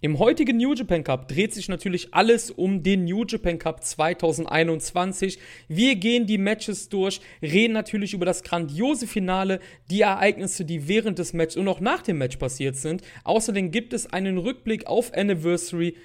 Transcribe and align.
Im 0.00 0.20
heutigen 0.20 0.58
New 0.58 0.74
Japan 0.74 1.02
Cup 1.02 1.26
dreht 1.26 1.52
sich 1.52 1.68
natürlich 1.68 2.14
alles 2.14 2.52
um 2.52 2.84
den 2.84 3.04
New 3.04 3.24
Japan 3.26 3.58
Cup 3.58 3.82
2021. 3.82 5.40
Wir 5.66 5.96
gehen 5.96 6.24
die 6.24 6.38
Matches 6.38 6.88
durch, 6.88 7.20
reden 7.42 7.72
natürlich 7.72 8.14
über 8.14 8.24
das 8.24 8.44
grandiose 8.44 9.08
Finale, 9.08 9.58
die 9.90 10.02
Ereignisse, 10.02 10.64
die 10.64 10.86
während 10.86 11.18
des 11.18 11.32
Matches 11.32 11.56
und 11.56 11.66
auch 11.66 11.80
nach 11.80 12.02
dem 12.02 12.18
Match 12.18 12.36
passiert 12.36 12.76
sind. 12.76 13.02
Außerdem 13.24 13.72
gibt 13.72 13.92
es 13.92 14.06
einen 14.06 14.38
Rückblick 14.38 14.86
auf 14.86 15.12
Anniversary 15.14 15.96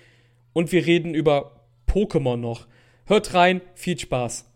und 0.54 0.72
wir 0.72 0.88
reden 0.88 1.14
über 1.14 1.64
Pokémon 1.88 2.38
noch. 2.38 2.66
Hört 3.06 3.36
rein, 3.36 3.62
viel 3.76 4.00
Spaß. 4.00 4.53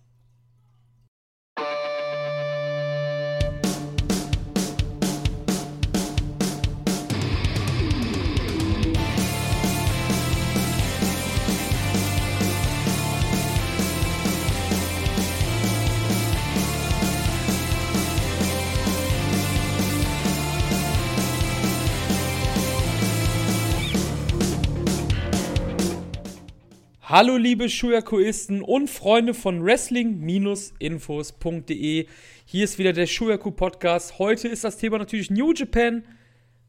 Hallo 27.10 27.38
liebe 27.38 27.70
Shuyakuisten 27.70 28.62
und 28.62 28.90
Freunde 28.90 29.34
von 29.34 29.64
Wrestling-Infos.de. 29.64 32.06
Hier 32.44 32.64
ist 32.66 32.78
wieder 32.78 32.92
der 32.92 33.08
Shuyaku 33.08 33.52
Podcast. 33.52 34.20
Heute 34.20 34.50
ist 34.50 34.66
das 34.66 34.76
Thema 34.76 34.98
natürlich 34.98 35.32
New 35.32 35.54
Japan. 35.54 36.04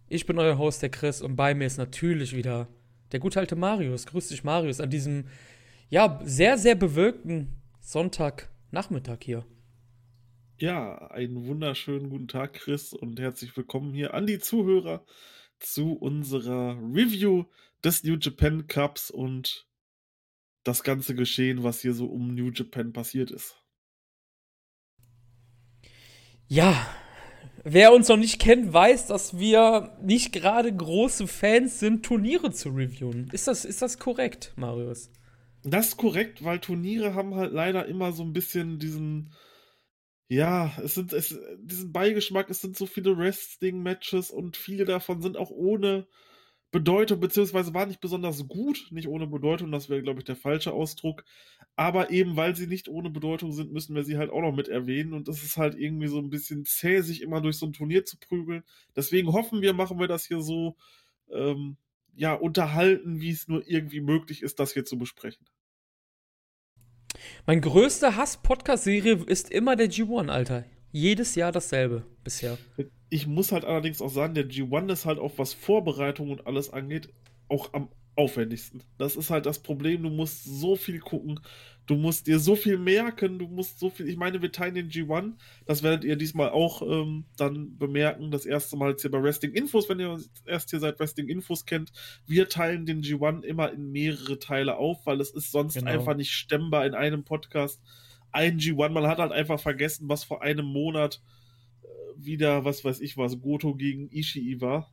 Ich 0.09 0.27
bin 0.27 0.39
euer 0.39 0.57
Host, 0.57 0.81
der 0.81 0.91
Chris, 0.91 1.23
und 1.23 1.35
bei 1.35 1.57
mir 1.57 1.67
ist 1.67 1.77
natürlich 1.77 2.37
wieder 2.37 2.69
der 3.11 3.19
gute 3.19 3.41
alte 3.41 3.57
Marius. 3.57 4.07
Grüß 4.07 4.29
dich, 4.29 4.45
Marius, 4.45 4.79
an 4.79 4.91
diesem, 4.91 5.25
ja, 5.91 6.21
sehr, 6.23 6.57
sehr 6.57 6.77
bewölkten 6.77 7.49
Sonntagnachmittag 7.81 9.19
hier. 9.23 9.45
Ja, 10.57 10.99
einen 11.11 11.49
wunderschönen 11.49 12.11
guten 12.11 12.29
Tag, 12.29 12.53
Chris, 12.53 12.93
und 12.93 13.19
herzlich 13.19 13.57
willkommen 13.57 13.93
hier 13.93 14.15
an 14.15 14.29
die 14.29 14.39
Zuhörer 14.39 15.05
zu 15.59 15.95
unserer 15.95 16.79
Review 16.95 17.47
des 17.83 18.05
New 18.05 18.19
Japan 18.21 18.69
Cups 18.69 19.11
und 19.11 19.68
das 20.65 20.83
ganze 20.83 21.15
Geschehen, 21.15 21.63
was 21.63 21.81
hier 21.81 21.95
so 21.95 22.07
um 22.07 22.35
New 22.35 22.51
Japan 22.51 22.93
passiert 22.93 23.31
ist. 23.31 23.57
Ja, 26.47 26.87
wer 27.63 27.93
uns 27.93 28.09
noch 28.09 28.17
nicht 28.17 28.41
kennt, 28.41 28.73
weiß, 28.73 29.07
dass 29.07 29.39
wir 29.39 29.97
nicht 30.03 30.33
gerade 30.33 30.75
große 30.75 31.27
Fans 31.27 31.79
sind, 31.79 32.05
Turniere 32.05 32.53
zu 32.53 32.71
reviewen. 32.71 33.29
Ist 33.33 33.49
das, 33.49 33.65
ist 33.65 33.83
das 33.83 33.99
korrekt, 33.99 34.55
Marius? 34.57 35.11
Das 35.63 35.89
ist 35.89 35.97
korrekt, 35.97 36.45
weil 36.45 36.61
Turniere 36.61 37.15
haben 37.15 37.35
halt 37.35 37.53
leider 37.53 37.87
immer 37.87 38.13
so 38.13 38.23
ein 38.23 38.33
bisschen 38.33 38.79
diesen, 38.79 39.35
ja, 40.29 40.73
es 40.83 40.95
sind, 40.95 41.13
es, 41.13 41.39
diesen 41.59 41.93
Beigeschmack, 41.93 42.49
es 42.49 42.61
sind 42.61 42.77
so 42.77 42.87
viele 42.87 43.17
Wrestling-Matches 43.19 44.31
und 44.31 44.57
viele 44.57 44.85
davon 44.85 45.21
sind 45.21 45.37
auch 45.37 45.51
ohne 45.51 46.07
Bedeutung, 46.71 47.21
beziehungsweise 47.21 47.73
war 47.73 47.87
nicht 47.87 48.01
besonders 48.01 48.47
gut, 48.47 48.89
nicht 48.91 49.09
ohne 49.09 49.27
Bedeutung, 49.27 49.73
das 49.73 49.89
wäre, 49.89 50.03
glaube 50.03 50.21
ich, 50.21 50.27
der 50.27 50.37
falsche 50.37 50.73
Ausdruck. 50.73 51.25
Aber 51.77 52.11
eben, 52.11 52.37
weil 52.37 52.55
sie 52.57 52.67
nicht 52.67 52.89
ohne 52.89 53.09
Bedeutung 53.09 53.53
sind, 53.53 53.73
müssen 53.73 53.95
wir 53.95 54.05
sie 54.05 54.19
halt 54.19 54.31
auch 54.31 54.43
noch 54.43 54.55
mit 54.55 54.69
erwähnen. 54.69 55.15
Und 55.15 55.29
das 55.29 55.43
ist 55.43 55.57
halt 55.57 55.77
irgendwie 55.77 56.09
so 56.09 56.19
ein 56.19 56.29
bisschen 56.29 56.67
zäh, 56.67 57.01
sich 57.01 57.23
immer 57.23 57.41
durch 57.41 57.57
so 57.57 57.67
ein 57.67 57.73
Turnier 57.73 58.05
zu 58.05 58.19
prügeln. 58.19 58.65
Deswegen 58.95 59.33
hoffen 59.33 59.63
wir, 59.63 59.73
machen 59.73 59.99
wir 59.99 60.09
das 60.09 60.27
hier 60.27 60.43
so, 60.43 60.77
ähm, 61.31 61.77
ja, 62.15 62.35
unterhalten, 62.35 63.21
wie 63.21 63.31
es 63.31 63.49
nur 63.49 63.67
irgendwie 63.67 64.01
möglich 64.01 64.43
ist, 64.43 64.59
das 64.59 64.73
hier 64.73 64.85
zu 64.85 64.99
besprechen. 64.99 65.47
Mein 67.47 67.61
größter 67.61 68.17
Hass-Podcast-Serie 68.17 69.25
ist 69.27 69.51
immer 69.51 69.77
der 69.77 69.91
G1, 69.91 70.29
Alter. 70.29 70.65
Jedes 70.91 71.35
Jahr 71.35 71.53
dasselbe 71.53 72.05
bisher. 72.25 72.59
Ich 73.11 73.27
muss 73.27 73.53
halt 73.53 73.65
allerdings 73.65 74.03
auch 74.03 74.11
sagen, 74.11 74.35
der 74.35 74.49
G1 74.49 74.93
ist 74.93 75.07
halt 75.07 75.19
auch 75.19 75.33
was 75.37 75.55
Vorbereitung 75.55 76.31
und 76.31 76.47
alles 76.47 76.71
angeht, 76.71 77.09
auch 77.49 77.73
am 77.73 77.89
aufwendigsten. 78.19 78.83
Das 78.99 79.15
ist 79.15 79.31
halt 79.31 79.47
das 79.47 79.61
Problem, 79.61 80.03
du 80.03 80.11
musst 80.11 80.43
so 80.45 80.75
viel 80.75 80.99
gucken, 80.99 81.39
du 81.87 81.95
musst 81.95 82.27
dir 82.27 82.41
so 82.41 82.57
viel 82.57 82.77
merken, 82.77 83.39
du 83.39 83.47
musst 83.47 83.79
so 83.79 83.91
viel, 83.91 84.09
ich 84.09 84.17
meine, 84.17 84.43
wir 84.43 84.51
teilen 84.51 84.75
den 84.75 84.91
G1, 84.91 85.35
das 85.67 85.85
werdet 85.85 86.03
ihr 86.03 86.17
diesmal 86.17 86.51
auch 86.51 86.83
ähm, 86.83 87.27
dann 87.37 87.79
bemerken, 87.79 88.33
das 88.33 88.45
erste 88.45 88.77
Mal 88.77 88.91
jetzt 88.91 89.03
hier 89.03 89.13
bei 89.13 89.23
Wrestling 89.23 89.53
Infos, 89.53 89.89
wenn 89.89 90.01
ihr 90.01 90.19
erst 90.45 90.71
hier 90.71 90.81
seit 90.81 90.99
Wrestling 90.99 91.29
Infos 91.29 91.65
kennt, 91.65 91.93
wir 92.27 92.49
teilen 92.49 92.87
den 92.87 93.03
G1 93.03 93.45
immer 93.45 93.73
in 93.73 93.93
mehrere 93.93 94.41
Teile 94.41 94.79
auf, 94.79 95.07
weil 95.07 95.21
es 95.21 95.31
ist 95.31 95.53
sonst 95.53 95.75
genau. 95.75 95.89
einfach 95.89 96.17
nicht 96.17 96.33
stemmbar 96.33 96.87
in 96.87 96.95
einem 96.95 97.23
Podcast 97.23 97.81
ein 98.33 98.59
G1, 98.59 98.89
man 98.89 99.07
hat 99.07 99.19
halt 99.19 99.33
einfach 99.33 99.61
vergessen, 99.61 100.09
was 100.09 100.25
vor 100.25 100.43
einem 100.43 100.67
Monat 100.67 101.23
wieder, 102.19 102.65
was 102.65 102.85
weiß 102.85 103.01
ich 103.01 103.17
was, 103.17 103.41
Goto 103.41 103.75
gegen 103.75 104.11
Ishii 104.11 104.61
war. 104.61 104.91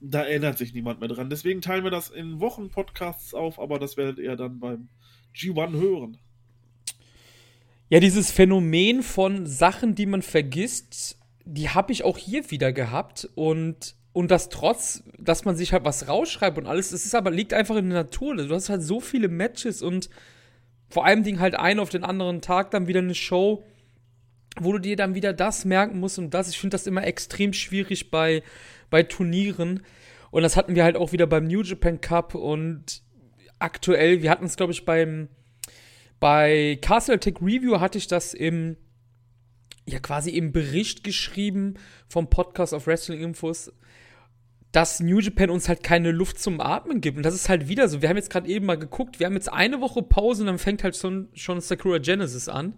Da 0.00 0.22
erinnert 0.22 0.58
sich 0.58 0.74
niemand 0.74 1.00
mehr 1.00 1.08
dran. 1.08 1.30
Deswegen 1.30 1.60
teilen 1.60 1.84
wir 1.84 1.90
das 1.90 2.10
in 2.10 2.40
Wochenpodcasts 2.40 3.34
auf, 3.34 3.58
aber 3.58 3.78
das 3.78 3.96
werdet 3.96 4.18
ihr 4.18 4.36
dann 4.36 4.60
beim 4.60 4.88
G1 5.34 5.72
hören. 5.72 6.18
Ja, 7.88 8.00
dieses 8.00 8.30
Phänomen 8.30 9.02
von 9.02 9.46
Sachen, 9.46 9.94
die 9.94 10.06
man 10.06 10.22
vergisst, 10.22 11.18
die 11.44 11.70
habe 11.70 11.92
ich 11.92 12.04
auch 12.04 12.18
hier 12.18 12.50
wieder 12.50 12.72
gehabt 12.72 13.28
und 13.34 13.96
und 14.12 14.32
das 14.32 14.48
trotz, 14.48 15.04
dass 15.16 15.44
man 15.44 15.54
sich 15.54 15.72
halt 15.72 15.84
was 15.84 16.08
rausschreibt 16.08 16.58
und 16.58 16.66
alles, 16.66 16.90
es 16.90 17.04
ist 17.06 17.14
aber 17.14 17.30
liegt 17.30 17.54
einfach 17.54 17.76
in 17.76 17.88
der 17.88 18.02
Natur. 18.02 18.34
Du 18.34 18.52
hast 18.52 18.68
halt 18.68 18.82
so 18.82 19.00
viele 19.00 19.28
Matches 19.28 19.80
und 19.80 20.10
vor 20.88 21.04
allem 21.04 21.22
Ding 21.22 21.38
halt 21.38 21.54
ein 21.54 21.78
auf 21.78 21.90
den 21.90 22.02
anderen 22.02 22.40
Tag 22.40 22.72
dann 22.72 22.88
wieder 22.88 22.98
eine 22.98 23.14
Show 23.14 23.64
wo 24.60 24.72
du 24.72 24.78
dir 24.78 24.96
dann 24.96 25.14
wieder 25.14 25.32
das 25.32 25.64
merken 25.64 26.00
musst 26.00 26.18
und 26.18 26.34
das. 26.34 26.48
Ich 26.48 26.58
finde 26.58 26.74
das 26.74 26.86
immer 26.86 27.04
extrem 27.04 27.52
schwierig 27.52 28.10
bei, 28.10 28.42
bei 28.90 29.02
Turnieren. 29.02 29.82
Und 30.30 30.42
das 30.42 30.56
hatten 30.56 30.74
wir 30.74 30.84
halt 30.84 30.96
auch 30.96 31.12
wieder 31.12 31.26
beim 31.26 31.44
New 31.44 31.62
Japan 31.62 32.00
Cup 32.00 32.34
und 32.34 33.02
aktuell, 33.58 34.22
wir 34.22 34.30
hatten 34.30 34.44
es, 34.44 34.56
glaube 34.56 34.72
ich, 34.72 34.84
beim 34.84 35.28
bei 36.20 36.78
Castle 36.82 37.20
Tech 37.20 37.36
Review 37.40 37.78
hatte 37.80 37.98
ich 37.98 38.08
das 38.08 38.34
im 38.34 38.76
ja 39.86 40.00
quasi 40.00 40.30
im 40.30 40.52
Bericht 40.52 41.02
geschrieben 41.04 41.74
vom 42.08 42.28
Podcast 42.28 42.74
of 42.74 42.86
Wrestling 42.86 43.20
Infos, 43.20 43.72
dass 44.72 45.00
New 45.00 45.18
Japan 45.20 45.48
uns 45.48 45.68
halt 45.68 45.82
keine 45.82 46.10
Luft 46.10 46.38
zum 46.38 46.60
Atmen 46.60 47.00
gibt. 47.00 47.16
Und 47.16 47.22
das 47.22 47.34
ist 47.34 47.48
halt 47.48 47.68
wieder 47.68 47.88
so. 47.88 48.02
Wir 48.02 48.10
haben 48.10 48.16
jetzt 48.16 48.30
gerade 48.30 48.48
eben 48.48 48.66
mal 48.66 48.78
geguckt, 48.78 49.18
wir 49.18 49.26
haben 49.26 49.34
jetzt 49.34 49.50
eine 49.50 49.80
Woche 49.80 50.02
Pause 50.02 50.42
und 50.42 50.48
dann 50.48 50.58
fängt 50.58 50.84
halt 50.84 50.96
schon, 50.96 51.28
schon 51.32 51.60
Sakura 51.60 51.98
Genesis 51.98 52.48
an. 52.48 52.74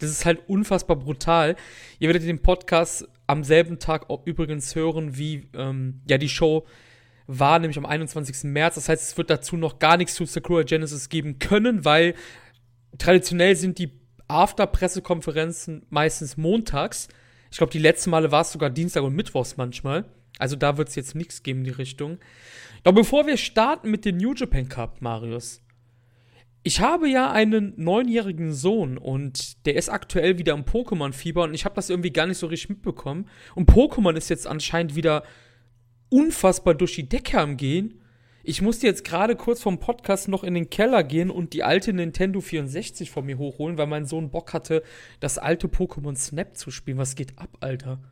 Das 0.00 0.10
ist 0.10 0.24
halt 0.26 0.48
unfassbar 0.48 0.96
brutal. 0.96 1.56
Ihr 1.98 2.08
werdet 2.08 2.26
den 2.26 2.42
Podcast 2.42 3.08
am 3.26 3.44
selben 3.44 3.78
Tag 3.78 4.06
übrigens 4.24 4.74
hören, 4.74 5.16
wie 5.16 5.48
ähm, 5.54 6.00
ja 6.08 6.18
die 6.18 6.28
Show 6.28 6.66
war, 7.26 7.58
nämlich 7.58 7.78
am 7.78 7.86
21. 7.86 8.44
März. 8.44 8.74
Das 8.74 8.88
heißt, 8.88 9.02
es 9.02 9.16
wird 9.16 9.30
dazu 9.30 9.56
noch 9.56 9.78
gar 9.78 9.96
nichts 9.96 10.14
zu 10.14 10.24
Sakura 10.24 10.62
Genesis 10.62 11.08
geben 11.08 11.38
können, 11.38 11.84
weil 11.84 12.14
traditionell 12.98 13.54
sind 13.54 13.78
die 13.78 13.92
After-Pressekonferenzen 14.26 15.86
meistens 15.90 16.36
montags. 16.36 17.08
Ich 17.50 17.58
glaube, 17.58 17.72
die 17.72 17.78
letzten 17.78 18.10
Male 18.10 18.32
war 18.32 18.42
es 18.42 18.52
sogar 18.52 18.70
Dienstag 18.70 19.02
und 19.02 19.14
Mittwochs 19.14 19.56
manchmal. 19.56 20.06
Also 20.38 20.56
da 20.56 20.76
wird 20.76 20.88
es 20.88 20.94
jetzt 20.94 21.14
nichts 21.14 21.42
geben 21.42 21.60
in 21.60 21.64
die 21.64 21.70
Richtung. 21.70 22.18
Doch 22.82 22.92
bevor 22.92 23.26
wir 23.26 23.36
starten 23.36 23.90
mit 23.90 24.04
dem 24.04 24.16
New 24.16 24.34
Japan 24.34 24.68
Cup, 24.68 25.02
Marius, 25.02 25.60
ich 26.62 26.80
habe 26.80 27.08
ja 27.08 27.30
einen 27.30 27.72
neunjährigen 27.76 28.52
Sohn 28.52 28.98
und 28.98 29.64
der 29.66 29.76
ist 29.76 29.88
aktuell 29.88 30.38
wieder 30.38 30.52
im 30.52 30.64
Pokémon-Fieber 30.64 31.44
und 31.44 31.54
ich 31.54 31.64
habe 31.64 31.74
das 31.74 31.88
irgendwie 31.88 32.12
gar 32.12 32.26
nicht 32.26 32.38
so 32.38 32.48
richtig 32.48 32.70
mitbekommen. 32.70 33.28
Und 33.54 33.70
Pokémon 33.70 34.14
ist 34.14 34.28
jetzt 34.28 34.46
anscheinend 34.46 34.94
wieder 34.94 35.24
unfassbar 36.10 36.74
durch 36.74 36.94
die 36.94 37.08
Decke 37.08 37.40
am 37.40 37.56
Gehen. 37.56 38.02
Ich 38.42 38.60
musste 38.60 38.86
jetzt 38.86 39.04
gerade 39.04 39.36
kurz 39.36 39.62
vom 39.62 39.80
Podcast 39.80 40.28
noch 40.28 40.44
in 40.44 40.54
den 40.54 40.68
Keller 40.68 41.02
gehen 41.02 41.30
und 41.30 41.54
die 41.54 41.62
alte 41.62 41.92
Nintendo 41.92 42.40
64 42.40 43.10
von 43.10 43.24
mir 43.24 43.38
hochholen, 43.38 43.78
weil 43.78 43.86
mein 43.86 44.06
Sohn 44.06 44.30
Bock 44.30 44.52
hatte, 44.52 44.82
das 45.18 45.38
alte 45.38 45.68
Pokémon 45.68 46.16
Snap 46.16 46.56
zu 46.56 46.70
spielen. 46.70 46.98
Was 46.98 47.14
geht 47.14 47.38
ab, 47.38 47.56
Alter? 47.60 48.02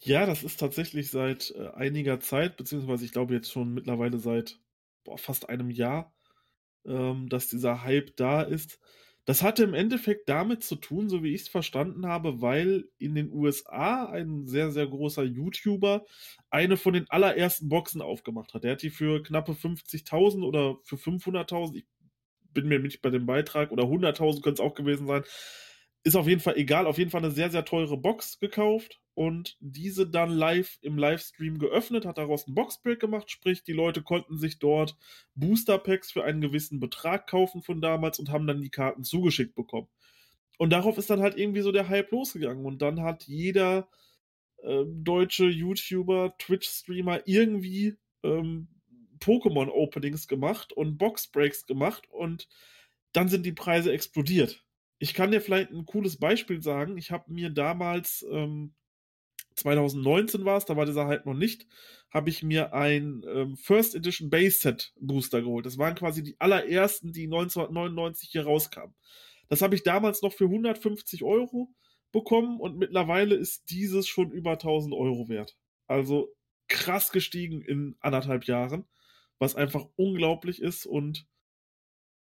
Ja, 0.00 0.26
das 0.26 0.44
ist 0.44 0.60
tatsächlich 0.60 1.10
seit 1.10 1.52
äh, 1.56 1.68
einiger 1.70 2.20
Zeit, 2.20 2.56
beziehungsweise 2.56 3.04
ich 3.04 3.12
glaube 3.12 3.34
jetzt 3.34 3.50
schon 3.50 3.72
mittlerweile 3.72 4.18
seit 4.18 4.60
boah, 5.02 5.18
fast 5.18 5.48
einem 5.48 5.70
Jahr 5.70 6.13
ähm, 6.86 7.28
dass 7.28 7.48
dieser 7.48 7.84
Hype 7.84 8.16
da 8.16 8.42
ist. 8.42 8.78
Das 9.26 9.42
hatte 9.42 9.64
im 9.64 9.72
Endeffekt 9.72 10.28
damit 10.28 10.62
zu 10.62 10.76
tun, 10.76 11.08
so 11.08 11.22
wie 11.22 11.34
ich 11.34 11.42
es 11.42 11.48
verstanden 11.48 12.06
habe, 12.06 12.42
weil 12.42 12.84
in 12.98 13.14
den 13.14 13.32
USA 13.32 14.04
ein 14.04 14.46
sehr, 14.46 14.70
sehr 14.70 14.86
großer 14.86 15.24
YouTuber 15.24 16.04
eine 16.50 16.76
von 16.76 16.92
den 16.92 17.08
allerersten 17.08 17.70
Boxen 17.70 18.02
aufgemacht 18.02 18.52
hat. 18.52 18.64
Der 18.64 18.72
hat 18.72 18.82
die 18.82 18.90
für 18.90 19.22
knappe 19.22 19.52
50.000 19.52 20.44
oder 20.44 20.76
für 20.84 20.96
500.000, 20.96 21.76
ich 21.76 21.86
bin 22.52 22.68
mir 22.68 22.78
nicht 22.80 23.00
bei 23.00 23.08
dem 23.10 23.24
Beitrag, 23.24 23.72
oder 23.72 23.84
100.000 23.84 24.42
könnte 24.42 24.62
es 24.62 24.68
auch 24.68 24.74
gewesen 24.74 25.06
sein, 25.06 25.24
ist 26.04 26.16
auf 26.16 26.28
jeden 26.28 26.40
Fall 26.40 26.56
egal, 26.56 26.86
auf 26.86 26.98
jeden 26.98 27.10
Fall 27.10 27.24
eine 27.24 27.32
sehr, 27.32 27.50
sehr 27.50 27.64
teure 27.64 27.96
Box 27.96 28.38
gekauft 28.38 29.00
und 29.14 29.56
diese 29.60 30.06
dann 30.06 30.30
live 30.30 30.78
im 30.82 30.98
Livestream 30.98 31.58
geöffnet, 31.58 32.04
hat 32.04 32.18
daraus 32.18 32.46
ein 32.46 32.54
Boxbreak 32.54 33.00
gemacht, 33.00 33.30
sprich, 33.30 33.62
die 33.62 33.72
Leute 33.72 34.02
konnten 34.02 34.36
sich 34.36 34.58
dort 34.58 34.96
Booster 35.34 35.78
Packs 35.78 36.12
für 36.12 36.22
einen 36.22 36.42
gewissen 36.42 36.78
Betrag 36.78 37.26
kaufen 37.26 37.62
von 37.62 37.80
damals 37.80 38.18
und 38.18 38.30
haben 38.30 38.46
dann 38.46 38.60
die 38.60 38.70
Karten 38.70 39.02
zugeschickt 39.02 39.54
bekommen. 39.54 39.88
Und 40.58 40.70
darauf 40.70 40.98
ist 40.98 41.10
dann 41.10 41.20
halt 41.20 41.38
irgendwie 41.38 41.62
so 41.62 41.72
der 41.72 41.88
Hype 41.88 42.10
losgegangen 42.10 42.66
und 42.66 42.82
dann 42.82 43.02
hat 43.02 43.24
jeder 43.24 43.88
äh, 44.62 44.84
deutsche 44.86 45.46
YouTuber, 45.46 46.36
Twitch-Streamer 46.38 47.22
irgendwie 47.26 47.96
ähm, 48.22 48.68
Pokémon-Openings 49.20 50.28
gemacht 50.28 50.72
und 50.72 50.98
Boxbreaks 50.98 51.66
gemacht 51.66 52.08
und 52.10 52.48
dann 53.12 53.28
sind 53.28 53.46
die 53.46 53.52
Preise 53.52 53.92
explodiert. 53.92 54.64
Ich 55.04 55.12
kann 55.12 55.32
dir 55.32 55.42
vielleicht 55.42 55.70
ein 55.70 55.84
cooles 55.84 56.16
Beispiel 56.16 56.62
sagen. 56.62 56.96
Ich 56.96 57.10
habe 57.10 57.30
mir 57.30 57.50
damals, 57.50 58.24
ähm, 58.32 58.72
2019 59.54 60.46
war 60.46 60.56
es, 60.56 60.64
da 60.64 60.78
war 60.78 60.86
dieser 60.86 61.04
halt 61.04 61.26
noch 61.26 61.34
nicht, 61.34 61.66
habe 62.10 62.30
ich 62.30 62.42
mir 62.42 62.72
ein 62.72 63.22
ähm, 63.28 63.54
First 63.54 63.94
Edition 63.94 64.30
Base 64.30 64.60
Set 64.60 64.94
Booster 64.98 65.42
geholt. 65.42 65.66
Das 65.66 65.76
waren 65.76 65.94
quasi 65.94 66.22
die 66.22 66.40
allerersten, 66.40 67.12
die 67.12 67.24
1999 67.24 68.30
hier 68.30 68.44
rauskamen. 68.46 68.94
Das 69.48 69.60
habe 69.60 69.74
ich 69.74 69.82
damals 69.82 70.22
noch 70.22 70.32
für 70.32 70.46
150 70.46 71.22
Euro 71.22 71.68
bekommen 72.10 72.58
und 72.58 72.78
mittlerweile 72.78 73.34
ist 73.34 73.68
dieses 73.68 74.08
schon 74.08 74.30
über 74.30 74.52
1000 74.52 74.94
Euro 74.94 75.28
wert. 75.28 75.54
Also 75.86 76.34
krass 76.66 77.12
gestiegen 77.12 77.60
in 77.60 77.94
anderthalb 78.00 78.44
Jahren, 78.46 78.86
was 79.38 79.54
einfach 79.54 79.86
unglaublich 79.96 80.62
ist 80.62 80.86
und 80.86 81.26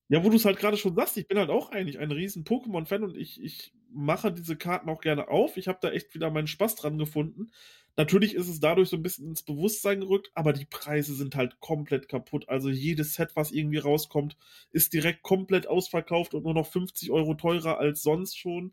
ja, 0.08 0.22
wo 0.25 0.28
du 0.28 0.37
es 0.37 0.44
halt 0.44 0.58
gerade 0.58 0.76
schon 0.76 0.94
sagst, 0.94 1.16
ich 1.16 1.26
bin 1.26 1.38
halt 1.38 1.50
auch 1.50 1.70
eigentlich 1.70 1.99
ein 1.99 2.10
riesen 2.10 2.44
Pokémon-Fan 2.44 3.04
und 3.04 3.16
ich, 3.16 3.43
ich 3.43 3.72
mache 3.90 4.32
diese 4.32 4.56
Karten 4.56 4.88
auch 4.88 5.00
gerne 5.00 5.28
auf. 5.28 5.56
Ich 5.56 5.69
habe 5.69 5.78
da 5.81 5.90
echt 5.90 6.14
wieder 6.14 6.31
meinen 6.31 6.46
Spaß 6.46 6.76
dran 6.76 6.99
gefunden. 6.99 7.50
Natürlich 7.96 8.34
ist 8.34 8.49
es 8.49 8.58
dadurch 8.58 8.88
so 8.88 8.96
ein 8.96 9.02
bisschen 9.02 9.28
ins 9.28 9.43
Bewusstsein 9.43 10.00
gerückt, 10.00 10.31
aber 10.34 10.54
die 10.54 10.64
Preise 10.64 11.14
sind 11.14 11.34
halt 11.34 11.60
komplett 11.60 12.08
kaputt. 12.08 12.49
Also 12.49 12.70
jedes 12.70 13.14
Set, 13.14 13.37
was 13.37 13.52
irgendwie 13.52 13.78
rauskommt, 13.78 14.37
ist 14.70 14.94
direkt 14.94 15.22
komplett 15.22 15.66
ausverkauft 15.66 16.32
und 16.34 16.44
nur 16.44 16.55
noch 16.55 16.66
50 16.66 17.10
Euro 17.10 17.34
teurer 17.34 17.78
als 17.78 18.02
sonst 18.02 18.38
schon, 18.38 18.72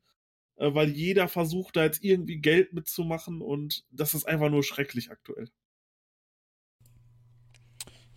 äh, 0.55 0.73
weil 0.73 0.89
jeder 0.89 1.27
versucht 1.27 1.75
da 1.75 1.83
jetzt 1.83 2.03
irgendwie 2.03 2.37
Geld 2.37 2.71
mitzumachen 2.71 3.41
und 3.41 3.85
das 3.91 4.13
ist 4.13 4.25
einfach 4.25 4.49
nur 4.49 4.63
schrecklich 4.63 5.11
aktuell. 5.11 5.49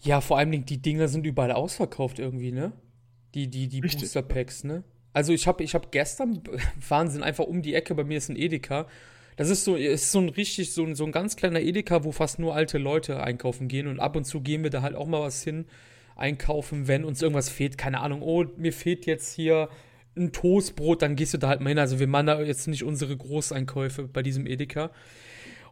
Ja, 0.00 0.20
vor 0.20 0.38
allem 0.38 0.64
die 0.66 0.82
Dinger 0.82 1.08
sind 1.08 1.26
überall 1.26 1.52
ausverkauft 1.52 2.18
irgendwie, 2.18 2.52
ne? 2.52 2.72
Die, 3.34 3.48
die, 3.48 3.68
die 3.68 3.80
Booster 3.80 4.22
Packs, 4.22 4.64
ne? 4.64 4.84
Also 5.12 5.32
ich 5.32 5.46
habe 5.46 5.62
ich 5.62 5.74
hab 5.74 5.92
gestern, 5.92 6.42
Wahnsinn, 6.88 7.22
einfach 7.22 7.44
um 7.44 7.62
die 7.62 7.74
Ecke, 7.74 7.94
bei 7.94 8.04
mir 8.04 8.18
ist 8.18 8.28
ein 8.28 8.36
Edeka. 8.36 8.86
Das 9.36 9.48
ist 9.48 9.64
so, 9.64 9.76
ist 9.76 10.12
so 10.12 10.20
ein 10.20 10.28
richtig, 10.28 10.72
so 10.72 10.84
ein, 10.84 10.94
so 10.94 11.04
ein 11.04 11.12
ganz 11.12 11.36
kleiner 11.36 11.60
Edeka, 11.60 12.04
wo 12.04 12.12
fast 12.12 12.38
nur 12.38 12.54
alte 12.54 12.78
Leute 12.78 13.22
einkaufen 13.22 13.68
gehen. 13.68 13.86
Und 13.86 14.00
ab 14.00 14.16
und 14.16 14.24
zu 14.24 14.40
gehen 14.40 14.62
wir 14.62 14.70
da 14.70 14.82
halt 14.82 14.94
auch 14.94 15.06
mal 15.06 15.22
was 15.22 15.42
hin, 15.42 15.66
einkaufen, 16.16 16.88
wenn 16.88 17.04
uns 17.04 17.22
irgendwas 17.22 17.48
fehlt. 17.48 17.78
Keine 17.78 18.00
Ahnung, 18.00 18.22
oh, 18.22 18.44
mir 18.56 18.72
fehlt 18.72 19.06
jetzt 19.06 19.34
hier 19.34 19.70
ein 20.14 20.32
Toastbrot, 20.32 21.00
dann 21.00 21.16
gehst 21.16 21.32
du 21.32 21.38
da 21.38 21.48
halt 21.48 21.60
mal 21.62 21.70
hin. 21.70 21.78
Also 21.78 21.98
wir 21.98 22.06
machen 22.06 22.26
da 22.26 22.42
jetzt 22.42 22.68
nicht 22.68 22.84
unsere 22.84 23.16
Großeinkäufe 23.16 24.08
bei 24.08 24.22
diesem 24.22 24.46
Edeka. 24.46 24.90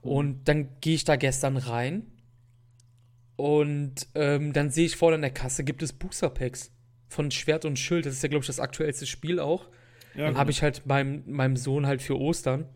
Und 0.00 0.48
dann 0.48 0.68
gehe 0.80 0.94
ich 0.94 1.04
da 1.04 1.16
gestern 1.16 1.58
rein. 1.58 2.06
Und 3.36 4.08
ähm, 4.14 4.54
dann 4.54 4.70
sehe 4.70 4.86
ich 4.86 4.96
vorne 4.96 5.16
an 5.16 5.22
der 5.22 5.30
Kasse, 5.30 5.64
gibt 5.64 5.82
es 5.82 5.92
Booster 5.92 6.30
Packs 6.30 6.72
von 7.10 7.30
Schwert 7.30 7.66
und 7.66 7.78
Schild. 7.78 8.06
Das 8.06 8.14
ist 8.14 8.22
ja, 8.22 8.28
glaube 8.28 8.42
ich, 8.42 8.46
das 8.46 8.60
aktuellste 8.60 9.04
Spiel 9.04 9.38
auch. 9.38 9.68
Ja, 10.14 10.26
dann 10.26 10.36
habe 10.36 10.46
genau. 10.46 10.50
ich 10.50 10.62
halt 10.62 10.86
meinem, 10.86 11.22
meinem 11.26 11.56
Sohn 11.56 11.86
halt 11.86 12.00
für 12.00 12.18
Ostern 12.18 12.66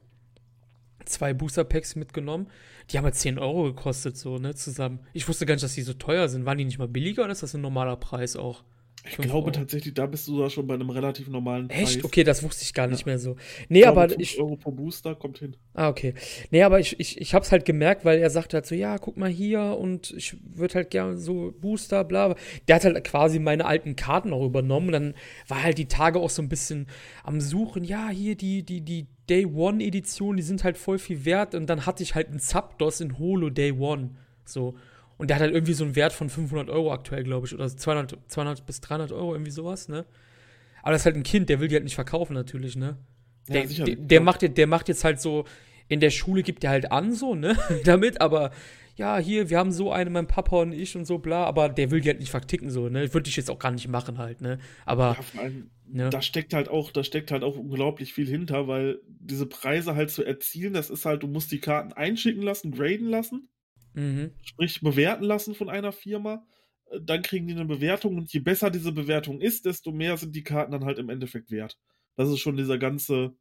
zwei 1.04 1.32
Booster 1.32 1.64
Packs 1.64 1.96
mitgenommen. 1.96 2.48
Die 2.90 2.98
haben 2.98 3.04
halt 3.04 3.14
10 3.14 3.38
Euro 3.38 3.64
gekostet, 3.64 4.16
so, 4.16 4.38
ne, 4.38 4.54
zusammen. 4.54 5.00
Ich 5.12 5.28
wusste 5.28 5.46
gar 5.46 5.54
nicht, 5.54 5.64
dass 5.64 5.74
die 5.74 5.82
so 5.82 5.94
teuer 5.94 6.28
sind. 6.28 6.44
Waren 6.44 6.58
die 6.58 6.64
nicht 6.64 6.78
mal 6.78 6.88
billiger 6.88 7.22
oder 7.24 7.32
ist 7.32 7.42
das 7.42 7.54
ein 7.54 7.60
normaler 7.60 7.96
Preis 7.96 8.36
auch? 8.36 8.64
Ich 9.06 9.18
glaube 9.18 9.46
Euro. 9.46 9.50
tatsächlich, 9.50 9.92
da 9.92 10.06
bist 10.06 10.26
du 10.28 10.40
da 10.40 10.48
schon 10.48 10.66
bei 10.66 10.74
einem 10.74 10.88
relativ 10.88 11.28
normalen 11.28 11.68
Preis. 11.68 11.96
Echt? 11.96 12.04
Okay, 12.04 12.24
das 12.24 12.42
wusste 12.42 12.62
ich 12.62 12.72
gar 12.72 12.86
nicht 12.86 13.00
ja. 13.00 13.06
mehr 13.06 13.18
so. 13.18 13.36
Nee, 13.68 13.80
ich 13.80 13.86
aber 13.86 14.18
ich. 14.18 14.40
Euro 14.40 14.56
pro 14.56 14.70
Booster 14.70 15.14
kommt 15.14 15.38
hin. 15.38 15.56
Ah, 15.74 15.90
okay. 15.90 16.14
Nee, 16.50 16.62
aber 16.62 16.80
ich, 16.80 16.98
ich, 16.98 17.20
ich 17.20 17.34
hab's 17.34 17.52
halt 17.52 17.66
gemerkt, 17.66 18.06
weil 18.06 18.18
er 18.18 18.30
sagte 18.30 18.56
halt 18.56 18.66
so, 18.66 18.74
ja, 18.74 18.96
guck 18.96 19.18
mal 19.18 19.28
hier 19.28 19.60
und 19.78 20.10
ich 20.16 20.36
würde 20.56 20.74
halt 20.74 20.90
gerne 20.90 21.18
so 21.18 21.52
Booster, 21.60 22.02
bla, 22.04 22.34
Der 22.66 22.76
hat 22.76 22.84
halt 22.84 23.04
quasi 23.04 23.38
meine 23.38 23.66
alten 23.66 23.94
Karten 23.94 24.32
auch 24.32 24.44
übernommen. 24.44 24.92
Dann 24.92 25.14
war 25.48 25.62
halt 25.62 25.76
die 25.76 25.88
Tage 25.88 26.18
auch 26.18 26.30
so 26.30 26.40
ein 26.40 26.48
bisschen 26.48 26.86
am 27.24 27.42
Suchen, 27.42 27.84
ja, 27.84 28.08
hier 28.08 28.36
die, 28.36 28.62
die, 28.62 28.80
die 28.80 29.06
Day 29.28 29.44
One 29.44 29.84
Edition, 29.84 30.36
die 30.36 30.42
sind 30.42 30.64
halt 30.64 30.78
voll 30.78 30.98
viel 30.98 31.26
wert. 31.26 31.54
Und 31.54 31.66
dann 31.66 31.84
hatte 31.84 32.02
ich 32.02 32.14
halt 32.14 32.28
einen 32.28 32.40
Zapdos 32.40 33.02
in 33.02 33.18
Holo 33.18 33.50
Day 33.50 33.72
One. 33.72 34.10
So. 34.46 34.74
Und 35.16 35.28
der 35.30 35.36
hat 35.36 35.42
halt 35.42 35.54
irgendwie 35.54 35.74
so 35.74 35.84
einen 35.84 35.96
Wert 35.96 36.12
von 36.12 36.28
500 36.28 36.68
Euro 36.68 36.92
aktuell, 36.92 37.22
glaube 37.22 37.46
ich. 37.46 37.54
Oder 37.54 37.68
200, 37.68 38.18
200 38.26 38.66
bis 38.66 38.80
300 38.80 39.12
Euro, 39.12 39.34
irgendwie 39.34 39.50
sowas, 39.50 39.88
ne? 39.88 40.04
Aber 40.82 40.92
das 40.92 41.02
ist 41.02 41.06
halt 41.06 41.16
ein 41.16 41.22
Kind, 41.22 41.48
der 41.48 41.60
will 41.60 41.68
die 41.68 41.74
halt 41.74 41.84
nicht 41.84 41.94
verkaufen, 41.94 42.34
natürlich, 42.34 42.76
ne? 42.76 42.98
Der, 43.48 43.62
ja, 43.62 43.66
sicher, 43.66 43.84
der, 43.84 43.96
der 43.96 44.20
macht, 44.20 44.56
der 44.56 44.66
macht 44.66 44.88
jetzt 44.88 45.04
halt 45.04 45.20
so, 45.20 45.44
in 45.88 46.00
der 46.00 46.10
Schule 46.10 46.42
gibt 46.42 46.62
der 46.62 46.70
halt 46.70 46.92
an, 46.92 47.12
so, 47.12 47.34
ne? 47.34 47.56
Damit, 47.84 48.20
aber 48.20 48.50
ja, 48.96 49.18
hier, 49.18 49.50
wir 49.50 49.58
haben 49.58 49.72
so 49.72 49.92
eine, 49.92 50.10
mein 50.10 50.26
Papa 50.26 50.56
und 50.56 50.72
ich 50.72 50.96
und 50.96 51.04
so, 51.04 51.18
bla, 51.18 51.44
aber 51.44 51.68
der 51.68 51.90
will 51.90 52.00
die 52.00 52.08
halt 52.08 52.20
nicht 52.20 52.30
verticken, 52.30 52.70
so, 52.70 52.88
ne? 52.88 53.12
Würde 53.12 53.28
ich 53.28 53.36
jetzt 53.36 53.50
auch 53.50 53.58
gar 53.58 53.70
nicht 53.70 53.88
machen, 53.88 54.18
halt, 54.18 54.40
ne? 54.40 54.58
Aber. 54.86 55.16
Ja, 55.34 55.40
allem, 55.40 55.70
ne? 55.86 56.10
Da 56.10 56.22
steckt 56.22 56.54
halt 56.54 56.68
auch, 56.68 56.90
da 56.92 57.02
steckt 57.02 57.30
halt 57.30 57.42
auch 57.42 57.56
unglaublich 57.56 58.12
viel 58.14 58.28
hinter, 58.28 58.68
weil 58.68 59.00
diese 59.06 59.46
Preise 59.46 59.94
halt 59.94 60.10
zu 60.10 60.24
erzielen, 60.24 60.74
das 60.74 60.90
ist 60.90 61.06
halt, 61.06 61.22
du 61.22 61.26
musst 61.26 61.50
die 61.50 61.60
Karten 61.60 61.92
einschicken 61.92 62.42
lassen, 62.42 62.70
graden 62.70 63.08
lassen. 63.08 63.48
Mhm. 63.94 64.32
Sprich, 64.42 64.80
bewerten 64.80 65.24
lassen 65.24 65.54
von 65.54 65.68
einer 65.68 65.92
Firma. 65.92 66.46
Äh, 66.90 67.00
dann 67.02 67.22
kriegen 67.22 67.46
die 67.46 67.54
eine 67.54 67.64
Bewertung 67.64 68.16
und 68.18 68.32
je 68.32 68.40
besser 68.40 68.70
diese 68.70 68.92
Bewertung 68.92 69.40
ist, 69.40 69.64
desto 69.66 69.92
mehr 69.92 70.16
sind 70.16 70.34
die 70.34 70.42
Karten 70.44 70.72
dann 70.72 70.84
halt 70.84 70.98
im 70.98 71.08
Endeffekt 71.08 71.50
wert. 71.50 71.78
Das 72.16 72.28
ist 72.28 72.40
schon 72.40 72.56
dieser 72.56 72.78
ganze, 72.78 73.36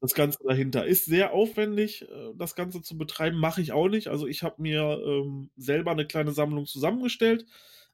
das 0.00 0.14
Ganze 0.14 0.38
dahinter. 0.44 0.86
Ist 0.86 1.06
sehr 1.06 1.32
aufwendig, 1.32 2.02
äh, 2.02 2.32
das 2.36 2.54
Ganze 2.54 2.82
zu 2.82 2.96
betreiben, 2.98 3.38
mache 3.38 3.62
ich 3.62 3.72
auch 3.72 3.88
nicht. 3.88 4.08
Also 4.08 4.26
ich 4.26 4.42
habe 4.42 4.62
mir 4.62 5.00
ähm, 5.06 5.50
selber 5.56 5.92
eine 5.92 6.06
kleine 6.06 6.32
Sammlung 6.32 6.66
zusammengestellt, 6.66 7.46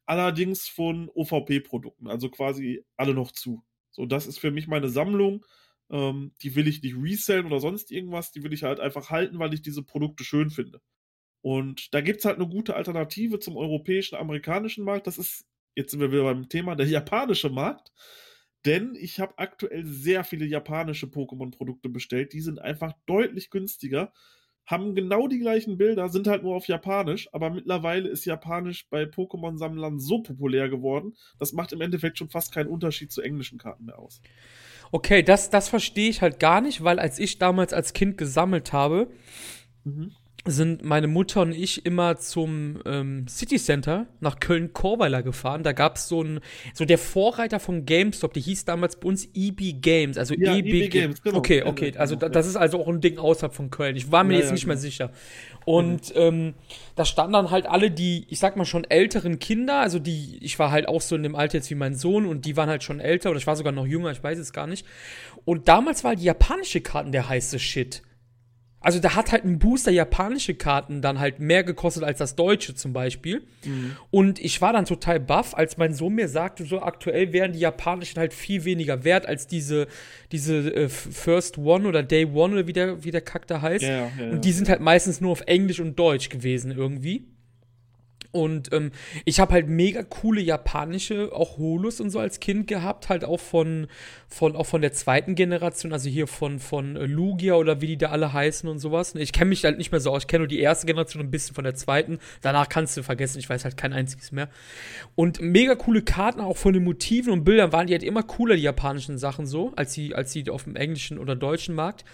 allerdings 0.06 0.68
von 0.68 1.10
OVP-Produkten, 1.14 2.08
also 2.08 2.30
quasi 2.30 2.84
alle 2.96 3.14
noch 3.14 3.32
zu. 3.32 3.64
So, 3.90 4.06
das 4.06 4.26
ist 4.26 4.38
für 4.38 4.50
mich 4.50 4.68
meine 4.68 4.88
Sammlung. 4.88 5.44
Ähm, 5.90 6.32
die 6.42 6.54
will 6.56 6.68
ich 6.68 6.82
nicht 6.82 6.96
resellen 6.96 7.46
oder 7.46 7.60
sonst 7.60 7.92
irgendwas, 7.92 8.32
die 8.32 8.42
will 8.42 8.52
ich 8.52 8.64
halt 8.64 8.80
einfach 8.80 9.10
halten, 9.10 9.38
weil 9.38 9.54
ich 9.54 9.62
diese 9.62 9.82
Produkte 9.84 10.24
schön 10.24 10.50
finde. 10.50 10.80
Und 11.46 11.94
da 11.94 12.00
gibt 12.00 12.18
es 12.18 12.24
halt 12.24 12.40
eine 12.40 12.48
gute 12.48 12.74
Alternative 12.74 13.38
zum 13.38 13.56
europäischen, 13.56 14.16
amerikanischen 14.16 14.82
Markt. 14.82 15.06
Das 15.06 15.16
ist, 15.16 15.46
jetzt 15.76 15.92
sind 15.92 16.00
wir 16.00 16.10
wieder 16.10 16.24
beim 16.24 16.48
Thema, 16.48 16.74
der 16.74 16.88
japanische 16.88 17.50
Markt. 17.50 17.92
Denn 18.64 18.96
ich 18.96 19.20
habe 19.20 19.34
aktuell 19.36 19.84
sehr 19.84 20.24
viele 20.24 20.44
japanische 20.44 21.06
Pokémon-Produkte 21.06 21.88
bestellt. 21.88 22.32
Die 22.32 22.40
sind 22.40 22.58
einfach 22.58 22.94
deutlich 23.06 23.50
günstiger, 23.50 24.12
haben 24.64 24.96
genau 24.96 25.28
die 25.28 25.38
gleichen 25.38 25.78
Bilder, 25.78 26.08
sind 26.08 26.26
halt 26.26 26.42
nur 26.42 26.56
auf 26.56 26.66
Japanisch. 26.66 27.32
Aber 27.32 27.50
mittlerweile 27.50 28.08
ist 28.08 28.24
Japanisch 28.24 28.88
bei 28.90 29.04
Pokémon-Sammlern 29.04 30.00
so 30.00 30.24
populär 30.24 30.68
geworden, 30.68 31.14
das 31.38 31.52
macht 31.52 31.72
im 31.72 31.80
Endeffekt 31.80 32.18
schon 32.18 32.28
fast 32.28 32.52
keinen 32.52 32.70
Unterschied 32.70 33.12
zu 33.12 33.22
englischen 33.22 33.58
Karten 33.58 33.84
mehr 33.84 34.00
aus. 34.00 34.20
Okay, 34.90 35.22
das, 35.22 35.48
das 35.48 35.68
verstehe 35.68 36.10
ich 36.10 36.22
halt 36.22 36.40
gar 36.40 36.60
nicht, 36.60 36.82
weil 36.82 36.98
als 36.98 37.20
ich 37.20 37.38
damals 37.38 37.72
als 37.72 37.92
Kind 37.92 38.18
gesammelt 38.18 38.72
habe, 38.72 39.12
mhm 39.84 40.10
sind 40.46 40.84
meine 40.84 41.08
Mutter 41.08 41.42
und 41.42 41.52
ich 41.52 41.84
immer 41.84 42.16
zum 42.16 42.78
ähm, 42.86 43.26
City 43.28 43.58
Center 43.58 44.06
nach 44.20 44.38
Köln-Korweiler 44.40 45.22
gefahren. 45.22 45.62
Da 45.62 45.72
gab 45.72 45.96
es 45.96 46.08
so 46.08 46.22
ein, 46.22 46.40
so 46.72 46.84
der 46.84 46.98
Vorreiter 46.98 47.60
von 47.60 47.84
GameStop, 47.84 48.32
die 48.32 48.40
hieß 48.40 48.64
damals 48.64 48.96
bei 48.96 49.08
uns 49.08 49.28
EB 49.34 49.80
Games, 49.80 50.16
also 50.16 50.34
ja, 50.34 50.54
EB, 50.54 50.66
EB 50.66 50.90
Games. 50.90 51.22
Genau. 51.22 51.38
Okay, 51.38 51.62
okay, 51.62 51.92
also 51.96 52.14
da, 52.16 52.28
das 52.28 52.46
ist 52.46 52.56
also 52.56 52.80
auch 52.80 52.88
ein 52.88 53.00
Ding 53.00 53.18
außerhalb 53.18 53.54
von 53.54 53.70
Köln. 53.70 53.96
Ich 53.96 54.12
war 54.12 54.24
mir 54.24 54.34
ja, 54.34 54.38
jetzt 54.40 54.48
ja, 54.48 54.52
nicht 54.52 54.62
genau. 54.62 54.74
mehr 54.74 54.80
sicher. 54.80 55.10
Und 55.64 56.14
mhm. 56.14 56.20
ähm, 56.20 56.54
da 56.94 57.04
standen 57.04 57.32
dann 57.32 57.50
halt 57.50 57.66
alle 57.66 57.90
die, 57.90 58.26
ich 58.28 58.38
sag 58.38 58.56
mal 58.56 58.64
schon 58.64 58.84
älteren 58.84 59.38
Kinder, 59.38 59.80
also 59.80 59.98
die, 59.98 60.38
ich 60.40 60.58
war 60.58 60.70
halt 60.70 60.88
auch 60.88 61.00
so 61.00 61.16
in 61.16 61.24
dem 61.24 61.34
Alter 61.34 61.58
jetzt 61.58 61.70
wie 61.70 61.74
mein 61.74 61.94
Sohn 61.94 62.24
und 62.24 62.46
die 62.46 62.56
waren 62.56 62.68
halt 62.68 62.84
schon 62.84 63.00
älter 63.00 63.30
oder 63.30 63.38
ich 63.38 63.46
war 63.46 63.56
sogar 63.56 63.72
noch 63.72 63.86
jünger, 63.86 64.12
ich 64.12 64.22
weiß 64.22 64.38
es 64.38 64.52
gar 64.52 64.66
nicht. 64.66 64.86
Und 65.44 65.68
damals 65.68 66.04
war 66.04 66.14
die 66.14 66.24
japanische 66.24 66.80
Karten 66.80 67.12
der 67.12 67.28
heiße 67.28 67.58
Shit. 67.58 68.02
Also 68.86 69.00
da 69.00 69.16
hat 69.16 69.32
halt 69.32 69.44
ein 69.44 69.58
Booster 69.58 69.90
japanische 69.90 70.54
Karten 70.54 71.02
dann 71.02 71.18
halt 71.18 71.40
mehr 71.40 71.64
gekostet 71.64 72.04
als 72.04 72.18
das 72.18 72.36
deutsche 72.36 72.72
zum 72.76 72.92
Beispiel. 72.92 73.42
Mhm. 73.64 73.96
Und 74.12 74.38
ich 74.38 74.60
war 74.60 74.72
dann 74.72 74.84
total 74.84 75.18
baff, 75.18 75.56
als 75.56 75.76
mein 75.76 75.92
Sohn 75.92 76.14
mir 76.14 76.28
sagte, 76.28 76.64
so 76.64 76.80
aktuell 76.80 77.32
wären 77.32 77.52
die 77.52 77.58
japanischen 77.58 78.20
halt 78.20 78.32
viel 78.32 78.64
weniger 78.64 79.02
wert 79.02 79.26
als 79.26 79.48
diese, 79.48 79.88
diese 80.30 80.72
äh, 80.72 80.88
First 80.88 81.58
One 81.58 81.88
oder 81.88 82.04
Day 82.04 82.26
One 82.26 82.54
oder 82.54 82.68
wie 82.68 82.72
der, 82.72 83.02
wie 83.02 83.10
der 83.10 83.22
Kack 83.22 83.48
da 83.48 83.60
heißt. 83.60 83.82
Ja, 83.82 83.88
ja, 83.88 84.10
ja, 84.20 84.30
und 84.30 84.44
die 84.44 84.52
sind 84.52 84.68
halt 84.68 84.80
meistens 84.80 85.20
nur 85.20 85.32
auf 85.32 85.40
Englisch 85.46 85.80
und 85.80 85.98
Deutsch 85.98 86.28
gewesen 86.28 86.70
irgendwie. 86.70 87.24
Und 88.36 88.72
ähm, 88.72 88.92
ich 89.24 89.40
habe 89.40 89.54
halt 89.54 89.68
mega 89.68 90.02
coole 90.02 90.42
japanische, 90.42 91.32
auch 91.32 91.56
Holus 91.56 92.00
und 92.00 92.10
so 92.10 92.18
als 92.18 92.38
Kind 92.38 92.66
gehabt, 92.66 93.08
halt 93.08 93.24
auch 93.24 93.40
von, 93.40 93.86
von, 94.28 94.56
auch 94.56 94.66
von 94.66 94.82
der 94.82 94.92
zweiten 94.92 95.34
Generation, 95.34 95.92
also 95.92 96.08
hier 96.08 96.26
von, 96.26 96.58
von 96.58 96.96
äh, 96.96 97.06
Lugia 97.06 97.54
oder 97.54 97.80
wie 97.80 97.86
die 97.86 97.96
da 97.96 98.10
alle 98.10 98.32
heißen 98.32 98.68
und 98.68 98.78
sowas. 98.78 99.14
Ich 99.14 99.32
kenne 99.32 99.50
mich 99.50 99.64
halt 99.64 99.78
nicht 99.78 99.92
mehr 99.92 100.00
so 100.00 100.10
aus, 100.10 100.22
ich 100.22 100.28
kenne 100.28 100.40
nur 100.40 100.48
die 100.48 100.58
erste 100.58 100.86
Generation 100.86 101.20
und 101.20 101.28
ein 101.28 101.30
bisschen 101.30 101.54
von 101.54 101.64
der 101.64 101.74
zweiten. 101.74 102.18
Danach 102.42 102.68
kannst 102.68 102.96
du 102.96 103.02
vergessen, 103.02 103.38
ich 103.38 103.48
weiß 103.48 103.64
halt 103.64 103.76
kein 103.76 103.92
einziges 103.92 104.32
mehr. 104.32 104.48
Und 105.14 105.40
mega 105.40 105.74
coole 105.76 106.02
Karten, 106.02 106.40
auch 106.40 106.56
von 106.56 106.72
den 106.72 106.84
Motiven 106.84 107.32
und 107.32 107.44
Bildern 107.44 107.72
waren 107.72 107.86
die 107.86 107.92
halt 107.92 108.02
immer 108.02 108.22
cooler, 108.22 108.56
die 108.56 108.62
japanischen 108.62 109.16
Sachen 109.16 109.46
so, 109.46 109.72
als 109.76 109.92
die, 109.92 110.14
als 110.14 110.32
die 110.32 110.50
auf 110.50 110.64
dem 110.64 110.76
englischen 110.76 111.18
oder 111.18 111.36
deutschen 111.36 111.74
Markt. 111.74 112.04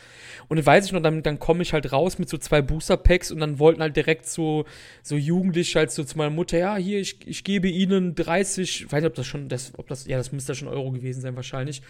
Und 0.49 0.59
dann 0.59 0.66
weiß 0.66 0.87
ich 0.87 0.92
noch, 0.92 1.02
dann, 1.02 1.23
dann 1.23 1.38
komme 1.38 1.62
ich 1.62 1.73
halt 1.73 1.92
raus 1.92 2.19
mit 2.19 2.28
so 2.28 2.37
zwei 2.37 2.61
Booster-Packs 2.61 3.31
und 3.31 3.40
dann 3.40 3.59
wollten 3.59 3.81
halt 3.81 3.97
direkt 3.97 4.26
so, 4.26 4.66
so 5.02 5.16
Jugendliche 5.16 5.78
halt 5.78 5.90
so 5.90 6.04
zu 6.04 6.19
meiner 6.19 6.31
Mutter, 6.31 6.59
ja, 6.59 6.76
hier, 6.76 7.00
ich, 7.00 7.26
ich 7.26 7.42
gebe 7.42 7.69
ihnen 7.69 8.14
30, 8.14 8.83
ich 8.83 8.92
weiß 8.92 9.02
nicht, 9.02 9.11
ob 9.11 9.14
das 9.14 9.26
schon, 9.26 9.49
das, 9.49 9.73
ob 9.78 9.88
das, 9.88 10.07
ja, 10.07 10.19
das 10.19 10.33
müsste 10.33 10.54
schon 10.54 10.69
Euro 10.69 10.90
gewesen 10.90 11.23
sein 11.23 11.37
wahrscheinlich. 11.37 11.83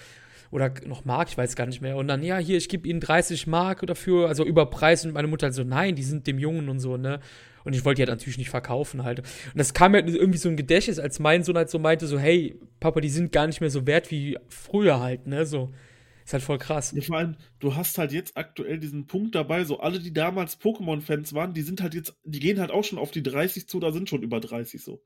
Oder 0.53 0.71
noch 0.87 1.07
Mark, 1.07 1.31
ich 1.31 1.39
weiß 1.39 1.57
gar 1.57 1.65
nicht 1.67 1.81
mehr. 1.81 1.97
Und 1.97 2.09
dann, 2.09 2.23
ja, 2.23 2.37
hier, 2.37 2.59
ich 2.59 2.69
gebe 2.69 2.87
ihnen 2.87 3.01
30 3.01 3.47
Mark 3.47 3.87
dafür, 3.87 4.29
also 4.29 4.45
über 4.45 4.67
Preis. 4.67 5.05
Und 5.07 5.15
meine 5.15 5.27
Mutter 5.27 5.47
halt 5.47 5.55
so, 5.55 5.65
nein, 5.65 5.97
die 5.97 6.03
sind 6.03 6.27
dem 6.27 6.39
Jungen 6.39 6.69
und 6.69 6.79
so, 6.79 6.99
ne? 6.99 7.21
Und 7.65 7.75
ich 7.75 7.87
wollte 7.87 7.97
die 7.97 8.03
halt 8.03 8.19
natürlich 8.19 8.37
nicht 8.37 8.51
verkaufen 8.51 9.03
halt. 9.03 9.21
Und 9.21 9.27
das 9.55 9.73
kam 9.73 9.93
mir 9.93 10.03
halt 10.03 10.15
irgendwie 10.15 10.39
so 10.39 10.51
ein 10.51 10.59
Gedächtnis, 10.59 10.99
als 10.99 11.21
mein 11.21 11.43
Sohn 11.43 11.57
halt 11.57 11.71
so 11.71 11.79
meinte, 11.79 12.07
so, 12.07 12.19
hey, 12.19 12.61
Papa, 12.81 13.01
die 13.01 13.09
sind 13.09 13.33
gar 13.33 13.47
nicht 13.47 13.63
mehr 13.63 13.71
so 13.71 13.87
wert 13.87 14.11
wie 14.11 14.37
früher 14.49 15.01
halt, 15.01 15.27
ne? 15.27 15.47
So. 15.47 15.73
Ist 16.23 16.35
halt 16.35 16.43
voll 16.43 16.59
krass. 16.59 16.95
Vor 17.01 17.17
allem, 17.17 17.37
du 17.59 17.75
hast 17.75 17.97
halt 17.97 18.13
jetzt 18.13 18.37
aktuell 18.37 18.79
diesen 18.79 19.07
Punkt 19.07 19.35
dabei, 19.35 19.65
so 19.65 19.81
alle, 19.81 20.01
die 20.01 20.13
damals 20.13 20.61
Pokémon-Fans 20.61 21.33
waren, 21.33 21.55
die 21.55 21.63
sind 21.63 21.81
halt 21.81 21.95
jetzt, 21.95 22.15
die 22.25 22.41
gehen 22.41 22.61
halt 22.61 22.71
auch 22.71 22.85
schon 22.85 22.99
auf 22.99 23.11
die 23.11 23.23
30 23.23 23.69
zu, 23.69 23.81
da 23.81 23.91
sind 23.91 24.11
schon 24.11 24.23
über 24.23 24.39
30 24.39 24.85
so. 24.85 25.03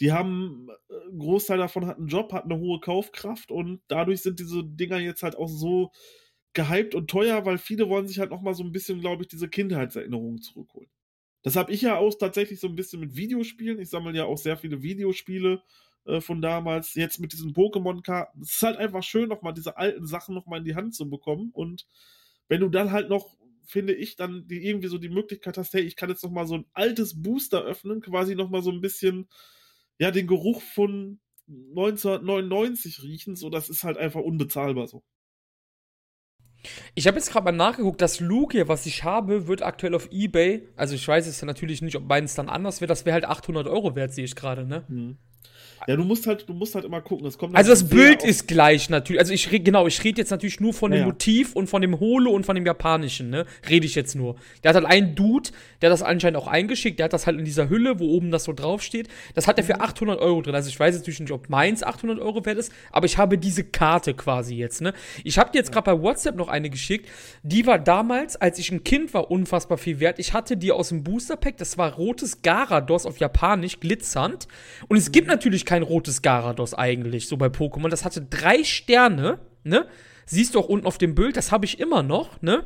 Die 0.00 0.12
haben, 0.12 0.68
äh, 0.88 1.10
ein 1.10 1.18
Großteil 1.18 1.58
davon 1.58 1.86
hat 1.86 1.98
einen 1.98 2.08
Job, 2.08 2.32
hat 2.32 2.44
eine 2.44 2.58
hohe 2.58 2.80
Kaufkraft 2.80 3.50
und 3.50 3.80
dadurch 3.88 4.22
sind 4.22 4.40
diese 4.40 4.64
Dinger 4.64 4.98
jetzt 4.98 5.22
halt 5.22 5.36
auch 5.36 5.48
so 5.48 5.92
gehypt 6.52 6.94
und 6.94 7.10
teuer, 7.10 7.44
weil 7.44 7.58
viele 7.58 7.88
wollen 7.88 8.06
sich 8.06 8.18
halt 8.18 8.30
nochmal 8.30 8.54
so 8.54 8.62
ein 8.62 8.72
bisschen, 8.72 9.00
glaube 9.00 9.22
ich, 9.22 9.28
diese 9.28 9.48
Kindheitserinnerungen 9.48 10.40
zurückholen. 10.40 10.88
Das 11.42 11.56
habe 11.56 11.72
ich 11.72 11.82
ja 11.82 11.98
auch 11.98 12.14
tatsächlich 12.14 12.58
so 12.58 12.68
ein 12.68 12.76
bisschen 12.76 13.00
mit 13.00 13.16
Videospielen. 13.16 13.78
Ich 13.78 13.90
sammle 13.90 14.16
ja 14.16 14.24
auch 14.24 14.38
sehr 14.38 14.56
viele 14.56 14.82
Videospiele 14.82 15.62
äh, 16.06 16.20
von 16.20 16.40
damals, 16.40 16.94
jetzt 16.94 17.20
mit 17.20 17.32
diesen 17.32 17.52
Pokémon-Karten. 17.52 18.40
Es 18.42 18.54
ist 18.54 18.62
halt 18.62 18.78
einfach 18.78 19.02
schön, 19.02 19.28
nochmal 19.28 19.52
diese 19.52 19.76
alten 19.76 20.06
Sachen 20.06 20.34
nochmal 20.34 20.60
in 20.60 20.64
die 20.64 20.74
Hand 20.74 20.94
zu 20.94 21.08
bekommen. 21.08 21.50
Und 21.52 21.86
wenn 22.48 22.60
du 22.60 22.68
dann 22.68 22.92
halt 22.92 23.10
noch, 23.10 23.36
finde 23.66 23.94
ich, 23.94 24.16
dann 24.16 24.46
die, 24.46 24.66
irgendwie 24.66 24.88
so 24.88 24.98
die 24.98 25.08
Möglichkeit 25.08 25.58
hast, 25.58 25.74
hey, 25.74 25.82
ich 25.82 25.96
kann 25.96 26.08
jetzt 26.08 26.24
nochmal 26.24 26.46
so 26.46 26.54
ein 26.56 26.66
altes 26.72 27.22
Booster 27.22 27.62
öffnen, 27.62 28.00
quasi 28.00 28.34
nochmal 28.34 28.62
so 28.62 28.70
ein 28.70 28.80
bisschen, 28.80 29.28
ja, 29.98 30.10
den 30.10 30.26
Geruch 30.26 30.62
von 30.62 31.20
1999 31.48 33.02
riechen, 33.02 33.36
so, 33.36 33.50
das 33.50 33.68
ist 33.68 33.84
halt 33.84 33.98
einfach 33.98 34.20
unbezahlbar 34.20 34.86
so. 34.86 35.02
Ich 36.94 37.06
habe 37.06 37.18
jetzt 37.18 37.30
gerade 37.30 37.44
mal 37.44 37.52
nachgeguckt, 37.52 38.00
das 38.00 38.20
Luke, 38.20 38.68
was 38.68 38.86
ich 38.86 39.04
habe, 39.04 39.46
wird 39.46 39.62
aktuell 39.62 39.94
auf 39.94 40.10
Ebay, 40.10 40.68
also 40.76 40.94
ich 40.94 41.06
weiß 41.06 41.26
es 41.26 41.42
natürlich 41.42 41.82
nicht, 41.82 41.96
ob 41.96 42.04
meins 42.06 42.34
dann 42.34 42.48
anders 42.48 42.80
wäre, 42.80 42.88
das 42.88 43.04
wäre 43.04 43.14
halt 43.14 43.26
800 43.26 43.66
Euro 43.66 43.94
wert, 43.94 44.14
sehe 44.14 44.24
ich 44.24 44.34
gerade, 44.34 44.64
ne? 44.64 44.84
Mhm. 44.88 45.18
Ja, 45.86 45.96
du 45.96 46.04
musst 46.04 46.26
halt, 46.26 46.48
du 46.48 46.54
musst 46.54 46.74
halt 46.74 46.84
immer 46.84 47.00
gucken. 47.00 47.26
Es 47.26 47.36
kommt 47.36 47.54
also 47.54 47.70
das 47.70 47.88
Bild 47.88 48.24
ist 48.24 48.48
gleich 48.48 48.88
natürlich. 48.88 49.20
Also 49.20 49.32
ich 49.32 49.50
rede, 49.50 49.64
genau, 49.64 49.86
ich 49.86 50.02
rede 50.02 50.20
jetzt 50.20 50.30
natürlich 50.30 50.60
nur 50.60 50.72
von 50.72 50.90
dem 50.90 51.00
ja. 51.00 51.06
Motiv 51.06 51.54
und 51.54 51.68
von 51.68 51.82
dem 51.82 52.00
Holo 52.00 52.30
und 52.30 52.46
von 52.46 52.54
dem 52.54 52.64
Japanischen, 52.64 53.30
ne? 53.30 53.44
Rede 53.68 53.84
ich 53.84 53.94
jetzt 53.94 54.14
nur. 54.14 54.36
Der 54.62 54.70
hat 54.70 54.76
halt 54.76 54.86
einen 54.86 55.14
Dude, 55.14 55.50
der 55.82 55.90
hat 55.90 55.92
das 55.92 56.02
anscheinend 56.02 56.38
auch 56.38 56.46
eingeschickt, 56.46 56.98
der 56.98 57.04
hat 57.04 57.12
das 57.12 57.26
halt 57.26 57.38
in 57.38 57.44
dieser 57.44 57.68
Hülle, 57.68 57.98
wo 57.98 58.06
oben 58.06 58.30
das 58.30 58.44
so 58.44 58.52
draufsteht. 58.52 59.08
Das 59.34 59.46
hat 59.46 59.58
er 59.58 59.64
für 59.64 59.80
800 59.80 60.18
mhm. 60.18 60.24
Euro 60.24 60.42
drin. 60.42 60.54
Also 60.54 60.68
ich 60.68 60.80
weiß 60.80 60.96
natürlich 60.96 61.20
nicht, 61.20 61.32
ob 61.32 61.50
meins 61.50 61.82
800 61.82 62.18
Euro 62.18 62.44
wert 62.46 62.58
ist, 62.58 62.72
aber 62.90 63.06
ich 63.06 63.18
habe 63.18 63.36
diese 63.36 63.64
Karte 63.64 64.14
quasi 64.14 64.54
jetzt, 64.56 64.80
ne? 64.80 64.94
Ich 65.22 65.38
habe 65.38 65.52
dir 65.52 65.58
jetzt 65.58 65.72
gerade 65.72 65.84
bei 65.84 66.00
WhatsApp 66.00 66.36
noch 66.36 66.48
eine 66.48 66.70
geschickt. 66.70 67.08
Die 67.42 67.66
war 67.66 67.78
damals, 67.78 68.36
als 68.36 68.58
ich 68.58 68.72
ein 68.72 68.84
Kind 68.84 69.12
war, 69.12 69.30
unfassbar 69.30 69.76
viel 69.76 70.00
wert. 70.00 70.18
Ich 70.18 70.32
hatte 70.32 70.56
die 70.56 70.72
aus 70.72 70.88
dem 70.88 71.04
Booster 71.04 71.36
Pack. 71.36 71.58
Das 71.58 71.76
war 71.76 71.92
rotes 71.94 72.42
Garados 72.42 73.04
auf 73.04 73.18
Japanisch, 73.18 73.80
glitzernd. 73.80 74.48
Und 74.88 74.96
es 74.96 75.12
gibt 75.12 75.26
mhm. 75.26 75.34
natürlich 75.34 75.66
kein 75.74 75.82
rotes 75.82 76.22
Garados 76.22 76.72
eigentlich, 76.72 77.26
so 77.26 77.36
bei 77.36 77.48
Pokémon. 77.48 77.88
Das 77.88 78.04
hatte 78.04 78.22
drei 78.22 78.62
Sterne, 78.62 79.40
ne? 79.64 79.88
Siehst 80.24 80.54
du 80.54 80.60
auch 80.60 80.68
unten 80.68 80.86
auf 80.86 80.98
dem 80.98 81.16
Bild, 81.16 81.36
das 81.36 81.50
habe 81.50 81.64
ich 81.64 81.80
immer 81.80 82.04
noch, 82.04 82.40
ne? 82.42 82.64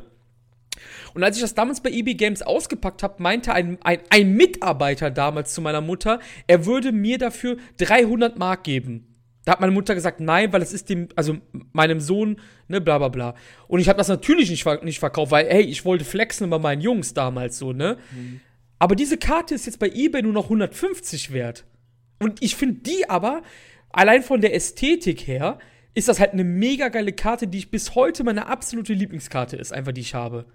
Und 1.15 1.23
als 1.23 1.35
ich 1.35 1.41
das 1.41 1.55
damals 1.55 1.81
bei 1.81 1.89
EB 1.89 2.15
Games 2.15 2.43
ausgepackt 2.43 3.01
habe, 3.01 3.21
meinte 3.21 3.51
ein, 3.51 3.79
ein, 3.83 3.99
ein, 4.11 4.33
Mitarbeiter 4.33 5.09
damals 5.09 5.55
zu 5.55 5.61
meiner 5.61 5.81
Mutter, 5.81 6.19
er 6.45 6.67
würde 6.67 6.91
mir 6.91 7.17
dafür 7.17 7.57
300 7.77 8.37
Mark 8.37 8.63
geben. 8.63 9.07
Da 9.43 9.53
hat 9.53 9.59
meine 9.59 9.73
Mutter 9.73 9.95
gesagt, 9.95 10.19
nein, 10.19 10.53
weil 10.53 10.61
es 10.61 10.71
ist 10.71 10.89
dem, 10.89 11.09
also 11.15 11.37
meinem 11.73 11.99
Sohn, 11.99 12.39
ne, 12.67 12.79
bla 12.79 12.99
bla 12.99 13.07
bla. 13.07 13.33
Und 13.67 13.79
ich 13.79 13.89
habe 13.89 13.97
das 13.97 14.07
natürlich 14.07 14.51
nicht, 14.51 14.65
nicht 14.83 14.99
verkauft, 14.99 15.31
weil, 15.31 15.47
hey, 15.47 15.63
ich 15.63 15.83
wollte 15.83 16.05
flexen 16.05 16.47
bei 16.51 16.59
meinen 16.59 16.81
Jungs 16.81 17.15
damals 17.15 17.57
so, 17.57 17.73
ne? 17.73 17.97
Mhm. 18.11 18.41
Aber 18.77 18.95
diese 18.95 19.17
Karte 19.17 19.55
ist 19.55 19.65
jetzt 19.65 19.79
bei 19.79 19.89
eBay 19.89 20.21
nur 20.21 20.31
noch 20.31 20.45
150 20.45 21.33
wert. 21.33 21.65
Und 22.19 22.41
ich 22.41 22.55
finde 22.55 22.81
die 22.81 23.09
aber, 23.09 23.43
allein 23.91 24.23
von 24.23 24.41
der 24.41 24.53
Ästhetik 24.53 25.27
her, 25.27 25.59
ist 25.95 26.07
das 26.07 26.19
halt 26.19 26.33
eine 26.33 26.43
mega 26.43 26.89
geile 26.89 27.13
Karte, 27.13 27.47
die 27.47 27.57
ich 27.57 27.71
bis 27.71 27.95
heute 27.95 28.23
meine 28.23 28.47
absolute 28.47 28.93
Lieblingskarte 28.93 29.57
ist, 29.57 29.73
einfach 29.73 29.91
die 29.91 30.01
ich 30.01 30.13
habe. 30.13 30.45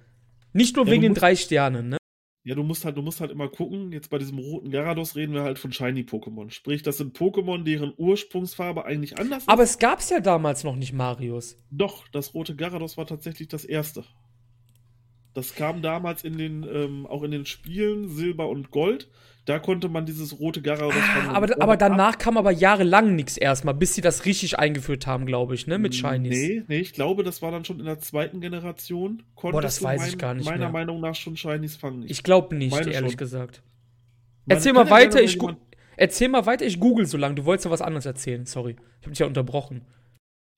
Nicht 0.52 0.76
nur 0.76 0.87
ja, 0.87 0.92
wegen 0.92 1.02
den 1.02 1.14
drei 1.14 1.35
Sternen, 1.35 1.88
ne? 1.88 1.99
Ja, 2.47 2.54
du 2.54 2.62
musst 2.62 2.85
halt, 2.85 2.99
du 2.99 3.02
musst 3.02 3.23
halt 3.23 3.30
immer 3.30 3.49
gucken, 3.49 3.90
jetzt 3.90 4.11
bei 4.11 4.18
diesem 4.18 4.38
roten 4.38 4.71
Garados 4.71 5.16
reden 5.16 5.33
wir 5.33 5.42
halt 5.42 5.59
von 5.59 5.73
Shiny-Pokémon. 5.73 6.50
Sprich, 6.50 6.83
das 6.83 6.99
sind 6.99 7.16
Pokémon, 7.16 7.64
deren 7.64 7.94
Ursprungsfarbe 7.97 8.85
eigentlich 8.85 9.18
anders 9.18 9.44
ist. 9.44 9.49
Aber 9.49 9.62
es 9.62 9.78
gab's 9.78 10.11
ja 10.11 10.21
damals 10.21 10.62
noch 10.62 10.76
nicht, 10.76 10.92
Marius. 10.92 11.56
Doch, 11.71 12.06
das 12.09 12.35
rote 12.35 12.54
Garados 12.54 12.99
war 12.99 13.06
tatsächlich 13.06 13.49
das 13.49 13.64
erste. 13.64 14.04
Das 15.33 15.54
kam 15.54 15.80
damals 15.80 16.23
in 16.23 16.37
den, 16.37 16.64
ähm, 16.71 17.06
auch 17.06 17.23
in 17.23 17.30
den 17.30 17.47
Spielen 17.47 18.11
Silber 18.11 18.49
und 18.49 18.71
Gold. 18.71 19.11
Da 19.47 19.59
konnte 19.59 19.91
man 19.91 20.07
dieses 20.07 20.41
rote 20.41 20.63
Garados 20.63 20.95
ah, 20.97 21.33
aber, 21.33 21.61
aber 21.61 21.77
danach 21.77 22.17
kam 22.17 22.39
aber 22.39 22.51
jahrelang 22.51 23.15
nichts 23.15 23.37
erstmal, 23.37 23.75
bis 23.75 23.95
sie 23.95 24.01
das 24.01 24.25
richtig 24.25 24.59
eingeführt 24.59 25.07
haben, 25.07 25.27
glaube 25.27 25.55
ich, 25.55 25.67
ne, 25.67 25.79
mit 25.79 25.95
Shinies. 25.95 26.31
Nee, 26.31 26.63
nee, 26.67 26.79
ich 26.79 26.95
glaube, 26.95 27.25
das 27.25 27.43
war 27.43 27.51
dann 27.51 27.63
schon 27.65 27.79
in 27.79 27.85
der 27.85 27.99
zweiten 27.99 28.41
Generation. 28.41 29.23
Boah, 29.35 29.61
das 29.61 29.83
weiß 29.83 30.01
mein, 30.01 30.09
ich 30.09 30.19
gar 30.19 30.33
nicht 30.33 30.47
Meiner 30.47 30.59
mehr. 30.61 30.69
Meinung 30.71 31.01
nach 31.01 31.15
schon 31.15 31.37
Shinies 31.37 31.77
fangen. 31.77 32.05
Ich 32.09 32.23
glaube 32.23 32.57
nicht, 32.57 32.71
Meine 32.71 32.91
ehrlich 32.91 33.13
schon. 33.13 33.19
gesagt. 33.19 33.63
Erzähl 34.49 34.73
mal 34.73 34.89
weiter, 34.89 35.23
ich 35.23 35.39
erzähl 35.97 36.29
mal 36.29 36.47
weiter, 36.47 36.65
ich 36.65 36.81
google 36.81 37.07
so 37.07 37.19
lange. 37.19 37.35
Du 37.35 37.45
wolltest 37.45 37.67
ja 37.67 37.71
was 37.71 37.83
anderes 37.83 38.07
erzählen, 38.07 38.47
sorry. 38.47 38.77
Ich 39.01 39.07
habe 39.07 39.11
dich 39.11 39.19
ja 39.19 39.27
unterbrochen. 39.27 39.85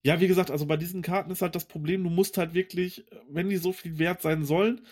Ja, 0.04 0.20
wie 0.20 0.28
gesagt, 0.28 0.52
also 0.52 0.66
bei 0.66 0.76
diesen 0.76 1.02
Karten 1.02 1.32
ist 1.32 1.42
halt 1.42 1.56
das 1.56 1.64
Problem, 1.64 2.04
du 2.04 2.10
musst 2.10 2.38
halt 2.38 2.54
wirklich, 2.54 3.04
wenn 3.28 3.48
die 3.48 3.56
so 3.56 3.72
viel 3.72 3.98
wert 3.98 4.22
sein 4.22 4.44
sollen, 4.44 4.82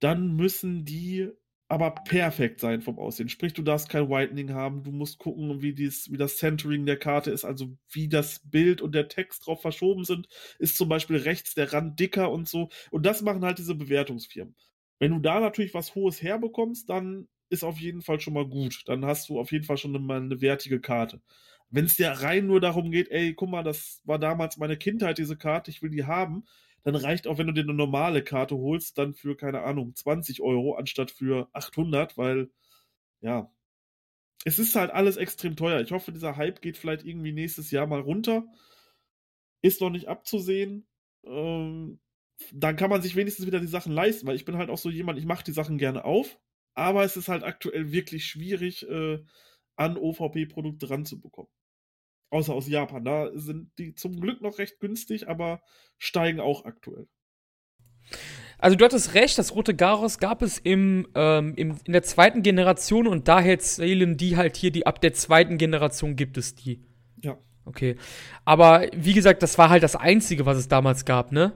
dann 0.00 0.36
müssen 0.36 0.84
die 0.84 1.30
aber 1.68 1.90
perfekt 1.90 2.60
sein 2.60 2.80
vom 2.80 2.98
Aussehen. 2.98 3.28
Sprich, 3.28 3.52
du 3.52 3.62
darfst 3.62 3.90
kein 3.90 4.08
Whitening 4.08 4.54
haben, 4.54 4.82
du 4.84 4.90
musst 4.90 5.18
gucken, 5.18 5.60
wie, 5.60 5.74
dies, 5.74 6.10
wie 6.10 6.16
das 6.16 6.38
Centering 6.38 6.86
der 6.86 6.98
Karte 6.98 7.30
ist, 7.30 7.44
also 7.44 7.76
wie 7.90 8.08
das 8.08 8.40
Bild 8.50 8.80
und 8.80 8.94
der 8.94 9.08
Text 9.08 9.46
drauf 9.46 9.60
verschoben 9.60 10.04
sind. 10.04 10.28
Ist 10.58 10.78
zum 10.78 10.88
Beispiel 10.88 11.16
rechts 11.16 11.54
der 11.54 11.72
Rand 11.72 12.00
dicker 12.00 12.30
und 12.32 12.48
so. 12.48 12.70
Und 12.90 13.04
das 13.04 13.20
machen 13.20 13.44
halt 13.44 13.58
diese 13.58 13.74
Bewertungsfirmen. 13.74 14.56
Wenn 14.98 15.12
du 15.12 15.18
da 15.20 15.40
natürlich 15.40 15.74
was 15.74 15.94
Hohes 15.94 16.22
herbekommst, 16.22 16.88
dann 16.88 17.28
ist 17.50 17.64
auf 17.64 17.78
jeden 17.78 18.00
Fall 18.02 18.20
schon 18.20 18.34
mal 18.34 18.46
gut. 18.48 18.82
Dann 18.86 19.04
hast 19.04 19.28
du 19.28 19.38
auf 19.38 19.52
jeden 19.52 19.64
Fall 19.64 19.76
schon 19.76 19.94
eine, 19.94 20.14
eine 20.14 20.40
wertige 20.40 20.80
Karte. 20.80 21.20
Wenn 21.70 21.84
es 21.84 21.96
dir 21.96 22.08
rein 22.10 22.46
nur 22.46 22.60
darum 22.60 22.90
geht, 22.90 23.10
ey, 23.10 23.34
guck 23.34 23.50
mal, 23.50 23.62
das 23.62 24.00
war 24.04 24.18
damals 24.18 24.56
meine 24.56 24.78
Kindheit, 24.78 25.18
diese 25.18 25.36
Karte, 25.36 25.70
ich 25.70 25.82
will 25.82 25.90
die 25.90 26.04
haben, 26.04 26.44
dann 26.88 26.96
reicht 26.96 27.26
auch, 27.26 27.38
wenn 27.38 27.46
du 27.46 27.52
dir 27.52 27.62
eine 27.62 27.74
normale 27.74 28.22
Karte 28.24 28.56
holst, 28.56 28.98
dann 28.98 29.14
für, 29.14 29.36
keine 29.36 29.62
Ahnung, 29.62 29.94
20 29.94 30.40
Euro 30.40 30.74
anstatt 30.74 31.10
für 31.10 31.48
800, 31.52 32.16
weil, 32.16 32.50
ja, 33.20 33.52
es 34.44 34.58
ist 34.58 34.76
halt 34.76 34.90
alles 34.92 35.16
extrem 35.16 35.56
teuer. 35.56 35.80
Ich 35.80 35.92
hoffe, 35.92 36.12
dieser 36.12 36.36
Hype 36.36 36.62
geht 36.62 36.78
vielleicht 36.78 37.04
irgendwie 37.04 37.32
nächstes 37.32 37.70
Jahr 37.70 37.86
mal 37.86 38.00
runter. 38.00 38.46
Ist 39.62 39.80
noch 39.80 39.90
nicht 39.90 40.08
abzusehen. 40.08 40.86
Ähm, 41.24 42.00
dann 42.52 42.76
kann 42.76 42.90
man 42.90 43.02
sich 43.02 43.16
wenigstens 43.16 43.46
wieder 43.46 43.60
die 43.60 43.66
Sachen 43.66 43.92
leisten, 43.92 44.26
weil 44.26 44.36
ich 44.36 44.44
bin 44.44 44.56
halt 44.56 44.70
auch 44.70 44.78
so 44.78 44.90
jemand, 44.90 45.18
ich 45.18 45.26
mache 45.26 45.44
die 45.44 45.52
Sachen 45.52 45.78
gerne 45.78 46.04
auf, 46.04 46.38
aber 46.74 47.04
es 47.04 47.16
ist 47.16 47.28
halt 47.28 47.42
aktuell 47.42 47.90
wirklich 47.92 48.26
schwierig, 48.26 48.88
äh, 48.88 49.18
an 49.76 49.96
OVP-Produkte 49.96 50.90
ranzubekommen. 50.90 51.50
Außer 52.30 52.52
aus 52.52 52.68
Japan. 52.68 53.04
Da 53.04 53.30
sind 53.34 53.70
die 53.78 53.94
zum 53.94 54.20
Glück 54.20 54.42
noch 54.42 54.58
recht 54.58 54.80
günstig, 54.80 55.28
aber 55.28 55.60
steigen 55.98 56.40
auch 56.40 56.64
aktuell. 56.64 57.08
Also 58.58 58.76
du 58.76 58.84
hattest 58.84 59.14
recht, 59.14 59.38
das 59.38 59.54
rote 59.54 59.74
Garos 59.74 60.18
gab 60.18 60.42
es 60.42 60.58
im, 60.58 61.06
ähm, 61.14 61.54
im, 61.56 61.76
in 61.84 61.92
der 61.92 62.02
zweiten 62.02 62.42
Generation 62.42 63.06
und 63.06 63.28
daher 63.28 63.58
zählen 63.60 64.16
die 64.16 64.36
halt 64.36 64.56
hier, 64.56 64.72
die 64.72 64.84
ab 64.84 65.00
der 65.00 65.12
zweiten 65.12 65.58
Generation 65.58 66.16
gibt 66.16 66.36
es 66.36 66.56
die. 66.56 66.84
Ja. 67.22 67.38
Okay. 67.64 67.96
Aber 68.44 68.86
wie 68.96 69.14
gesagt, 69.14 69.42
das 69.42 69.58
war 69.58 69.68
halt 69.68 69.82
das 69.82 69.94
Einzige, 69.94 70.44
was 70.44 70.58
es 70.58 70.68
damals 70.68 71.04
gab, 71.04 71.32
ne? 71.32 71.52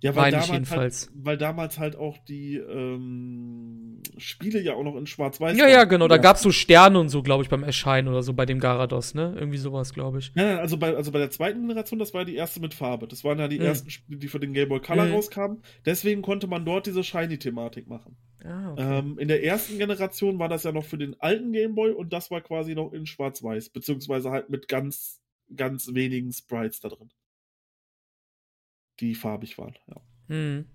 Ja, 0.00 0.14
weil 0.14 0.22
Meine 0.30 0.32
damals, 0.36 0.50
jedenfalls. 0.52 1.06
halt, 1.08 1.24
weil 1.24 1.36
damals 1.38 1.78
halt 1.80 1.96
auch 1.96 2.18
die 2.18 2.54
ähm, 2.56 4.00
Spiele 4.16 4.60
ja 4.60 4.74
auch 4.74 4.84
noch 4.84 4.94
in 4.96 5.06
Schwarz-Weiß 5.06 5.56
Ja, 5.56 5.64
waren. 5.64 5.72
ja, 5.72 5.84
genau. 5.84 6.06
Da 6.06 6.18
gab 6.18 6.36
es 6.36 6.42
so 6.42 6.52
Sterne 6.52 7.00
und 7.00 7.08
so, 7.08 7.22
glaube 7.22 7.42
ich, 7.42 7.48
beim 7.48 7.64
Erscheinen 7.64 8.06
oder 8.08 8.22
so 8.22 8.32
bei 8.32 8.46
dem 8.46 8.60
Garados, 8.60 9.14
ne? 9.14 9.34
Irgendwie 9.36 9.58
sowas, 9.58 9.92
glaube 9.92 10.20
ich. 10.20 10.32
Nein, 10.36 10.46
nein, 10.46 10.58
also 10.58 10.76
bei, 10.76 10.94
also 10.94 11.10
bei 11.10 11.18
der 11.18 11.30
zweiten 11.30 11.60
Generation, 11.62 11.98
das 11.98 12.14
war 12.14 12.24
die 12.24 12.36
erste 12.36 12.60
mit 12.60 12.74
Farbe. 12.74 13.08
Das 13.08 13.24
waren 13.24 13.38
ja 13.40 13.48
die 13.48 13.58
Mhm. 13.58 13.64
ersten 13.64 13.90
Spiele, 13.90 14.18
die 14.18 14.28
für 14.28 14.38
den 14.38 14.52
Game 14.52 14.68
Boy 14.68 14.80
Color 14.80 15.06
Mhm. 15.06 15.12
rauskamen. 15.14 15.62
Deswegen 15.84 16.22
konnte 16.22 16.46
man 16.46 16.64
dort 16.64 16.86
diese 16.86 17.02
Shiny-Thematik 17.02 17.88
machen. 17.88 18.16
Ah, 18.44 18.70
okay. 18.72 18.98
Ähm, 19.00 19.18
in 19.18 19.26
der 19.26 19.42
ersten 19.42 19.78
Generation 19.78 20.38
war 20.38 20.48
das 20.48 20.62
ja 20.62 20.70
noch 20.70 20.84
für 20.84 20.98
den 20.98 21.16
alten 21.20 21.50
Game 21.52 21.74
Boy 21.74 21.90
und 21.90 22.12
das 22.12 22.30
war 22.30 22.40
quasi 22.40 22.76
noch 22.76 22.92
in 22.92 23.04
Schwarz-Weiß, 23.04 23.70
beziehungsweise 23.70 24.30
halt 24.30 24.48
mit 24.48 24.68
ganz, 24.68 25.20
ganz 25.56 25.92
wenigen 25.92 26.32
Sprites 26.32 26.78
da 26.78 26.88
drin. 26.88 27.10
Die 29.00 29.14
farbig 29.14 29.58
waren, 29.58 29.74
ja. 29.88 29.96
Hm. 30.28 30.66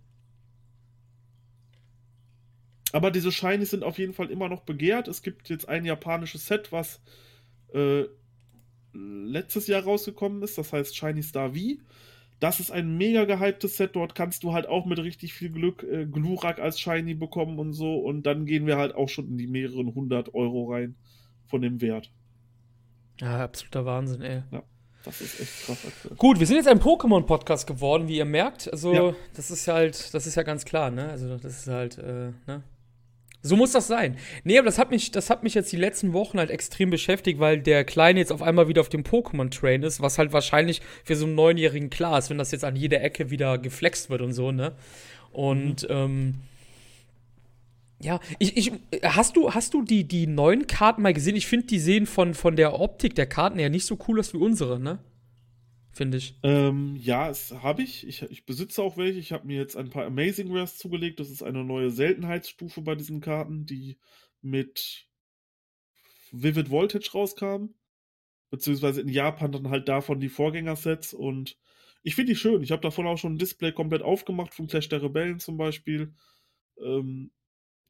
Aber 2.94 3.10
diese 3.10 3.32
Shinies 3.32 3.72
sind 3.72 3.84
auf 3.84 3.98
jeden 3.98 4.14
Fall 4.14 4.30
immer 4.30 4.50
noch 4.50 4.62
begehrt. 4.62 5.08
Es 5.08 5.24
gibt 5.24 5.50
jetzt 5.50 5.68
ein 5.68 5.84
japanisches 5.84 6.46
Set, 6.46 6.72
was 6.72 7.02
äh, 7.74 8.04
letztes 8.94 9.66
Jahr 9.68 9.84
rausgekommen 9.84 10.44
ist. 10.44 10.58
Das 10.60 10.72
heißt 10.72 10.96
Shiny 10.96 11.24
Star 11.24 11.54
V. 11.54 11.60
Das 12.40 12.60
ist 12.60 12.72
ein 12.72 12.98
mega 12.98 13.26
gehyptes 13.26 13.78
Set. 13.78 13.96
Dort 13.96 14.14
kannst 14.14 14.44
du 14.44 14.54
halt 14.54 14.68
auch 14.68 14.86
mit 14.86 15.00
richtig 15.00 15.34
viel 15.34 15.50
Glück 15.50 15.82
äh, 15.84 16.06
Glurak 16.06 16.60
als 16.60 16.80
Shiny 16.80 17.16
bekommen 17.16 17.58
und 17.58 17.74
so. 17.74 17.98
Und 17.98 18.28
dann 18.28 18.46
gehen 18.46 18.68
wir 18.68 18.78
halt 18.78 18.94
auch 18.94 19.10
schon 19.10 19.28
in 19.28 19.38
die 19.40 19.48
mehreren 19.48 19.96
hundert 19.96 20.36
Euro 20.36 20.72
rein 20.72 20.96
von 21.48 21.64
dem 21.64 21.82
Wert. 21.82 22.12
Ja, 23.20 23.44
absoluter 23.44 23.86
Wahnsinn, 23.86 24.22
ey. 24.22 24.44
Das 25.06 25.20
ist 25.22 25.40
echt 25.40 25.66
krass 25.66 25.78
aktuell. 25.86 26.16
Gut, 26.16 26.40
wir 26.40 26.48
sind 26.48 26.58
jetzt 26.58 26.68
ein 26.68 26.80
Pokémon-Podcast 26.80 27.68
geworden, 27.68 28.08
wie 28.08 28.18
ihr 28.18 28.26
merkt. 28.26 28.72
Also, 28.72 28.94
Ja. 28.94 29.14
das 29.36 29.52
ist 29.52 29.66
ja 29.66 29.74
halt, 29.74 30.14
das 30.14 30.26
ist 30.28 30.36
ja 30.36 30.44
ganz 30.44 30.64
klar, 30.66 30.92
ne? 30.92 31.10
Also, 31.10 31.38
das 31.38 31.60
ist 31.60 31.68
halt, 31.68 31.98
äh, 31.98 32.32
ne? 32.48 32.64
So 33.46 33.58
muss 33.58 33.74
das 33.74 33.88
sein. 33.88 34.18
Nee, 34.46 34.58
aber 34.58 34.68
das 34.68 34.78
hat 34.78 34.90
mich, 34.90 35.12
das 35.12 35.30
hat 35.30 35.44
mich 35.44 35.54
jetzt 35.54 35.70
die 35.74 35.76
letzten 35.78 36.14
Wochen 36.14 36.40
halt 36.40 36.50
extrem 36.50 36.90
beschäftigt, 36.90 37.40
weil 37.42 37.60
der 37.60 37.84
Kleine 37.84 38.20
jetzt 38.22 38.32
auf 38.32 38.42
einmal 38.42 38.70
wieder 38.70 38.80
auf 38.80 38.88
dem 38.88 39.04
Pokémon-Train 39.04 39.84
ist, 39.84 40.00
was 40.02 40.18
halt 40.18 40.32
wahrscheinlich 40.32 40.82
für 41.04 41.18
so 41.18 41.26
einen 41.26 41.36
Neunjährigen 41.36 41.90
klar 41.90 42.18
ist, 42.20 42.30
wenn 42.30 42.38
das 42.38 42.52
jetzt 42.52 42.64
an 42.64 42.78
jeder 42.78 43.02
Ecke 43.04 43.30
wieder 43.32 43.58
geflext 43.58 44.10
wird 44.10 44.22
und 44.22 44.32
so, 44.32 44.54
ne? 44.54 44.72
Und, 45.34 45.86
ähm, 45.90 46.36
ja, 48.04 48.20
ich, 48.40 48.58
ich, 48.58 48.72
hast 49.02 49.36
du, 49.38 49.54
hast 49.54 49.74
du 49.74 49.82
die, 49.82 50.08
die 50.08 50.28
neuen 50.28 50.68
Karten 50.68 51.02
mal 51.02 51.14
gesehen? 51.14 51.36
Ich 51.36 51.48
finde, 51.48 51.68
die 51.68 51.80
sehen 51.80 52.06
von, 52.06 52.34
von 52.34 52.56
der 52.56 52.80
Optik 52.80 53.16
der 53.16 53.28
Karten 53.28 53.60
her 53.60 53.70
nicht 53.70 53.86
so 53.86 53.98
cool 54.08 54.20
aus 54.20 54.34
wie 54.34 54.38
unsere, 54.38 54.80
ne? 54.80 55.00
Finde 55.92 56.18
ich. 56.18 56.40
Ähm, 56.42 56.96
ja, 56.96 57.30
es 57.30 57.52
habe 57.52 57.84
ich. 57.84 58.06
ich. 58.08 58.24
Ich 58.24 58.46
besitze 58.46 58.82
auch 58.82 58.98
welche. 58.98 59.20
Ich 59.20 59.32
habe 59.32 59.46
mir 59.46 59.58
jetzt 59.58 59.78
ein 59.78 59.92
paar 59.92 60.06
Amazing 60.06 60.52
Rares 60.52 60.78
zugelegt. 60.78 61.20
Das 61.20 61.30
ist 61.30 61.44
eine 61.44 61.64
neue 61.64 61.92
Seltenheitsstufe 61.92 62.82
bei 62.82 62.96
diesen 62.96 63.22
Karten, 63.22 63.66
die 63.66 63.98
mit 64.42 65.08
Vivid 66.32 66.72
Voltage 66.72 67.12
rauskam. 67.14 67.68
Beziehungsweise 68.50 69.02
in 69.02 69.08
Japan 69.08 69.52
dann 69.52 69.70
halt 69.70 69.88
davon 69.88 70.20
die 70.20 70.30
Vorgängersets. 70.30 71.14
Und 71.14 71.58
ich 72.02 72.16
finde 72.16 72.34
die 72.34 72.40
schön. 72.40 72.64
Ich 72.64 72.72
habe 72.72 72.82
davon 72.82 73.06
auch 73.06 73.18
schon 73.18 73.36
ein 73.36 73.40
Display 73.40 73.72
komplett 73.72 74.02
aufgemacht, 74.02 74.54
von 74.54 74.68
Clash 74.68 74.90
der 74.90 75.04
Rebellen 75.04 75.40
zum 75.40 75.58
Beispiel. 75.58 76.16
Ähm, 76.84 77.32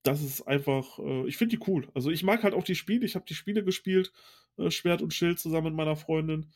das 0.04 0.22
ist 0.22 0.42
einfach, 0.44 1.00
äh, 1.00 1.28
ich 1.28 1.38
finde 1.38 1.58
die 1.58 1.64
cool. 1.68 1.88
Also 1.94 2.12
ich 2.12 2.24
mag 2.24 2.44
halt 2.44 2.54
auch 2.54 2.64
die 2.64 2.76
Spiele. 2.76 3.06
Ich 3.06 3.16
habe 3.16 3.26
die 3.28 3.36
Spiele 3.36 3.64
gespielt, 3.64 4.12
äh, 4.58 4.70
Schwert 4.72 5.02
und 5.02 5.14
Schild 5.14 5.40
zusammen 5.40 5.68
mit 5.68 5.76
meiner 5.76 5.96
Freundin. 5.96 6.52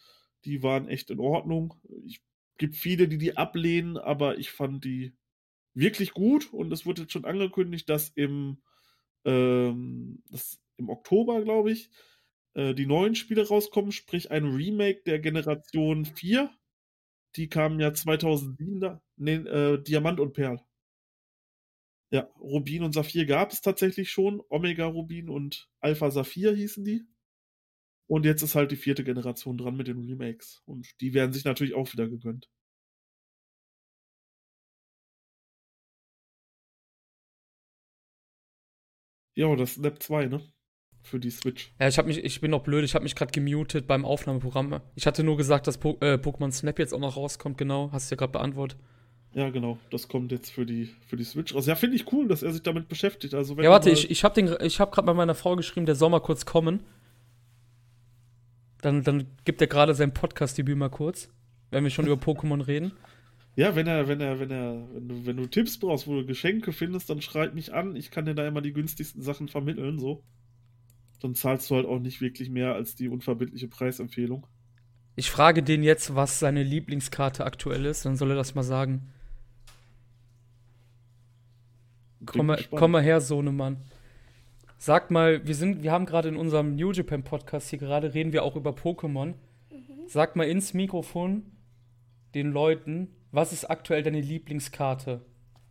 Die 0.46 0.63
waren 0.63 0.88
echt 0.88 1.10
in 1.10 1.20
Ordnung. 1.20 1.75
Ich 2.06 2.22
gibt 2.58 2.75
viele, 2.75 3.08
die 3.08 3.18
die 3.18 3.38
ablehnen, 3.38 3.98
aber 3.98 4.38
ich 4.38 4.51
fand 4.51 4.84
die 4.84 5.13
wirklich 5.74 6.12
gut 6.13 6.51
und 6.54 6.72
es 6.74 6.86
wurde 6.86 7.04
jetzt 7.04 7.13
schon 7.13 7.25
angekündigt, 7.25 7.88
dass 7.89 8.10
im, 8.10 8.58
ähm, 9.25 10.24
das, 10.32 10.60
im 10.77 10.89
Oktober, 10.89 11.44
glaube 11.44 11.72
ich, 11.72 11.89
äh, 12.56 12.74
die 12.74 12.88
neuen 12.88 13.16
Spiele 13.16 13.48
rauskommen, 13.48 13.92
sprich 13.92 14.32
ein 14.32 14.46
Remake 14.46 15.04
der 15.06 15.20
Generation 15.20 16.06
4. 16.06 16.51
Die 17.36 17.50
kamen 17.50 17.80
ja 17.80 17.94
2007 17.94 18.80
da. 18.80 19.01
Nee, 19.18 19.36
äh, 19.36 19.82
Diamant 19.84 20.20
und 20.20 20.34
Perl. 20.34 20.62
Ja, 22.09 22.21
Rubin 22.39 22.83
und 22.83 22.93
Saphir 22.93 23.25
gab 23.25 23.51
es 23.51 23.61
tatsächlich 23.61 24.09
schon. 24.11 24.41
Omega 24.49 24.85
Rubin 24.85 25.29
und 25.29 25.69
Alpha 25.79 26.09
Saphir 26.09 26.53
hießen 26.53 26.85
die. 26.85 27.05
Und 28.07 28.25
jetzt 28.25 28.41
ist 28.41 28.55
halt 28.55 28.71
die 28.71 28.77
vierte 28.77 29.03
Generation 29.03 29.57
dran 29.57 29.75
mit 29.75 29.87
den 29.87 29.99
Remakes. 29.99 30.61
Und 30.65 30.87
die 31.01 31.13
werden 31.13 31.33
sich 31.33 31.43
natürlich 31.43 31.74
auch 31.75 31.91
wieder 31.91 32.07
gegönnt. 32.07 32.50
Ja, 39.35 39.55
das 39.55 39.72
ist 39.72 39.75
Snap 39.75 40.01
2, 40.01 40.25
ne? 40.25 40.41
Für 41.03 41.20
die 41.20 41.29
Switch. 41.29 41.74
Ja, 41.79 41.87
ich, 41.87 41.98
hab 41.98 42.07
mich, 42.07 42.24
ich 42.24 42.41
bin 42.41 42.51
noch 42.51 42.63
blöd, 42.63 42.83
ich 42.83 42.96
habe 42.96 43.03
mich 43.03 43.15
gerade 43.15 43.31
gemutet 43.31 43.85
beim 43.85 44.03
Aufnahmeprogramm. 44.03 44.81
Ich 44.96 45.05
hatte 45.05 45.24
nur 45.24 45.37
gesagt, 45.37 45.67
dass 45.67 45.77
po 45.77 45.98
äh, 46.01 46.15
Pokémon 46.15 46.51
Snap 46.51 46.79
jetzt 46.79 46.93
auch 46.93 47.00
noch 47.00 47.17
rauskommt, 47.17 47.57
genau. 47.57 47.91
Hast 47.91 48.09
du 48.09 48.15
ja 48.15 48.17
gerade 48.17 48.31
beantwortet. 48.31 48.79
Ja, 49.37 49.51
genau. 49.51 49.77
Das 49.91 50.07
kommt 50.07 50.31
jetzt 50.31 50.50
für 50.50 50.65
die, 50.65 50.89
für 51.05 51.15
die 51.15 51.23
Switch 51.23 51.53
raus. 51.53 51.67
Ja, 51.67 51.75
finde 51.75 51.95
ich 51.95 52.11
cool, 52.11 52.27
dass 52.27 52.41
er 52.41 52.51
sich 52.51 52.63
damit 52.63 52.87
beschäftigt. 52.87 53.35
Also, 53.35 53.55
wenn 53.55 53.65
Ja, 53.65 53.69
warte, 53.69 53.91
ich, 53.91 54.09
ich 54.09 54.23
habe 54.23 54.41
hab 54.41 54.91
gerade 54.91 55.05
bei 55.05 55.13
meiner 55.13 55.35
Frau 55.35 55.55
geschrieben, 55.55 55.85
der 55.85 55.93
soll 55.93 56.09
mal 56.09 56.21
kurz 56.21 56.47
kommen. 56.47 56.79
Dann, 58.81 59.03
dann 59.03 59.27
gibt 59.45 59.61
er 59.61 59.67
gerade 59.67 59.93
sein 59.93 60.11
Podcast-Debüt 60.11 60.75
mal 60.75 60.89
kurz, 60.89 61.29
wenn 61.69 61.83
wir 61.83 61.91
schon 61.91 62.07
über 62.07 62.15
Pokémon 62.15 62.65
reden. 62.65 62.91
Ja, 63.55 63.75
wenn 63.75 63.87
er, 63.87 64.07
wenn 64.07 64.21
er, 64.21 64.39
wenn 64.39 64.51
er, 64.51 64.87
wenn 64.93 65.07
du, 65.07 65.25
wenn 65.25 65.35
du 65.35 65.47
Tipps 65.47 65.79
brauchst, 65.79 66.05
wo 66.05 66.13
du 66.13 66.27
Geschenke 66.27 66.71
findest, 66.71 67.09
dann 67.09 67.23
schreib 67.23 67.55
mich 67.55 67.73
an. 67.73 67.95
Ich 67.95 68.11
kann 68.11 68.25
dir 68.25 68.35
da 68.35 68.47
immer 68.47 68.61
die 68.61 68.71
günstigsten 68.71 69.23
Sachen 69.23 69.47
vermitteln, 69.47 69.97
so. 69.97 70.21
Dann 71.21 71.33
zahlst 71.33 71.71
du 71.71 71.75
halt 71.75 71.87
auch 71.87 71.97
nicht 71.97 72.21
wirklich 72.21 72.51
mehr 72.51 72.75
als 72.75 72.93
die 72.93 73.09
unverbindliche 73.09 73.67
Preisempfehlung. 73.67 74.45
Ich 75.15 75.31
frage 75.31 75.63
den 75.63 75.81
jetzt, 75.81 76.13
was 76.13 76.37
seine 76.37 76.61
Lieblingskarte 76.61 77.45
aktuell 77.45 77.85
ist, 77.85 78.05
dann 78.05 78.15
soll 78.15 78.29
er 78.29 78.35
das 78.35 78.53
mal 78.53 78.61
sagen. 78.61 79.11
Bin 82.17 82.17
Komm 82.27 82.55
komm 82.72 82.92
mal 82.92 83.01
her, 83.01 83.22
Sohnemann. 83.22 83.77
Sag 84.77 85.09
mal, 85.09 85.46
wir 85.48 85.55
sind, 85.55 85.81
wir 85.81 85.92
haben 85.92 86.05
gerade 86.05 86.29
in 86.29 86.37
unserem 86.37 86.75
New 86.75 86.92
Japan 86.92 87.24
Podcast 87.24 87.70
hier 87.70 87.79
gerade 87.79 88.13
reden 88.13 88.31
wir 88.31 88.44
auch 88.44 88.55
über 88.55 88.72
Pokémon. 88.72 89.33
Sag 90.07 90.35
mal 90.35 90.48
ins 90.48 90.74
Mikrofon 90.74 91.44
den 92.35 92.51
Leuten, 92.51 93.09
was 93.31 93.51
ist 93.51 93.66
aktuell 93.66 94.03
deine 94.03 94.22
Lieblingskarte? 94.22 95.22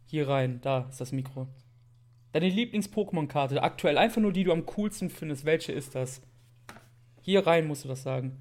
Hier 0.07 0.29
rein, 0.29 0.61
da 0.63 0.87
ist 0.89 1.01
das 1.01 1.13
Mikro. 1.13 1.49
Deine 2.33 2.49
Lieblings-Pokémon-Karte, 2.49 3.63
aktuell 3.63 3.97
einfach 3.97 4.21
nur 4.21 4.33
die 4.33 4.45
du 4.45 4.53
am 4.53 4.67
coolsten 4.67 5.09
findest. 5.09 5.45
Welche 5.47 5.73
ist 5.73 5.95
das? 5.95 6.21
Hier 7.23 7.47
rein 7.47 7.67
musst 7.67 7.85
du 7.85 7.89
das 7.89 8.03
sagen. 8.03 8.37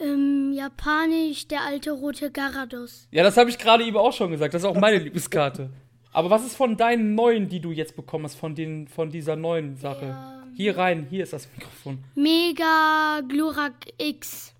Ähm, 0.00 0.52
Japanisch, 0.54 1.48
der 1.48 1.62
alte 1.62 1.92
rote 1.92 2.30
Garados. 2.30 3.08
Ja, 3.10 3.22
das 3.22 3.36
habe 3.36 3.50
ich 3.50 3.58
gerade 3.58 3.84
eben 3.84 3.96
auch 3.96 4.12
schon 4.12 4.30
gesagt. 4.30 4.54
Das 4.54 4.62
ist 4.62 4.68
auch 4.68 4.76
meine 4.76 4.98
Lieblingskarte. 5.04 5.70
Aber 6.12 6.30
was 6.30 6.44
ist 6.44 6.56
von 6.56 6.76
deinen 6.76 7.14
neuen, 7.14 7.48
die 7.48 7.60
du 7.60 7.70
jetzt 7.70 7.96
bekommen 7.96 8.24
hast, 8.24 8.36
von, 8.36 8.54
den, 8.54 8.88
von 8.88 9.10
dieser 9.10 9.36
neuen 9.36 9.76
Sache? 9.76 10.06
Ja. 10.06 10.46
Hier 10.54 10.76
rein, 10.76 11.06
hier 11.08 11.22
ist 11.22 11.32
das 11.32 11.48
Mikrofon. 11.52 12.02
Mega 12.14 13.20
Glurak 13.28 13.74
X. 13.98 14.54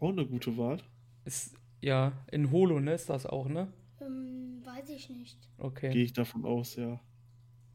Auch 0.00 0.10
eine 0.10 0.26
gute 0.26 0.56
Wahl. 0.58 0.78
Ist, 1.24 1.54
ja, 1.80 2.12
in 2.30 2.50
Holo, 2.50 2.80
ne, 2.80 2.92
ist 2.92 3.08
das 3.08 3.24
auch, 3.24 3.48
ne? 3.48 3.72
Ähm, 4.00 4.60
weiß 4.64 4.90
ich 4.90 5.08
nicht. 5.08 5.38
Okay. 5.58 5.90
Gehe 5.90 6.04
ich 6.04 6.12
davon 6.12 6.44
aus, 6.44 6.76
ja. 6.76 7.00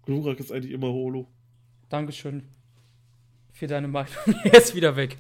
Glurak 0.03 0.39
ist 0.39 0.51
eigentlich 0.51 0.73
immer 0.73 0.87
Holo. 0.87 1.27
Dankeschön 1.89 2.43
für 3.53 3.67
deine 3.67 3.87
Meinung. 3.87 4.11
er 4.43 4.53
ist 4.53 4.75
wieder 4.75 4.95
weg. 4.95 5.17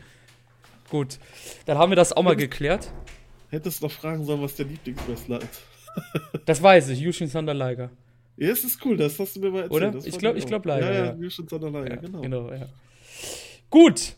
Gut, 0.89 1.17
dann 1.65 1.77
haben 1.77 1.91
wir 1.91 1.95
das 1.95 2.13
auch 2.13 2.23
mal 2.23 2.35
geklärt. 2.35 2.93
Hättest 3.49 3.81
noch 3.81 3.91
fragen 3.91 4.23
sollen, 4.25 4.41
was 4.41 4.55
der 4.55 4.65
Lieblingswrestler 4.65 5.41
ist. 5.41 5.61
Das 6.45 6.61
weiß 6.61 6.89
ich, 6.89 6.99
Yushin 6.99 7.29
Thunder 7.31 7.53
Liger. 7.53 7.89
Ja, 8.37 8.49
es 8.51 8.63
ist 8.63 8.83
cool, 8.85 8.97
das 8.97 9.17
hast 9.19 9.35
du 9.35 9.39
mir 9.39 9.49
mal 9.49 9.63
erzählt. 9.63 9.71
Oder? 9.95 9.97
Ich 10.05 10.11
fand 10.11 10.19
glaub- 10.19 10.35
ich 10.35 10.43
auch. 10.43 10.47
glaub 10.47 10.65
leider, 10.65 10.93
Ja, 10.93 10.99
ja. 10.99 11.05
ja, 11.13 11.15
Yushin 11.15 11.47
Thunder 11.47 11.71
Liger, 11.71 11.89
Ja, 11.89 11.95
genau. 12.01 12.21
genau, 12.21 12.51
ja. 12.51 12.67
Gut. 13.69 14.13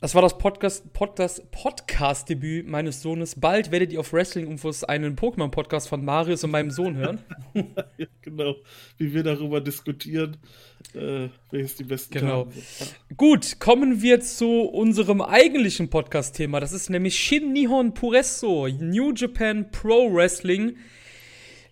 Das 0.00 0.14
war 0.14 0.22
das 0.22 0.36
Podcast, 0.36 0.92
Podcast, 0.92 1.50
Podcast-Debüt 1.50 2.68
meines 2.68 3.00
Sohnes. 3.00 3.40
Bald 3.40 3.70
werdet 3.70 3.92
ihr 3.92 4.00
auf 4.00 4.12
Wrestling-Infos 4.12 4.84
einen 4.84 5.16
Pokémon-Podcast 5.16 5.88
von 5.88 6.04
Marius 6.04 6.44
und 6.44 6.50
meinem 6.50 6.70
Sohn 6.70 6.96
hören. 6.96 7.20
Ja, 7.96 8.06
genau. 8.22 8.56
Wie 8.98 9.14
wir 9.14 9.22
darüber 9.22 9.60
diskutieren, 9.60 10.36
äh, 10.94 11.28
welches 11.52 11.76
die 11.76 11.84
besten 11.84 12.12
Genau. 12.12 12.48
Sind. 12.50 13.16
Gut, 13.16 13.60
kommen 13.60 14.02
wir 14.02 14.20
zu 14.20 14.62
unserem 14.62 15.22
eigentlichen 15.22 15.88
Podcast-Thema. 15.88 16.58
Das 16.58 16.72
ist 16.72 16.90
nämlich 16.90 17.16
Shin 17.16 17.52
Nihon 17.52 17.94
Puresso, 17.94 18.66
New 18.66 19.12
Japan 19.14 19.70
Pro 19.70 20.12
Wrestling. 20.12 20.76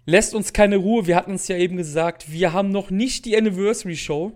Lässt 0.06 0.34
uns 0.34 0.52
keine 0.52 0.76
Ruhe. 0.76 1.06
Wir 1.08 1.16
hatten 1.16 1.34
es 1.34 1.48
ja 1.48 1.56
eben 1.56 1.76
gesagt, 1.76 2.30
wir 2.30 2.52
haben 2.52 2.70
noch 2.70 2.90
nicht 2.90 3.24
die 3.24 3.36
Anniversary 3.36 3.96
Show. 3.96 4.32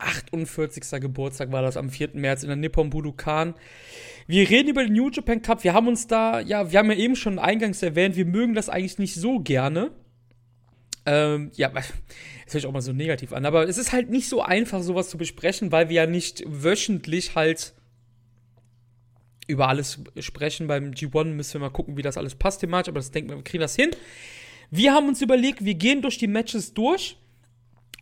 48. 0.00 1.00
Geburtstag 1.00 1.52
war 1.52 1.62
das 1.62 1.76
am 1.76 1.90
4. 1.90 2.10
März 2.14 2.42
in 2.42 2.48
der 2.48 2.56
Nippon 2.56 2.90
Budokan. 2.90 3.54
Wir 4.26 4.48
reden 4.48 4.68
über 4.68 4.84
den 4.84 4.92
New 4.92 5.10
Japan 5.10 5.42
Cup. 5.42 5.64
Wir 5.64 5.74
haben 5.74 5.88
uns 5.88 6.06
da, 6.06 6.40
ja, 6.40 6.70
wir 6.70 6.78
haben 6.78 6.90
ja 6.90 6.96
eben 6.96 7.16
schon 7.16 7.38
eingangs 7.38 7.82
erwähnt, 7.82 8.16
wir 8.16 8.26
mögen 8.26 8.54
das 8.54 8.68
eigentlich 8.68 8.98
nicht 8.98 9.14
so 9.14 9.40
gerne. 9.40 9.90
Ähm, 11.06 11.50
ja, 11.54 11.68
das 11.74 11.88
hört 11.88 12.50
sich 12.50 12.66
auch 12.66 12.72
mal 12.72 12.80
so 12.80 12.92
negativ 12.92 13.32
an, 13.32 13.44
aber 13.44 13.68
es 13.68 13.78
ist 13.78 13.92
halt 13.92 14.10
nicht 14.10 14.28
so 14.28 14.42
einfach, 14.42 14.82
sowas 14.82 15.10
zu 15.10 15.18
besprechen, 15.18 15.72
weil 15.72 15.88
wir 15.88 15.96
ja 15.96 16.06
nicht 16.06 16.44
wöchentlich 16.46 17.34
halt 17.34 17.74
über 19.46 19.68
alles 19.68 19.98
sprechen. 20.20 20.66
Beim 20.66 20.92
G1 20.92 21.24
müssen 21.24 21.54
wir 21.54 21.60
mal 21.60 21.70
gucken, 21.70 21.96
wie 21.96 22.02
das 22.02 22.16
alles 22.16 22.34
passt 22.34 22.60
thematisch, 22.60 22.90
aber 22.90 23.00
das 23.00 23.10
denken 23.10 23.30
wir, 23.30 23.36
wir 23.36 23.44
kriegen 23.44 23.60
das 23.60 23.76
hin. 23.76 23.90
Wir 24.70 24.94
haben 24.94 25.08
uns 25.08 25.20
überlegt, 25.20 25.64
wir 25.64 25.74
gehen 25.74 26.00
durch 26.00 26.16
die 26.16 26.28
Matches 26.28 26.74
durch, 26.74 27.16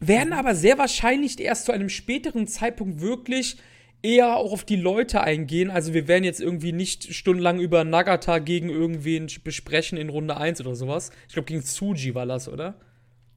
werden 0.00 0.32
aber 0.32 0.54
sehr 0.54 0.78
wahrscheinlich 0.78 1.38
erst 1.40 1.66
zu 1.66 1.72
einem 1.72 1.88
späteren 1.88 2.46
Zeitpunkt 2.46 3.00
wirklich 3.00 3.56
eher 4.02 4.36
auch 4.36 4.52
auf 4.52 4.64
die 4.64 4.76
Leute 4.76 5.20
eingehen. 5.20 5.70
Also 5.70 5.94
wir 5.94 6.06
werden 6.06 6.24
jetzt 6.24 6.40
irgendwie 6.40 6.72
nicht 6.72 7.12
stundenlang 7.14 7.58
über 7.58 7.84
Nagata 7.84 8.38
gegen 8.38 8.68
irgendwen 8.68 9.28
besprechen 9.42 9.98
in 9.98 10.08
Runde 10.08 10.36
1 10.36 10.60
oder 10.60 10.74
sowas. 10.74 11.10
Ich 11.26 11.34
glaube, 11.34 11.46
gegen 11.46 11.62
Tsuji 11.62 12.14
war 12.14 12.26
das, 12.26 12.48
oder? 12.48 12.74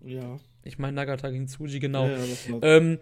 Ja. 0.05 0.39
Ich 0.63 0.77
meine 0.77 0.93
Nagata 0.93 1.29
gegen 1.29 1.47
Tsuji, 1.47 1.79
genau. 1.79 2.07
Ja, 2.07 2.17
ja, 2.17 2.57
Ähm, 2.61 2.99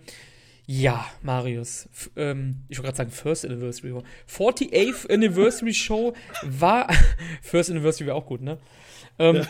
ja, 0.66 1.06
Marius. 1.24 1.90
Ähm, 2.16 2.64
ich 2.70 2.78
wollte 2.78 2.88
gerade 2.88 2.98
sagen 2.98 3.12
First 3.12 3.46
Anniversary. 3.46 3.94
48th 4.30 5.12
Anniversary 5.12 5.74
Show 5.74 6.14
war. 6.44 6.88
First 7.42 7.72
Anniversary 7.72 8.06
wäre 8.06 8.16
auch 8.16 8.28
gut, 8.28 8.42
ne? 8.42 8.60
Ähm, 9.18 9.46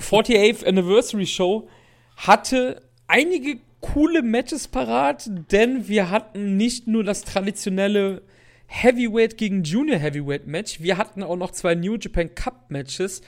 48th 0.00 0.66
Anniversary 0.66 1.26
Show 1.26 1.68
hatte 2.16 2.82
einige 3.06 3.58
coole 3.80 4.22
Matches 4.22 4.68
parat, 4.68 5.30
denn 5.52 5.88
wir 5.88 6.10
hatten 6.10 6.56
nicht 6.56 6.86
nur 6.86 7.04
das 7.04 7.22
traditionelle 7.22 8.22
Heavyweight 8.66 9.36
gegen 9.38 9.62
Junior 9.62 9.98
Heavyweight 9.98 10.46
Match, 10.46 10.80
wir 10.80 10.98
hatten 10.98 11.22
auch 11.22 11.36
noch 11.36 11.52
zwei 11.52 11.74
New 11.74 11.96
Japan 11.96 12.34
Cup 12.34 12.70
Matches. 12.70 13.22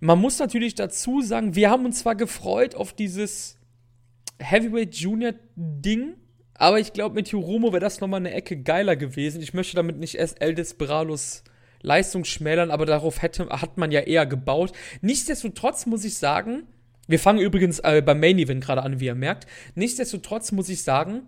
Man 0.00 0.20
muss 0.20 0.38
natürlich 0.38 0.74
dazu 0.74 1.22
sagen, 1.22 1.54
wir 1.54 1.70
haben 1.70 1.84
uns 1.84 2.00
zwar 2.00 2.14
gefreut 2.14 2.74
auf 2.74 2.92
dieses 2.92 3.58
Heavyweight 4.38 4.94
Junior 4.94 5.32
Ding, 5.56 6.14
aber 6.54 6.78
ich 6.78 6.92
glaube, 6.92 7.16
mit 7.16 7.28
Hiromo 7.28 7.72
wäre 7.72 7.80
das 7.80 8.00
nochmal 8.00 8.20
eine 8.20 8.32
Ecke 8.32 8.56
geiler 8.56 8.96
gewesen. 8.96 9.42
Ich 9.42 9.54
möchte 9.54 9.76
damit 9.76 9.98
nicht 9.98 10.14
erst 10.14 10.40
El 10.40 10.54
Desperados 10.54 11.42
Leistung 11.82 12.24
schmälern, 12.24 12.70
aber 12.70 12.86
darauf 12.86 13.22
hätte, 13.22 13.48
hat 13.48 13.76
man 13.76 13.90
ja 13.90 14.00
eher 14.00 14.24
gebaut. 14.24 14.72
Nichtsdestotrotz 15.02 15.86
muss 15.86 16.04
ich 16.04 16.16
sagen, 16.16 16.66
wir 17.06 17.18
fangen 17.18 17.40
übrigens 17.40 17.80
äh, 17.80 18.02
beim 18.04 18.20
Main 18.20 18.38
Event 18.38 18.64
gerade 18.64 18.82
an, 18.82 19.00
wie 19.00 19.06
ihr 19.06 19.14
merkt. 19.14 19.46
Nichtsdestotrotz 19.74 20.52
muss 20.52 20.68
ich 20.68 20.82
sagen, 20.82 21.22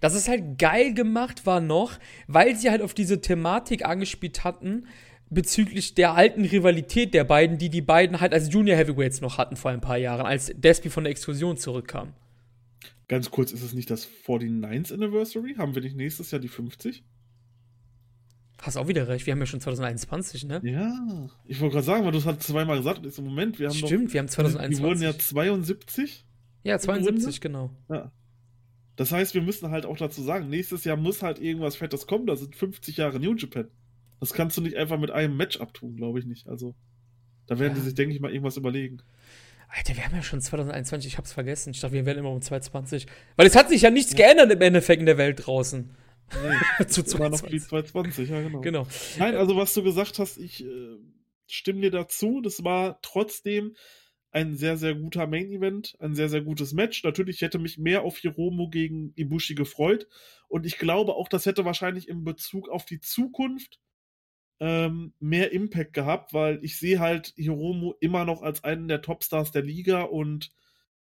dass 0.00 0.14
es 0.14 0.28
halt 0.28 0.58
geil 0.58 0.94
gemacht 0.94 1.46
war 1.46 1.60
noch, 1.60 1.98
weil 2.26 2.56
sie 2.56 2.70
halt 2.70 2.82
auf 2.82 2.94
diese 2.94 3.20
Thematik 3.20 3.84
angespielt 3.84 4.44
hatten, 4.44 4.86
bezüglich 5.30 5.94
der 5.94 6.14
alten 6.14 6.44
Rivalität 6.44 7.14
der 7.14 7.24
beiden, 7.24 7.58
die 7.58 7.70
die 7.70 7.80
beiden 7.80 8.20
halt 8.20 8.34
als 8.34 8.52
Junior 8.52 8.76
Heavyweights 8.76 9.20
noch 9.20 9.38
hatten 9.38 9.56
vor 9.56 9.70
ein 9.70 9.80
paar 9.80 9.96
Jahren, 9.96 10.26
als 10.26 10.52
Despi 10.54 10.90
von 10.90 11.04
der 11.04 11.10
Exkursion 11.10 11.56
zurückkam. 11.56 12.12
Ganz 13.08 13.30
kurz, 13.30 13.52
ist 13.52 13.62
es 13.62 13.72
nicht 13.72 13.90
das 13.90 14.08
49th 14.26 14.92
Anniversary? 14.92 15.54
Haben 15.56 15.74
wir 15.74 15.82
nicht 15.82 15.96
nächstes 15.96 16.30
Jahr 16.30 16.40
die 16.40 16.48
50? 16.48 17.02
Hast 18.62 18.76
auch 18.76 18.86
wieder 18.86 19.08
recht, 19.08 19.26
wir 19.26 19.32
haben 19.32 19.40
ja 19.40 19.46
schon 19.46 19.60
2021, 19.60 20.44
ne? 20.44 20.60
Ja. 20.62 21.28
Ich 21.46 21.60
wollte 21.60 21.74
gerade 21.74 21.84
sagen, 21.84 22.04
weil 22.04 22.12
du 22.12 22.18
es 22.18 22.26
halt 22.26 22.42
zweimal 22.44 22.76
gesagt 22.76 23.04
hast. 23.04 23.18
Im 23.18 23.24
Moment, 23.24 23.58
wir 23.58 23.68
haben 23.68 23.74
Stimmt, 23.74 24.12
wir 24.14 24.20
haben 24.20 24.28
doch. 24.28 24.34
Die 24.36 24.78
wurden 24.78 24.98
2021. 24.98 25.02
ja 25.02 25.18
72. 25.18 26.24
ja, 26.62 26.78
72, 26.78 27.40
genau. 27.40 27.70
Ja. 27.90 28.12
Das 28.94 29.10
heißt, 29.10 29.34
wir 29.34 29.42
müssen 29.42 29.70
halt 29.70 29.84
auch 29.84 29.96
dazu 29.96 30.22
sagen, 30.22 30.48
nächstes 30.48 30.84
Jahr 30.84 30.96
muss 30.96 31.22
halt 31.22 31.40
irgendwas 31.40 31.74
Fettes 31.74 32.06
kommen. 32.06 32.26
Da 32.26 32.36
sind 32.36 32.54
50 32.54 32.98
Jahre 32.98 33.18
New 33.18 33.34
Japan. 33.34 33.66
Das 34.20 34.32
kannst 34.32 34.56
du 34.56 34.60
nicht 34.60 34.76
einfach 34.76 34.98
mit 34.98 35.10
einem 35.10 35.36
Match 35.36 35.60
abtun, 35.60 35.96
glaube 35.96 36.20
ich 36.20 36.24
nicht. 36.26 36.46
Also, 36.48 36.76
da 37.48 37.58
werden 37.58 37.72
Ja. 37.72 37.78
die 37.80 37.84
sich, 37.86 37.94
denke 37.94 38.14
ich 38.14 38.20
mal, 38.20 38.30
irgendwas 38.30 38.56
überlegen. 38.56 38.98
Alter, 39.70 39.96
wir 39.96 40.04
haben 40.04 40.14
ja 40.14 40.22
schon 40.22 40.40
2021, 40.40 41.12
ich 41.14 41.18
hab's 41.18 41.32
vergessen. 41.32 41.70
Ich 41.70 41.80
dachte, 41.80 41.94
wir 41.94 42.06
werden 42.06 42.18
immer 42.18 42.30
um 42.30 42.40
2020. 42.40 43.06
Weil 43.34 43.46
es 43.48 43.56
hat 43.56 43.70
sich 43.70 43.82
ja 43.82 43.90
nichts 43.90 44.14
geändert 44.14 44.52
im 44.52 44.60
Endeffekt 44.60 45.00
in 45.00 45.06
der 45.06 45.18
Welt 45.18 45.46
draußen. 45.46 45.90
Nee, 46.42 46.86
Zu 46.86 47.02
immer 47.16 47.30
noch 47.30 47.40
die 47.42 47.60
220, 47.60 48.28
2020. 48.28 48.28
ja, 48.28 48.42
genau. 48.42 48.60
Genau. 48.60 48.86
Nein, 49.18 49.36
also 49.36 49.56
was 49.56 49.74
du 49.74 49.82
gesagt 49.82 50.18
hast, 50.18 50.38
ich 50.38 50.64
äh, 50.64 50.98
stimme 51.46 51.80
dir 51.80 51.90
dazu. 51.90 52.40
Das 52.40 52.64
war 52.64 53.00
trotzdem 53.02 53.76
ein 54.30 54.56
sehr, 54.56 54.78
sehr 54.78 54.94
guter 54.94 55.26
Main 55.26 55.50
Event, 55.50 55.94
ein 56.00 56.14
sehr, 56.14 56.28
sehr 56.28 56.40
gutes 56.40 56.72
Match. 56.72 57.04
Natürlich 57.04 57.42
hätte 57.42 57.58
mich 57.58 57.76
mehr 57.78 58.02
auf 58.02 58.16
Hiromo 58.16 58.70
gegen 58.70 59.12
Ibushi 59.14 59.54
gefreut. 59.54 60.08
Und 60.48 60.64
ich 60.64 60.78
glaube 60.78 61.14
auch, 61.14 61.28
das 61.28 61.44
hätte 61.44 61.64
wahrscheinlich 61.64 62.08
in 62.08 62.24
Bezug 62.24 62.70
auf 62.70 62.86
die 62.86 63.00
Zukunft 63.00 63.78
ähm, 64.58 65.12
mehr 65.18 65.52
Impact 65.52 65.92
gehabt, 65.92 66.32
weil 66.32 66.60
ich 66.62 66.78
sehe 66.78 66.98
halt 66.98 67.34
Hiromo 67.36 67.94
immer 68.00 68.24
noch 68.24 68.42
als 68.42 68.64
einen 68.64 68.88
der 68.88 69.02
Topstars 69.02 69.50
der 69.50 69.62
Liga 69.62 70.02
und 70.02 70.50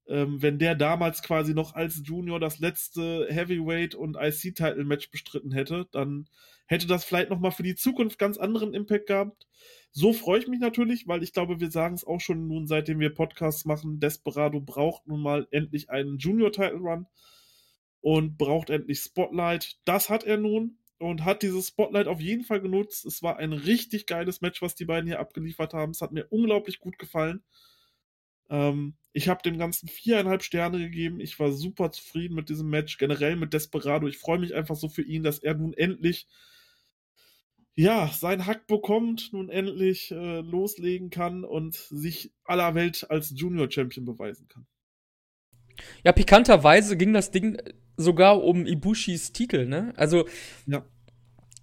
ähm, 0.07 0.43
wenn 0.43 0.59
der 0.59 0.75
damals 0.75 1.23
quasi 1.23 1.55
noch 1.55 1.75
als 1.75 2.03
Junior 2.05 2.41
das 2.41 2.59
letzte 2.59 3.27
Heavyweight 3.31 3.95
und 3.95 4.17
IC-Title-Match 4.17 5.11
bestritten 5.11 5.53
hätte, 5.53 5.87
dann 5.93 6.29
hätte 6.67 6.87
das 6.87 7.05
vielleicht 7.05 7.31
nochmal 7.31 7.53
für 7.53 7.63
die 7.63 7.75
Zukunft 7.75 8.19
ganz 8.19 8.39
anderen 8.39 8.75
Impact 8.75 9.07
gehabt. 9.07 9.47
So 9.93 10.13
freue 10.13 10.39
ich 10.39 10.47
mich 10.47 10.61
natürlich, 10.61 11.09
weil 11.09 11.23
ich 11.23 11.33
glaube, 11.33 11.61
wir 11.61 11.71
sagen 11.71 11.95
es 11.95 12.07
auch 12.07 12.21
schon 12.21 12.47
nun, 12.47 12.67
seitdem 12.67 13.01
wir 13.01 13.15
Podcasts 13.15 13.65
machen, 13.65 13.99
Desperado 13.99 14.61
braucht 14.61 15.07
nun 15.07 15.21
mal 15.21 15.49
endlich 15.51 15.91
einen 15.91 16.19
Junior-Title-Run 16.19 17.07
und 18.01 18.39
braucht 18.39 18.71
endlich 18.71 19.01
Spotlight. 19.01 19.79
Das 19.85 20.09
hat 20.09 20.25
er 20.25 20.37
nun 20.37 20.79
und 20.99 21.25
hat 21.25 21.43
dieses 21.43 21.69
Spotlight 21.69 22.07
auf 22.07 22.21
jeden 22.21 22.45
Fall 22.45 22.61
genutzt. 22.61 23.05
Es 23.05 23.23
war 23.23 23.39
ein 23.39 23.53
richtig 23.53 24.07
geiles 24.07 24.41
Match, 24.41 24.63
was 24.63 24.75
die 24.75 24.85
beiden 24.85 25.07
hier 25.09 25.19
abgeliefert 25.21 25.75
haben. 25.75 25.91
Es 25.91 26.03
hat 26.03 26.13
mir 26.13 26.27
unglaublich 26.31 26.79
gut 26.79 26.99
gefallen. 26.99 27.43
Ähm, 28.49 28.95
ich 29.13 29.29
habe 29.29 29.43
dem 29.43 29.59
Ganzen 29.59 29.89
viereinhalb 29.89 30.43
Sterne 30.43 30.79
gegeben. 30.79 31.21
Ich 31.21 31.39
war 31.39 31.53
super 31.53 31.91
zufrieden 31.91 32.35
mit 32.35 32.49
diesem 32.49 32.71
Match, 32.71 32.99
generell 32.99 33.37
mit 33.37 33.53
Desperado. 33.53 34.07
Ich 34.07 34.19
freue 34.19 34.39
mich 34.39 34.55
einfach 34.55 34.77
so 34.77 34.89
für 34.89 35.03
ihn, 35.03 35.23
dass 35.23 35.39
er 35.39 35.55
nun 35.55 35.73
endlich 35.73 36.29
ja, 37.75 38.09
sein 38.09 38.47
Hack 38.47 38.67
bekommt, 38.67 39.33
nun 39.33 39.49
endlich 39.49 40.11
äh, 40.11 40.41
loslegen 40.41 41.11
kann 41.11 41.45
und 41.45 41.75
sich 41.75 42.33
aller 42.45 42.75
Welt 42.75 43.07
als 43.11 43.33
Junior 43.35 43.71
Champion 43.71 44.05
beweisen 44.05 44.49
kann. 44.49 44.67
Ja, 46.05 46.13
pikanterweise 46.13 46.97
ging 46.97 47.13
das 47.13 47.31
Ding 47.31 47.57
sogar 47.97 48.43
um 48.43 48.67
Ibushis 48.67 49.33
Titel, 49.33 49.67
ne? 49.67 49.93
Also, 49.97 50.27
Ja. 50.67 50.85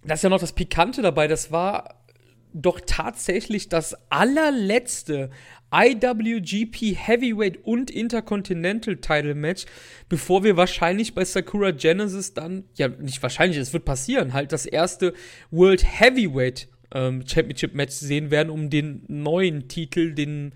das 0.04 0.20
ist 0.20 0.22
ja 0.24 0.28
noch 0.30 0.40
das 0.40 0.54
Pikante 0.54 1.02
dabei. 1.02 1.28
Das 1.28 1.52
war 1.52 2.04
doch 2.52 2.80
tatsächlich 2.84 3.68
das 3.68 3.94
allerletzte 4.10 5.30
IWGP 5.72 6.96
Heavyweight 6.96 7.58
und 7.64 7.90
Intercontinental 7.90 8.96
Title 8.96 9.34
Match, 9.34 9.66
bevor 10.08 10.44
wir 10.44 10.56
wahrscheinlich 10.56 11.14
bei 11.14 11.24
Sakura 11.24 11.72
Genesis 11.72 12.34
dann, 12.34 12.64
ja, 12.74 12.88
nicht 12.88 13.22
wahrscheinlich, 13.22 13.58
es 13.58 13.72
wird 13.72 13.84
passieren, 13.84 14.32
halt 14.32 14.52
das 14.52 14.66
erste 14.66 15.12
World 15.50 15.84
Heavyweight 15.84 16.68
ähm, 16.92 17.24
Championship 17.26 17.74
Match 17.74 17.94
sehen 17.94 18.30
werden, 18.30 18.50
um 18.50 18.70
den 18.70 19.04
neuen 19.08 19.68
Titel, 19.68 20.14
den, 20.14 20.52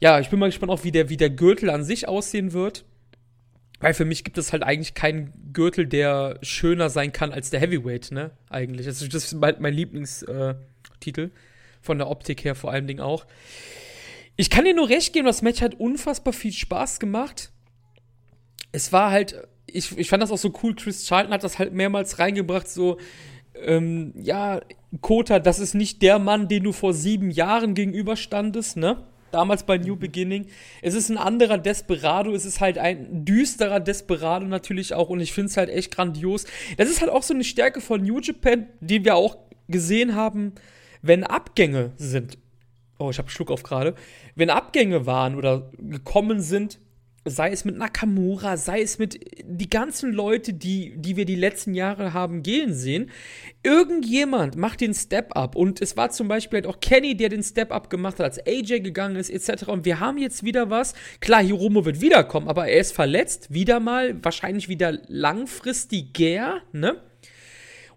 ja, 0.00 0.20
ich 0.20 0.30
bin 0.30 0.38
mal 0.38 0.46
gespannt 0.46 0.70
auch, 0.70 0.84
wie 0.84 0.92
der, 0.92 1.08
wie 1.08 1.16
der 1.16 1.30
Gürtel 1.30 1.70
an 1.70 1.84
sich 1.84 2.06
aussehen 2.08 2.52
wird. 2.52 2.84
Weil 3.78 3.92
für 3.92 4.06
mich 4.06 4.24
gibt 4.24 4.38
es 4.38 4.52
halt 4.52 4.62
eigentlich 4.62 4.94
keinen 4.94 5.52
Gürtel, 5.52 5.86
der 5.86 6.38
schöner 6.40 6.88
sein 6.88 7.12
kann 7.12 7.32
als 7.32 7.50
der 7.50 7.60
Heavyweight, 7.60 8.10
ne? 8.10 8.30
Eigentlich. 8.48 8.86
Das 8.86 9.02
ist, 9.02 9.12
das 9.12 9.24
ist 9.24 9.34
mein, 9.34 9.56
mein 9.58 9.74
Lieblingstitel. 9.74 11.30
Von 11.82 11.98
der 11.98 12.08
Optik 12.08 12.42
her 12.44 12.54
vor 12.54 12.72
allen 12.72 12.86
Dingen 12.86 13.00
auch. 13.00 13.26
Ich 14.36 14.50
kann 14.50 14.64
dir 14.64 14.74
nur 14.74 14.88
recht 14.88 15.12
geben, 15.12 15.26
das 15.26 15.42
Match 15.42 15.62
hat 15.62 15.74
unfassbar 15.80 16.32
viel 16.32 16.52
Spaß 16.52 17.00
gemacht. 17.00 17.50
Es 18.72 18.92
war 18.92 19.10
halt, 19.10 19.48
ich, 19.66 19.96
ich 19.96 20.08
fand 20.08 20.22
das 20.22 20.30
auch 20.30 20.38
so 20.38 20.52
cool, 20.62 20.74
Chris 20.74 21.06
Charlton 21.06 21.32
hat 21.32 21.44
das 21.44 21.58
halt 21.58 21.72
mehrmals 21.72 22.18
reingebracht, 22.18 22.68
so, 22.68 22.98
ähm, 23.62 24.12
ja, 24.16 24.60
Kota, 25.00 25.38
das 25.38 25.58
ist 25.58 25.74
nicht 25.74 26.02
der 26.02 26.18
Mann, 26.18 26.48
den 26.48 26.64
du 26.64 26.72
vor 26.72 26.92
sieben 26.92 27.30
Jahren 27.30 27.74
gegenüberstandest, 27.74 28.76
ne? 28.76 29.04
Damals 29.32 29.64
bei 29.64 29.76
New 29.76 29.96
Beginning. 29.96 30.46
Es 30.82 30.94
ist 30.94 31.08
ein 31.10 31.18
anderer 31.18 31.58
Desperado, 31.58 32.32
es 32.32 32.44
ist 32.44 32.60
halt 32.60 32.78
ein 32.78 33.24
düsterer 33.24 33.80
Desperado 33.80 34.46
natürlich 34.46 34.94
auch 34.94 35.08
und 35.08 35.20
ich 35.20 35.32
finde 35.32 35.50
es 35.50 35.56
halt 35.56 35.68
echt 35.68 35.94
grandios. 35.94 36.46
Das 36.76 36.88
ist 36.88 37.00
halt 37.00 37.10
auch 37.10 37.22
so 37.22 37.34
eine 37.34 37.44
Stärke 37.44 37.80
von 37.80 38.02
New 38.02 38.20
Japan, 38.20 38.66
die 38.80 39.04
wir 39.04 39.16
auch 39.16 39.36
gesehen 39.68 40.14
haben, 40.14 40.52
wenn 41.02 41.24
Abgänge 41.24 41.92
sind. 41.96 42.38
Oh, 42.98 43.10
ich 43.10 43.18
habe 43.18 43.28
Schluck 43.28 43.50
auf 43.50 43.62
gerade. 43.62 43.94
Wenn 44.36 44.50
Abgänge 44.50 45.06
waren 45.06 45.34
oder 45.34 45.72
gekommen 45.78 46.40
sind, 46.40 46.78
sei 47.24 47.50
es 47.50 47.64
mit 47.64 47.76
Nakamura, 47.76 48.56
sei 48.56 48.82
es 48.82 48.98
mit 48.98 49.18
die 49.42 49.68
ganzen 49.68 50.12
Leute, 50.12 50.52
die, 50.52 50.94
die 50.96 51.16
wir 51.16 51.24
die 51.24 51.34
letzten 51.34 51.74
Jahre 51.74 52.12
haben 52.12 52.42
gehen 52.42 52.72
sehen. 52.72 53.10
Irgendjemand 53.62 54.56
macht 54.56 54.80
den 54.80 54.94
Step-Up. 54.94 55.56
Und 55.56 55.82
es 55.82 55.96
war 55.96 56.10
zum 56.10 56.28
Beispiel 56.28 56.58
halt 56.58 56.66
auch 56.66 56.80
Kenny, 56.80 57.16
der 57.16 57.28
den 57.28 57.42
Step-Up 57.42 57.90
gemacht 57.90 58.18
hat, 58.18 58.26
als 58.26 58.46
AJ 58.46 58.80
gegangen 58.80 59.16
ist, 59.16 59.30
etc. 59.30 59.68
Und 59.68 59.84
wir 59.84 60.00
haben 60.00 60.18
jetzt 60.18 60.44
wieder 60.44 60.70
was. 60.70 60.94
Klar, 61.20 61.42
Hiromo 61.42 61.84
wird 61.84 62.00
wiederkommen, 62.00 62.48
aber 62.48 62.68
er 62.68 62.80
ist 62.80 62.92
verletzt. 62.92 63.52
Wieder 63.52 63.80
mal, 63.80 64.22
wahrscheinlich 64.22 64.68
wieder 64.68 64.98
langfristiger, 65.08 66.62
ne? 66.72 67.00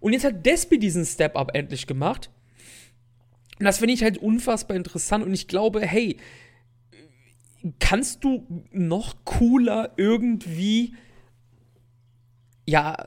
Und 0.00 0.14
jetzt 0.14 0.24
hat 0.24 0.44
Despi 0.46 0.78
diesen 0.78 1.04
Step-Up 1.04 1.54
endlich 1.54 1.86
gemacht. 1.86 2.30
Und 3.60 3.66
das 3.66 3.78
finde 3.78 3.92
ich 3.92 4.02
halt 4.02 4.16
unfassbar 4.16 4.74
interessant. 4.74 5.22
Und 5.22 5.34
ich 5.34 5.46
glaube, 5.46 5.82
hey, 5.82 6.16
kannst 7.78 8.24
du 8.24 8.64
noch 8.72 9.16
cooler 9.26 9.92
irgendwie, 9.98 10.94
ja, 12.66 13.06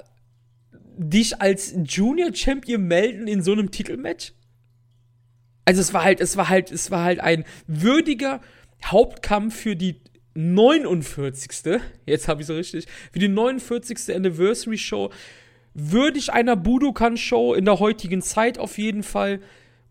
dich 0.96 1.42
als 1.42 1.74
Junior 1.86 2.36
Champion 2.36 2.84
melden 2.84 3.28
in 3.28 3.42
so 3.42 3.52
einem 3.52 3.72
Titelmatch? 3.72 4.34
Also 5.66 5.82
es 5.82 5.92
war 5.92 6.04
halt, 6.04 6.22
es 6.22 6.38
war 6.38 6.50
halt, 6.50 6.72
es 6.72 6.92
war 6.92 7.04
halt 7.04 7.20
ein 7.20 7.46
würdiger 7.66 8.40
Hauptkampf 8.86 9.56
für 9.56 9.76
die 9.76 10.02
49. 10.36 11.82
Jetzt 12.06 12.28
habe 12.28 12.42
ich 12.42 12.48
so 12.48 12.54
richtig. 12.54 12.86
Für 13.12 13.18
die 13.18 13.28
49. 13.28 14.16
Anniversary 14.16 14.78
Show. 14.78 15.12
Würdig 15.74 16.32
einer 16.32 16.56
Budokan 16.56 17.18
Show 17.18 17.56
in 17.56 17.66
der 17.66 17.80
heutigen 17.80 18.22
Zeit 18.22 18.60
auf 18.60 18.78
jeden 18.78 19.02
Fall. 19.02 19.40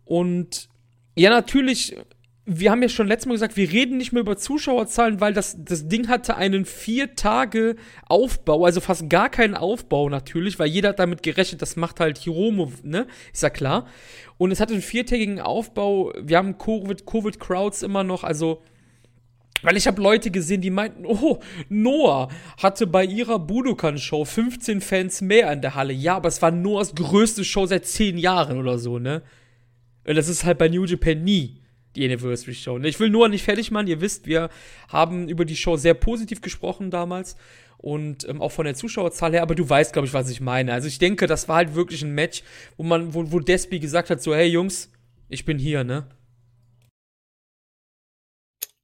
Und 0.05 0.69
ja, 1.15 1.31
natürlich 1.31 1.97
wir 2.45 2.73
haben 2.73 2.83
ja 2.83 2.89
schon 2.89 3.07
letztes 3.07 3.27
Mal 3.27 3.35
gesagt, 3.35 3.57
wir 3.57 3.71
reden 3.71 3.99
nicht 3.99 4.13
mehr 4.13 4.21
über 4.21 4.37
Zuschauerzahlen, 4.37 5.21
weil 5.21 5.33
das, 5.33 5.57
das 5.59 5.87
Ding 5.87 6.09
hatte 6.09 6.37
einen 6.37 6.65
vier 6.65 7.15
Tage 7.15 7.77
Aufbau, 8.09 8.65
also 8.65 8.81
fast 8.81 9.09
gar 9.09 9.29
keinen 9.29 9.55
Aufbau 9.55 10.09
natürlich, 10.09 10.59
weil 10.59 10.67
jeder 10.67 10.91
hat 10.91 10.99
damit 10.99 11.23
gerechnet, 11.23 11.63
das 11.63 11.77
macht 11.77 12.01
halt 12.01 12.19
Hiromo, 12.19 12.73
ne? 12.83 13.07
Ist 13.33 13.45
ja 13.45 13.51
klar. 13.51 13.87
Und 14.39 14.51
es 14.51 14.59
hatte 14.59 14.73
einen 14.73 14.83
viertägigen 14.83 15.41
Aufbau. 15.41 16.13
Wir 16.21 16.39
haben 16.39 16.59
Covid, 16.59 17.07
Covid 17.07 17.39
immer 17.83 18.03
noch, 18.03 18.25
also 18.25 18.61
weil 19.65 19.77
ich 19.77 19.87
habe 19.87 20.03
Leute 20.03 20.33
gesehen, 20.33 20.61
die 20.61 20.71
meinten, 20.71 21.07
oh, 21.07 21.39
Noah 21.69 22.29
hatte 22.61 22.89
bei 22.89 23.05
ihrer 23.05 23.39
Budokan-Show 23.39 24.25
15 24.25 24.81
Fans 24.81 25.21
mehr 25.21 25.53
in 25.53 25.61
der 25.61 25.77
Halle. 25.77 25.93
Ja, 25.93 26.17
aber 26.17 26.27
es 26.27 26.43
war 26.43 26.51
Noahs 26.51 26.97
größte 26.97 27.45
Show 27.45 27.67
seit 27.67 27.87
10 27.87 28.19
Jahren 28.19 28.59
oder 28.59 28.81
so, 28.81 28.99
ne? 28.99 29.23
Und 30.05 30.17
das 30.17 30.29
ist 30.29 30.45
halt 30.45 30.59
bei 30.59 30.69
New 30.69 30.85
Japan 30.85 31.23
nie 31.23 31.63
die 31.95 32.05
Anniversary 32.05 32.55
Show. 32.55 32.79
Ich 32.79 32.99
will 33.01 33.11
nur 33.11 33.29
nicht 33.29 33.45
fertig 33.45 33.71
machen. 33.71 33.87
Ihr 33.87 34.01
wisst, 34.01 34.27
wir 34.27 34.49
haben 34.89 35.29
über 35.29 35.45
die 35.45 35.57
Show 35.57 35.77
sehr 35.77 35.95
positiv 35.95 36.41
gesprochen 36.41 36.91
damals 36.91 37.37
und 37.79 38.27
ähm, 38.29 38.41
auch 38.41 38.53
von 38.53 38.65
der 38.65 38.75
Zuschauerzahl 38.75 39.33
her, 39.33 39.43
aber 39.43 39.55
du 39.55 39.69
weißt, 39.69 39.93
glaube 39.93 40.07
ich, 40.07 40.15
was 40.15 40.31
ich 40.31 40.41
meine. 40.41 40.73
Also 40.73 40.89
ich 40.89 40.99
denke, 40.99 41.27
das 41.27 41.49
war 41.49 41.57
halt 41.57 41.75
wirklich 41.75 42.03
ein 42.03 42.15
Match, 42.15 42.43
wo 42.77 42.85
man, 42.85 43.13
wo, 43.13 43.31
wo 43.33 43.41
Despi 43.41 43.81
gesagt 43.81 44.09
hat, 44.09 44.23
so, 44.23 44.35
hey 44.35 44.49
Jungs, 44.49 44.91
ich 45.29 45.45
bin 45.45 45.59
hier, 45.59 45.85
ne? 45.85 46.07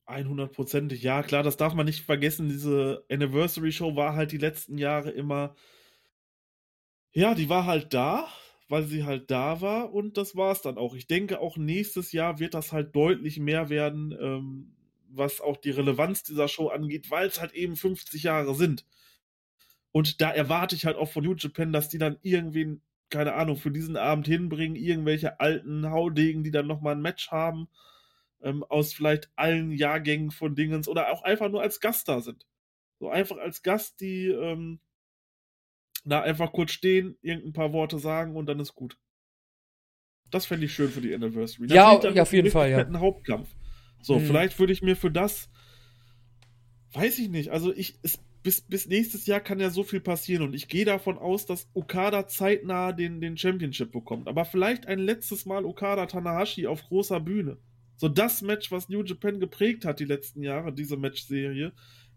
100%ig, 0.07 1.03
ja, 1.03 1.23
klar, 1.23 1.43
das 1.43 1.57
darf 1.57 1.75
man 1.75 1.87
nicht 1.87 2.05
vergessen. 2.05 2.49
Diese 2.49 3.05
Anniversary 3.11 3.73
Show 3.73 3.95
war 3.95 4.17
halt 4.17 4.33
die 4.33 4.39
letzten 4.39 4.79
Jahre 4.79 5.11
immer, 5.11 5.55
ja, 7.13 7.35
die 7.35 7.49
war 7.49 7.67
halt 7.67 7.93
da 7.95 8.27
weil 8.69 8.85
sie 8.85 9.05
halt 9.05 9.31
da 9.31 9.61
war 9.61 9.93
und 9.93 10.17
das 10.17 10.37
war 10.37 10.53
es 10.53 10.63
dann 10.63 10.79
auch. 10.79 10.95
Ich 10.95 11.07
denke, 11.07 11.41
auch 11.41 11.57
nächstes 11.57 12.13
Jahr 12.13 12.39
wird 12.39 12.55
das 12.55 12.73
halt 12.73 12.95
deutlich 12.95 13.39
mehr 13.39 13.71
werden, 13.71 14.17
ähm, 14.21 14.77
was 15.09 15.41
auch 15.41 15.57
die 15.57 15.71
Relevanz 15.71 16.23
dieser 16.23 16.49
Show 16.49 16.69
angeht, 16.69 17.11
weil 17.11 17.27
es 17.29 17.41
halt 17.41 17.55
eben 17.55 17.77
50 17.77 18.23
Jahre 18.23 18.55
sind. 18.55 18.85
Und 19.91 20.21
da 20.21 20.31
erwarte 20.31 20.77
ich 20.77 20.85
halt 20.85 20.97
auch 20.97 21.11
von 21.11 21.25
New 21.25 21.35
Japan, 21.35 21.73
dass 21.73 21.89
die 21.89 21.99
dann 21.99 22.19
irgendwen, 22.23 22.83
keine 23.11 23.35
Ahnung, 23.35 23.57
für 23.57 23.71
diesen 23.71 23.97
Abend 23.97 24.27
hinbringen, 24.27 24.77
irgendwelche 24.77 25.41
alten 25.41 25.91
Haudegen, 25.91 26.45
die 26.45 26.51
dann 26.51 26.67
nochmal 26.67 26.95
ein 26.95 27.01
Match 27.03 27.31
haben, 27.31 27.69
ähm, 28.43 28.63
aus 28.65 28.93
vielleicht 28.93 29.31
allen 29.37 29.73
Jahrgängen 29.73 30.31
von 30.31 30.55
Dingens 30.55 30.89
oder 30.89 31.11
auch 31.11 31.23
einfach 31.23 31.49
nur 31.49 31.63
als 31.63 31.81
Gast 31.81 32.09
da 32.09 32.21
sind. 32.21 32.47
So 33.01 33.09
einfach 33.09 33.39
als 33.39 33.63
Gast, 33.63 34.01
die 34.01 34.27
ähm, 34.29 34.81
na, 36.09 36.23
einfach 36.23 36.53
kurz 36.53 36.73
stehen, 36.73 37.19
irgendein 37.21 37.53
paar 37.53 37.73
Worte 37.73 37.99
sagen 37.99 38.35
und 38.35 38.47
dann 38.47 38.59
ist 38.61 38.75
gut. 38.75 38.97
Das 40.31 40.47
fände 40.47 40.65
ich 40.65 40.73
schön 40.73 40.89
für 40.89 41.03
die 41.03 41.15
Anniversary. 41.15 41.69
Ja, 41.69 42.01
ja 42.03 42.23
auf 42.23 42.33
jeden 42.33 42.51
Fall, 42.51 42.71
ja. 42.71 42.79
Ein 42.79 42.99
Hauptkampf. 42.99 43.49
So, 44.01 44.19
mhm. 44.19 44.27
vielleicht 44.27 44.59
würde 44.59 44.73
ich 44.73 44.83
mir 44.83 44.97
für 44.97 45.11
das, 45.11 45.51
weiß 46.93 47.19
ich 47.19 47.29
nicht, 47.29 47.51
also 47.51 47.75
ich, 47.75 47.99
es, 48.03 48.19
bis, 48.43 48.63
bis 48.63 48.87
nächstes 48.87 49.27
Jahr 49.27 49.41
kann 49.41 49.61
ja 49.61 49.69
so 49.69 49.83
viel 49.83 50.01
passieren 50.01 50.45
und 50.45 50.55
ich 50.55 50.69
gehe 50.69 50.87
davon 50.87 51.19
aus, 51.19 51.45
dass 51.45 51.69
Okada 51.75 52.27
zeitnah 52.27 52.93
den, 52.93 53.21
den 53.21 53.37
Championship 53.37 53.93
bekommt. 53.93 54.29
Aber 54.29 54.47
vielleicht 54.47 54.87
ein 54.87 55.01
letztes 55.01 55.45
Mal 55.45 55.67
Okada 55.67 56.07
Tanahashi 56.07 56.67
auf 56.67 56.85
großer 56.85 57.21
Bühne. 57.21 57.59
So 57.97 58.09
das 58.09 58.41
Match, 58.41 58.71
was 58.71 58.89
New 58.89 59.03
Japan 59.03 59.41
geprägt 59.41 59.85
hat 59.85 60.01
die 60.01 60.05
letzten 60.07 60.43
Jahre, 60.43 60.73
diese 60.73 60.97
Matchserie, 60.97 61.73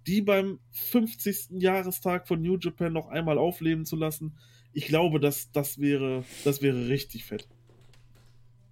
die 0.07 0.21
beim 0.21 0.59
50. 0.71 1.59
Jahrestag 1.59 2.27
von 2.27 2.41
New 2.41 2.57
Japan 2.57 2.93
noch 2.93 3.07
einmal 3.07 3.37
aufleben 3.37 3.85
zu 3.85 3.95
lassen, 3.95 4.37
ich 4.73 4.87
glaube, 4.87 5.19
das, 5.19 5.51
das, 5.51 5.79
wäre, 5.79 6.23
das 6.43 6.61
wäre 6.61 6.87
richtig 6.87 7.25
fett. 7.25 7.47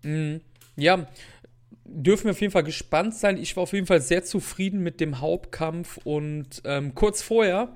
Mhm. 0.04 0.42
Ja, 0.78 1.08
dürfen 1.84 2.26
wir 2.26 2.32
auf 2.32 2.42
jeden 2.42 2.54
Fall 2.54 2.64
gespannt 2.64 3.16
sein. 3.16 3.38
Ich 3.38 3.56
war 3.56 3.64
auf 3.64 3.74
jeden 3.74 3.88
Fall 3.88 4.02
sehr 4.02 4.24
zufrieden 4.24 4.82
mit 4.82 5.02
dem 5.02 5.20
Hauptkampf 5.20 5.98
und 6.04 6.62
ähm, 6.64 6.96
kurz 6.96 7.22
vorher 7.22 7.76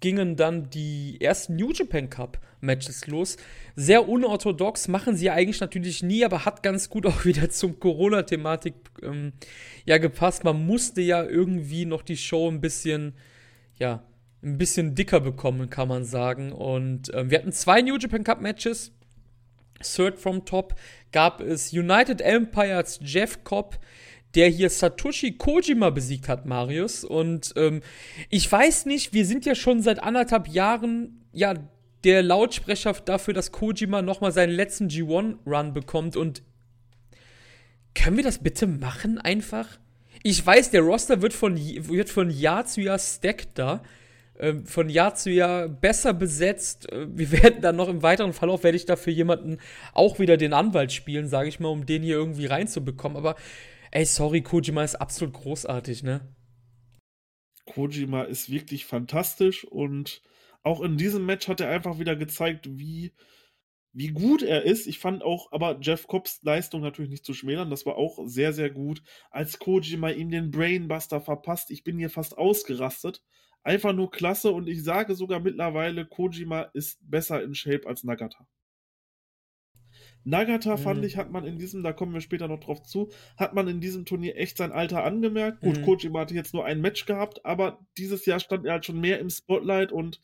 gingen 0.00 0.36
dann 0.36 0.70
die 0.70 1.20
ersten 1.20 1.56
New 1.56 1.72
Japan 1.72 2.10
Cup 2.10 2.38
Matches 2.60 3.06
los. 3.06 3.36
Sehr 3.76 4.08
unorthodox, 4.08 4.88
machen 4.88 5.16
sie 5.16 5.30
eigentlich 5.30 5.60
natürlich 5.60 6.02
nie, 6.02 6.24
aber 6.24 6.44
hat 6.44 6.62
ganz 6.62 6.90
gut 6.90 7.06
auch 7.06 7.24
wieder 7.24 7.50
zum 7.50 7.78
Corona-Thematik 7.78 8.74
ähm, 9.02 9.32
ja 9.84 9.98
gepasst. 9.98 10.44
Man 10.44 10.66
musste 10.66 11.00
ja 11.00 11.24
irgendwie 11.24 11.86
noch 11.86 12.02
die 12.02 12.16
Show 12.16 12.48
ein 12.48 12.60
bisschen, 12.60 13.14
ja, 13.78 14.02
ein 14.42 14.58
bisschen 14.58 14.94
dicker 14.94 15.20
bekommen, 15.20 15.70
kann 15.70 15.88
man 15.88 16.04
sagen. 16.04 16.52
Und 16.52 17.10
ähm, 17.14 17.30
wir 17.30 17.38
hatten 17.38 17.52
zwei 17.52 17.82
New 17.82 17.96
Japan 17.96 18.24
Cup 18.24 18.40
Matches. 18.40 18.92
Third 19.82 20.18
from 20.18 20.44
Top 20.46 20.74
gab 21.12 21.40
es 21.40 21.72
United 21.72 22.20
Empire 22.22 22.76
als 22.76 22.98
Jeff 23.02 23.44
Cobb 23.44 23.78
der 24.36 24.48
hier 24.48 24.70
Satoshi 24.70 25.32
Kojima 25.32 25.90
besiegt 25.90 26.28
hat, 26.28 26.46
Marius. 26.46 27.04
Und 27.04 27.54
ähm, 27.56 27.80
ich 28.28 28.50
weiß 28.50 28.86
nicht, 28.86 29.12
wir 29.12 29.24
sind 29.24 29.46
ja 29.46 29.54
schon 29.54 29.82
seit 29.82 30.02
anderthalb 30.02 30.48
Jahren, 30.48 31.26
ja, 31.32 31.54
der 32.04 32.22
Lautsprecher 32.22 32.92
dafür, 33.04 33.34
dass 33.34 33.50
Kojima 33.50 34.02
nochmal 34.02 34.30
seinen 34.30 34.52
letzten 34.52 34.88
G1-Run 34.88 35.72
bekommt. 35.72 36.16
Und 36.16 36.42
können 37.94 38.16
wir 38.16 38.24
das 38.24 38.38
bitte 38.38 38.66
machen 38.66 39.18
einfach? 39.18 39.66
Ich 40.22 40.44
weiß, 40.44 40.70
der 40.70 40.82
Roster 40.82 41.22
wird 41.22 41.32
von, 41.32 41.56
wird 41.56 42.10
von 42.10 42.30
Jahr 42.30 42.66
zu 42.66 42.82
Jahr 42.82 42.98
stacked 42.98 43.58
da. 43.58 43.82
Ähm, 44.38 44.66
von 44.66 44.90
Jahr 44.90 45.14
zu 45.14 45.30
Jahr 45.30 45.66
besser 45.68 46.12
besetzt. 46.12 46.92
Äh, 46.92 47.06
wir 47.08 47.32
werden 47.42 47.62
dann 47.62 47.76
noch 47.76 47.88
im 47.88 48.02
weiteren 48.02 48.32
Verlauf, 48.32 48.64
werde 48.64 48.76
ich 48.76 48.84
dafür 48.84 49.12
jemanden 49.12 49.58
auch 49.94 50.18
wieder 50.18 50.36
den 50.36 50.52
Anwalt 50.52 50.92
spielen, 50.92 51.28
sage 51.28 51.48
ich 51.48 51.58
mal, 51.58 51.68
um 51.68 51.86
den 51.86 52.02
hier 52.02 52.16
irgendwie 52.16 52.46
reinzubekommen. 52.46 53.16
Aber 53.16 53.36
Ey, 53.96 54.04
sorry, 54.04 54.42
Kojima 54.42 54.84
ist 54.84 54.96
absolut 54.96 55.32
großartig, 55.32 56.02
ne? 56.02 56.20
Kojima 57.64 58.24
ist 58.24 58.50
wirklich 58.50 58.84
fantastisch 58.84 59.64
und 59.64 60.20
auch 60.62 60.82
in 60.82 60.98
diesem 60.98 61.24
Match 61.24 61.48
hat 61.48 61.62
er 61.62 61.70
einfach 61.70 61.98
wieder 61.98 62.14
gezeigt, 62.14 62.68
wie, 62.68 63.14
wie 63.94 64.08
gut 64.08 64.42
er 64.42 64.64
ist. 64.64 64.86
Ich 64.86 64.98
fand 64.98 65.22
auch 65.22 65.50
aber 65.50 65.78
Jeff 65.80 66.08
Cobbs 66.08 66.42
Leistung 66.42 66.82
natürlich 66.82 67.10
nicht 67.10 67.24
zu 67.24 67.32
schmälern. 67.32 67.70
Das 67.70 67.86
war 67.86 67.96
auch 67.96 68.18
sehr, 68.26 68.52
sehr 68.52 68.68
gut. 68.68 69.02
Als 69.30 69.58
Kojima 69.58 70.10
ihm 70.10 70.28
den 70.28 70.50
Brainbuster 70.50 71.22
verpasst, 71.22 71.70
ich 71.70 71.82
bin 71.82 71.96
hier 71.96 72.10
fast 72.10 72.36
ausgerastet. 72.36 73.22
Einfach 73.62 73.94
nur 73.94 74.10
klasse 74.10 74.52
und 74.52 74.68
ich 74.68 74.84
sage 74.84 75.14
sogar 75.14 75.40
mittlerweile, 75.40 76.04
Kojima 76.04 76.68
ist 76.74 76.98
besser 77.00 77.42
in 77.42 77.54
Shape 77.54 77.86
als 77.86 78.04
Nagata. 78.04 78.46
Nagata, 80.26 80.76
mhm. 80.76 80.80
fand 80.80 81.04
ich, 81.04 81.16
hat 81.16 81.30
man 81.30 81.44
in 81.44 81.56
diesem, 81.56 81.84
da 81.84 81.92
kommen 81.92 82.12
wir 82.12 82.20
später 82.20 82.48
noch 82.48 82.58
drauf 82.58 82.82
zu, 82.82 83.10
hat 83.36 83.54
man 83.54 83.68
in 83.68 83.80
diesem 83.80 84.04
Turnier 84.04 84.36
echt 84.36 84.56
sein 84.56 84.72
Alter 84.72 85.04
angemerkt. 85.04 85.60
Gut, 85.60 85.78
mhm. 85.78 85.82
Kojima 85.82 86.20
hatte 86.20 86.34
jetzt 86.34 86.52
nur 86.52 86.64
ein 86.64 86.80
Match 86.80 87.06
gehabt, 87.06 87.44
aber 87.44 87.78
dieses 87.96 88.26
Jahr 88.26 88.40
stand 88.40 88.66
er 88.66 88.72
halt 88.72 88.84
schon 88.84 89.00
mehr 89.00 89.20
im 89.20 89.30
Spotlight 89.30 89.92
und 89.92 90.20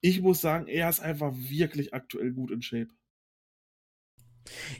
ich 0.00 0.22
muss 0.22 0.40
sagen, 0.40 0.68
er 0.68 0.88
ist 0.88 1.00
einfach 1.00 1.32
wirklich 1.34 1.92
aktuell 1.92 2.30
gut 2.30 2.52
in 2.52 2.62
Shape. 2.62 2.88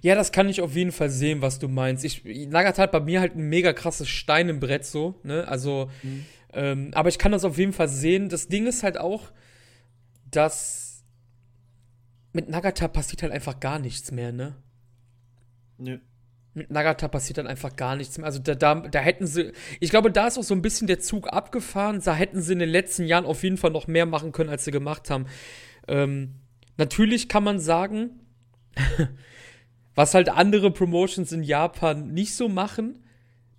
Ja, 0.01 0.15
das 0.15 0.31
kann 0.31 0.49
ich 0.49 0.61
auf 0.61 0.77
jeden 0.77 0.93
Fall 0.93 1.11
sehen, 1.11 1.43
was 1.43 1.59
du 1.59 1.67
meinst. 1.67 2.05
Ich, 2.05 2.25
Nagata 2.25 2.83
hat 2.83 2.93
bei 2.93 3.01
mir 3.01 3.21
halt 3.21 3.35
ein 3.35 3.49
mega 3.49 3.73
krasses 3.73 4.09
Stein 4.09 4.49
im 4.49 4.61
Brett 4.61 4.85
so, 4.85 5.21
ne? 5.25 5.47
Also, 5.49 5.91
mhm. 6.05 6.25
ähm, 6.53 6.91
aber 6.95 7.09
ich 7.09 7.19
kann 7.19 7.33
das 7.33 7.45
auf 7.45 7.59
jeden 7.59 7.73
Fall 7.73 7.89
sehen. 7.89 8.29
Das 8.29 8.47
Ding 8.47 8.67
ist 8.67 8.85
halt 8.85 8.99
auch, 8.99 9.33
dass 10.31 10.92
mit 12.33 12.49
Nagata 12.49 12.89
passiert 12.89 13.23
halt 13.23 13.33
einfach 13.33 13.61
gar 13.61 13.79
nichts 13.79 14.11
mehr, 14.11 14.33
ne? 14.33 14.57
Nee. 15.79 16.01
Mit 16.55 16.71
Nagata 16.71 17.09
passiert 17.09 17.39
dann 17.39 17.47
einfach 17.47 17.77
gar 17.77 17.97
nichts 17.97 18.19
mehr. 18.19 18.27
Also 18.27 18.39
da, 18.39 18.55
da, 18.55 18.75
da 18.75 18.99
hätten 18.99 19.27
sie, 19.27 19.53
ich 19.81 19.91
glaube, 19.91 20.11
da 20.11 20.27
ist 20.27 20.39
auch 20.39 20.43
so 20.43 20.55
ein 20.55 20.61
bisschen 20.61 20.87
der 20.87 21.01
Zug 21.01 21.33
abgefahren. 21.33 22.01
Da 22.05 22.15
hätten 22.15 22.43
sie 22.43 22.53
in 22.53 22.59
den 22.59 22.69
letzten 22.69 23.07
Jahren 23.07 23.25
auf 23.25 23.43
jeden 23.43 23.57
Fall 23.57 23.71
noch 23.71 23.87
mehr 23.87 24.05
machen 24.05 24.33
können, 24.33 24.51
als 24.51 24.65
sie 24.65 24.71
gemacht 24.71 25.09
haben. 25.09 25.27
Ähm, 25.89 26.35
natürlich 26.77 27.29
kann 27.29 27.43
man 27.43 27.59
sagen, 27.59 28.21
was 29.95 30.15
halt 30.15 30.29
andere 30.29 30.71
Promotions 30.71 31.33
in 31.33 31.43
Japan 31.43 32.13
nicht 32.13 32.35
so 32.35 32.49
machen, 32.49 33.02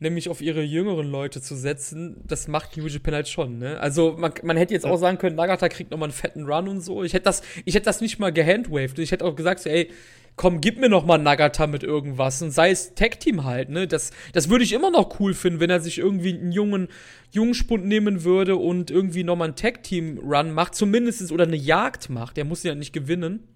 nämlich 0.04 0.30
auf 0.30 0.42
ihre 0.42 0.62
jüngeren 0.62 1.10
Leute 1.10 1.42
zu 1.42 1.56
setzen, 1.56 2.22
das 2.28 2.48
macht 2.48 2.78
New 2.78 2.86
Japan 2.86 3.16
halt 3.16 3.28
schon, 3.28 3.58
ne? 3.58 3.80
Also 3.80 4.16
man, 4.18 4.34
man 4.44 4.58
hätte 4.58 4.74
jetzt 4.74 4.86
auch 4.86 4.98
sagen 4.98 5.18
können, 5.18 5.36
Nagata 5.36 5.70
kriegt 5.70 5.90
nochmal 5.90 6.10
einen 6.10 6.14
fetten 6.14 6.46
Run 6.46 6.68
und 6.68 6.82
so. 6.82 7.04
Ich 7.04 7.14
hätte 7.14 7.26
das, 7.26 7.42
ich 7.66 7.74
hätte 7.74 7.86
das 7.86 8.02
nicht 8.02 8.20
mal 8.20 8.32
gehandwaved. 8.32 9.00
Ich 9.00 9.12
hätte 9.12 9.26
auch 9.26 9.36
gesagt, 9.36 9.62
so, 9.62 9.70
ey, 9.70 9.90
komm, 10.36 10.62
gib 10.62 10.80
mir 10.80 10.90
noch 10.90 11.06
mal 11.06 11.18
Nagata 11.18 11.68
mit 11.68 11.84
irgendwas 11.84 12.42
und 12.42 12.52
sei 12.52 12.72
es 12.72 12.96
Tag 12.96 13.20
Team 13.20 13.44
halt, 13.44 13.70
ne? 13.70 13.88
Das, 13.88 14.12
das 14.34 14.50
würde 14.50 14.64
ich 14.64 14.74
immer 14.74 14.92
noch 14.92 15.20
cool 15.20 15.34
finden, 15.34 15.60
wenn 15.60 15.70
er 15.70 15.80
sich 15.80 15.98
irgendwie 15.98 16.34
einen 16.34 16.52
jungen 16.52 16.88
Jungspund 17.32 17.86
nehmen 17.86 18.24
würde 18.24 18.56
und 18.58 18.92
irgendwie 18.92 19.24
noch 19.24 19.36
mal 19.36 19.46
einen 19.46 19.56
Tag 19.56 19.84
Team 19.84 20.20
Run 20.20 20.52
macht, 20.52 20.76
zumindest 20.76 21.32
oder 21.32 21.46
eine 21.46 21.56
Jagd 21.56 22.10
macht. 22.10 22.38
Der 22.38 22.46
muss 22.46 22.64
ja 22.64 22.76
nicht 22.76 22.94
gewinnen. 22.94 23.48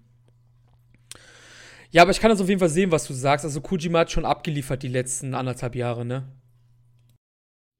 Ja, 1.90 2.02
aber 2.02 2.10
ich 2.10 2.20
kann 2.20 2.30
das 2.30 2.40
auf 2.40 2.48
jeden 2.48 2.58
Fall 2.58 2.68
sehen, 2.68 2.92
was 2.92 3.06
du 3.06 3.14
sagst. 3.14 3.44
Also 3.44 3.60
Kujima 3.60 4.00
hat 4.00 4.10
schon 4.10 4.26
abgeliefert 4.26 4.82
die 4.82 4.88
letzten 4.88 5.34
anderthalb 5.34 5.74
Jahre, 5.74 6.04
ne? 6.04 6.24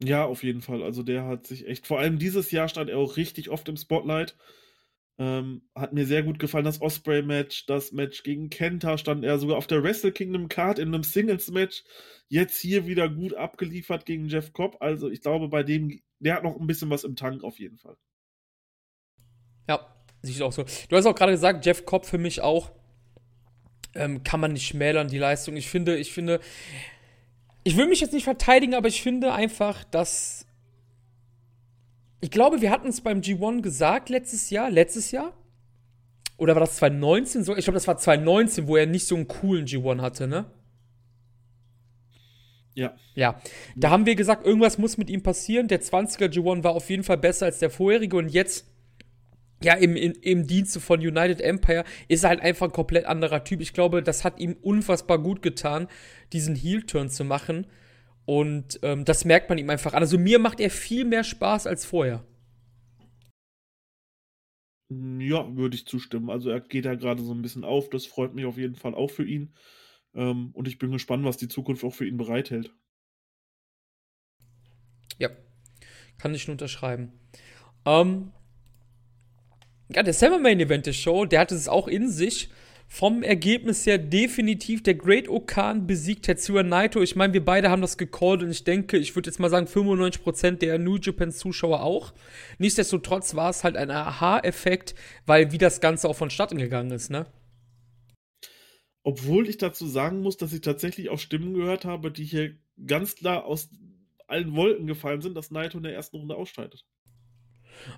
Ja, 0.02 0.24
auf 0.24 0.42
jeden 0.44 0.62
Fall. 0.62 0.82
Also 0.82 1.02
der 1.02 1.24
hat 1.24 1.46
sich 1.46 1.66
echt, 1.66 1.86
vor 1.86 1.98
allem 1.98 2.18
dieses 2.18 2.50
Jahr 2.50 2.68
stand 2.68 2.90
er 2.90 2.98
auch 2.98 3.16
richtig 3.16 3.50
oft 3.50 3.68
im 3.68 3.76
Spotlight. 3.76 4.36
Ähm, 5.20 5.62
hat 5.74 5.92
mir 5.92 6.06
sehr 6.06 6.22
gut 6.22 6.38
gefallen, 6.38 6.64
das 6.64 6.80
Osprey-Match, 6.80 7.66
das 7.66 7.90
Match 7.90 8.22
gegen 8.22 8.50
Kenta 8.50 8.98
stand 8.98 9.24
er 9.24 9.40
sogar 9.40 9.56
auf 9.56 9.66
der 9.66 9.82
Wrestle 9.82 10.12
Kingdom 10.12 10.48
Card 10.48 10.78
in 10.78 10.94
einem 10.94 11.02
Singles-Match. 11.02 11.82
Jetzt 12.28 12.60
hier 12.60 12.86
wieder 12.86 13.08
gut 13.08 13.34
abgeliefert 13.34 14.06
gegen 14.06 14.28
Jeff 14.28 14.52
Cobb. 14.52 14.76
Also 14.78 15.10
ich 15.10 15.20
glaube, 15.20 15.48
bei 15.48 15.64
dem, 15.64 16.00
der 16.20 16.36
hat 16.36 16.44
noch 16.44 16.56
ein 16.56 16.68
bisschen 16.68 16.90
was 16.90 17.02
im 17.02 17.16
Tank 17.16 17.42
auf 17.42 17.58
jeden 17.58 17.78
Fall. 17.78 17.96
Ja, 19.68 19.84
sieht 20.22 20.40
auch 20.42 20.52
so. 20.52 20.64
Du 20.88 20.96
hast 20.96 21.06
auch 21.06 21.16
gerade 21.16 21.32
gesagt, 21.32 21.66
Jeff 21.66 21.84
Cobb 21.84 22.06
für 22.06 22.18
mich 22.18 22.40
auch. 22.40 22.70
Ähm, 23.96 24.22
kann 24.22 24.38
man 24.38 24.52
nicht 24.52 24.68
schmälern, 24.68 25.08
die 25.08 25.18
Leistung. 25.18 25.56
Ich 25.56 25.68
finde, 25.68 25.96
ich 25.96 26.12
finde, 26.12 26.38
ich 27.68 27.76
will 27.76 27.86
mich 27.86 28.00
jetzt 28.00 28.14
nicht 28.14 28.24
verteidigen, 28.24 28.72
aber 28.72 28.88
ich 28.88 29.02
finde 29.02 29.34
einfach, 29.34 29.84
dass. 29.84 30.46
Ich 32.22 32.30
glaube, 32.30 32.62
wir 32.62 32.70
hatten 32.70 32.88
es 32.88 33.02
beim 33.02 33.20
G1 33.20 33.60
gesagt 33.60 34.08
letztes 34.08 34.48
Jahr. 34.48 34.70
Letztes 34.70 35.10
Jahr? 35.10 35.34
Oder 36.38 36.54
war 36.54 36.60
das 36.60 36.76
2019 36.76 37.44
so? 37.44 37.54
Ich 37.54 37.64
glaube, 37.64 37.74
das 37.74 37.86
war 37.86 37.98
2019, 37.98 38.68
wo 38.68 38.76
er 38.78 38.86
nicht 38.86 39.06
so 39.06 39.16
einen 39.16 39.28
coolen 39.28 39.66
G1 39.66 40.00
hatte, 40.00 40.26
ne? 40.26 40.46
Ja. 42.72 42.94
Ja. 43.14 43.38
Da 43.76 43.90
haben 43.90 44.06
wir 44.06 44.14
gesagt, 44.14 44.46
irgendwas 44.46 44.78
muss 44.78 44.96
mit 44.96 45.10
ihm 45.10 45.22
passieren. 45.22 45.68
Der 45.68 45.82
20er 45.82 46.32
G1 46.32 46.64
war 46.64 46.72
auf 46.72 46.88
jeden 46.88 47.04
Fall 47.04 47.18
besser 47.18 47.44
als 47.44 47.58
der 47.58 47.68
vorherige 47.68 48.16
und 48.16 48.30
jetzt 48.30 48.67
ja, 49.62 49.74
im, 49.74 49.96
im, 49.96 50.12
im 50.22 50.46
Dienste 50.46 50.80
von 50.80 51.00
United 51.00 51.40
Empire 51.40 51.84
ist 52.06 52.24
er 52.24 52.30
halt 52.30 52.40
einfach 52.40 52.66
ein 52.66 52.72
komplett 52.72 53.06
anderer 53.06 53.42
Typ. 53.44 53.60
Ich 53.60 53.72
glaube, 53.72 54.02
das 54.02 54.24
hat 54.24 54.38
ihm 54.38 54.56
unfassbar 54.62 55.18
gut 55.18 55.42
getan, 55.42 55.88
diesen 56.32 56.54
Heel-Turn 56.54 57.10
zu 57.10 57.24
machen. 57.24 57.66
Und 58.24 58.78
ähm, 58.82 59.04
das 59.04 59.24
merkt 59.24 59.48
man 59.48 59.58
ihm 59.58 59.70
einfach 59.70 59.94
an. 59.94 60.02
Also 60.02 60.18
mir 60.18 60.38
macht 60.38 60.60
er 60.60 60.70
viel 60.70 61.04
mehr 61.04 61.24
Spaß 61.24 61.66
als 61.66 61.84
vorher. 61.84 62.24
Ja, 64.90 65.54
würde 65.56 65.74
ich 65.74 65.86
zustimmen. 65.86 66.30
Also 66.30 66.50
er 66.50 66.60
geht 66.60 66.84
da 66.84 66.94
gerade 66.94 67.22
so 67.22 67.32
ein 67.32 67.42
bisschen 67.42 67.64
auf. 67.64 67.90
Das 67.90 68.06
freut 68.06 68.34
mich 68.34 68.44
auf 68.44 68.58
jeden 68.58 68.76
Fall 68.76 68.94
auch 68.94 69.10
für 69.10 69.24
ihn. 69.24 69.54
Ähm, 70.14 70.50
und 70.52 70.68
ich 70.68 70.78
bin 70.78 70.92
gespannt, 70.92 71.24
was 71.24 71.36
die 71.36 71.48
Zukunft 71.48 71.84
auch 71.84 71.94
für 71.94 72.06
ihn 72.06 72.16
bereithält. 72.16 72.72
Ja, 75.18 75.30
kann 76.16 76.34
ich 76.34 76.46
nur 76.46 76.52
unterschreiben. 76.52 77.12
Ähm, 77.84 78.32
ja, 79.94 80.02
der 80.02 80.14
Summer 80.14 80.38
Main 80.38 80.60
Event 80.60 80.86
der 80.86 80.92
Show, 80.92 81.24
der 81.24 81.40
hatte 81.40 81.54
es 81.54 81.68
auch 81.68 81.88
in 81.88 82.10
sich. 82.10 82.48
Vom 82.90 83.22
Ergebnis 83.22 83.84
her 83.84 83.98
definitiv 83.98 84.82
der 84.82 84.94
Great 84.94 85.28
Okan 85.28 85.86
besiegt 85.86 86.24
Tetsuya 86.24 86.62
Naito. 86.62 87.02
Ich 87.02 87.16
meine, 87.16 87.34
wir 87.34 87.44
beide 87.44 87.68
haben 87.68 87.82
das 87.82 87.98
gecallt 87.98 88.42
und 88.42 88.50
ich 88.50 88.64
denke, 88.64 88.96
ich 88.96 89.14
würde 89.14 89.28
jetzt 89.28 89.38
mal 89.38 89.50
sagen, 89.50 89.66
95% 89.66 90.52
der 90.52 90.78
New 90.78 90.96
Japan 90.96 91.30
Zuschauer 91.30 91.82
auch. 91.82 92.14
Nichtsdestotrotz 92.56 93.34
war 93.34 93.50
es 93.50 93.62
halt 93.62 93.76
ein 93.76 93.90
Aha-Effekt, 93.90 94.94
weil 95.26 95.52
wie 95.52 95.58
das 95.58 95.82
Ganze 95.82 96.08
auch 96.08 96.16
vonstatten 96.16 96.56
gegangen 96.56 96.90
ist, 96.90 97.10
ne? 97.10 97.26
Obwohl 99.02 99.48
ich 99.48 99.58
dazu 99.58 99.86
sagen 99.86 100.20
muss, 100.20 100.38
dass 100.38 100.54
ich 100.54 100.62
tatsächlich 100.62 101.10
auch 101.10 101.18
Stimmen 101.18 101.52
gehört 101.52 101.84
habe, 101.84 102.10
die 102.10 102.24
hier 102.24 102.56
ganz 102.86 103.16
klar 103.16 103.44
aus 103.44 103.68
allen 104.26 104.54
Wolken 104.54 104.86
gefallen 104.86 105.20
sind, 105.20 105.34
dass 105.34 105.50
Naito 105.50 105.76
in 105.76 105.84
der 105.84 105.94
ersten 105.94 106.16
Runde 106.16 106.36
ausscheidet. 106.36 106.86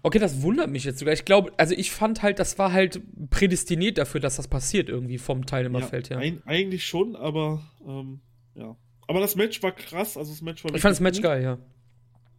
Okay, 0.02 0.18
das 0.18 0.42
wundert 0.42 0.70
mich 0.70 0.84
jetzt 0.84 0.98
sogar. 0.98 1.14
Ich 1.14 1.24
glaube, 1.24 1.52
also 1.56 1.74
ich 1.74 1.90
fand 1.90 2.22
halt, 2.22 2.38
das 2.38 2.58
war 2.58 2.72
halt 2.72 3.00
prädestiniert 3.30 3.98
dafür, 3.98 4.20
dass 4.20 4.36
das 4.36 4.48
passiert 4.48 4.88
irgendwie 4.88 5.18
vom 5.18 5.46
Teilnehmerfeld 5.46 6.08
ja, 6.08 6.18
her. 6.18 6.24
Ein, 6.24 6.42
eigentlich 6.46 6.84
schon, 6.86 7.16
aber 7.16 7.62
ähm, 7.86 8.20
ja. 8.54 8.76
Aber 9.06 9.20
das 9.20 9.36
Match 9.36 9.62
war 9.62 9.72
krass, 9.72 10.16
also 10.16 10.30
das 10.30 10.42
Match 10.42 10.64
war 10.64 10.74
Ich 10.74 10.82
fand 10.82 10.92
das 10.92 11.00
Match 11.00 11.16
gut. 11.16 11.24
geil, 11.24 11.42
ja. 11.42 11.58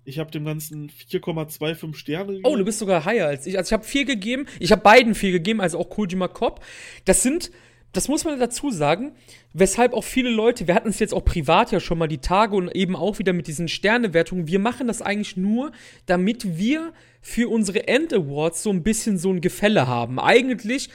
Ich 0.03 0.17
habe 0.17 0.31
dem 0.31 0.45
Ganzen 0.45 0.89
4,25 0.89 1.95
Sterne 1.95 2.27
gegeben. 2.27 2.45
Oh, 2.45 2.55
du 2.55 2.65
bist 2.65 2.79
sogar 2.79 3.05
higher 3.05 3.27
als 3.27 3.45
ich. 3.45 3.57
Also 3.57 3.69
ich 3.69 3.73
habe 3.73 3.83
4 3.83 4.05
gegeben. 4.05 4.47
Ich 4.59 4.71
habe 4.71 4.81
beiden 4.81 5.13
4 5.13 5.31
gegeben, 5.31 5.61
also 5.61 5.77
auch 5.77 5.89
Kojima 5.89 6.27
Cop. 6.27 6.63
Das 7.05 7.21
sind 7.21 7.51
das 7.93 8.07
muss 8.07 8.23
man 8.23 8.39
dazu 8.39 8.71
sagen, 8.71 9.13
weshalb 9.53 9.93
auch 9.93 10.03
viele 10.03 10.29
Leute, 10.29 10.67
wir 10.67 10.75
hatten 10.75 10.89
es 10.89 10.99
jetzt 10.99 11.13
auch 11.13 11.25
privat 11.25 11.71
ja 11.71 11.79
schon 11.79 11.97
mal 11.97 12.07
die 12.07 12.19
Tage 12.19 12.55
und 12.55 12.73
eben 12.73 12.95
auch 12.95 13.19
wieder 13.19 13.33
mit 13.33 13.47
diesen 13.47 13.67
Sternewertungen, 13.67 14.47
wir 14.47 14.59
machen 14.59 14.87
das 14.87 15.01
eigentlich 15.01 15.35
nur, 15.35 15.71
damit 16.05 16.57
wir 16.57 16.93
für 17.21 17.49
unsere 17.49 17.87
End-Awards 17.87 18.63
so 18.63 18.69
ein 18.69 18.83
bisschen 18.83 19.17
so 19.17 19.29
ein 19.31 19.41
Gefälle 19.41 19.87
haben. 19.87 20.19
Eigentlich, 20.19 20.89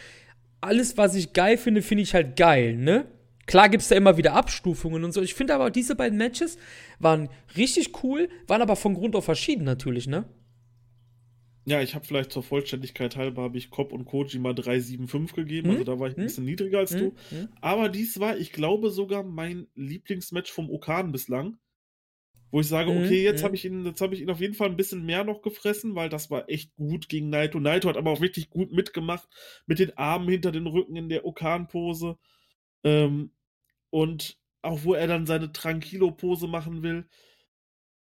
alles, 0.61 0.97
was 0.97 1.15
ich 1.15 1.33
geil 1.33 1.59
finde, 1.59 1.83
finde 1.83 2.03
ich 2.03 2.15
halt 2.15 2.37
geil, 2.37 2.77
ne? 2.77 3.07
Klar 3.47 3.69
gibt 3.69 3.83
es 3.83 3.89
da 3.89 3.95
immer 3.95 4.17
wieder 4.17 4.33
Abstufungen 4.33 5.05
und 5.05 5.13
so. 5.13 5.23
Ich 5.23 5.35
finde 5.35 5.55
aber, 5.55 5.71
diese 5.71 5.95
beiden 5.95 6.19
Matches 6.19 6.59
waren 6.99 7.29
richtig 7.57 8.03
cool, 8.03 8.29
waren 8.49 8.63
aber 8.63 8.75
von 8.75 8.95
Grund 8.95 9.15
auf 9.15 9.25
verschieden 9.25 9.65
natürlich, 9.65 10.09
ne? 10.09 10.25
Ja, 11.69 11.83
ich 11.83 11.97
habe 11.97 12.05
vielleicht 12.05 12.31
zur 12.31 12.45
Vollständigkeit 12.45 13.17
halber 13.17 13.43
habe 13.43 13.59
ich 13.59 13.71
Cobb 13.71 13.93
und 13.93 14.05
Kojima 14.05 14.53
375 14.53 15.35
gegeben, 15.35 15.69
hm? 15.69 15.71
also 15.73 15.85
da 15.85 15.99
war 15.99 16.07
ich 16.07 16.15
ein 16.15 16.21
hm? 16.21 16.27
bisschen 16.27 16.45
niedriger 16.45 16.79
als 16.79 16.93
hm? 16.93 17.01
du. 17.01 17.15
Hm? 17.31 17.49
Aber 17.61 17.89
dies 17.89 18.21
war, 18.21 18.39
ich 18.39 18.53
glaube, 18.53 18.91
sogar 18.91 19.25
mein 19.25 19.67
Lieblingsmatch 19.75 20.53
vom 20.53 20.71
Okan 20.71 21.11
bislang. 21.11 21.59
Wo 22.53 22.61
ich 22.61 22.69
sage, 22.69 22.93
hm? 22.93 23.03
okay, 23.03 23.25
jetzt 23.25 23.43
habe 23.43 23.57
ich 23.57 23.65
ihn, 23.65 23.85
jetzt 23.85 24.01
habe 24.01 24.15
ich 24.15 24.21
ihn 24.21 24.31
auf 24.31 24.41
jeden 24.41 24.55
Fall 24.55 24.69
ein 24.69 24.77
bisschen 24.77 25.05
mehr 25.05 25.25
noch 25.25 25.43
gefressen, 25.43 25.97
weil 25.97 26.09
das 26.09 26.31
war 26.31 26.49
echt 26.49 26.75
gut 26.77 27.09
gegen 27.09 27.31
Naito. 27.31 27.59
Naito 27.59 27.89
hat 27.89 27.97
aber 27.97 28.13
auch 28.13 28.21
wirklich 28.21 28.49
gut 28.49 28.71
mitgemacht 28.71 29.29
mit 29.67 29.81
den 29.81 29.99
Armen 29.99 30.29
hinter 30.29 30.53
den 30.53 30.69
Rücken 30.69 30.95
in 30.95 31.09
der 31.09 31.27
Okan-Pose. 31.27 32.17
Ähm, 32.85 33.33
und 33.91 34.39
auch 34.63 34.85
wo 34.85 34.95
er 34.95 35.09
dann 35.09 35.27
seine 35.27 35.53
Tranquilo-Pose 35.53 36.47
machen 36.47 36.85
will 36.85 37.07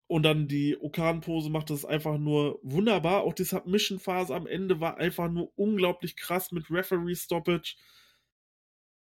und 0.08 0.22
dann 0.22 0.46
die 0.46 0.76
Okan-Pose 0.76 1.50
macht 1.50 1.70
das 1.70 1.84
einfach 1.84 2.16
nur 2.18 2.60
wunderbar. 2.62 3.22
Auch 3.22 3.32
die 3.32 3.44
Submission-Phase 3.44 4.34
am 4.34 4.46
Ende 4.46 4.80
war 4.80 4.98
einfach 4.98 5.30
nur 5.30 5.52
unglaublich 5.56 6.16
krass 6.16 6.52
mit 6.52 6.70
Referee-Stoppage. 6.70 7.76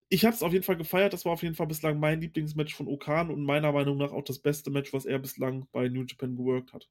Ich 0.10 0.26
habe 0.26 0.36
es 0.36 0.44
auf 0.44 0.54
jeden 0.54 0.64
Fall 0.64 0.78
gefeiert. 0.78 1.14
Das 1.14 1.26
war 1.26 1.34
auf 1.34 1.44
jeden 1.44 1.56
Fall 1.56 1.68
bislang 1.68 2.00
mein 2.00 2.22
Lieblingsmatch 2.22 2.74
von 2.74 2.88
Okan 2.88 3.30
und 3.30 3.44
meiner 3.44 3.72
Meinung 3.72 3.98
nach 3.98 4.12
auch 4.12 4.24
das 4.24 4.40
beste 4.40 4.72
Match, 4.72 4.94
was 4.94 5.06
er 5.06 5.20
bislang 5.20 5.68
bei 5.72 5.90
New 5.90 6.04
Japan 6.04 6.36
geworkt 6.36 6.74
hat. 6.74 6.90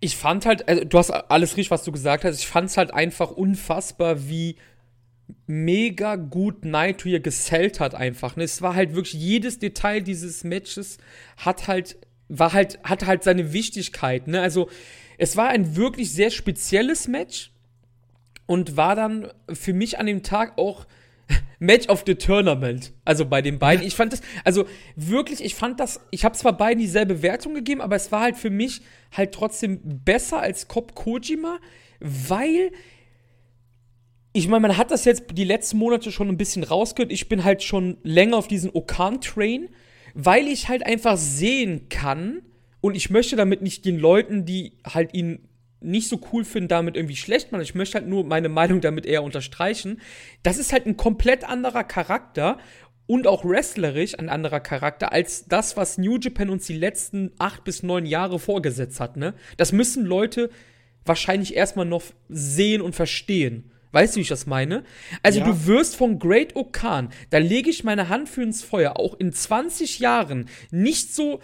Ich 0.00 0.16
fand 0.16 0.46
halt, 0.46 0.68
also 0.68 0.84
du 0.84 0.98
hast 0.98 1.10
alles 1.10 1.56
richtig, 1.56 1.70
was 1.70 1.84
du 1.84 1.92
gesagt 1.92 2.24
hast. 2.24 2.40
Ich 2.40 2.46
fand 2.48 2.68
es 2.68 2.76
halt 2.76 2.92
einfach 2.92 3.30
unfassbar, 3.30 4.28
wie 4.28 4.56
mega 5.46 6.16
gut 6.16 6.64
Naito 6.64 7.04
hier 7.04 7.20
gesellt 7.20 7.80
hat 7.80 7.94
einfach. 7.94 8.36
Ne? 8.36 8.44
Es 8.44 8.62
war 8.62 8.74
halt 8.74 8.94
wirklich 8.94 9.14
jedes 9.14 9.58
Detail 9.58 10.00
dieses 10.00 10.44
Matches 10.44 10.98
hat 11.36 11.68
halt 11.68 11.96
war 12.28 12.52
halt 12.52 12.78
hat 12.82 13.06
halt 13.06 13.22
seine 13.24 13.52
Wichtigkeit. 13.52 14.26
Ne? 14.26 14.40
Also 14.40 14.68
es 15.18 15.36
war 15.36 15.48
ein 15.48 15.76
wirklich 15.76 16.12
sehr 16.12 16.30
spezielles 16.30 17.08
Match 17.08 17.52
und 18.46 18.76
war 18.76 18.96
dann 18.96 19.28
für 19.52 19.72
mich 19.72 19.98
an 19.98 20.06
dem 20.06 20.22
Tag 20.22 20.58
auch 20.58 20.86
Match 21.58 21.88
of 21.88 22.04
the 22.06 22.14
Tournament. 22.14 22.92
Also 23.04 23.26
bei 23.26 23.42
den 23.42 23.58
beiden. 23.58 23.86
Ich 23.86 23.94
fand 23.94 24.12
das, 24.12 24.22
also 24.44 24.66
wirklich, 24.96 25.44
ich 25.44 25.54
fand 25.54 25.80
das, 25.80 26.00
ich 26.10 26.24
habe 26.24 26.36
zwar 26.36 26.56
beiden 26.56 26.80
dieselbe 26.80 27.22
Wertung 27.22 27.54
gegeben, 27.54 27.80
aber 27.80 27.96
es 27.96 28.12
war 28.12 28.22
halt 28.22 28.36
für 28.36 28.50
mich 28.50 28.82
halt 29.12 29.32
trotzdem 29.32 29.80
besser 30.04 30.40
als 30.40 30.68
Cop 30.68 30.94
Kojima, 30.94 31.58
weil 32.00 32.72
ich 34.32 34.48
meine, 34.48 34.60
man 34.60 34.76
hat 34.76 34.90
das 34.90 35.04
jetzt 35.04 35.24
die 35.32 35.44
letzten 35.44 35.78
Monate 35.78 36.10
schon 36.10 36.28
ein 36.28 36.38
bisschen 36.38 36.64
rausgehört. 36.64 37.12
Ich 37.12 37.28
bin 37.28 37.44
halt 37.44 37.62
schon 37.62 37.98
länger 38.02 38.38
auf 38.38 38.48
diesen 38.48 38.70
Okan-Train, 38.70 39.68
weil 40.14 40.48
ich 40.48 40.68
halt 40.68 40.86
einfach 40.86 41.16
sehen 41.16 41.88
kann 41.88 42.42
und 42.80 42.96
ich 42.96 43.10
möchte 43.10 43.36
damit 43.36 43.62
nicht 43.62 43.84
den 43.84 43.98
Leuten, 43.98 44.44
die 44.44 44.72
halt 44.84 45.14
ihn 45.14 45.48
nicht 45.80 46.08
so 46.08 46.20
cool 46.32 46.44
finden, 46.44 46.68
damit 46.68 46.96
irgendwie 46.96 47.16
schlecht 47.16 47.52
machen. 47.52 47.62
Ich 47.62 47.74
möchte 47.74 47.98
halt 47.98 48.08
nur 48.08 48.24
meine 48.24 48.48
Meinung 48.48 48.80
damit 48.80 49.04
eher 49.04 49.22
unterstreichen. 49.22 50.00
Das 50.42 50.58
ist 50.58 50.72
halt 50.72 50.86
ein 50.86 50.96
komplett 50.96 51.44
anderer 51.44 51.84
Charakter 51.84 52.58
und 53.06 53.26
auch 53.26 53.44
wrestlerisch 53.44 54.18
ein 54.18 54.28
anderer 54.28 54.60
Charakter 54.60 55.12
als 55.12 55.46
das, 55.46 55.76
was 55.76 55.98
New 55.98 56.18
Japan 56.18 56.50
uns 56.50 56.66
die 56.66 56.78
letzten 56.78 57.32
acht 57.38 57.64
bis 57.64 57.82
neun 57.82 58.06
Jahre 58.06 58.38
vorgesetzt 58.38 59.00
hat. 59.00 59.16
Ne? 59.16 59.34
Das 59.56 59.72
müssen 59.72 60.06
Leute 60.06 60.50
wahrscheinlich 61.04 61.56
erstmal 61.56 61.86
noch 61.86 62.04
sehen 62.28 62.80
und 62.80 62.94
verstehen. 62.94 63.71
Weißt 63.92 64.14
du, 64.14 64.18
wie 64.18 64.22
ich 64.22 64.28
das 64.28 64.46
meine? 64.46 64.84
Also 65.22 65.40
Ja. 65.40 65.46
du 65.46 65.66
wirst 65.66 65.96
von 65.96 66.18
Great 66.18 66.56
Okan, 66.56 67.10
da 67.30 67.38
lege 67.38 67.70
ich 67.70 67.84
meine 67.84 68.08
Hand 68.08 68.28
für 68.28 68.42
ins 68.42 68.62
Feuer, 68.62 68.98
auch 68.98 69.18
in 69.20 69.32
20 69.32 69.98
Jahren 69.98 70.48
nicht 70.70 71.14
so, 71.14 71.40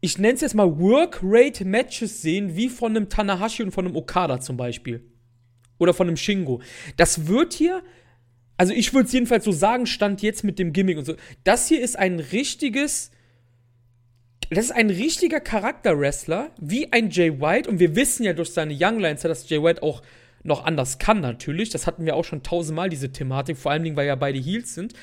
ich 0.00 0.18
nenne 0.18 0.34
es 0.34 0.40
jetzt 0.40 0.54
mal 0.54 0.78
Work-Rate-Matches 0.78 2.22
sehen, 2.22 2.54
wie 2.56 2.68
von 2.68 2.94
einem 2.96 3.08
Tanahashi 3.08 3.62
und 3.64 3.72
von 3.72 3.86
einem 3.86 3.96
Okada 3.96 4.40
zum 4.40 4.56
Beispiel. 4.56 5.04
Oder 5.78 5.92
von 5.92 6.06
einem 6.06 6.16
Shingo. 6.16 6.62
Das 6.96 7.26
wird 7.26 7.52
hier, 7.52 7.82
also 8.56 8.72
ich 8.72 8.94
würde 8.94 9.06
es 9.06 9.12
jedenfalls 9.12 9.44
so 9.44 9.52
sagen, 9.52 9.86
stand 9.86 10.22
jetzt 10.22 10.44
mit 10.44 10.58
dem 10.58 10.72
Gimmick 10.72 10.96
und 10.98 11.04
so. 11.04 11.16
Das 11.44 11.66
hier 11.68 11.82
ist 11.82 11.98
ein 11.98 12.20
richtiges, 12.20 13.10
das 14.50 14.66
ist 14.66 14.70
ein 14.70 14.90
richtiger 14.90 15.40
Charakter-Wrestler, 15.40 16.52
wie 16.60 16.92
ein 16.92 17.10
Jay 17.10 17.40
White. 17.40 17.68
Und 17.68 17.80
wir 17.80 17.96
wissen 17.96 18.22
ja 18.22 18.32
durch 18.32 18.50
seine 18.52 18.74
Young 18.78 19.00
Lions, 19.00 19.22
dass 19.22 19.48
Jay 19.48 19.60
White 19.62 19.82
auch 19.82 20.02
noch 20.46 20.64
anders 20.64 20.98
kann, 20.98 21.20
natürlich. 21.20 21.70
Das 21.70 21.86
hatten 21.86 22.04
wir 22.04 22.16
auch 22.16 22.24
schon 22.24 22.42
tausendmal, 22.42 22.88
diese 22.88 23.12
Thematik. 23.12 23.56
Vor 23.56 23.72
allen 23.72 23.84
Dingen, 23.84 23.96
weil 23.96 24.06
ja 24.06 24.14
beide 24.16 24.38
Heels 24.38 24.74
sind. 24.74 24.94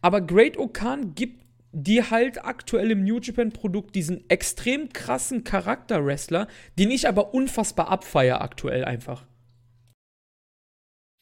Aber 0.00 0.20
Great 0.20 0.56
Okan 0.58 1.14
gibt 1.14 1.44
dir 1.72 2.10
halt 2.10 2.44
aktuell 2.44 2.90
im 2.90 3.04
New 3.04 3.18
Japan-Produkt 3.20 3.94
diesen 3.94 4.28
extrem 4.28 4.92
krassen 4.92 5.44
Charakter-Wrestler, 5.44 6.48
den 6.78 6.90
ich 6.90 7.08
aber 7.08 7.34
unfassbar 7.34 7.88
abfeier 7.88 8.40
aktuell 8.40 8.84
einfach. 8.84 9.24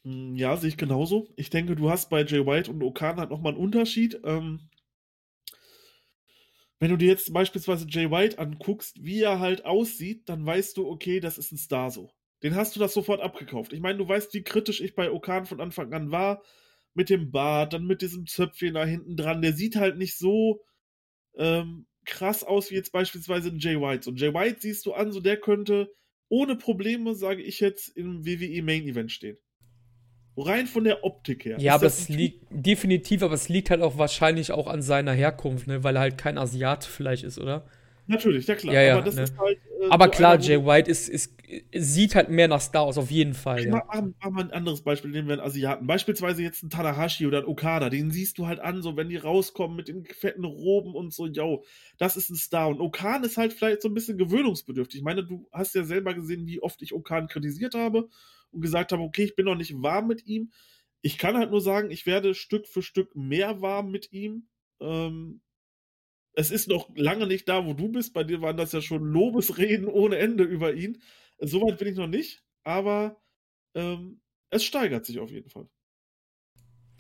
Hm, 0.05 0.35
Ja, 0.37 0.57
sehe 0.57 0.69
ich 0.71 0.77
genauso. 0.77 1.29
Ich 1.37 1.51
denke, 1.51 1.77
du 1.77 1.89
hast 1.91 2.11
bei 2.11 2.25
Jay 2.25 2.45
White 2.47 2.71
und 2.71 2.83
Okan 2.83 3.19
halt 3.19 3.31
nochmal 3.31 3.53
einen 3.53 3.63
Unterschied. 3.63 4.21
Ähm, 4.25 4.69
wenn 6.81 6.91
du 6.91 6.97
dir 6.97 7.09
jetzt 7.09 7.33
beispielsweise 7.33 7.87
Jay 7.89 8.11
White 8.11 8.39
anguckst, 8.39 9.03
wie 9.05 9.23
er 9.23 9.39
halt 9.41 9.65
aussieht, 9.65 10.29
dann 10.29 10.45
weißt 10.47 10.77
du, 10.77 10.89
okay, 10.89 11.21
das 11.21 11.39
ist 11.39 11.53
ein 11.53 11.59
Star 11.59 11.91
so. 11.91 12.11
Den 12.43 12.55
hast 12.55 12.77
du 12.77 12.81
das 12.81 12.95
sofort 12.95 13.21
abgekauft. 13.21 13.73
Ich 13.73 13.81
meine, 13.81 13.99
du 13.99 14.09
weißt, 14.09 14.33
wie 14.35 14.43
kritisch 14.43 14.81
ich 14.81 14.95
bei 14.95 15.11
Okan 15.11 15.47
von 15.47 15.61
Anfang 15.61 15.93
an 15.93 16.11
war. 16.11 16.43
Mit 16.95 17.11
dem 17.11 17.31
Bart, 17.31 17.73
dann 17.73 17.87
mit 17.87 18.03
diesem 18.03 18.27
Zöpfchen 18.27 18.75
da 18.75 18.85
hinten 18.85 19.17
dran. 19.17 19.43
Der 19.43 19.53
sieht 19.53 19.77
halt 19.77 19.99
nicht 19.99 20.17
so 20.19 20.63
ähm, 21.37 21.87
krass 22.05 22.43
aus 22.43 22.71
wie 22.71 22.75
jetzt 22.75 22.93
beispielsweise 22.93 23.51
ein 23.51 23.59
Jay 23.59 23.81
White. 23.81 24.05
So 24.05 24.13
Jay 24.13 24.33
White 24.33 24.59
siehst 24.61 24.87
du 24.87 24.95
an, 24.95 25.13
so 25.13 25.21
der 25.21 25.37
könnte 25.37 25.93
ohne 26.29 26.57
Probleme, 26.57 27.15
sage 27.15 27.43
ich 27.43 27.61
jetzt, 27.61 27.97
im 27.97 28.27
WWE 28.27 28.63
Main 28.63 28.85
Event 28.85 29.13
stehen. 29.13 29.39
Rein 30.37 30.67
von 30.67 30.85
der 30.85 31.05
Optik 31.05 31.45
her. 31.45 31.59
Ja, 31.59 31.73
Ist 31.73 31.75
aber 31.75 31.87
das 31.87 32.01
es 32.01 32.09
liegt 32.09 32.47
definitiv, 32.51 33.23
aber 33.23 33.35
es 33.35 33.49
liegt 33.49 33.71
halt 33.71 33.83
auch 33.83 33.99
wahrscheinlich 33.99 34.53
auch 34.53 34.69
an 34.69 34.83
seiner 34.83 35.13
Herkunft, 35.13 35.67
ne, 35.67 35.83
weil 35.83 35.97
er 35.97 36.03
halt 36.03 36.19
kein 36.19 36.39
Asiat 36.39 36.85
vielleicht 36.85 37.25
ist, 37.25 37.39
oder? 37.39 37.67
Natürlich, 38.09 38.47
ja 38.47 38.55
klar. 38.55 38.75
Ja, 38.75 38.83
ja, 38.83 38.93
aber 38.95 39.05
das 39.05 39.17
ne. 39.17 39.23
ist 39.23 39.39
halt. 39.39 39.59
äh, 39.83 39.89
Aber 39.91 40.07
so 40.07 40.11
klar, 40.13 40.33
einer, 40.33 40.43
Jay 40.43 40.65
White 40.65 40.91
ist, 40.91 41.11
ist, 41.11 41.35
sieht 41.75 42.15
halt 42.15 42.31
mehr 42.31 42.49
nach 42.49 42.63
Star 42.63 42.83
aus, 42.83 42.97
auf 42.97 43.11
jeden 43.11 43.35
Fall. 43.35 43.65
Ja. 43.65 43.71
Mach, 43.71 44.03
mach 44.23 44.31
mal 44.31 44.45
ein 44.45 44.51
anderes 44.51 44.81
Beispiel, 44.83 45.11
nehmen 45.11 45.29
wir 45.29 45.35
einen 45.35 45.43
Asiaten. 45.43 45.87
Beispielsweise 45.87 46.43
jetzt 46.43 46.63
einen 46.63 46.71
Tanahashi 46.71 47.27
oder 47.27 47.39
einen 47.39 47.49
Okada, 47.49 47.91
den 47.91 48.11
siehst 48.11 48.39
du 48.39 48.47
halt 48.47 48.61
an, 48.61 48.81
so 48.81 48.97
wenn 48.97 49.11
die 49.11 49.19
rauskommen 49.19 49.77
mit 49.77 49.89
den 49.89 50.07
fetten 50.07 50.45
Roben 50.45 50.95
und 50.95 51.13
so, 51.13 51.27
yo, 51.27 51.65
das 51.99 52.17
ist 52.17 52.31
ein 52.31 52.37
Star. 52.37 52.69
Und 52.69 52.81
Okan 52.81 53.25
ist 53.25 53.37
halt 53.37 53.53
vielleicht 53.53 53.83
so 53.83 53.89
ein 53.89 53.95
bisschen 53.95 54.17
gewöhnungsbedürftig. 54.17 55.01
Ich 55.01 55.05
meine, 55.05 55.23
du 55.23 55.47
hast 55.53 55.75
ja 55.75 55.85
selber 55.85 56.15
gesehen, 56.15 56.47
wie 56.47 56.63
oft 56.63 56.81
ich 56.81 56.95
Okan 56.95 57.29
kritisiert 57.29 57.75
habe 57.75 58.09
und 58.53 58.63
gesagt 58.63 58.93
habe, 58.93 59.03
okay, 59.03 59.25
ich 59.25 59.37
bin 59.37 59.45
noch 59.45 59.55
nicht 59.55 59.75
warm 59.83 60.07
mit 60.07 60.27
ihm. 60.27 60.51
Ich 61.03 61.19
kann 61.19 61.37
halt 61.37 61.51
nur 61.51 61.61
sagen, 61.61 61.91
ich 61.91 62.07
werde 62.07 62.35
Stück 62.35 62.67
für 62.67 62.83
Stück 62.83 63.15
mehr 63.15 63.61
warm 63.61 63.91
mit 63.91 64.13
ihm. 64.13 64.49
Ähm, 64.81 65.43
es 66.39 66.53
ist 66.53 66.69
noch 66.69 66.89
lange 66.95 67.27
nicht 67.27 67.49
da, 67.49 67.67
wo 67.67 67.73
du 67.73 67.89
bist. 67.89 68.15
Bei 68.15 68.23
dir 68.23 68.41
waren 68.41 68.57
das 68.57 68.71
ja 68.71 68.81
schon 68.81 69.03
Lobesreden 69.03 69.89
ohne 69.89 70.19
Ende 70.19 70.45
über 70.45 70.73
ihn. 70.73 71.03
Soweit 71.41 71.79
bin 71.79 71.89
ich 71.89 71.97
noch 71.97 72.07
nicht, 72.07 72.45
aber 72.63 73.21
ähm, 73.75 74.21
es 74.49 74.63
steigert 74.63 75.05
sich 75.05 75.19
auf 75.19 75.33
jeden 75.33 75.51
Fall. 75.51 75.69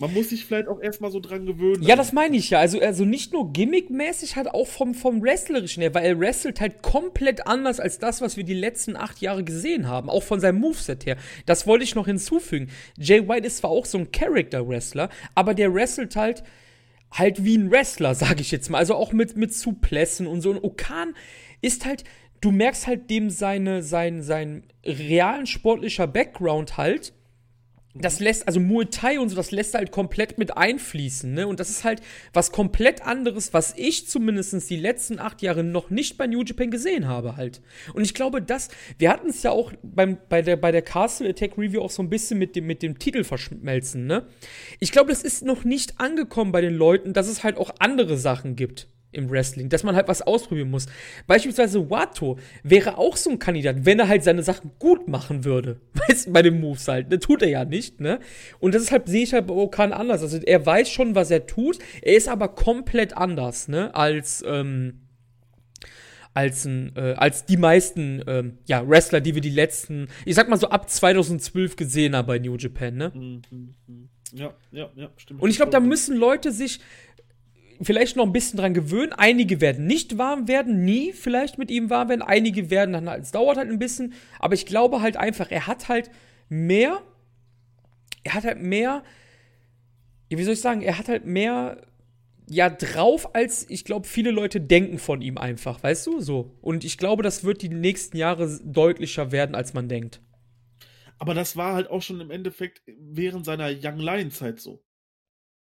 Man 0.01 0.13
muss 0.13 0.31
sich 0.31 0.45
vielleicht 0.45 0.67
auch 0.67 0.81
erstmal 0.81 1.13
so 1.13 1.21
dran 1.21 1.47
gewöhnen. 1.47 1.85
Ja, 1.85 1.95
das 1.95 2.13
meine 2.13 2.37
ich 2.37 2.51
ja. 2.51 2.59
Also, 2.59 2.81
also 2.81 3.05
nicht 3.05 3.33
nur 3.33 3.53
gimmickmäßig, 3.53 4.35
halt 4.35 4.49
auch 4.49 4.67
vom, 4.67 4.93
vom 4.93 5.23
Wrestlerischen 5.23 5.83
her, 5.83 5.95
weil 5.95 6.05
er 6.05 6.19
wrestelt 6.19 6.61
halt 6.61 6.83
komplett 6.83 7.47
anders 7.47 7.79
als 7.79 8.01
das, 8.01 8.21
was 8.21 8.37
wir 8.37 8.45
die 8.45 8.55
letzten 8.55 8.97
acht 8.97 9.21
Jahre 9.21 9.45
gesehen 9.45 9.87
haben. 9.87 10.11
Auch 10.11 10.25
von 10.25 10.41
seinem 10.41 10.59
Moveset 10.59 11.07
her. 11.07 11.17
Das 11.47 11.65
wollte 11.65 11.85
ich 11.85 11.95
noch 11.95 12.07
hinzufügen. 12.07 12.73
Jay 12.97 13.29
White 13.29 13.47
ist 13.47 13.59
zwar 13.59 13.71
auch 13.71 13.87
so 13.87 13.99
ein 13.99 14.11
Character-Wrestler, 14.11 15.11
aber 15.37 15.55
der 15.55 15.73
wrestelt 15.73 16.17
halt 16.17 16.43
halt 17.11 17.45
wie 17.45 17.57
ein 17.57 17.71
Wrestler, 17.71 18.15
sage 18.15 18.41
ich 18.41 18.51
jetzt 18.51 18.71
mal. 18.71 18.79
Also 18.79 18.95
auch 18.95 19.13
mit, 19.13 19.37
mit 19.37 19.55
Suplessen 19.55 20.27
und 20.27 20.41
so. 20.41 20.51
Und 20.51 20.63
Okan 20.63 21.15
ist 21.61 21.85
halt, 21.85 22.05
du 22.41 22.51
merkst 22.51 22.87
halt 22.87 23.11
dem 23.11 23.31
seine, 23.31 23.83
sein, 23.83 24.23
sein 24.23 24.65
realen 24.85 25.47
sportlicher 25.47 26.07
Background 26.07 26.77
halt. 26.77 27.13
Das 27.95 28.21
lässt, 28.21 28.47
also 28.47 28.61
Muay 28.61 28.87
Thai 28.87 29.19
und 29.19 29.29
so, 29.31 29.37
das 29.37 29.51
lässt 29.51 29.75
halt 29.75 29.91
komplett 29.91 30.39
mit 30.39 30.57
einfließen, 30.57 31.33
ne? 31.33 31.49
Und 31.49 31.59
das 31.59 31.71
ist 31.71 31.85
halt 31.85 32.01
was 32.33 32.53
komplett 32.53 33.03
anderes, 33.03 33.55
was 33.55 33.75
ich 33.77 34.07
zumindest 34.09 34.69
die 34.71 34.77
letzten 34.77 35.19
acht 35.19 35.43
Jahre 35.43 35.65
noch 35.65 35.91
nicht 35.91 36.19
bei 36.19 36.27
New 36.27 36.43
Japan 36.43 36.71
gesehen 36.71 37.09
habe 37.09 37.37
halt. 37.37 37.61
Und 37.95 38.05
ich 38.05 38.15
glaube, 38.15 38.43
das, 38.43 38.69
wir 38.99 39.11
hatten 39.11 39.31
es 39.31 39.43
ja 39.43 39.51
auch 39.51 39.73
beim, 39.83 40.19
bei, 40.29 40.43
der, 40.43 40.57
bei 40.57 40.71
der 40.71 40.83
Castle 40.83 41.31
Attack 41.31 41.57
Review 41.57 41.81
auch 41.81 41.91
so 41.91 42.03
ein 42.03 42.11
bisschen 42.11 42.39
mit 42.39 42.57
dem, 42.57 42.67
mit 42.67 42.83
dem 42.83 42.99
Titel 42.99 43.25
verschmelzen, 43.25 44.07
ne? 44.07 44.27
Ich 44.81 44.93
glaube, 44.93 45.11
das 45.11 45.23
ist 45.23 45.45
noch 45.45 45.65
nicht 45.65 45.99
angekommen 45.99 46.53
bei 46.53 46.61
den 46.61 46.75
Leuten, 46.75 47.15
dass 47.15 47.27
es 47.27 47.43
halt 47.43 47.57
auch 47.57 47.71
andere 47.79 48.19
Sachen 48.19 48.55
gibt 48.55 48.87
im 49.11 49.31
Wrestling, 49.31 49.69
dass 49.69 49.85
man 49.85 49.97
halt 49.97 50.09
was 50.09 50.23
ausprobieren 50.23 50.71
muss. 50.71 50.87
Beispielsweise 51.27 51.91
Wato 51.91 52.39
wäre 52.63 52.99
auch 52.99 53.17
so 53.17 53.31
ein 53.31 53.39
Kandidat, 53.39 53.87
wenn 53.87 53.99
er 53.99 54.09
halt 54.09 54.23
seine 54.23 54.43
Sachen 54.43 54.73
gut 54.79 55.09
machen 55.09 55.45
würde. 55.45 55.81
Weißt 56.09 56.27
du, 56.27 56.33
bei 56.33 56.43
den 56.43 56.61
Moves 56.61 56.87
halt. 56.89 57.09
Ne, 57.09 57.19
tut 57.19 57.43
er 57.43 57.49
ja 57.49 57.65
nicht, 57.65 58.01
ne? 58.01 58.21
Und 58.59 58.75
deshalb 58.75 59.09
sehe 59.09 59.23
ich 59.23 59.33
halt 59.33 59.47
bei 59.47 59.55
Okan 59.55 59.93
anders. 59.93 60.23
Also 60.23 60.39
er 60.39 60.65
weiß 60.65 60.91
schon, 60.91 61.15
was 61.15 61.31
er 61.31 61.47
tut. 61.47 61.79
Er 62.03 62.17
ist 62.17 62.29
aber 62.29 62.49
komplett 62.49 63.17
anders, 63.17 63.69
ne? 63.69 63.95
Als, 63.95 64.45
ähm, 64.47 65.01
als, 66.35 66.67
ein, 66.67 66.93
äh, 66.95 67.15
als 67.17 67.47
die 67.47 67.57
meisten 67.57 68.23
ähm, 68.27 68.59
ja, 68.67 68.87
Wrestler, 68.87 69.21
die 69.21 69.35
wir 69.35 69.43
die 69.43 69.51
letzten, 69.51 70.09
ich 70.27 70.35
sag 70.35 70.49
mal 70.49 70.59
so 70.59 70.69
ab 70.69 70.91
2012 70.91 71.77
gesehen 71.77 72.15
haben 72.15 72.27
bei 72.27 72.39
New 72.39 72.57
Japan, 72.57 72.95
ne? 72.95 73.13
Mhm, 73.15 73.43
mhm. 73.51 74.09
Ja, 74.33 74.55
ja, 74.71 74.91
ja, 74.95 75.11
stimmt. 75.17 75.41
Und 75.41 75.51
ich 75.51 75.57
glaube, 75.57 75.73
da 75.73 75.81
müssen 75.81 76.17
Leute 76.17 76.53
sich 76.53 76.81
vielleicht 77.81 78.17
noch 78.17 78.27
ein 78.27 78.33
bisschen 78.33 78.59
dran 78.59 78.75
gewöhnen. 78.75 79.13
Einige 79.13 79.61
werden 79.61 79.87
nicht 79.87 80.19
warm 80.19 80.49
werden, 80.49 80.85
nie 80.85 81.13
vielleicht 81.13 81.59
mit 81.59 81.71
ihm 81.71 81.91
warm 81.91 82.09
werden. 82.09 82.23
Einige 82.23 82.71
werden 82.71 82.93
dann 82.93 83.09
halt, 83.09 83.23
es 83.23 83.31
dauert 83.31 83.57
halt 83.57 83.69
ein 83.69 83.79
bisschen. 83.79 84.15
Aber 84.39 84.55
ich 84.55 84.67
glaube 84.67 85.01
halt 85.01 85.17
einfach, 85.17 85.51
er 85.51 85.67
hat 85.67 85.89
halt 85.89 86.11
mehr, 86.49 87.01
er 88.25 88.35
hat 88.35 88.45
halt 88.45 88.61
mehr, 88.61 89.03
wie 90.29 90.43
soll 90.43 90.55
ich 90.55 90.61
sagen, 90.61 90.83
er 90.83 90.99
hat 90.99 91.09
halt 91.09 91.25
mehr, 91.25 91.83
ja, 92.51 92.71
drauf, 92.71 93.35
als 93.35 93.69
ich 93.69 93.85
glaube, 93.85 94.07
viele 94.07 94.31
Leute 94.31 94.61
denken 94.61 94.99
von 94.99 95.21
ihm 95.21 95.37
einfach, 95.37 95.83
weißt 95.83 96.07
du, 96.07 96.21
so. 96.21 96.57
Und 96.63 96.85
ich 96.85 96.97
glaube, 96.97 97.23
das 97.23 97.45
wird 97.45 97.63
die 97.63 97.69
nächsten 97.69 98.17
Jahre 98.17 98.59
deutlicher 98.65 99.33
werden, 99.33 99.55
als 99.55 99.75
man 99.75 99.89
denkt. 99.89 100.21
Aber 101.19 101.35
das 101.35 101.57
war 101.57 101.75
halt 101.75 101.91
auch 101.91 102.01
schon 102.01 102.21
im 102.21 102.31
Endeffekt 102.31 102.83
während 102.87 103.45
seiner 103.45 103.69
Young 103.69 103.99
Lion 103.99 104.31
Zeit 104.31 104.61
so. 104.61 104.83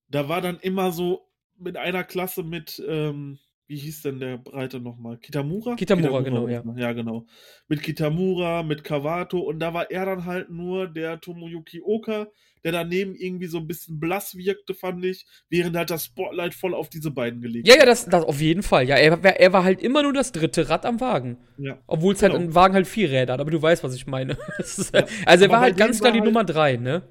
Da 0.08 0.28
war 0.28 0.40
dann 0.40 0.58
immer 0.60 0.92
so 0.92 1.31
mit 1.62 1.76
einer 1.76 2.04
Klasse 2.04 2.42
mit, 2.42 2.82
ähm, 2.88 3.38
wie 3.68 3.76
hieß 3.76 4.02
denn 4.02 4.20
der 4.20 4.36
Breite 4.38 4.80
nochmal? 4.80 5.16
Kitamura? 5.18 5.76
Kitamura, 5.76 6.20
genau, 6.20 6.46
ja. 6.48 6.62
Ja, 6.76 6.92
genau. 6.92 7.26
Mit 7.68 7.82
Kitamura, 7.82 8.62
mit 8.62 8.84
Kawato 8.84 9.38
und 9.40 9.60
da 9.60 9.72
war 9.72 9.90
er 9.90 10.04
dann 10.04 10.24
halt 10.26 10.50
nur 10.50 10.88
der 10.88 11.20
Tomoyuki 11.20 11.80
Oka, 11.82 12.26
der 12.64 12.72
daneben 12.72 13.14
irgendwie 13.14 13.46
so 13.46 13.58
ein 13.58 13.66
bisschen 13.66 13.98
blass 13.98 14.36
wirkte, 14.36 14.74
fand 14.74 15.04
ich, 15.04 15.26
während 15.48 15.76
halt 15.76 15.90
das 15.90 16.04
Spotlight 16.04 16.54
voll 16.54 16.74
auf 16.74 16.90
diese 16.90 17.10
beiden 17.10 17.40
gelegt 17.40 17.66
Ja, 17.66 17.76
ja, 17.76 17.86
das, 17.86 18.04
das 18.06 18.24
auf 18.24 18.40
jeden 18.40 18.62
Fall. 18.62 18.86
Ja, 18.86 18.96
er, 18.96 19.22
war- 19.24 19.36
er 19.40 19.52
war 19.52 19.64
halt 19.64 19.80
immer 19.80 20.02
nur 20.02 20.12
das 20.12 20.32
dritte 20.32 20.68
Rad 20.68 20.84
am 20.86 21.00
Wagen. 21.00 21.38
Ja. 21.58 21.78
Obwohl 21.86 22.14
es 22.14 22.22
halt 22.22 22.32
Genau. 22.34 22.44
ein 22.44 22.54
Wagen 22.54 22.74
halt 22.74 22.86
vier 22.86 23.10
Räder 23.10 23.32
hat, 23.34 23.40
aber 23.40 23.50
du 23.50 23.60
weißt, 23.62 23.82
was 23.82 23.94
ich 23.94 24.06
meine. 24.06 24.36
Ist, 24.58 24.94
Ja. 24.94 25.06
Also 25.24 25.44
er 25.44 25.48
Aber 25.50 25.54
war 25.54 25.60
halt 25.62 25.76
ganz 25.76 25.98
klar 26.00 26.12
die 26.12 26.18
halt- 26.18 26.26
Nummer 26.26 26.44
drei, 26.44 26.76
ne? 26.76 27.02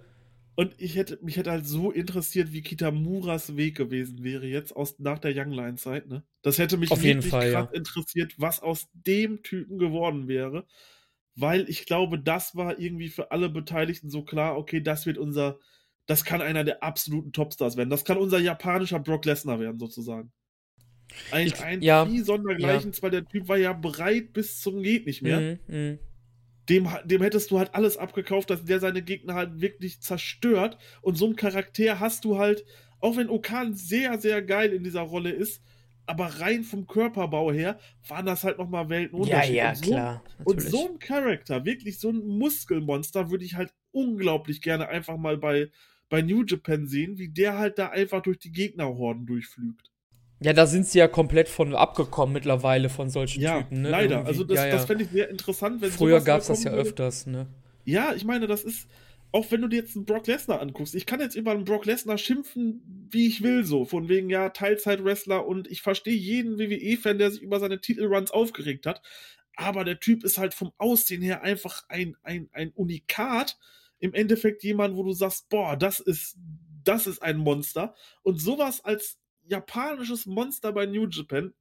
Und 0.61 0.75
ich 0.77 0.95
hätte, 0.95 1.17
mich 1.23 1.37
hätte 1.37 1.49
halt 1.49 1.65
so 1.65 1.89
interessiert, 1.91 2.53
wie 2.53 2.61
Kitamuras 2.61 3.57
Weg 3.57 3.75
gewesen 3.75 4.23
wäre, 4.23 4.45
jetzt 4.45 4.75
aus, 4.75 4.99
nach 4.99 5.17
der 5.17 5.33
Young 5.35 5.51
Line 5.51 5.73
Zeit, 5.77 6.07
ne? 6.07 6.23
Das 6.43 6.59
hätte 6.59 6.77
mich 6.77 6.91
Auf 6.91 7.03
jeden 7.03 7.23
wirklich 7.23 7.31
Fall, 7.31 7.51
krass 7.51 7.65
ja. 7.71 7.75
interessiert, 7.75 8.35
was 8.37 8.59
aus 8.59 8.87
dem 8.93 9.41
Typen 9.41 9.79
geworden 9.79 10.27
wäre. 10.27 10.67
Weil 11.33 11.67
ich 11.67 11.87
glaube, 11.87 12.19
das 12.19 12.55
war 12.55 12.77
irgendwie 12.77 13.09
für 13.09 13.31
alle 13.31 13.49
Beteiligten 13.49 14.11
so 14.11 14.23
klar, 14.23 14.55
okay, 14.55 14.81
das 14.81 15.07
wird 15.07 15.17
unser, 15.17 15.57
das 16.05 16.25
kann 16.25 16.41
einer 16.41 16.63
der 16.63 16.83
absoluten 16.83 17.31
Topstars 17.31 17.75
werden. 17.75 17.89
Das 17.89 18.05
kann 18.05 18.17
unser 18.19 18.37
japanischer 18.37 18.99
Brock 18.99 19.25
Lesnar 19.25 19.59
werden, 19.59 19.79
sozusagen. 19.79 20.31
Ein, 21.31 21.47
Ich- 21.47 21.59
ein 21.59 21.81
ja, 21.81 22.05
sondergleichen, 22.23 22.93
weil 23.01 23.09
der 23.09 23.25
Typ 23.27 23.47
war 23.47 23.57
ja 23.57 23.73
bereit 23.73 24.31
bis 24.33 24.59
zum 24.61 24.83
geht 24.83 25.07
nicht 25.07 25.23
mehr 25.23 25.39
Mhm, 25.39 25.59
mhm. 25.67 25.99
Dem, 26.69 26.87
dem 27.05 27.21
hättest 27.21 27.51
du 27.51 27.59
halt 27.59 27.75
alles 27.75 27.97
abgekauft, 27.97 28.49
dass 28.49 28.65
der 28.65 28.79
seine 28.79 29.01
Gegner 29.01 29.35
halt 29.35 29.61
wirklich 29.61 30.01
zerstört. 30.01 30.77
Und 31.01 31.15
so 31.15 31.25
einen 31.25 31.35
Charakter 31.35 31.99
hast 31.99 32.25
du 32.25 32.37
halt 32.37 32.63
Auch 32.99 33.17
wenn 33.17 33.29
Okan 33.29 33.73
sehr, 33.73 34.19
sehr 34.19 34.41
geil 34.43 34.73
in 34.73 34.83
dieser 34.83 35.01
Rolle 35.01 35.31
ist, 35.31 35.61
aber 36.05 36.25
rein 36.39 36.63
vom 36.63 36.87
Körperbau 36.87 37.51
her 37.51 37.79
waren 38.07 38.25
das 38.25 38.43
halt 38.43 38.57
nochmal 38.57 38.89
Welten 38.89 39.23
Ja, 39.23 39.43
ja, 39.43 39.69
und 39.69 39.77
so, 39.77 39.91
klar. 39.91 40.23
Und 40.43 40.57
natürlich. 40.57 40.71
so 40.71 40.89
ein 40.89 40.99
Charakter, 40.99 41.65
wirklich 41.65 41.99
so 41.99 42.09
ein 42.09 42.25
Muskelmonster, 42.27 43.31
würde 43.31 43.45
ich 43.45 43.55
halt 43.55 43.73
unglaublich 43.91 44.61
gerne 44.61 44.87
einfach 44.87 45.17
mal 45.17 45.37
bei, 45.37 45.71
bei 46.09 46.21
New 46.21 46.43
Japan 46.45 46.87
sehen, 46.87 47.17
wie 47.17 47.29
der 47.29 47.57
halt 47.57 47.77
da 47.79 47.89
einfach 47.89 48.21
durch 48.21 48.39
die 48.39 48.51
Gegnerhorden 48.51 49.25
durchflügt. 49.25 49.90
Ja, 50.43 50.53
da 50.53 50.65
sind 50.65 50.87
sie 50.87 50.97
ja 50.97 51.07
komplett 51.07 51.47
von 51.49 51.75
abgekommen 51.75 52.33
mittlerweile 52.33 52.89
von 52.89 53.09
solchen 53.11 53.41
Ja, 53.41 53.61
Typen, 53.61 53.83
ne? 53.83 53.89
leider. 53.89 54.15
Irgendwie. 54.15 54.27
Also 54.27 54.43
das, 54.43 54.57
ja, 54.57 54.65
ja. 54.65 54.71
das 54.71 54.85
fände 54.85 55.03
ich 55.03 55.11
sehr 55.11 55.29
interessant, 55.29 55.81
wenn 55.81 55.91
Früher 55.91 56.19
gab 56.21 56.41
es 56.41 56.47
das 56.47 56.63
ja 56.63 56.71
würde. 56.71 56.81
öfters, 56.89 57.27
ne? 57.27 57.47
Ja, 57.85 58.13
ich 58.15 58.25
meine, 58.25 58.47
das 58.47 58.63
ist, 58.63 58.87
auch 59.31 59.51
wenn 59.51 59.61
du 59.61 59.67
dir 59.67 59.77
jetzt 59.77 59.95
einen 59.95 60.05
Brock 60.05 60.25
Lesnar 60.25 60.59
anguckst, 60.59 60.95
ich 60.95 61.05
kann 61.05 61.19
jetzt 61.19 61.35
über 61.35 61.51
einen 61.51 61.63
Brock 61.63 61.85
Lesnar 61.85 62.17
schimpfen, 62.17 63.07
wie 63.11 63.27
ich 63.27 63.43
will, 63.43 63.63
so. 63.65 63.85
Von 63.85 64.09
wegen, 64.09 64.31
ja, 64.31 64.49
Teilzeit-Wrestler 64.49 65.45
und 65.45 65.69
ich 65.69 65.83
verstehe 65.83 66.15
jeden 66.15 66.57
WWE-Fan, 66.57 67.19
der 67.19 67.29
sich 67.29 67.43
über 67.43 67.59
seine 67.59 67.79
Titelruns 67.79 68.31
aufgeregt 68.31 68.87
hat. 68.87 69.03
Aber 69.55 69.83
der 69.83 69.99
Typ 69.99 70.23
ist 70.23 70.39
halt 70.39 70.55
vom 70.55 70.71
Aussehen 70.79 71.21
her 71.21 71.43
einfach 71.43 71.83
ein, 71.87 72.17
ein, 72.23 72.49
ein 72.51 72.71
Unikat. 72.71 73.59
Im 73.99 74.15
Endeffekt 74.15 74.63
jemand, 74.63 74.95
wo 74.95 75.03
du 75.03 75.11
sagst, 75.11 75.49
boah, 75.49 75.77
das 75.77 75.99
ist, 75.99 76.35
das 76.83 77.05
ist 77.05 77.21
ein 77.21 77.37
Monster. 77.37 77.93
Und 78.23 78.41
sowas 78.41 78.83
als 78.83 79.20
japanisches 79.51 80.25
Monster 80.25 80.73
bei 80.73 80.87
New 80.87 81.07
Japan, 81.07 81.53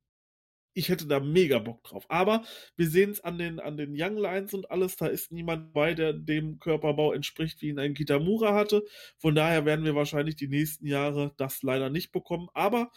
ich 0.72 0.88
hätte 0.88 1.07
da 1.07 1.20
mega 1.20 1.59
Bock 1.59 1.82
drauf. 1.82 2.07
Aber 2.09 2.45
wir 2.76 2.88
sehen 2.88 3.11
es 3.11 3.20
an 3.20 3.38
den, 3.38 3.61
an 3.61 3.76
den 3.76 3.95
Young 3.95 4.16
Lions 4.16 4.55
und 4.55 4.70
alles, 4.70 4.97
da 4.97 5.07
ist 5.07 5.32
niemand 5.32 5.72
bei, 5.72 5.95
der 5.95 6.12
dem 6.12 6.59
Körperbau 6.59 7.12
entspricht, 7.12 7.61
wie 7.61 7.68
ihn 7.68 7.78
ein 7.78 7.95
Kitamura 7.95 8.55
hatte. 8.55 8.84
Von 9.18 9.34
daher 9.34 9.64
werden 9.64 9.84
wir 9.84 9.95
wahrscheinlich 9.95 10.36
die 10.36 10.49
nächsten 10.49 10.86
Jahre 10.86 11.34
das 11.36 11.62
leider 11.62 11.91
nicht 11.91 12.12
bekommen. 12.12 12.49
Aber 12.55 12.91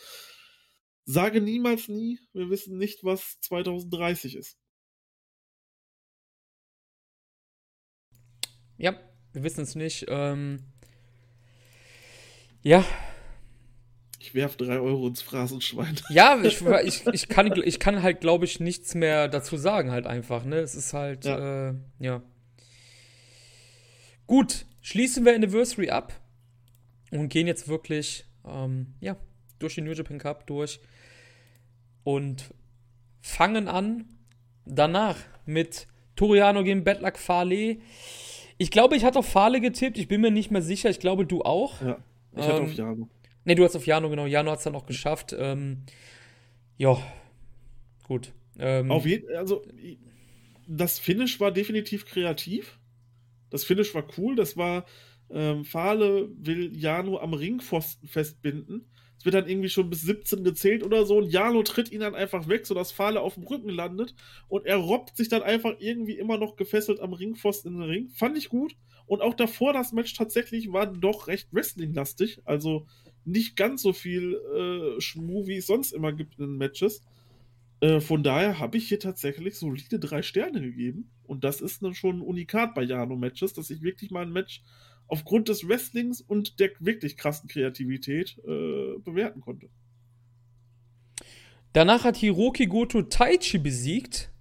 sage 1.06 1.42
niemals 1.42 1.88
nie, 1.88 2.20
wir 2.34 2.50
wissen 2.50 2.78
nicht, 2.78 3.04
was 3.04 3.40
2030 3.42 4.36
ist. 4.36 4.58
Ja, 8.78 9.00
wir 9.34 9.44
wissen 9.44 9.62
es 9.62 9.76
nicht. 9.76 10.06
Ähm, 10.10 10.60
ja, 12.62 12.86
Ich 14.24 14.34
werf 14.34 14.56
drei 14.56 14.80
Euro 14.80 15.06
ins 15.08 15.22
Phrasenschwein. 15.22 15.98
ja, 16.10 16.40
ich, 16.42 16.62
ich, 16.86 17.06
ich, 17.08 17.28
kann, 17.28 17.52
ich 17.62 17.78
kann 17.78 18.02
halt, 18.02 18.22
glaube 18.22 18.46
ich, 18.46 18.62
nichts 18.62 18.96
mehr 18.96 19.28
dazu 19.28 19.58
sagen, 19.58 19.92
halt 19.92 20.08
einfach, 20.08 20.46
ne? 20.46 20.60
Es 20.60 20.76
ist 20.76 20.94
halt, 20.94 21.26
ja. 21.26 21.72
Äh, 21.72 21.74
ja. 22.00 22.22
Gut, 24.26 24.66
schließen 24.80 25.26
wir 25.26 25.36
Anniversary 25.36 25.90
ab 25.90 26.14
und 27.12 27.28
gehen 27.28 27.48
jetzt 27.48 27.68
wirklich, 27.68 28.24
ähm, 28.48 28.94
ja, 29.02 29.18
durch 29.60 29.76
den 29.76 29.84
New 29.84 29.92
Japan 29.92 30.20
Cup 30.20 30.48
durch 30.48 30.80
und 32.06 32.54
fangen 33.20 33.68
an 33.68 34.06
danach 34.66 35.18
mit 35.46 35.86
Toriano 36.16 36.64
gegen 36.64 36.86
Bedlak 36.86 37.20
Fale. 37.20 37.80
Ich 38.58 38.72
glaube, 38.72 38.96
ich 38.96 39.04
hatte 39.04 39.20
auf 39.20 39.28
Fale 39.28 39.60
getippt, 39.60 39.98
ich 39.98 40.08
bin 40.08 40.22
mir 40.22 40.32
nicht 40.32 40.50
mehr 40.50 40.62
sicher, 40.62 40.90
ich 40.90 41.02
glaube, 41.02 41.26
du 41.26 41.42
auch. 41.42 41.82
Ja, 41.82 41.98
ich 42.38 42.44
hatte 42.44 42.60
Ähm, 42.60 42.64
auf 42.64 42.74
Jano. 42.74 43.10
Ne, 43.46 43.56
du 43.56 43.64
hast 43.64 43.76
auf 43.76 43.86
Jano, 43.86 44.10
genau. 44.10 44.26
Jano 44.26 44.52
hat 44.52 44.60
es 44.60 44.64
dann 44.64 44.76
auch 44.76 44.86
geschafft. 44.86 45.36
Ähm, 45.38 45.84
ja, 46.78 46.98
gut. 48.04 48.34
Ähm, 48.58 48.92
Auf 48.92 49.06
jeden 49.06 49.36
also 49.36 49.66
das 50.68 51.00
Finish 51.00 51.40
war 51.40 51.52
definitiv 51.52 52.06
kreativ. 52.06 52.80
Das 53.50 53.64
Finish 53.64 53.94
war 53.94 54.06
cool. 54.18 54.36
Das 54.36 54.58
war, 54.58 54.86
ähm, 55.30 55.66
Fahle 55.66 56.30
will 56.38 56.76
Jano 56.76 57.20
am 57.20 57.34
Ringpfosten 57.34 58.08
festbinden. 58.08 58.88
Es 59.18 59.26
wird 59.26 59.36
dann 59.36 59.48
irgendwie 59.48 59.70
schon 59.70 59.90
bis 59.90 60.02
17 60.02 60.44
gezählt 60.44 60.84
oder 60.84 61.06
so 61.06 61.18
und 61.18 61.30
Jano 61.30 61.64
tritt 61.64 61.92
ihn 61.92 62.02
dann 62.02 62.14
einfach 62.14 62.50
weg, 62.50 62.66
sodass 62.66 62.92
Fahle 62.92 63.22
auf 63.22 63.36
dem 63.36 63.44
Rücken 63.44 63.70
landet 63.70 64.16
und 64.50 64.66
er 64.66 64.76
robbt 64.76 65.16
sich 65.16 65.30
dann 65.30 65.44
einfach 65.44 65.76
irgendwie 65.80 66.18
immer 66.18 66.38
noch 66.38 66.58
gefesselt 66.58 67.00
am 67.00 67.14
Ringpfosten 67.14 67.74
in 67.74 67.80
den 67.80 67.90
Ring. 67.90 68.10
Fand 68.10 68.38
ich 68.38 68.50
gut. 68.50 68.76
Und 69.06 69.22
auch 69.22 69.34
davor 69.34 69.74
das 69.74 69.94
Match 69.94 70.14
tatsächlich 70.14 70.72
war 70.74 70.88
doch 70.88 71.28
recht 71.28 71.54
Wrestling-lastig. 71.54 72.42
Also 72.46 72.86
nicht 73.26 73.56
ganz 73.56 73.82
so 73.82 73.94
viel 73.94 74.36
äh, 74.36 75.02
Schmu, 75.02 75.48
wie 75.48 75.58
es 75.58 75.68
sonst 75.68 75.94
immer 75.94 76.14
gibt 76.14 76.40
in 76.40 76.58
Matches. 76.58 77.02
Äh, 77.80 78.00
von 78.00 78.24
daher 78.24 78.60
habe 78.60 78.78
ich 78.78 78.88
hier 78.88 79.00
tatsächlich 79.00 79.58
solide 79.58 80.00
drei 80.00 80.22
Sterne 80.22 80.62
gegeben. 80.62 81.10
Und 81.26 81.44
das 81.44 81.62
ist 81.62 81.84
dann 81.84 81.94
schon 81.94 82.18
ein 82.18 82.22
Unikat 82.22 82.76
bei 82.76 82.84
Jano-Matches, 82.84 83.54
dass 83.54 83.70
ich 83.70 83.82
wirklich 83.82 84.12
mal 84.12 84.24
ein 84.24 84.32
Match 84.32 84.62
aufgrund 85.08 85.50
des 85.50 85.68
Wrestlings 85.68 86.22
und 86.22 86.60
der 86.60 86.72
wirklich 86.80 87.18
krassen 87.18 87.50
Kreativität 87.50 88.38
äh, 88.40 89.00
bewerten 89.00 89.42
konnte. 89.42 89.70
Danach 91.74 92.04
hat 92.04 92.18
Hiroki 92.18 92.68
Goto 92.68 93.02
Taichi 93.02 93.58
besiegt. 93.58 94.32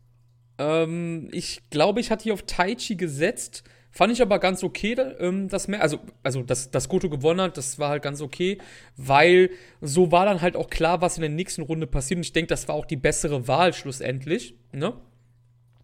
Ähm, 0.58 1.28
ich 1.32 1.62
glaube, 1.70 2.00
ich 2.00 2.10
hatte 2.10 2.24
hier 2.24 2.34
auf 2.34 2.42
Taichi 2.42 2.96
gesetzt. 2.96 3.64
Fand 3.94 4.10
ich 4.12 4.22
aber 4.22 4.38
ganz 4.38 4.64
okay, 4.64 4.92
ähm, 5.20 5.48
das 5.48 5.68
mehr, 5.68 5.82
also, 5.82 5.98
also 6.22 6.42
dass, 6.42 6.70
dass 6.70 6.88
Goto 6.88 7.10
gewonnen 7.10 7.42
hat, 7.42 7.58
das 7.58 7.78
war 7.78 7.90
halt 7.90 8.02
ganz 8.02 8.22
okay, 8.22 8.56
weil 8.96 9.50
so 9.82 10.10
war 10.10 10.24
dann 10.24 10.40
halt 10.40 10.56
auch 10.56 10.70
klar, 10.70 11.02
was 11.02 11.18
in 11.18 11.20
der 11.20 11.30
nächsten 11.30 11.60
Runde 11.62 11.86
passiert. 11.86 12.16
Und 12.16 12.24
ich 12.24 12.32
denke, 12.32 12.48
das 12.48 12.66
war 12.68 12.74
auch 12.74 12.86
die 12.86 12.96
bessere 12.96 13.46
Wahl 13.48 13.74
schlussendlich. 13.74 14.54
Ne? 14.72 14.94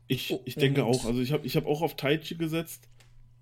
Ich, 0.06 0.32
Oh, 0.32 0.40
ich 0.46 0.54
denke 0.54 0.84
und- 0.84 0.90
auch. 0.94 1.04
Also 1.04 1.20
ich 1.20 1.32
habe 1.32 1.46
ich 1.46 1.54
hab 1.56 1.66
auch 1.66 1.82
auf 1.82 1.96
Taichi 1.96 2.34
gesetzt. 2.36 2.88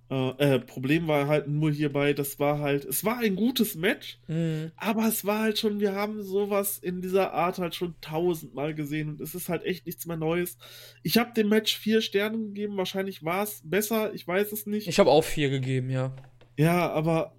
Äh, 0.09 0.55
äh, 0.55 0.59
Problem 0.61 1.09
war 1.09 1.27
halt 1.27 1.49
nur 1.49 1.73
hierbei, 1.73 2.13
das 2.13 2.39
war 2.39 2.61
halt, 2.61 2.85
es 2.85 3.05
war 3.05 3.19
ein 3.19 3.35
gutes 3.35 3.75
Match, 3.75 4.21
Mhm. 4.29 4.71
aber 4.77 5.09
es 5.09 5.25
war 5.25 5.41
halt 5.41 5.59
schon, 5.59 5.81
wir 5.81 5.95
haben 5.95 6.23
sowas 6.23 6.79
in 6.79 7.03
dieser 7.03 7.33
Art 7.33 7.59
halt 7.59 7.75
schon 7.75 7.97
tausendmal 8.01 8.73
gesehen 8.73 9.09
und 9.09 9.21
es 9.21 9.35
ist 9.35 9.49
halt 9.49 9.65
echt 9.65 9.85
nichts 9.85 10.07
mehr 10.07 10.17
Neues. 10.17 10.59
Ich 11.03 11.19
habe 11.19 11.33
dem 11.35 11.49
Match 11.49 11.77
vier 11.77 12.03
Sterne 12.03 12.39
gegeben, 12.39 12.77
wahrscheinlich 12.77 13.25
war 13.25 13.43
es 13.43 13.63
besser, 13.65 14.15
ich 14.15 14.27
weiß 14.29 14.53
es 14.53 14.67
nicht. 14.67 14.87
Ich 14.87 15.01
habe 15.01 15.11
auch 15.11 15.25
vier 15.25 15.51
gegeben, 15.51 15.91
ja. 15.91 16.15
Ja, 16.57 16.89
aber 16.93 17.35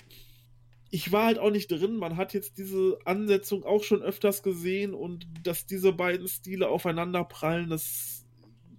ich 0.91 1.11
war 1.13 1.25
halt 1.25 1.39
auch 1.39 1.51
nicht 1.51 1.69
drin. 1.71 1.95
Man 1.97 2.17
hat 2.17 2.33
jetzt 2.33 2.57
diese 2.57 2.97
Ansetzung 3.05 3.63
auch 3.63 3.83
schon 3.83 4.01
öfters 4.01 4.43
gesehen 4.43 4.93
und 4.93 5.25
dass 5.43 5.65
diese 5.65 5.93
beiden 5.93 6.27
Stile 6.27 6.67
aufeinander 6.67 7.23
prallen, 7.23 7.69
das 7.69 8.25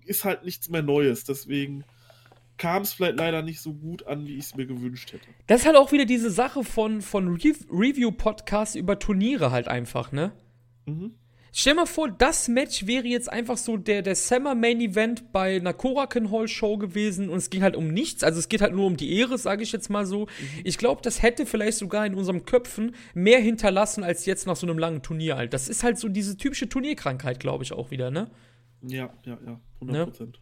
ist 0.04 0.24
halt 0.24 0.44
nichts 0.44 0.68
mehr 0.68 0.82
Neues. 0.82 1.24
Deswegen 1.24 1.84
kam 2.58 2.82
es 2.82 2.92
vielleicht 2.92 3.16
leider 3.16 3.42
nicht 3.42 3.60
so 3.60 3.72
gut 3.72 4.06
an, 4.06 4.26
wie 4.26 4.36
ich 4.36 4.46
es 4.46 4.56
mir 4.56 4.66
gewünscht 4.66 5.12
hätte. 5.12 5.26
Das 5.46 5.60
ist 5.60 5.66
halt 5.66 5.76
auch 5.76 5.92
wieder 5.92 6.04
diese 6.04 6.30
Sache 6.30 6.64
von, 6.64 7.00
von 7.00 7.28
Re 7.28 7.52
Review-Podcasts 7.70 8.74
über 8.74 8.98
Turniere 8.98 9.50
halt 9.50 9.68
einfach, 9.68 10.12
ne? 10.12 10.32
Mhm. 10.86 11.14
Stell 11.50 11.74
mal 11.74 11.86
vor, 11.86 12.10
das 12.10 12.46
Match 12.48 12.86
wäre 12.86 13.06
jetzt 13.06 13.32
einfach 13.32 13.56
so 13.56 13.76
der, 13.78 14.02
der 14.02 14.14
Summer 14.14 14.54
Main 14.54 14.80
Event 14.80 15.32
bei 15.32 15.56
einer 15.56 15.72
Korakuen 15.72 16.30
Hall 16.30 16.46
Show 16.46 16.76
gewesen 16.76 17.30
und 17.30 17.38
es 17.38 17.48
ging 17.48 17.62
halt 17.62 17.74
um 17.74 17.88
nichts. 17.88 18.22
Also 18.22 18.38
es 18.38 18.48
geht 18.48 18.60
halt 18.60 18.74
nur 18.74 18.86
um 18.86 18.96
die 18.96 19.16
Ehre, 19.16 19.38
sage 19.38 19.62
ich 19.62 19.72
jetzt 19.72 19.88
mal 19.88 20.04
so. 20.04 20.28
Ich 20.62 20.76
glaube, 20.76 21.00
das 21.02 21.22
hätte 21.22 21.46
vielleicht 21.46 21.78
sogar 21.78 22.04
in 22.04 22.14
unseren 22.14 22.44
Köpfen 22.44 22.94
mehr 23.14 23.40
hinterlassen 23.40 24.04
als 24.04 24.26
jetzt 24.26 24.46
nach 24.46 24.56
so 24.56 24.66
einem 24.66 24.78
langen 24.78 25.02
Turnier 25.02 25.36
halt. 25.36 25.54
Das 25.54 25.68
ist 25.68 25.82
halt 25.82 25.98
so 25.98 26.08
diese 26.08 26.36
typische 26.36 26.68
Turnierkrankheit, 26.68 27.40
glaube 27.40 27.64
ich 27.64 27.72
auch 27.72 27.90
wieder, 27.90 28.10
ne? 28.10 28.30
Ja, 28.82 29.10
ja, 29.24 29.38
ja, 29.44 29.60
100 29.80 30.04
Prozent. 30.04 30.38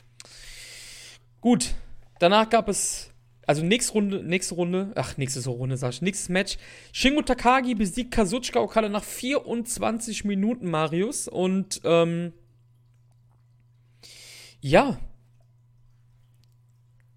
Gut, 1.41 1.75
danach 2.19 2.49
gab 2.51 2.69
es, 2.69 3.13
also 3.47 3.65
nächste 3.65 3.93
Runde, 3.93 4.23
nächste 4.23 4.55
Runde, 4.55 4.93
ach, 4.95 5.17
nächste 5.17 5.49
Runde, 5.49 5.77
sag 5.77 5.91
ich, 5.91 6.03
nächstes 6.03 6.29
Match. 6.29 6.59
Shingo 6.93 7.23
Takagi 7.23 7.75
besiegt 7.75 8.11
Kazuchika 8.11 8.61
Okada 8.61 8.89
nach 8.89 9.05
24 9.05 10.25
Minuten, 10.25 10.71
Marius. 10.71 11.29
Und, 11.29 11.81
ähm, 11.85 12.33
ja. 14.61 14.99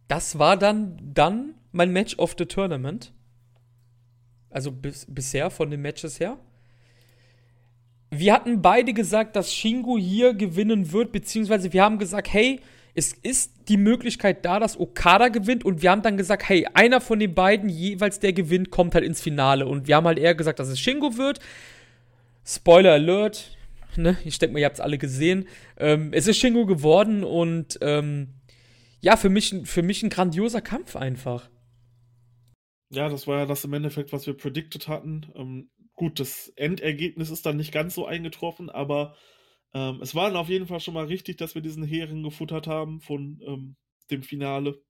Das 0.08 0.40
war 0.40 0.58
dann, 0.58 1.00
dann 1.14 1.56
mein 1.72 1.92
Match 1.92 2.18
of 2.18 2.36
the 2.38 2.46
Tournament. 2.46 3.14
Also 4.50 4.72
bis, 4.72 5.06
bisher 5.08 5.50
von 5.50 5.70
den 5.70 5.82
Matches 5.82 6.20
her. 6.20 6.38
Wir 8.12 8.34
hatten 8.34 8.62
beide 8.62 8.94
gesagt, 8.94 9.36
dass 9.36 9.54
Shingo 9.54 9.98
hier 9.98 10.34
gewinnen 10.34 10.92
wird, 10.92 11.12
beziehungsweise 11.12 11.72
wir 11.74 11.84
haben 11.84 12.00
gesagt, 12.00 12.34
hey, 12.34 12.60
es 13.00 13.14
ist 13.14 13.54
die 13.70 13.78
Möglichkeit 13.78 14.44
da, 14.44 14.60
dass 14.60 14.78
Okada 14.78 15.30
gewinnt 15.30 15.64
und 15.64 15.82
wir 15.82 15.90
haben 15.90 16.02
dann 16.02 16.18
gesagt, 16.18 16.50
hey, 16.50 16.68
einer 16.74 17.00
von 17.00 17.18
den 17.18 17.34
beiden, 17.34 17.70
jeweils 17.70 18.20
der 18.20 18.34
gewinnt, 18.34 18.72
kommt 18.72 18.94
halt 18.94 19.06
ins 19.06 19.22
Finale. 19.22 19.66
Und 19.66 19.88
wir 19.88 19.96
haben 19.96 20.06
halt 20.06 20.20
eher 20.20 20.36
gesagt, 20.36 20.60
dass 20.60 20.68
es 20.68 20.82
Shingo 20.82 21.18
wird. 21.18 21.40
Spoiler 22.46 22.92
Alert, 22.92 23.56
ne? 23.96 24.18
Ich 24.26 24.38
denke 24.38 24.54
mal, 24.54 24.60
ihr 24.60 24.66
habt 24.66 24.76
es 24.76 24.82
alle 24.82 24.98
gesehen. 24.98 25.48
Ähm, 25.78 26.12
es 26.12 26.28
ist 26.28 26.38
Shingo 26.38 26.66
geworden 26.66 27.24
und 27.24 27.80
ähm, 27.82 28.34
ja, 29.00 29.16
für 29.16 29.30
mich, 29.30 29.56
für 29.64 29.82
mich 29.82 30.04
ein 30.04 30.10
grandioser 30.10 30.62
Kampf 30.62 30.98
einfach. 30.98 31.50
Ja, 32.90 33.08
das 33.08 33.28
war 33.28 33.40
ja 33.40 33.46
das 33.46 33.64
im 33.64 33.72
Endeffekt, 33.72 34.12
was 34.12 34.28
wir 34.28 34.36
predicted 34.36 34.90
hatten. 34.90 35.32
Ähm, 35.36 35.70
gut, 35.96 36.20
das 36.20 36.52
Endergebnis 36.58 37.30
ist 37.30 37.46
dann 37.46 37.56
nicht 37.56 37.72
ganz 37.72 37.96
so 37.96 38.06
eingetroffen, 38.06 38.70
aber 38.70 39.16
ähm, 39.74 40.00
es 40.02 40.16
war 40.16 40.28
dann 40.30 40.38
auf 40.38 40.50
jeden 40.50 40.68
Fall 40.68 40.80
schon 40.80 40.94
mal 40.94 41.06
richtig, 41.06 41.38
dass 41.38 41.56
wir 41.56 41.62
diesen 41.62 41.84
Hering 41.84 42.24
gefuttert 42.24 42.68
haben 42.68 43.02
von 43.02 43.42
ähm, 43.46 43.76
dem 44.10 44.24
Finale. 44.24 44.82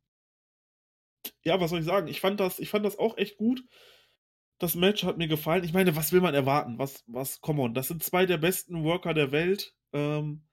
Ja, 1.44 1.60
was 1.60 1.70
soll 1.70 1.80
ich 1.80 1.86
sagen? 1.86 2.08
Ich 2.08 2.22
fand 2.22 2.40
das, 2.40 2.60
ich 2.60 2.70
fand 2.70 2.86
das 2.86 2.98
auch 2.98 3.18
echt 3.18 3.38
gut. 3.38 3.64
Das 4.58 4.76
Match 4.76 5.04
hat 5.04 5.18
mir 5.18 5.28
gefallen. 5.28 5.64
Ich 5.64 5.74
meine, 5.74 5.96
was 5.96 6.12
will 6.12 6.22
man 6.22 6.34
erwarten? 6.34 6.78
Was, 6.80 7.04
was, 7.08 7.42
come 7.42 7.62
on. 7.62 7.74
Das 7.74 7.88
sind 7.88 8.04
zwei 8.04 8.26
der 8.26 8.38
besten 8.38 8.84
Worker 8.84 9.14
der 9.14 9.32
Welt. 9.32 9.74
Ähm, 9.94 10.44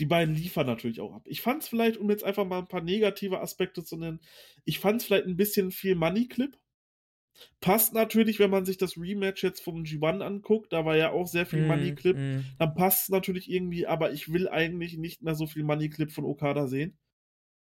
die 0.00 0.06
beiden 0.06 0.34
liefern 0.34 0.66
natürlich 0.66 1.00
auch 1.00 1.12
ab. 1.12 1.22
Ich 1.26 1.42
fand 1.42 1.62
es 1.62 1.68
vielleicht, 1.68 1.98
um 1.98 2.10
jetzt 2.10 2.24
einfach 2.24 2.46
mal 2.46 2.58
ein 2.58 2.68
paar 2.68 2.80
negative 2.80 3.40
Aspekte 3.40 3.84
zu 3.84 3.96
nennen, 3.96 4.20
ich 4.64 4.78
fand 4.78 5.00
es 5.00 5.06
vielleicht 5.06 5.26
ein 5.26 5.36
bisschen 5.36 5.70
viel 5.70 5.94
Money 5.94 6.26
Clip. 6.26 6.56
Passt 7.60 7.94
natürlich, 7.94 8.38
wenn 8.38 8.50
man 8.50 8.64
sich 8.64 8.76
das 8.78 8.96
Rematch 8.96 9.42
jetzt 9.42 9.60
vom 9.62 9.82
G1 9.84 10.22
anguckt, 10.22 10.72
da 10.72 10.84
war 10.84 10.96
ja 10.96 11.10
auch 11.10 11.26
sehr 11.26 11.46
viel 11.46 11.62
Mm, 11.62 11.66
Money 11.66 11.94
Clip. 11.94 12.16
mm. 12.16 12.40
Dann 12.58 12.74
passt 12.74 13.04
es 13.04 13.08
natürlich 13.08 13.50
irgendwie, 13.50 13.86
aber 13.86 14.12
ich 14.12 14.32
will 14.32 14.48
eigentlich 14.48 14.96
nicht 14.98 15.22
mehr 15.22 15.34
so 15.34 15.46
viel 15.46 15.64
Money 15.64 15.88
Clip 15.88 16.10
von 16.10 16.24
Okada 16.24 16.66
sehen. 16.66 16.98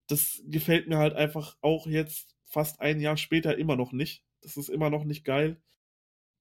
Das 0.09 0.43
gefällt 0.47 0.89
mir 0.89 0.99
halt 0.99 1.15
einfach 1.15 1.57
auch 1.61 1.87
jetzt 1.87 2.37
fast 2.45 2.81
ein 2.81 3.01
Jahr 3.01 3.17
später 3.17 3.57
immer 3.57 3.77
noch 3.77 3.93
nicht. 3.93 4.25
Das 4.43 4.57
ist 4.57 4.69
immer 4.69 4.91
noch 4.91 5.05
nicht 5.05 5.25
geil. 5.25 5.61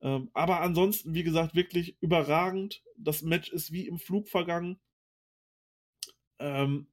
Ähm, 0.01 0.29
aber 0.34 0.61
ansonsten, 0.61 1.13
wie 1.13 1.23
gesagt, 1.23 1.55
wirklich 1.55 1.97
überragend. 2.01 2.84
Das 2.97 3.21
Match 3.21 3.51
ist 3.51 3.71
wie 3.71 3.88
im 3.88 3.99
Flug 3.99 4.29
vergangen. 4.29 4.79
Ähm, 6.39 6.88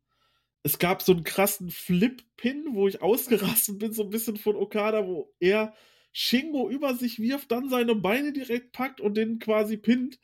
es 0.63 0.79
gab 0.79 1.03
so 1.03 1.13
einen 1.13 1.25
krassen 1.25 1.71
Flip-Pin, 1.71 2.69
wo 2.73 2.89
ich 2.89 3.03
ausgerastet 3.03 3.79
bin, 3.79 3.93
so 3.93 4.05
ein 4.05 4.11
bisschen 4.11 4.37
von 4.37 4.57
Okada, 4.57 5.07
wo 5.07 5.35
er 5.41 5.75
Shingo 6.13 6.69
über 6.69 6.95
sich 6.95 7.19
wirft, 7.19 7.51
dann 7.51 7.69
seine 7.69 7.95
Beine 7.95 8.33
direkt 8.33 8.73
packt 8.73 9.01
und 9.01 9.17
den 9.17 9.39
quasi 9.39 9.77
pinnt. 9.77 10.19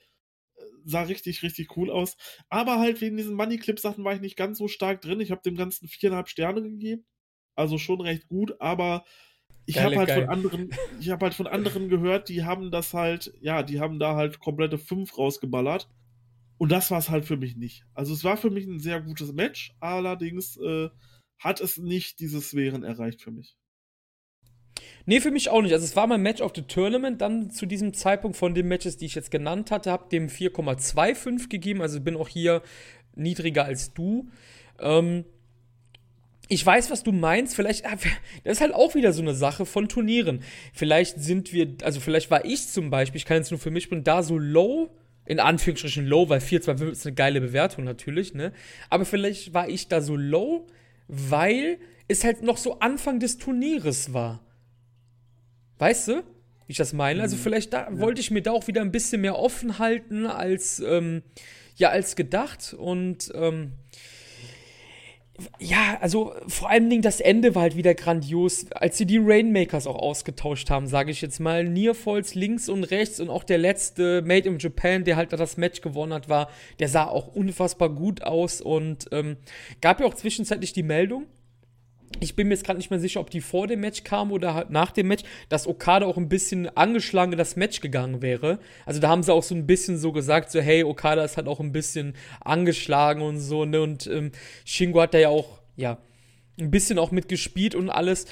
Äh, 0.57 0.63
Sah 0.85 1.03
richtig, 1.03 1.43
richtig 1.43 1.77
cool 1.77 1.91
aus. 1.91 2.17
Aber 2.49 2.79
halt 2.79 3.01
wegen 3.01 3.17
diesen 3.17 3.35
Money-Clip-Sachen 3.35 4.05
war 4.05 4.15
ich 4.15 4.21
nicht 4.21 4.37
ganz 4.37 4.59
so 4.59 4.69
stark 4.69 5.01
drin. 5.01 5.21
Ich 5.21 5.31
habe 5.31 5.43
dem 5.43 5.57
Ganzen 5.57 5.89
viereinhalb 5.89 6.29
Sterne 6.29 6.63
gegeben. 6.63 7.05
Also 7.55 7.79
schon 7.79 8.01
recht 8.01 8.27
gut, 8.29 8.61
aber 8.61 9.05
ich 9.67 9.79
habe 9.79 9.97
halt 9.97 10.09
geil. 10.09 10.23
von 10.23 10.31
anderen, 10.31 10.71
ich 11.01 11.11
habe 11.11 11.25
halt 11.25 11.35
von 11.35 11.47
anderen 11.47 11.89
gehört, 11.89 12.29
die 12.29 12.45
haben 12.45 12.71
das 12.71 12.93
halt, 12.93 13.33
ja, 13.41 13.63
die 13.63 13.81
haben 13.81 13.99
da 13.99 14.15
halt 14.15 14.41
komplette 14.41 14.79
fünf 14.79 15.17
rausgeballert. 15.17 15.89
Und 16.59 16.71
das 16.71 16.91
war 16.91 16.99
es 16.99 17.11
halt 17.11 17.25
für 17.25 17.37
mich 17.37 17.57
nicht. 17.57 17.85
Also 17.95 18.13
es 18.13 18.25
war 18.25 18.37
für 18.37 18.51
mich 18.51 18.67
ein 18.67 18.79
sehr 18.81 19.01
gutes 19.01 19.33
Match, 19.33 19.75
allerdings 19.81 20.57
äh, 20.59 20.89
hat 21.39 21.61
es 21.61 21.79
nicht 21.79 22.21
diese 22.21 22.41
Sphären 22.41 22.85
erreicht 22.85 23.23
für 23.23 23.33
mich. 23.33 23.57
Nee, 25.07 25.21
für 25.21 25.31
mich 25.31 25.51
auch 25.51 25.63
nicht. 25.63 25.73
Also 25.73 25.85
es 25.85 25.97
war 25.97 26.07
mein 26.07 26.23
Match 26.23 26.41
of 26.41 26.53
the 26.55 26.63
Tournament. 26.63 27.21
Dann 27.21 27.51
zu 27.51 27.67
diesem 27.67 27.95
Zeitpunkt 27.95 28.37
von 28.37 28.55
den 28.55 28.69
Matches, 28.69 28.97
die 28.97 29.07
ich 29.07 29.15
jetzt 29.15 29.31
genannt 29.31 29.71
hatte, 29.71 29.91
habe 29.91 30.09
dem 30.11 30.29
4,25 30.29 31.49
gegeben. 31.49 31.83
Also 31.83 32.01
bin 32.01 32.17
auch 32.17 32.29
hier 32.29 32.63
niedriger 33.15 33.65
als 33.65 33.93
du. 33.95 34.29
Ähm, 34.81 35.25
ich 36.49 36.65
weiß, 36.65 36.91
was 36.91 37.03
du 37.03 37.13
meinst. 37.13 37.55
Vielleicht, 37.55 37.87
ah, 37.87 37.97
das 38.45 38.53
ist 38.55 38.61
halt 38.61 38.75
auch 38.75 38.95
wieder 38.95 39.13
so 39.13 39.23
eine 39.23 39.35
Sache 39.35 39.67
von 39.67 39.89
Turnieren. 39.89 40.43
Vielleicht 40.73 41.21
sind 41.21 41.53
wir, 41.53 41.75
also 41.83 42.01
vielleicht 42.01 42.31
war 42.31 42.45
ich 42.45 42.69
zum 42.69 42.91
Beispiel, 42.91 43.19
ich 43.19 43.25
kann 43.25 43.39
jetzt 43.39 43.51
nur 43.51 43.61
für 43.61 43.71
mich 43.71 43.89
bin, 43.89 44.05
da 44.05 44.23
so 44.23 44.39
low, 44.39 44.91
in 45.27 45.41
Anführungsstrichen 45.41 46.07
low, 46.07 46.29
weil 46.29 46.41
4,25 46.41 46.91
ist 46.91 47.07
eine 47.07 47.15
geile 47.15 47.41
Bewertung 47.41 47.85
natürlich, 47.85 48.35
ne? 48.35 48.53
Aber 48.91 49.05
vielleicht 49.05 49.55
war 49.55 49.69
ich 49.69 49.89
da 49.89 50.03
so 50.03 50.17
low, 50.17 50.67
weil 51.09 51.79
es 52.09 52.25
halt 52.25 52.43
noch 52.43 52.59
so 52.59 52.79
Anfang 52.81 53.21
des 53.21 53.39
Turnieres 53.39 54.13
war. 54.13 54.45
Weißt 55.79 56.09
du, 56.09 56.23
wie 56.67 56.73
ich 56.73 56.79
das 56.79 56.93
meine? 56.93 57.21
Also 57.21 57.37
vielleicht 57.37 57.73
da 57.73 57.89
wollte 57.91 58.21
ich 58.21 58.31
mir 58.31 58.43
da 58.43 58.53
auch 58.53 58.67
wieder 58.67 58.81
ein 58.81 58.93
bisschen 58.93 59.21
mehr 59.21 59.39
offen 59.39 59.79
halten 59.79 60.27
als 60.27 60.81
ähm, 60.81 61.23
ja 61.77 61.91
als 61.91 62.17
gedacht 62.17 62.75
und 62.79 63.33
ähm, 63.35 63.73
ja, 65.59 65.99
also 66.01 66.33
vor 66.47 66.71
allen 66.71 66.89
Dingen 66.89 67.03
das 67.03 67.21
Ende 67.21 67.55
war 67.57 67.63
halt 67.63 67.77
wieder 67.77 67.95
grandios, 67.95 68.67
als 68.71 68.99
sie 68.99 69.07
die 69.07 69.19
Rainmakers 69.19 69.89
auch 69.89 69.97
ausgetauscht 69.97 70.71
haben, 70.71 70.87
sage 70.87 71.11
ich 71.11 71.21
jetzt 71.23 71.41
mal. 71.41 71.65
Nearfalls 71.65 72.37
links 72.37 72.69
und 72.69 72.85
rechts 72.85 73.19
und 73.19 73.31
auch 73.31 73.43
der 73.43 73.59
letzte 73.59 74.23
Made 74.23 74.49
in 74.49 74.59
Japan, 74.59 75.03
der 75.03 75.17
halt 75.17 75.33
da 75.33 75.37
das 75.37 75.57
Match 75.57 75.81
gewonnen 75.81 76.13
hat, 76.13 76.29
war, 76.29 76.51
der 76.79 76.89
sah 76.89 77.07
auch 77.07 77.27
unfassbar 77.27 77.91
gut 77.91 78.23
aus 78.23 78.61
und 78.61 79.09
ähm, 79.11 79.37
gab 79.81 80.01
ja 80.01 80.07
auch 80.07 80.15
zwischenzeitlich 80.15 80.73
die 80.73 80.85
Meldung, 80.85 81.27
ich 82.21 82.37
bin 82.37 82.49
mir 82.49 82.55
jetzt 82.55 82.65
gerade 82.65 82.79
nicht 82.79 82.91
mehr 82.91 83.01
sicher, 83.01 83.21
ob 83.21 83.31
die 83.31 83.41
vor 83.41 83.67
dem 83.67 83.81
Match 83.81 84.05
kam 84.05 84.33
oder 84.33 84.55
halt 84.55 84.71
nach 84.71 84.93
dem 84.93 85.09
Match, 85.09 85.25
dass 85.49 85.67
Okada 85.67 86.07
auch 86.07 86.17
ein 86.17 86.29
bisschen 86.29 86.69
angeschlagen 86.77 87.33
in 87.33 87.39
das 87.39 87.57
Match 87.57 87.81
gegangen 87.81 88.23
wäre. 88.23 88.59
Also 88.87 89.01
da 89.01 89.09
haben 89.09 89.23
sie 89.23 89.33
auch 89.33 89.43
so 89.43 89.55
ein 89.55 89.67
bisschen 89.67 89.99
so 89.99 90.13
gesagt, 90.13 90.51
so 90.51 90.61
hey, 90.61 90.85
Okada 90.85 91.25
ist 91.25 91.37
halt 91.37 91.49
auch 91.49 91.61
ein 91.61 91.73
bisschen 91.73 92.15
angeschlagen 92.41 93.23
und 93.23 93.39
so, 93.41 93.65
ne? 93.65 93.83
Und 93.83 94.07
ähm, 94.07 94.33
Shingo 94.65 95.01
hat 95.01 95.15
da 95.15 95.19
ja 95.19 95.29
auch, 95.29 95.61
ja, 95.77 95.99
ein 96.59 96.71
bisschen 96.71 96.99
auch 96.99 97.11
mitgespielt 97.11 97.75
und 97.75 97.91
alles. 97.91 98.27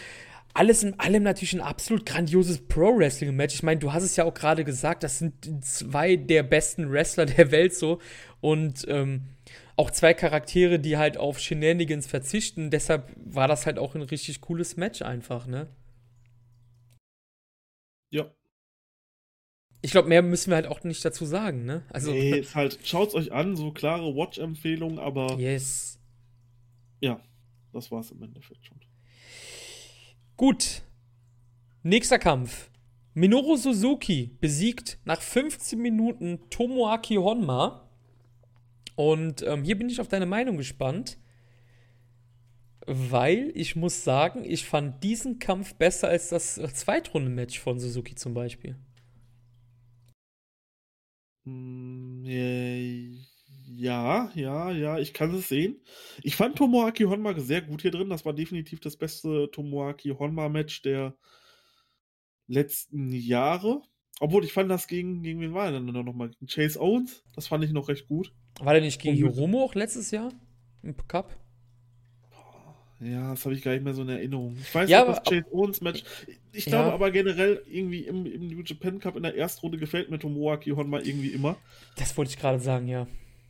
Alles 0.54 0.82
in 0.82 1.00
allem 1.00 1.22
natürlich 1.22 1.54
ein 1.54 1.62
absolut 1.62 2.04
grandioses 2.04 2.58
Pro-Wrestling-Match. 2.68 3.54
Ich 3.54 3.62
meine, 3.62 3.80
du 3.80 3.94
hast 3.94 4.02
es 4.02 4.16
ja 4.16 4.24
auch 4.24 4.34
gerade 4.34 4.64
gesagt, 4.64 5.02
das 5.02 5.18
sind 5.18 5.64
zwei 5.64 6.16
der 6.16 6.42
besten 6.42 6.92
Wrestler 6.92 7.24
der 7.26 7.50
Welt 7.50 7.74
so. 7.74 8.00
Und 8.42 8.84
ähm, 8.86 9.22
auch 9.76 9.90
zwei 9.90 10.14
Charaktere, 10.14 10.78
die 10.78 10.96
halt 10.96 11.16
auf 11.16 11.38
Shenanigans 11.38 12.06
verzichten. 12.06 12.70
Deshalb 12.70 13.12
war 13.16 13.48
das 13.48 13.66
halt 13.66 13.78
auch 13.78 13.94
ein 13.94 14.02
richtig 14.02 14.40
cooles 14.40 14.76
Match 14.76 15.02
einfach, 15.02 15.46
ne? 15.46 15.68
Ja. 18.10 18.30
Ich 19.80 19.90
glaube, 19.90 20.08
mehr 20.08 20.22
müssen 20.22 20.50
wir 20.50 20.56
halt 20.56 20.66
auch 20.66 20.84
nicht 20.84 21.04
dazu 21.04 21.24
sagen, 21.24 21.64
ne? 21.64 21.84
Also, 21.88 22.12
nee, 22.12 22.30
ist 22.38 22.54
halt, 22.54 22.78
schaut's 22.84 23.14
euch 23.14 23.32
an, 23.32 23.56
so 23.56 23.72
klare 23.72 24.14
Watch-Empfehlung, 24.14 24.98
aber 24.98 25.38
yes. 25.38 25.98
ja, 27.00 27.20
das 27.72 27.90
war's 27.90 28.10
im 28.10 28.22
Endeffekt 28.22 28.66
schon. 28.66 28.80
Gut. 30.36 30.82
Nächster 31.82 32.18
Kampf. 32.18 32.70
Minoru 33.14 33.56
Suzuki 33.56 34.36
besiegt 34.40 34.98
nach 35.04 35.20
15 35.20 35.78
Minuten 35.78 36.40
Tomoaki 36.48 37.16
Honma. 37.16 37.88
Und 39.02 39.42
ähm, 39.42 39.64
hier 39.64 39.76
bin 39.76 39.88
ich 39.88 40.00
auf 40.00 40.06
deine 40.06 40.26
Meinung 40.26 40.56
gespannt. 40.56 41.18
Weil 42.86 43.50
ich 43.54 43.74
muss 43.74 44.04
sagen, 44.04 44.44
ich 44.44 44.64
fand 44.64 45.02
diesen 45.02 45.40
Kampf 45.40 45.74
besser 45.74 46.08
als 46.08 46.28
das 46.28 46.54
Zweitrunden-Match 46.54 47.58
von 47.58 47.80
Suzuki 47.80 48.14
zum 48.14 48.32
Beispiel. 48.32 48.76
Hm, 51.44 52.24
äh, 52.26 53.10
ja, 53.66 54.30
ja, 54.34 54.70
ja, 54.70 54.98
ich 54.98 55.12
kann 55.12 55.34
es 55.34 55.48
sehen. 55.48 55.80
Ich 56.22 56.36
fand 56.36 56.56
Tomoaki 56.56 57.02
Honma 57.04 57.38
sehr 57.40 57.62
gut 57.62 57.82
hier 57.82 57.90
drin. 57.90 58.08
Das 58.08 58.24
war 58.24 58.32
definitiv 58.32 58.78
das 58.78 58.96
beste 58.96 59.50
Tomoaki 59.50 60.10
Honma-Match 60.10 60.82
der 60.82 61.16
letzten 62.46 63.12
Jahre. 63.12 63.82
Obwohl, 64.20 64.44
ich 64.44 64.52
fand 64.52 64.70
das 64.70 64.86
gegen, 64.86 65.22
gegen 65.24 65.40
wen 65.40 65.54
war 65.54 65.66
er 65.66 65.72
dann 65.72 65.86
nochmal? 65.86 66.30
Gegen 66.30 66.46
Chase 66.46 66.80
Owens? 66.80 67.24
Das 67.34 67.48
fand 67.48 67.64
ich 67.64 67.72
noch 67.72 67.88
recht 67.88 68.06
gut. 68.06 68.32
War 68.60 68.72
der 68.74 68.82
nicht 68.82 69.00
gegen 69.00 69.16
Hiromo 69.16 69.64
auch 69.64 69.74
letztes 69.74 70.10
Jahr 70.10 70.32
im 70.82 70.96
Cup? 71.08 71.36
Ja, 73.00 73.30
das 73.30 73.44
habe 73.44 73.54
ich 73.54 73.62
gar 73.62 73.72
nicht 73.72 73.82
mehr 73.82 73.94
so 73.94 74.02
in 74.02 74.08
Erinnerung. 74.08 74.56
Ich 74.60 74.72
weiß 74.72 74.88
Ja, 74.88 75.00
noch, 75.00 75.06
das 75.06 75.22
Chase 75.24 75.44
Owens 75.50 75.80
Match. 75.80 76.04
Ich 76.52 76.66
Ja. 76.66 76.70
glaube 76.70 76.92
aber 76.92 77.10
generell 77.10 77.62
irgendwie 77.66 78.06
im, 78.06 78.26
im 78.26 78.46
New 78.46 78.62
Japan 78.62 79.00
Cup 79.00 79.16
in 79.16 79.24
der 79.24 79.34
Erstrunde 79.34 79.78
gefällt 79.78 80.08
mir 80.10 80.18
Tomoaki 80.20 80.70
Honma 80.70 81.00
irgendwie 81.00 81.32
immer. 81.32 81.56
Das 81.96 82.16
wollte 82.16 82.30
ich 82.30 82.38
gerade 82.38 82.60
sagen, 82.60 82.86
ja. 82.86 83.06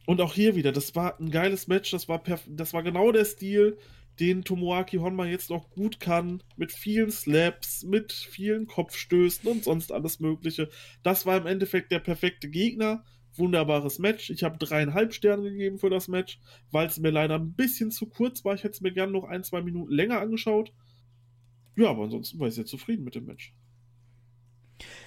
Und 0.07 0.21
auch 0.21 0.35
hier 0.35 0.57
wieder, 0.57 0.73
das 0.73 0.95
war 0.95 1.19
ein 1.21 1.31
geiles 1.31 1.69
Match, 1.69 1.91
das 1.91 2.09
war, 2.09 2.23
das 2.49 2.73
war 2.73 2.83
genau 2.83 3.13
der 3.13 3.25
Stil, 3.25 3.79
den 4.21 4.45
Tomoaki 4.45 4.97
Honma 4.99 5.27
jetzt 5.27 5.51
noch 5.51 5.71
gut 5.71 6.01
kann, 6.01 6.43
mit 6.57 6.73
vielen 6.73 7.11
Slaps, 7.11 7.83
mit 7.85 8.13
vielen 8.13 8.67
Kopfstößen 8.67 9.49
und 9.51 9.65
sonst 9.65 9.93
alles 9.93 10.19
Mögliche. 10.21 10.71
Das 11.03 11.25
war 11.25 11.37
im 11.37 11.47
Endeffekt 11.47 11.93
der 11.93 12.01
perfekte 12.01 12.49
Gegner. 12.49 13.05
Wunderbares 13.37 13.99
Match. 13.99 14.31
Ich 14.31 14.43
habe 14.43 14.59
dreieinhalb 14.59 15.15
Sterne 15.15 15.51
gegeben 15.51 15.79
für 15.79 15.91
das 15.91 16.09
Match, 16.09 16.39
weil 16.71 16.87
es 16.87 16.99
mir 16.99 17.11
leider 17.11 17.37
ein 17.37 17.55
bisschen 17.55 17.91
zu 17.91 18.07
kurz 18.07 18.45
war. 18.45 18.55
Ich 18.55 18.65
hätte 18.65 18.75
es 18.75 18.81
mir 18.81 18.93
gerne 18.93 19.13
noch 19.13 19.25
ein, 19.25 19.45
zwei 19.45 19.63
Minuten 19.63 19.93
länger 19.93 20.21
angeschaut. 20.21 20.73
Ja, 21.77 21.91
aber 21.91 22.05
ansonsten 22.05 22.39
war 22.39 22.49
ich 22.49 22.55
sehr 22.55 22.67
zufrieden 22.67 23.05
mit 23.05 23.15
dem 23.15 23.25
Match. 23.25 23.55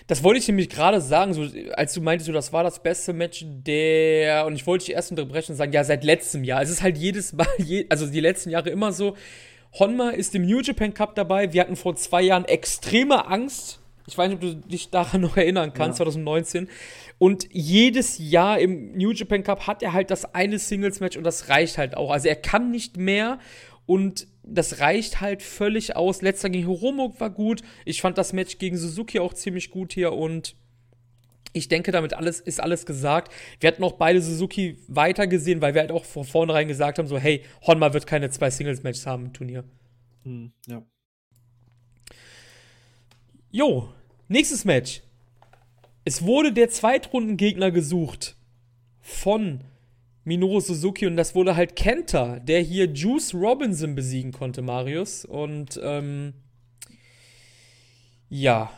Das 0.07 0.23
wollte 0.23 0.39
ich 0.39 0.47
nämlich 0.47 0.69
gerade 0.69 1.01
sagen, 1.01 1.33
so, 1.33 1.47
als 1.73 1.93
du 1.93 2.01
meintest, 2.01 2.27
so, 2.27 2.33
das 2.33 2.53
war 2.53 2.63
das 2.63 2.81
beste 2.81 3.13
Match 3.13 3.43
der. 3.45 4.45
Und 4.45 4.55
ich 4.55 4.65
wollte 4.67 4.85
dich 4.85 4.95
erst 4.95 5.11
unterbrechen 5.11 5.51
und 5.51 5.57
sagen, 5.57 5.71
ja, 5.71 5.83
seit 5.83 6.03
letztem 6.03 6.43
Jahr. 6.43 6.61
Es 6.61 6.69
ist 6.69 6.81
halt 6.81 6.97
jedes 6.97 7.33
Mal, 7.33 7.47
je, 7.57 7.85
also 7.89 8.07
die 8.07 8.19
letzten 8.19 8.49
Jahre 8.49 8.69
immer 8.69 8.91
so. 8.91 9.15
Honma 9.73 10.11
ist 10.11 10.33
im 10.35 10.45
New 10.45 10.61
Japan 10.61 10.93
Cup 10.93 11.15
dabei. 11.15 11.51
Wir 11.51 11.61
hatten 11.61 11.75
vor 11.75 11.95
zwei 11.95 12.21
Jahren 12.21 12.45
extreme 12.45 13.27
Angst. 13.27 13.81
Ich 14.07 14.17
weiß 14.17 14.29
nicht, 14.29 14.35
ob 14.35 14.41
du 14.41 14.55
dich 14.67 14.89
daran 14.89 15.21
noch 15.21 15.37
erinnern 15.37 15.73
kannst, 15.73 15.99
Ja. 15.99 16.05
2019. 16.05 16.69
Und 17.17 17.47
jedes 17.51 18.17
Jahr 18.19 18.59
im 18.59 18.91
New 18.97 19.11
Japan 19.11 19.43
Cup 19.43 19.67
hat 19.67 19.81
er 19.81 19.93
halt 19.93 20.11
das 20.11 20.33
eine 20.35 20.59
Singles-Match 20.59 21.17
und 21.17 21.23
das 21.23 21.49
reicht 21.49 21.77
halt 21.77 21.95
auch. 21.97 22.11
Also 22.11 22.27
er 22.27 22.35
kann 22.35 22.71
nicht 22.71 22.97
mehr 22.97 23.39
und 23.85 24.27
das 24.43 24.79
reicht 24.79 25.21
halt 25.21 25.41
völlig 25.41 25.95
aus. 25.95 26.21
Letzter 26.21 26.49
gegen 26.49 26.67
Hiromo 26.67 27.13
war 27.19 27.29
gut. 27.29 27.61
Ich 27.85 28.01
fand 28.01 28.17
das 28.17 28.33
Match 28.33 28.57
gegen 28.57 28.77
Suzuki 28.77 29.19
auch 29.19 29.33
ziemlich 29.33 29.71
gut 29.71 29.93
hier 29.93 30.13
und 30.13 30.55
ich 31.53 31.69
denke, 31.69 31.91
damit 31.93 32.13
alles 32.13 32.41
ist 32.41 32.59
alles 32.59 32.85
gesagt. 32.85 33.31
Wir 33.61 33.67
hatten 33.69 33.83
auch 33.83 33.93
beide 33.93 34.21
Suzuki 34.21 34.77
weitergesehen, 34.89 35.61
weil 35.61 35.73
wir 35.73 35.81
halt 35.81 35.91
auch 35.91 36.03
von 36.03 36.25
vornherein 36.25 36.67
gesagt 36.67 36.99
haben, 36.99 37.07
so 37.07 37.17
hey, 37.17 37.43
Honma 37.65 37.93
wird 37.93 38.05
keine 38.05 38.29
zwei 38.29 38.49
Singles-Matches 38.51 39.07
haben 39.07 39.27
im 39.27 39.33
Turnier. 39.33 39.63
Hm, 40.23 40.51
ja. 40.67 40.83
Jo, 43.51 43.87
nächstes 44.27 44.65
Match. 44.65 45.01
es 46.03 46.23
wurde 46.23 46.53
der 46.53 46.69
Zweitrundengegner 46.69 47.71
gesucht 47.71 48.35
von 49.01 49.63
Minoru 50.25 50.59
Suzuki 50.59 51.05
und 51.05 51.17
das 51.17 51.35
wurde 51.35 51.55
halt 51.55 51.75
Kenta, 51.75 52.39
der 52.39 52.59
hier 52.59 52.91
Juice 52.91 53.33
Robinson 53.35 53.93
besiegen 53.93 54.31
konnte, 54.31 54.63
Marius. 54.63 55.23
Und 55.23 55.79
ähm, 55.83 56.33
ja. 58.29 58.71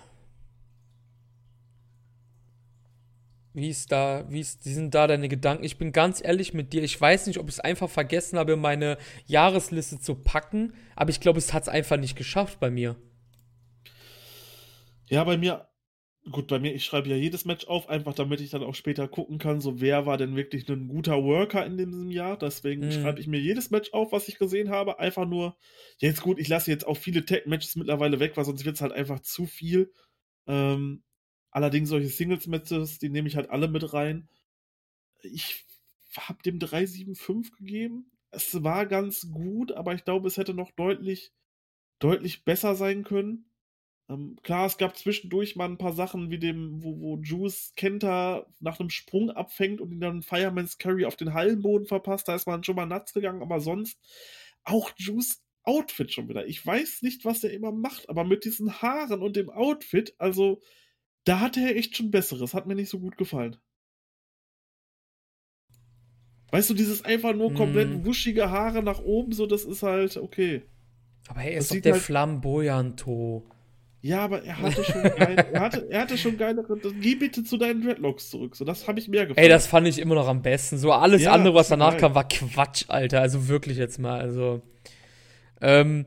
Wie 3.53 3.69
ist 3.69 3.91
da, 3.91 4.25
wie 4.29 4.41
ist, 4.41 4.63
sind 4.65 4.93
da 4.93 5.07
deine 5.07 5.29
Gedanken? 5.29 5.63
Ich 5.63 5.77
bin 5.77 5.93
ganz 5.93 6.21
ehrlich 6.23 6.53
mit 6.53 6.73
dir. 6.73 6.83
Ich 6.83 6.99
weiß 6.99 7.27
nicht, 7.27 7.39
ob 7.39 7.47
ich 7.47 7.55
es 7.55 7.59
einfach 7.61 7.89
vergessen 7.89 8.37
habe, 8.37 8.57
meine 8.57 8.97
Jahresliste 9.25 9.99
zu 9.99 10.15
packen, 10.15 10.73
aber 10.95 11.09
ich 11.09 11.21
glaube, 11.21 11.39
es 11.39 11.53
hat 11.53 11.63
es 11.63 11.69
einfach 11.69 11.97
nicht 11.97 12.17
geschafft 12.17 12.59
bei 12.59 12.69
mir. 12.69 12.97
Ja, 15.10 15.24
bei 15.24 15.38
mir, 15.38 15.70
gut, 16.32 16.47
bei 16.47 16.60
mir, 16.60 16.74
ich 16.76 16.86
schreibe 16.86 17.10
ja 17.10 17.16
jedes 17.16 17.45
Match 17.45 17.68
auf, 17.68 17.89
einfach 17.89 18.14
damit 18.16 18.41
ich 18.41 18.49
dann 18.51 18.64
auch 18.64 18.76
später 18.76 19.08
gucken 19.08 19.38
kann, 19.39 19.62
so 19.62 19.82
wer 19.82 20.05
war 20.05 20.18
denn 20.18 20.36
wirklich 20.36 20.70
ein 20.70 20.88
guter 20.88 21.24
Worker 21.24 21.66
in 21.66 21.78
diesem 21.78 22.12
Jahr. 22.12 22.38
Deswegen 22.38 22.89
Mhm. 22.89 22.91
schreibe 22.91 23.20
ich 23.22 23.28
mir 23.28 23.39
jedes 23.39 23.72
Match 23.72 23.93
auf, 23.93 24.12
was 24.12 24.28
ich 24.28 24.38
gesehen 24.39 24.70
habe. 24.70 24.99
Einfach 24.99 25.28
nur, 25.28 25.58
jetzt 25.99 26.22
gut, 26.22 26.39
ich 26.39 26.47
lasse 26.49 26.72
jetzt 26.72 26.88
auch 26.88 26.97
viele 26.97 27.26
Tag-Matches 27.26 27.76
mittlerweile 27.78 28.20
weg, 28.20 28.38
weil 28.38 28.45
sonst 28.45 28.66
wird 28.66 28.76
es 28.76 28.82
halt 28.82 28.93
einfach 28.93 29.22
zu 29.22 29.45
viel. 29.45 29.93
Ähm, 30.47 31.03
allerdings 31.51 31.89
solche 31.89 32.10
Singles-Matches, 32.10 32.99
die 32.99 33.10
nehme 33.10 33.28
ich 33.30 33.36
halt 33.38 33.49
alle 33.49 33.68
mit 33.70 33.93
rein. 33.93 34.30
Ich 35.24 35.66
habe 36.18 36.41
dem 36.43 36.60
375 36.60 37.58
gegeben. 37.58 38.12
Es 38.32 38.64
war 38.64 38.86
ganz 38.86 39.32
gut, 39.32 39.72
aber 39.72 39.93
ich 39.93 40.03
glaube, 40.05 40.28
es 40.28 40.38
hätte 40.38 40.53
noch 40.53 40.72
deutlich, 40.72 41.34
deutlich 41.99 42.45
besser 42.45 42.76
sein 42.76 43.03
können. 43.03 43.51
Ähm, 44.10 44.38
klar, 44.41 44.66
es 44.68 44.78
gab 44.78 44.95
zwischendurch 44.97 45.55
mal 45.58 45.66
ein 45.70 45.78
paar 45.78 45.91
Sachen, 45.93 46.30
wie 46.30 46.39
dem, 46.39 46.82
wo, 46.82 46.99
wo 46.99 47.18
Juice 47.22 47.74
Kenta 47.76 48.45
nach 48.62 48.80
einem 48.80 48.89
Sprung 48.89 49.30
abfängt 49.32 49.82
und 49.82 49.91
ihn 49.91 49.99
dann 49.99 50.22
Fireman's 50.24 50.78
Carry 50.78 51.03
auf 51.05 51.18
den 51.18 51.34
Hallenboden 51.34 51.88
verpasst. 51.88 52.28
Da 52.28 52.36
ist 52.36 52.47
man 52.47 52.64
schon 52.64 52.76
mal 52.78 52.86
nuts 52.86 53.14
gegangen, 53.14 53.41
aber 53.41 53.60
sonst 53.60 53.99
auch 54.64 54.91
Juice 54.97 55.43
Outfit 55.64 56.14
schon 56.14 56.30
wieder. 56.30 56.47
Ich 56.47 56.66
weiß 56.66 57.01
nicht, 57.01 57.26
was 57.26 57.43
er 57.43 57.51
immer 57.51 57.74
macht, 57.74 58.08
aber 58.10 58.24
mit 58.24 58.45
diesen 58.45 58.82
Haaren 58.82 59.22
und 59.22 59.36
dem 59.36 59.49
Outfit, 59.49 60.16
also 60.18 60.62
da 61.26 61.41
hatte 61.41 61.60
er 61.60 61.76
echt 61.76 61.97
schon 61.97 62.10
Besseres. 62.10 62.53
Hat 62.53 62.68
mir 62.68 62.76
nicht 62.76 62.89
so 62.89 62.99
gut 62.99 63.18
gefallen. 63.18 63.58
Weißt 66.51 66.70
du, 66.70 66.74
dieses 66.74 67.03
einfach 67.03 67.36
nur 67.36 67.53
komplett 67.53 67.89
Mm. 67.89 68.05
wuschige 68.05 68.49
Haare 68.49 68.82
nach 68.82 68.99
oben, 69.01 69.34
so, 69.34 69.45
das 69.45 69.66
ist 69.66 69.84
halt 69.84 70.16
okay. 70.16 70.64
Aber 71.28 71.41
er 71.43 71.55
Das 71.55 71.66
ist 71.66 71.72
doch 71.72 71.76
sieht 71.76 71.86
der 71.86 71.93
halt- 71.93 72.03
Flamboyanto. 72.03 73.43
Ja, 74.08 74.22
aber 74.22 74.41
er 74.43 74.58
hatte 74.58 74.84
schon 74.86 75.03
geile, 75.03 75.36
er 75.51 75.60
hatte, 75.60 75.88
er 75.89 76.01
hatte 76.01 76.18
schon 76.18 76.38
geilere. 76.38 76.80
Geh 77.01 77.16
bitte 77.16 77.43
zu 77.43 77.58
deinen 77.58 77.82
Dreadlocks 77.84 78.30
zurück. 78.30 78.55
So, 78.55 78.64
das 78.64 78.88
habe 78.88 78.99
ich 78.99 79.10
mehr 79.10 79.26
gefallen. 79.26 79.43
Ey, 79.43 79.49
das 79.49 79.68
fand 79.68 79.86
ich 79.86 79.99
immer 79.99 80.16
noch 80.16 80.30
am 80.30 80.41
besten. 80.41 80.78
So 80.78 80.93
alles 80.93 81.24
Ja, 81.24 81.34
andere, 81.34 81.53
was 81.55 81.68
danach 81.68 81.91
geil. 81.91 81.99
kam, 81.99 82.16
war 82.16 82.26
Quatsch, 82.26 82.86
Alter. 82.88 83.20
Also 83.20 83.49
wirklich 83.49 83.76
jetzt 83.78 83.99
mal. 83.99 84.18
Also. 84.22 84.62
Ähm, 85.60 86.05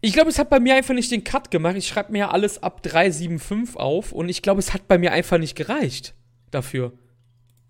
ich 0.00 0.14
glaube, 0.14 0.30
es 0.30 0.38
hat 0.38 0.48
bei 0.48 0.58
mir 0.58 0.74
einfach 0.74 0.94
nicht 0.94 1.10
den 1.10 1.22
Cut 1.22 1.50
gemacht. 1.50 1.76
Ich 1.76 1.86
schreibe 1.86 2.12
mir 2.12 2.18
ja 2.18 2.30
alles 2.30 2.62
ab 2.62 2.82
375 2.82 3.76
auf 3.76 4.12
und 4.12 4.30
ich 4.30 4.40
glaube, 4.40 4.60
es 4.60 4.72
hat 4.72 4.88
bei 4.88 4.96
mir 4.96 5.12
einfach 5.12 5.36
nicht 5.36 5.54
gereicht 5.54 6.14
dafür. 6.50 6.92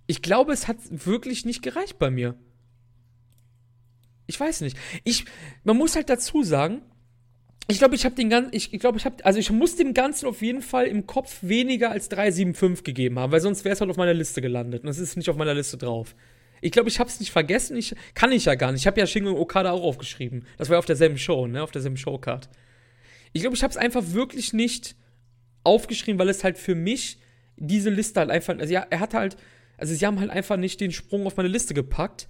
Ich 0.07 0.22
glaube, 0.22 0.53
es 0.53 0.68
hat 0.68 0.77
wirklich 0.89 1.45
nicht 1.45 1.62
gereicht 1.62 1.99
bei 1.99 2.11
mir. 2.12 2.37
Ich 4.29 4.39
weiß 4.39 4.61
nicht. 4.61 4.77
Ich, 5.03 5.24
man 5.64 5.77
muss 5.77 5.97
halt 5.97 6.11
dazu 6.11 6.45
sagen, 6.45 6.83
ich 7.68 7.78
glaube, 7.78 7.96
ich 7.96 8.04
habe 8.04 8.14
den 8.14 8.30
ganzen, 8.30 8.50
ich, 8.54 8.70
glaube, 8.72 8.98
ich 8.98 9.04
habe, 9.04 9.24
also 9.24 9.38
ich 9.38 9.50
muss 9.50 9.76
dem 9.76 9.92
Ganzen 9.92 10.26
auf 10.26 10.40
jeden 10.40 10.62
Fall 10.62 10.86
im 10.86 11.06
Kopf 11.06 11.38
weniger 11.42 11.90
als 11.90 12.08
375 12.08 12.84
gegeben 12.84 13.18
haben, 13.18 13.32
weil 13.32 13.40
sonst 13.40 13.64
wäre 13.64 13.72
es 13.72 13.80
halt 13.80 13.90
auf 13.90 13.96
meiner 13.96 14.14
Liste 14.14 14.40
gelandet 14.40 14.84
und 14.84 14.88
es 14.88 14.98
ist 14.98 15.16
nicht 15.16 15.28
auf 15.28 15.36
meiner 15.36 15.54
Liste 15.54 15.76
drauf. 15.76 16.14
Ich 16.60 16.70
glaube, 16.70 16.88
ich 16.88 17.00
habe 17.00 17.10
es 17.10 17.20
nicht 17.20 17.32
vergessen, 17.32 17.76
ich 17.76 17.94
kann 18.14 18.32
ich 18.32 18.44
ja 18.46 18.54
gar 18.54 18.72
nicht. 18.72 18.82
Ich 18.82 18.86
habe 18.86 19.00
ja 19.00 19.06
Shingo 19.06 19.32
Okada 19.38 19.72
auch 19.72 19.82
aufgeschrieben. 19.82 20.46
Das 20.58 20.68
war 20.68 20.74
ja 20.74 20.78
auf 20.78 20.86
derselben 20.86 21.18
Show, 21.18 21.46
ne, 21.46 21.62
auf 21.62 21.70
derselben 21.70 21.96
Showcard. 21.96 22.48
Ich 23.32 23.42
glaube, 23.42 23.56
ich 23.56 23.62
habe 23.62 23.72
es 23.72 23.76
einfach 23.76 24.12
wirklich 24.12 24.52
nicht 24.52 24.96
aufgeschrieben, 25.64 26.18
weil 26.18 26.28
es 26.28 26.44
halt 26.44 26.58
für 26.58 26.74
mich 26.74 27.18
diese 27.56 27.90
Liste 27.90 28.20
halt 28.20 28.30
einfach, 28.30 28.56
also 28.58 28.72
ja, 28.72 28.86
er 28.88 29.00
hat 29.00 29.12
halt, 29.12 29.36
also 29.76 29.92
sie 29.94 30.06
haben 30.06 30.20
halt 30.20 30.30
einfach 30.30 30.56
nicht 30.56 30.80
den 30.80 30.92
Sprung 30.92 31.26
auf 31.26 31.36
meine 31.36 31.48
Liste 31.48 31.74
gepackt 31.74 32.28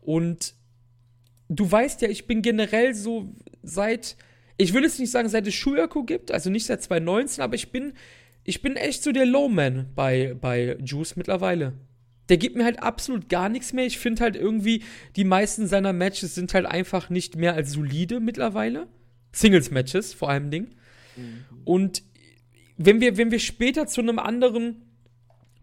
und 0.00 0.54
du 1.48 1.70
weißt 1.70 2.02
ja, 2.02 2.08
ich 2.08 2.26
bin 2.26 2.42
generell 2.42 2.94
so 2.94 3.32
seit, 3.62 4.16
ich 4.58 4.74
will 4.74 4.82
jetzt 4.82 5.00
nicht 5.00 5.10
sagen, 5.10 5.28
seit 5.28 5.46
es 5.46 5.54
Shuyaku 5.54 6.04
gibt, 6.04 6.32
also 6.32 6.50
nicht 6.50 6.66
seit 6.66 6.82
2019, 6.82 7.42
aber 7.42 7.54
ich 7.54 7.70
bin, 7.70 7.94
ich 8.44 8.60
bin 8.60 8.76
echt 8.76 9.02
so 9.02 9.12
der 9.12 9.24
Lowman 9.24 9.86
bei, 9.94 10.34
bei 10.38 10.76
Juice 10.84 11.16
mittlerweile. 11.16 11.74
Der 12.28 12.36
gibt 12.36 12.56
mir 12.56 12.64
halt 12.64 12.82
absolut 12.82 13.28
gar 13.28 13.48
nichts 13.48 13.72
mehr. 13.72 13.86
Ich 13.86 13.98
finde 13.98 14.22
halt 14.22 14.36
irgendwie, 14.36 14.82
die 15.16 15.24
meisten 15.24 15.66
seiner 15.66 15.94
Matches 15.94 16.34
sind 16.34 16.52
halt 16.52 16.66
einfach 16.66 17.08
nicht 17.08 17.36
mehr 17.36 17.54
als 17.54 17.72
solide 17.72 18.20
mittlerweile. 18.20 18.88
Singles-Matches 19.32 20.12
vor 20.12 20.28
allem 20.28 20.50
Ding. 20.50 20.74
Und 21.64 22.02
wenn 22.76 23.00
wir, 23.00 23.16
wenn 23.16 23.30
wir 23.30 23.38
später 23.38 23.86
zu 23.86 24.00
einem 24.00 24.18
anderen, 24.18 24.82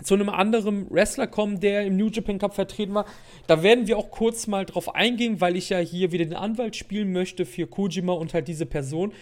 zu 0.03 0.13
einem 0.13 0.29
anderen 0.29 0.89
Wrestler 0.91 1.27
kommen, 1.27 1.59
der 1.59 1.85
im 1.85 1.95
New 1.95 2.09
Japan 2.09 2.37
Cup 2.37 2.53
vertreten 2.53 2.93
war, 2.93 3.05
da 3.47 3.63
werden 3.63 3.87
wir 3.87 3.97
auch 3.97 4.11
kurz 4.11 4.47
mal 4.47 4.65
drauf 4.65 4.93
eingehen, 4.93 5.39
weil 5.39 5.55
ich 5.55 5.69
ja 5.69 5.79
hier 5.79 6.11
wieder 6.11 6.25
den 6.25 6.35
Anwalt 6.35 6.75
spielen 6.75 7.11
möchte 7.11 7.45
für 7.45 7.67
Kojima 7.67 8.13
und 8.13 8.33
halt 8.33 8.47
diese 8.47 8.65
Person. 8.65 9.13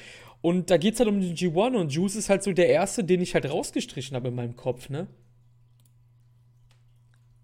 Und 0.41 0.71
da 0.71 0.77
geht 0.77 0.95
es 0.95 0.99
halt 0.99 1.09
um 1.09 1.21
den 1.21 1.35
G1 1.35 1.75
und 1.77 1.93
Juice 1.93 2.15
ist 2.15 2.29
halt 2.29 2.43
so 2.43 2.51
der 2.51 2.67
erste, 2.67 3.03
den 3.03 3.21
ich 3.21 3.33
halt 3.33 3.49
rausgestrichen 3.49 4.15
habe 4.15 4.29
in 4.29 4.35
meinem 4.35 4.55
Kopf, 4.55 4.89
ne? 4.89 5.07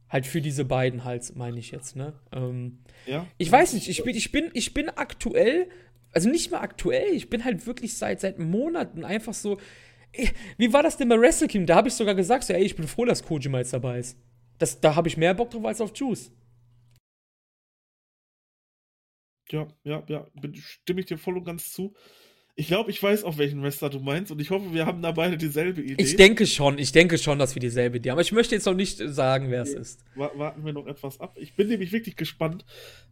Halt 0.10 0.26
für 0.26 0.42
diese 0.42 0.66
beiden 0.66 1.06
halt, 1.06 1.36
meine 1.36 1.60
ich 1.60 1.72
jetzt, 1.72 1.96
ne? 1.96 2.14
Ähm, 2.34 2.80
ja. 3.06 3.26
ich 3.38 3.50
weiß 3.50 3.74
nicht, 3.74 3.88
ich 3.88 4.04
bin, 4.04 4.16
ich 4.16 4.32
bin, 4.32 4.50
ich 4.54 4.74
bin 4.74 4.90
aktuell, 4.90 5.70
also 6.12 6.30
nicht 6.30 6.52
mal 6.52 6.60
aktuell, 6.60 7.14
ich 7.14 7.30
bin 7.30 7.46
halt 7.46 7.68
wirklich 7.68 7.98
seit, 7.98 8.20
seit 8.20 8.40
Monaten 8.40 9.06
einfach 9.06 9.34
so. 9.34 9.60
Wie 10.58 10.74
war 10.74 10.84
das 10.84 10.98
denn 10.98 11.10
bei 11.10 11.20
Wrestle 11.20 11.48
Kingdom? 11.48 11.68
Da 11.68 11.76
habe 11.76 11.88
ich 11.88 11.94
sogar 11.94 12.16
gesagt, 12.16 12.44
so, 12.44 12.54
ey, 12.54 12.64
ich 12.64 12.76
bin 12.76 12.88
froh, 12.88 13.06
dass 13.06 13.24
Kojima 13.24 13.60
jetzt 13.60 13.74
dabei 13.74 14.00
ist. 14.00 14.18
Das, 14.58 14.82
da 14.82 14.96
habe 14.96 15.08
ich 15.08 15.18
mehr 15.18 15.34
Bock 15.34 15.52
drauf 15.52 15.66
als 15.66 15.82
auf 15.82 15.92
Juice. 15.96 16.32
Ja, 19.52 19.68
ja, 19.84 20.04
ja, 20.08 20.28
stimme 20.56 21.00
ich 21.02 21.08
dir 21.08 21.18
voll 21.18 21.38
und 21.38 21.44
ganz 21.46 21.72
zu. 21.72 21.94
Ich 22.56 22.68
glaube, 22.68 22.92
ich 22.92 23.02
weiß, 23.02 23.24
auf 23.24 23.38
welchen 23.38 23.64
Wrestler 23.64 23.90
du 23.90 24.00
meinst 24.00 24.32
und 24.34 24.42
ich 24.42 24.50
hoffe, 24.50 24.74
wir 24.74 24.86
haben 24.86 25.02
da 25.02 25.12
beide 25.14 25.38
dieselbe 25.38 25.82
Idee. 25.82 26.04
Ich 26.04 26.18
denke 26.18 26.46
schon, 26.46 26.78
ich 26.78 26.92
denke 26.92 27.18
schon, 27.18 27.40
dass 27.40 27.56
wir 27.56 27.62
dieselbe 27.62 27.98
Idee 27.98 28.10
haben. 28.10 28.16
Aber 28.16 28.22
ich 28.22 28.34
möchte 28.34 28.54
jetzt 28.54 28.66
noch 28.66 28.74
nicht 28.76 28.98
sagen, 28.98 29.50
wer 29.50 29.62
es 29.62 29.70
Okay. 29.72 29.80
ist. 29.80 30.04
Wa- 30.16 30.32
Warten 30.36 30.66
wir 30.66 30.74
noch 30.74 30.86
etwas 30.86 31.22
ab. 31.22 31.38
Ich 31.40 31.56
bin 31.56 31.70
nämlich 31.70 31.94
wirklich 31.94 32.18
gespannt, 32.18 32.66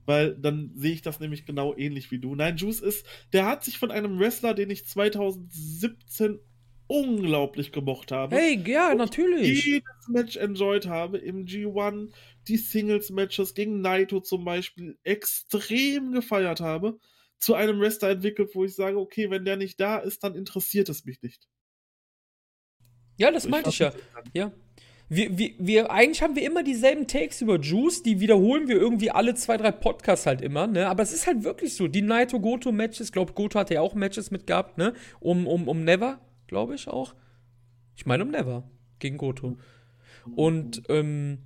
weil 0.06 0.36
dann 0.36 0.74
sehe 0.76 0.92
ich 0.92 1.02
das 1.02 1.22
nämlich 1.22 1.46
genau 1.46 1.74
ähnlich 1.78 2.12
wie 2.12 2.20
du. 2.20 2.36
Nein, 2.36 2.58
Juice 2.58 2.82
ist, 2.82 3.06
der 3.32 3.46
hat 3.46 3.64
sich 3.64 3.78
von 3.78 3.90
einem 3.90 4.20
Wrestler, 4.20 4.54
den 4.54 4.70
ich 4.70 4.86
2017 4.86 6.40
unglaublich 6.88 7.72
gemocht 7.72 8.12
habe. 8.12 8.36
Hey, 8.36 8.62
ja, 8.66 8.96
natürlich. 8.96 9.66
jedes 9.66 10.08
Match 10.08 10.38
enjoyed 10.38 10.88
habe 10.88 11.18
im 11.18 11.46
G1, 11.46 12.12
die 12.48 12.58
Singles-Matches 12.58 13.54
gegen 13.54 13.82
Naito 13.82 14.22
zum 14.22 14.46
Beispiel 14.46 14.98
extrem 15.04 16.14
gefeiert 16.14 16.62
habe, 16.62 17.00
zu 17.40 17.54
einem 17.54 17.80
Wrestler 17.80 18.10
entwickelt, 18.10 18.52
wo 18.54 18.64
ich 18.64 18.74
sage, 18.74 18.98
okay, 18.98 19.30
wenn 19.30 19.46
der 19.46 19.58
nicht 19.58 19.80
da 19.80 19.98
ist, 19.98 20.24
dann 20.24 20.36
interessiert 20.36 20.90
es 20.90 21.06
mich 21.06 21.22
nicht. 21.22 21.48
Ja, 23.18 23.32
das 23.32 23.48
meinte 23.48 23.70
ich 23.70 23.80
ja. 23.80 23.92
Ja. 24.34 24.52
Wir, 25.10 25.38
wir, 25.38 25.54
wir, 25.58 25.92
eigentlich 25.92 26.22
haben 26.22 26.36
wir 26.36 26.44
immer 26.44 26.64
dieselben 26.64 27.08
Takes 27.08 27.42
über 27.42 27.60
Juice, 27.60 28.04
die 28.04 28.20
wiederholen 28.20 28.68
wir 28.68 28.76
irgendwie 28.76 29.10
alle 29.10 29.36
zwei, 29.36 29.56
drei 29.56 29.72
Podcasts 29.72 30.26
halt 30.26 30.42
immer, 30.42 30.68
ne? 30.68 30.88
Aber 30.88 31.02
es 31.02 31.14
ist 31.14 31.28
halt 31.28 31.46
wirklich 31.46 31.76
so. 31.76 31.88
Die 31.88 32.02
Naito 32.02 32.42
Goto 32.42 32.74
Matches, 32.74 33.14
glaub, 33.14 33.34
Goto 33.34 33.58
hatte 33.58 33.76
ja 33.76 33.82
auch 33.82 33.96
Matches 33.96 34.32
mit 34.32 34.48
gehabt, 34.48 34.78
ne? 34.78 34.94
Um, 35.22 35.48
um, 35.48 35.70
um 35.70 35.86
Never, 35.86 36.20
glaube 36.48 36.76
ich 36.76 36.88
auch. 36.88 37.14
Ich 37.96 38.06
meine 38.06 38.24
um 38.24 38.32
Never 38.32 38.70
gegen 39.00 39.18
Goto. 39.18 39.58
Und, 40.36 40.84
ähm, 40.90 41.40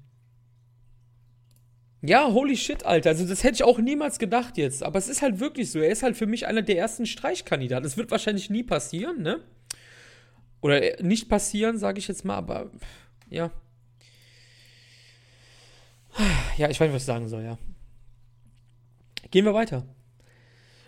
ja, 2.03 2.31
holy 2.31 2.57
shit, 2.57 2.83
Alter. 2.83 3.09
Also, 3.09 3.27
das 3.27 3.43
hätte 3.43 3.55
ich 3.55 3.63
auch 3.63 3.77
niemals 3.77 4.17
gedacht 4.17 4.57
jetzt. 4.57 4.81
Aber 4.81 4.97
es 4.97 5.07
ist 5.07 5.21
halt 5.21 5.39
wirklich 5.39 5.69
so. 5.69 5.79
Er 5.79 5.91
ist 5.91 6.01
halt 6.01 6.17
für 6.17 6.25
mich 6.25 6.47
einer 6.47 6.63
der 6.63 6.77
ersten 6.77 7.05
Streichkandidaten. 7.05 7.83
Das 7.83 7.95
wird 7.95 8.09
wahrscheinlich 8.09 8.49
nie 8.49 8.63
passieren, 8.63 9.21
ne? 9.21 9.41
Oder 10.61 10.99
äh, 10.99 11.03
nicht 11.03 11.29
passieren, 11.29 11.77
sage 11.77 11.99
ich 11.99 12.07
jetzt 12.07 12.25
mal, 12.25 12.35
aber 12.35 12.71
ja. 13.29 13.51
Ja, 16.57 16.69
ich 16.69 16.79
weiß 16.79 16.87
nicht, 16.87 16.95
was 16.95 17.03
ich 17.03 17.07
sagen 17.07 17.27
soll, 17.27 17.43
ja. 17.43 17.57
Gehen 19.29 19.45
wir 19.45 19.53
weiter. 19.53 19.85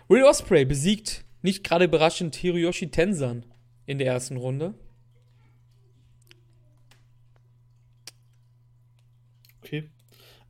Will 0.08 0.22
Osprey 0.22 0.64
besiegt 0.64 1.24
nicht 1.42 1.64
gerade 1.64 1.86
überraschend 1.86 2.36
Hiroyoshi 2.36 2.90
Tensan 2.90 3.44
in 3.86 3.98
der 3.98 4.06
ersten 4.06 4.36
Runde. 4.36 4.74
Okay. 9.62 9.88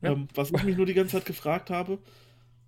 Ja. 0.01 0.11
Ähm, 0.11 0.27
was 0.33 0.51
ich 0.51 0.63
mich 0.63 0.77
nur 0.77 0.85
die 0.85 0.93
ganze 0.93 1.13
Zeit 1.13 1.25
gefragt 1.25 1.69
habe, 1.69 1.99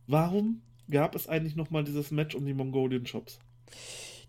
warum 0.08 0.62
gab 0.90 1.16
es 1.16 1.28
eigentlich 1.28 1.56
nochmal 1.56 1.84
dieses 1.84 2.12
Match 2.12 2.36
um 2.36 2.46
die 2.46 2.54
Mongolian 2.54 3.06
Shops? 3.06 3.40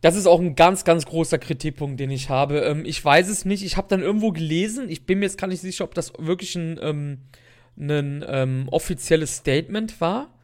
Das 0.00 0.14
ist 0.14 0.26
auch 0.26 0.40
ein 0.40 0.54
ganz, 0.54 0.84
ganz 0.84 1.06
großer 1.06 1.38
Kritikpunkt, 1.38 1.98
den 1.98 2.10
ich 2.10 2.28
habe. 2.28 2.60
Ähm, 2.60 2.84
ich 2.84 3.04
weiß 3.04 3.28
es 3.28 3.44
nicht. 3.44 3.64
Ich 3.64 3.76
habe 3.76 3.88
dann 3.88 4.00
irgendwo 4.00 4.30
gelesen, 4.30 4.88
ich 4.88 5.06
bin 5.06 5.18
mir 5.18 5.24
jetzt 5.24 5.38
gar 5.38 5.48
nicht 5.48 5.60
sicher, 5.60 5.84
ob 5.84 5.94
das 5.94 6.12
wirklich 6.18 6.54
ein, 6.54 6.78
ähm, 6.80 7.18
ein 7.76 8.24
ähm, 8.26 8.68
offizielles 8.70 9.36
Statement 9.36 10.00
war 10.00 10.37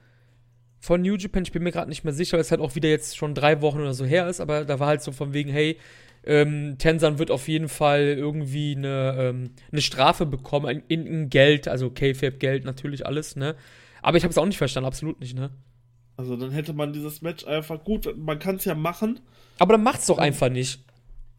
von 0.85 1.01
New 1.01 1.17
Japan. 1.17 1.45
Ich 1.45 1.53
bin 1.53 1.63
mir 1.63 1.73
gerade 1.73 1.89
nicht 1.89 2.05
mehr 2.05 2.13
sicher, 2.13 2.35
weil 2.37 2.43
es 2.43 2.51
halt 2.51 2.61
auch 2.61 2.75
wieder 2.75 2.89
jetzt 2.91 3.17
schon 3.17 3.35
drei 3.35 3.63
Wochen 3.63 3.79
oder 3.81 3.95
so 3.95 4.05
her 4.05 4.29
ist, 4.29 4.41
aber 4.41 4.65
da 4.67 4.79
war 4.81 4.89
halt 4.89 5.03
so 5.03 5.13
von 5.13 5.33
wegen, 5.33 5.51
hey, 5.51 5.79
ähm, 6.27 6.77
Tensan 6.79 7.19
wird 7.19 7.31
auf 7.31 7.49
jeden 7.49 7.69
Fall 7.69 8.03
irgendwie 8.19 8.75
eine, 8.77 9.15
ähm, 9.19 9.51
eine 9.73 9.81
Strafe 9.81 10.27
bekommen 10.27 10.83
in, 10.89 11.07
in 11.07 11.31
Geld, 11.31 11.69
also 11.69 11.91
K-Fab-Geld 11.91 12.65
natürlich 12.65 13.07
alles, 13.07 13.35
ne? 13.37 13.57
Aber 14.03 14.19
ich 14.19 14.25
habe 14.25 14.31
es 14.31 14.39
auch 14.39 14.45
nicht 14.47 14.59
verstanden, 14.59 14.87
absolut 14.87 15.21
nicht, 15.21 15.35
ne? 15.37 15.51
Also 16.17 16.37
dann 16.37 16.51
hätte 16.51 16.75
man 16.75 16.93
dieses 16.93 17.23
Match 17.23 17.47
einfach 17.47 17.83
gut, 17.83 18.15
man 18.17 18.39
kann 18.39 18.57
es 18.57 18.65
ja 18.67 18.75
machen. 18.75 19.21
Aber 19.59 19.75
dann 19.75 19.83
macht's 19.83 20.07
doch 20.07 20.19
einfach 20.19 20.49
nicht. 20.51 20.81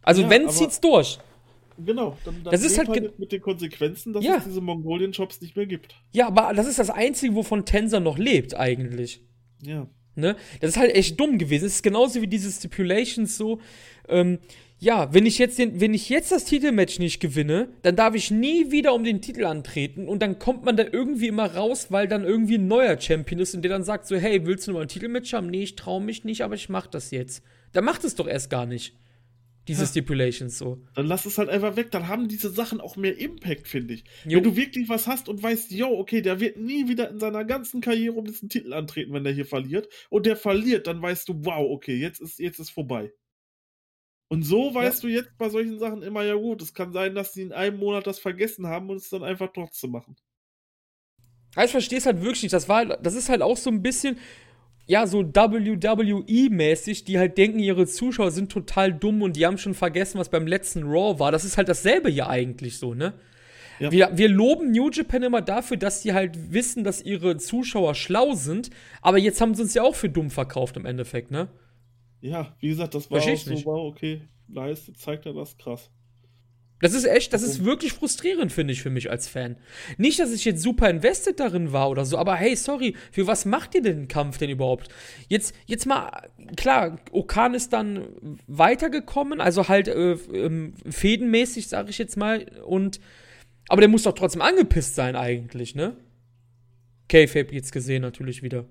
Also 0.02 0.24
Ja, 0.24 0.30
wenn, 0.32 0.50
zieht's 0.50 0.82
durch. 0.82 1.20
Genau, 1.84 2.18
dann, 2.26 2.41
dann 2.43 2.52
Das 2.52 2.64
ist 2.64 2.78
halt 2.78 2.91
ge- 2.93 3.12
mit 3.18 3.32
den 3.32 3.41
Konsequenzen, 3.41 4.14
dass 4.14 4.24
Ja. 4.24 4.38
es 4.38 4.46
diese 4.46 4.62
Mongolien-Shops 4.62 5.41
nicht 5.41 5.56
mehr 5.56 5.66
gibt. 5.66 5.96
Ja, 6.14 6.28
aber 6.28 6.54
das 6.56 6.68
ist 6.68 6.80
das 6.80 6.89
Einzige, 6.89 7.36
wovon 7.36 7.66
Tensa 7.66 8.00
noch 8.00 8.18
lebt, 8.18 8.56
eigentlich. 8.56 9.22
Ja. 9.66 9.88
Ne? 10.16 10.36
Das 10.61 10.72
ist 10.72 10.78
halt 10.78 10.95
echt 10.95 11.20
dumm 11.20 11.38
gewesen. 11.38 11.66
Es 11.66 11.76
ist 11.76 11.84
genauso 11.84 12.22
wie 12.22 12.28
diese 12.28 12.49
Stipulations 12.49 13.38
so. 13.38 13.59
Ähm, 14.07 14.39
ja, 14.80 15.13
wenn 15.13 15.26
ich, 15.26 15.38
jetzt 15.38 15.57
den, 15.57 15.80
wenn 15.80 15.93
ich 15.93 16.09
jetzt 16.09 16.32
das 16.32 16.45
Titelmatch 16.45 16.99
nicht 16.99 17.20
gewinne, 17.20 17.70
dann 17.82 17.95
darf 17.95 18.13
ich 18.13 18.30
nie 18.30 18.72
wieder 18.72 18.93
um 18.93 19.03
den 19.03 19.22
Titel 19.22 19.45
antreten 19.45 20.07
und 20.07 20.22
dann 20.22 20.38
kommt 20.38 20.66
man 20.66 20.76
da 20.76 20.84
irgendwie 20.91 21.28
immer 21.28 21.53
raus, 21.55 21.88
weil 21.89 22.07
dann 22.07 22.24
irgendwie 22.24 22.57
ein 22.57 22.68
neuer 22.68 22.99
Champion 22.99 23.39
ist 23.39 23.55
und 23.55 23.61
der 23.61 23.72
dann 23.72 23.84
sagt 23.84 24.05
so, 24.07 24.16
hey, 24.18 24.45
willst 24.45 24.68
du 24.68 24.72
noch 24.72 24.80
mal 24.80 24.84
ein 24.84 24.89
Titelmatch 24.89 25.34
haben? 25.34 25.47
Nee, 25.47 25.63
ich 25.63 25.76
traue 25.76 26.01
mich 26.01 26.24
nicht, 26.24 26.41
aber 26.41 26.55
ich 26.55 26.70
mach 26.70 26.88
das 26.88 27.11
jetzt. 27.11 27.41
Dann 27.72 27.86
macht 27.86 28.03
es 28.03 28.16
doch 28.16 28.28
erst 28.28 28.49
gar 28.49 28.66
nicht. 28.66 28.93
Diese 29.68 29.82
Ja. 29.82 29.88
Stipulations 29.88 30.57
so. 30.57 30.80
Dann 30.93 31.07
lass 31.07 31.26
es 31.26 31.38
halt 31.38 31.49
einfach 31.49 31.76
weg. 31.76 31.89
Dann 31.91 32.07
haben 32.07 32.28
diese 32.28 32.49
Sachen 32.49 32.80
auch 32.80 32.97
mehr 32.97 33.18
Impact, 33.18 33.68
finde 33.68 33.95
ich. 33.95 34.03
Jo. 34.26 34.38
Wenn 34.38 34.43
du 34.43 34.55
wirklich 34.55 34.89
was 34.89 35.07
hast 35.07 35.28
und 35.28 35.41
weißt, 35.41 35.72
yo, 35.72 35.88
okay, 35.97 36.22
der 36.22 36.39
wird 36.39 36.57
nie 36.57 36.88
wieder 36.88 37.09
in 37.09 37.20
seiner 37.20 37.43
ganzen 37.45 37.82
Karriere 37.82 38.13
um 38.16 38.26
diesen 38.26 38.47
Titel 38.49 38.74
antreten, 38.74 39.11
wenn 39.13 39.24
der 39.24 39.34
hier 39.34 39.45
verliert. 39.45 39.89
Und 40.09 40.28
der 40.28 40.36
verliert, 40.36 40.86
dann 40.88 41.01
weißt 41.01 41.28
du, 41.30 41.45
wow, 41.45 41.68
okay, 41.72 41.95
jetzt 41.95 42.22
ist, 42.22 42.38
jetzt 42.39 42.59
ist 42.59 42.70
vorbei. 42.70 43.11
Und 44.28 44.43
so 44.43 44.74
weißt 44.74 45.03
du 45.03 45.07
jetzt 45.07 45.38
bei 45.38 45.49
solchen 45.49 45.80
Sachen 45.80 46.01
immer, 46.01 46.24
ja 46.24 46.34
gut, 46.36 46.61
es 46.61 46.74
kann 46.74 46.91
sein, 46.93 47.16
dass 47.16 47.34
sie 47.34 47.43
in 47.43 47.51
einem 47.53 47.78
Monat 47.78 48.07
das 48.07 48.20
vergessen 48.20 48.68
haben 48.68 48.89
und 48.89 48.97
es 48.97 49.09
dann 49.09 49.24
einfach 49.24 49.49
trotzdem 49.53 49.91
machen. 49.91 50.16
Ja, 51.55 51.63
Ich 51.63 51.72
verstehe 51.72 51.99
es 51.99 52.05
halt 52.05 52.22
wirklich 52.22 52.43
nicht. 52.43 52.53
Das, 52.53 52.68
war, 52.68 52.86
das 52.86 53.16
ist 53.16 53.30
halt 53.30 53.41
auch 53.41 53.57
so 53.57 53.70
ein 53.70 53.82
bisschen, 53.82 54.18
ja, 54.88 55.08
so 55.08 55.22
WWE-mäßig, 55.22 57.06
die 57.06 57.18
halt 57.18 57.38
denken, 57.38 57.60
ihre 57.60 57.88
Zuschauer 57.88 58.32
sind 58.32 58.52
total 58.52 58.94
dumm 58.94 59.22
und 59.22 59.36
die 59.36 59.46
haben 59.46 59.58
schon 59.58 59.74
vergessen, 59.74 60.20
was 60.20 60.30
beim 60.30 60.46
letzten 60.46 60.84
Raw 60.84 61.20
war. 61.20 61.32
Das 61.32 61.44
ist 61.44 61.58
halt 61.58 61.70
dasselbe 61.70 62.10
hier 62.10 62.30
eigentlich 62.30 62.78
so, 62.78 62.94
ne? 62.94 63.14
Ja. 63.80 63.92
Wir, 63.92 64.10
wir 64.14 64.30
loben 64.30 64.72
New 64.72 64.90
Japan 64.90 65.24
immer 65.24 65.42
dafür, 65.42 65.76
dass 65.78 66.02
sie 66.02 66.14
halt 66.14 66.54
wissen, 66.54 66.84
dass 66.84 67.02
ihre 67.02 67.38
Zuschauer 67.38 67.94
schlau 67.96 68.34
sind, 68.34 68.70
aber 69.02 69.18
jetzt 69.18 69.42
haben 69.42 69.54
sie 69.54 69.64
uns 69.64 69.74
ja 69.74 69.84
auch 69.84 69.96
für 69.96 70.08
dumm 70.08 70.30
verkauft 70.30 70.78
im 70.78 70.86
Endeffekt, 70.86 71.32
ne? 71.32 71.50
Ja, 72.22 72.56
wie 72.60 72.70
gesagt, 72.70 72.96
das 72.96 73.12
war 73.12 73.20
auch 73.22 73.38
so, 73.38 73.66
wow, 73.66 73.92
okay, 73.92 74.22
nice, 74.48 74.92
zeigt 74.96 75.26
er 75.26 75.34
das, 75.34 75.58
krass. 75.58 75.92
Das 76.86 76.94
ist 76.94 77.06
echt, 77.06 77.34
das 77.34 77.42
ist 77.42 77.66
wirklich 77.66 77.94
frustrierend, 77.94 78.52
finde 78.52 78.72
ich, 78.72 78.84
für 78.84 78.92
mich 78.92 79.10
als 79.10 79.28
Fan. 79.28 79.56
Nicht, 79.98 80.20
dass 80.20 80.32
ich 80.32 80.46
jetzt 80.46 80.62
super 80.62 80.88
invested 80.88 81.40
darin 81.40 81.72
war 81.72 81.90
oder 81.90 82.06
so, 82.06 82.16
aber 82.16 82.36
hey, 82.36 82.56
sorry, 82.56 82.96
für 83.12 83.26
was 83.26 83.46
macht 83.46 83.74
ihr 83.74 83.82
denn 83.82 84.02
den 84.02 84.08
Kampf 84.08 84.38
denn 84.38 84.52
überhaupt? 84.52 84.90
Jetzt, 85.28 85.56
jetzt 85.66 85.88
mal, 85.88 86.30
klar, 86.56 87.00
Okan 87.12 87.56
ist 87.56 87.74
dann 87.74 88.06
weitergekommen, 88.46 89.42
also 89.42 89.68
halt 89.68 89.88
äh, 89.88 90.12
ähm, 90.12 90.76
fädenmäßig, 90.88 91.70
sage 91.70 91.90
ich 91.90 91.98
jetzt 91.98 92.18
mal, 92.18 92.46
und, 92.64 93.00
aber 93.68 93.82
der 93.82 93.90
muss 93.90 94.04
doch 94.04 94.14
trotzdem 94.14 94.44
angepisst 94.44 94.94
sein 94.94 95.16
eigentlich, 95.16 95.74
ne? 95.74 95.96
K-Fape 97.10 97.52
jetzt 97.52 97.72
gesehen 97.72 98.04
natürlich 98.04 98.44
wieder. 98.44 98.66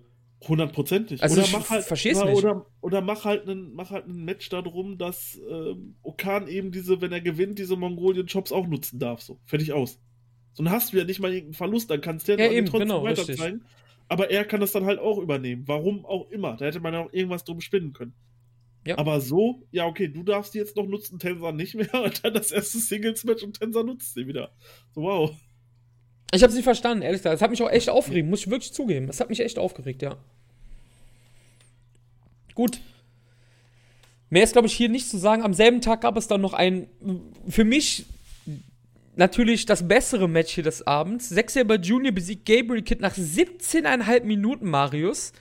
Hundertprozentig. 0.47 1.22
Also 1.22 1.40
oder 1.40 1.49
mach 1.53 1.70
halt, 1.70 1.84
versteh's 1.84 2.18
oder, 2.18 2.30
nicht. 2.30 2.38
Oder, 2.38 2.66
oder 2.80 3.01
mach 3.01 3.24
halt 3.24 3.49
einen, 3.49 3.74
mach 3.74 3.90
halt 3.90 4.07
ein 4.07 4.24
Match 4.24 4.49
darum, 4.49 4.99
dass 4.99 5.40
ähm, 5.49 5.97
Okan 6.03 6.49
eben 6.49 6.72
diese, 6.72 7.01
wenn 7.01 7.12
er 7.12 7.20
gewinnt, 7.20 7.59
diese 7.59 7.76
Mongolien-Shops 7.76 8.53
auch 8.53 8.66
nutzen 8.66 8.99
darf. 8.99 9.22
So, 9.22 9.38
fertig 9.45 9.72
aus. 9.72 9.99
So, 10.53 10.62
dann 10.62 10.72
hast 10.72 10.92
du 10.92 10.99
ja 10.99 11.05
nicht 11.05 11.20
mal 11.20 11.30
irgendeinen 11.30 11.55
Verlust, 11.55 11.90
dann 11.90 12.01
kannst 12.01 12.28
du 12.28 12.32
Ja, 12.32 12.51
eben, 12.51 12.66
trotzdem 12.66 12.88
genau, 12.88 13.03
weiter 13.03 13.22
richtig. 13.22 13.38
zeigen. 13.38 13.64
Aber 14.09 14.30
er 14.30 14.45
kann 14.45 14.61
das 14.61 14.72
dann 14.72 14.84
halt 14.84 14.99
auch 14.99 15.18
übernehmen. 15.18 15.64
Warum 15.66 16.05
auch 16.05 16.30
immer. 16.30 16.57
Da 16.57 16.66
hätte 16.66 16.80
man 16.80 16.92
ja 16.92 17.01
auch 17.01 17.12
irgendwas 17.12 17.45
drum 17.45 17.61
spinnen 17.61 17.92
können. 17.92 18.14
Ja. 18.86 18.99
Aber 18.99 19.20
so, 19.20 19.62
ja, 19.70 19.86
okay, 19.86 20.09
du 20.09 20.22
darfst 20.22 20.53
die 20.53 20.59
jetzt 20.59 20.76
noch 20.76 20.86
nutzen, 20.86 21.18
Tensa 21.18 21.53
nicht 21.53 21.74
mehr. 21.74 21.92
Und 22.05 22.22
dann 22.22 22.34
das 22.34 22.53
erste 22.53 22.78
Singles-Match 22.78 23.42
und 23.42 23.59
Tensa 23.59 23.82
nutzt 23.82 24.14
sie 24.14 24.26
wieder. 24.26 24.53
So, 24.95 25.03
wow. 25.03 25.34
Ich 26.34 26.42
hab's 26.42 26.55
nicht 26.55 26.64
verstanden, 26.64 27.03
ehrlich 27.03 27.20
gesagt. 27.20 27.34
Das 27.34 27.42
hat 27.42 27.51
mich 27.51 27.62
auch 27.62 27.70
echt 27.70 27.88
aufgeregt, 27.88 28.28
muss 28.28 28.40
ich 28.40 28.51
wirklich 28.51 28.72
zugeben. 28.72 29.07
Das 29.07 29.20
hat 29.20 29.30
mich 29.30 29.40
echt 29.40 29.59
aufgeregt, 29.59 30.03
ja. 30.03 30.18
Gut. 32.55 32.81
Mehr 34.31 34.45
ist, 34.45 34.53
glaube 34.53 34.67
ich, 34.67 34.75
hier 34.75 34.89
nicht 34.89 35.09
zu 35.09 35.19
sagen. 35.19 35.43
Am 35.43 35.55
selben 35.55 35.81
Tag 35.81 36.01
gab 36.01 36.17
es 36.17 36.27
dann 36.27 36.41
noch 36.41 36.55
ein, 36.55 36.89
für 37.49 37.65
mich 37.65 38.07
natürlich 39.17 39.67
das 39.67 39.87
bessere 39.87 40.29
Match 40.29 40.55
hier 40.55 40.65
des 40.65 40.87
Abends. 40.87 41.29
Sechser 41.29 41.63
Junior 41.81 42.13
besiegt 42.13 42.47
Gabriel 42.47 42.83
Kidd 42.83 43.01
nach 43.01 43.15
17,5 43.15 44.25
Minuten, 44.25 44.69
Marius. 44.69 45.33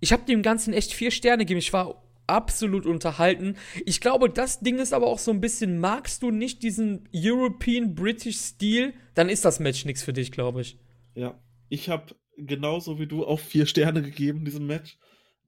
Ich 0.00 0.12
habe 0.12 0.24
dem 0.24 0.42
Ganzen 0.42 0.72
echt 0.72 0.92
vier 0.92 1.10
Sterne 1.10 1.44
gegeben. 1.44 1.58
Ich 1.58 1.72
war 1.72 2.02
absolut 2.26 2.86
unterhalten. 2.86 3.56
Ich 3.84 4.00
glaube, 4.00 4.30
das 4.30 4.60
Ding 4.60 4.78
ist 4.78 4.92
aber 4.92 5.08
auch 5.08 5.18
so 5.18 5.30
ein 5.30 5.40
bisschen, 5.40 5.78
magst 5.78 6.22
du 6.22 6.30
nicht 6.30 6.62
diesen 6.62 7.08
European 7.14 7.94
British 7.94 8.36
Stil, 8.36 8.94
dann 9.14 9.28
ist 9.28 9.44
das 9.44 9.60
Match 9.60 9.84
nichts 9.84 10.02
für 10.02 10.12
dich, 10.12 10.30
glaube 10.30 10.60
ich. 10.60 10.78
Ja, 11.14 11.38
ich 11.68 11.88
habe 11.88 12.14
genauso 12.36 12.98
wie 12.98 13.06
du 13.06 13.26
auch 13.26 13.40
vier 13.40 13.66
Sterne 13.66 14.02
gegeben, 14.02 14.44
diesem 14.44 14.66
Match. 14.66 14.96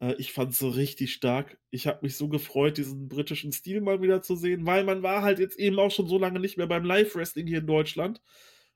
Äh, 0.02 0.14
ich 0.18 0.32
fand 0.32 0.52
es 0.52 0.58
so 0.58 0.68
richtig 0.68 1.14
stark. 1.14 1.58
Ich 1.70 1.86
habe 1.86 2.00
mich 2.02 2.16
so 2.16 2.28
gefreut, 2.28 2.76
diesen 2.76 3.08
britischen 3.08 3.52
Stil 3.52 3.80
mal 3.80 4.02
wieder 4.02 4.20
zu 4.20 4.36
sehen, 4.36 4.66
weil 4.66 4.84
man 4.84 5.02
war 5.02 5.22
halt 5.22 5.38
jetzt 5.38 5.58
eben 5.58 5.78
auch 5.78 5.90
schon 5.90 6.08
so 6.08 6.18
lange 6.18 6.40
nicht 6.40 6.58
mehr 6.58 6.66
beim 6.66 6.84
Live-Wrestling 6.84 7.46
hier 7.46 7.58
in 7.58 7.66
Deutschland. 7.66 8.20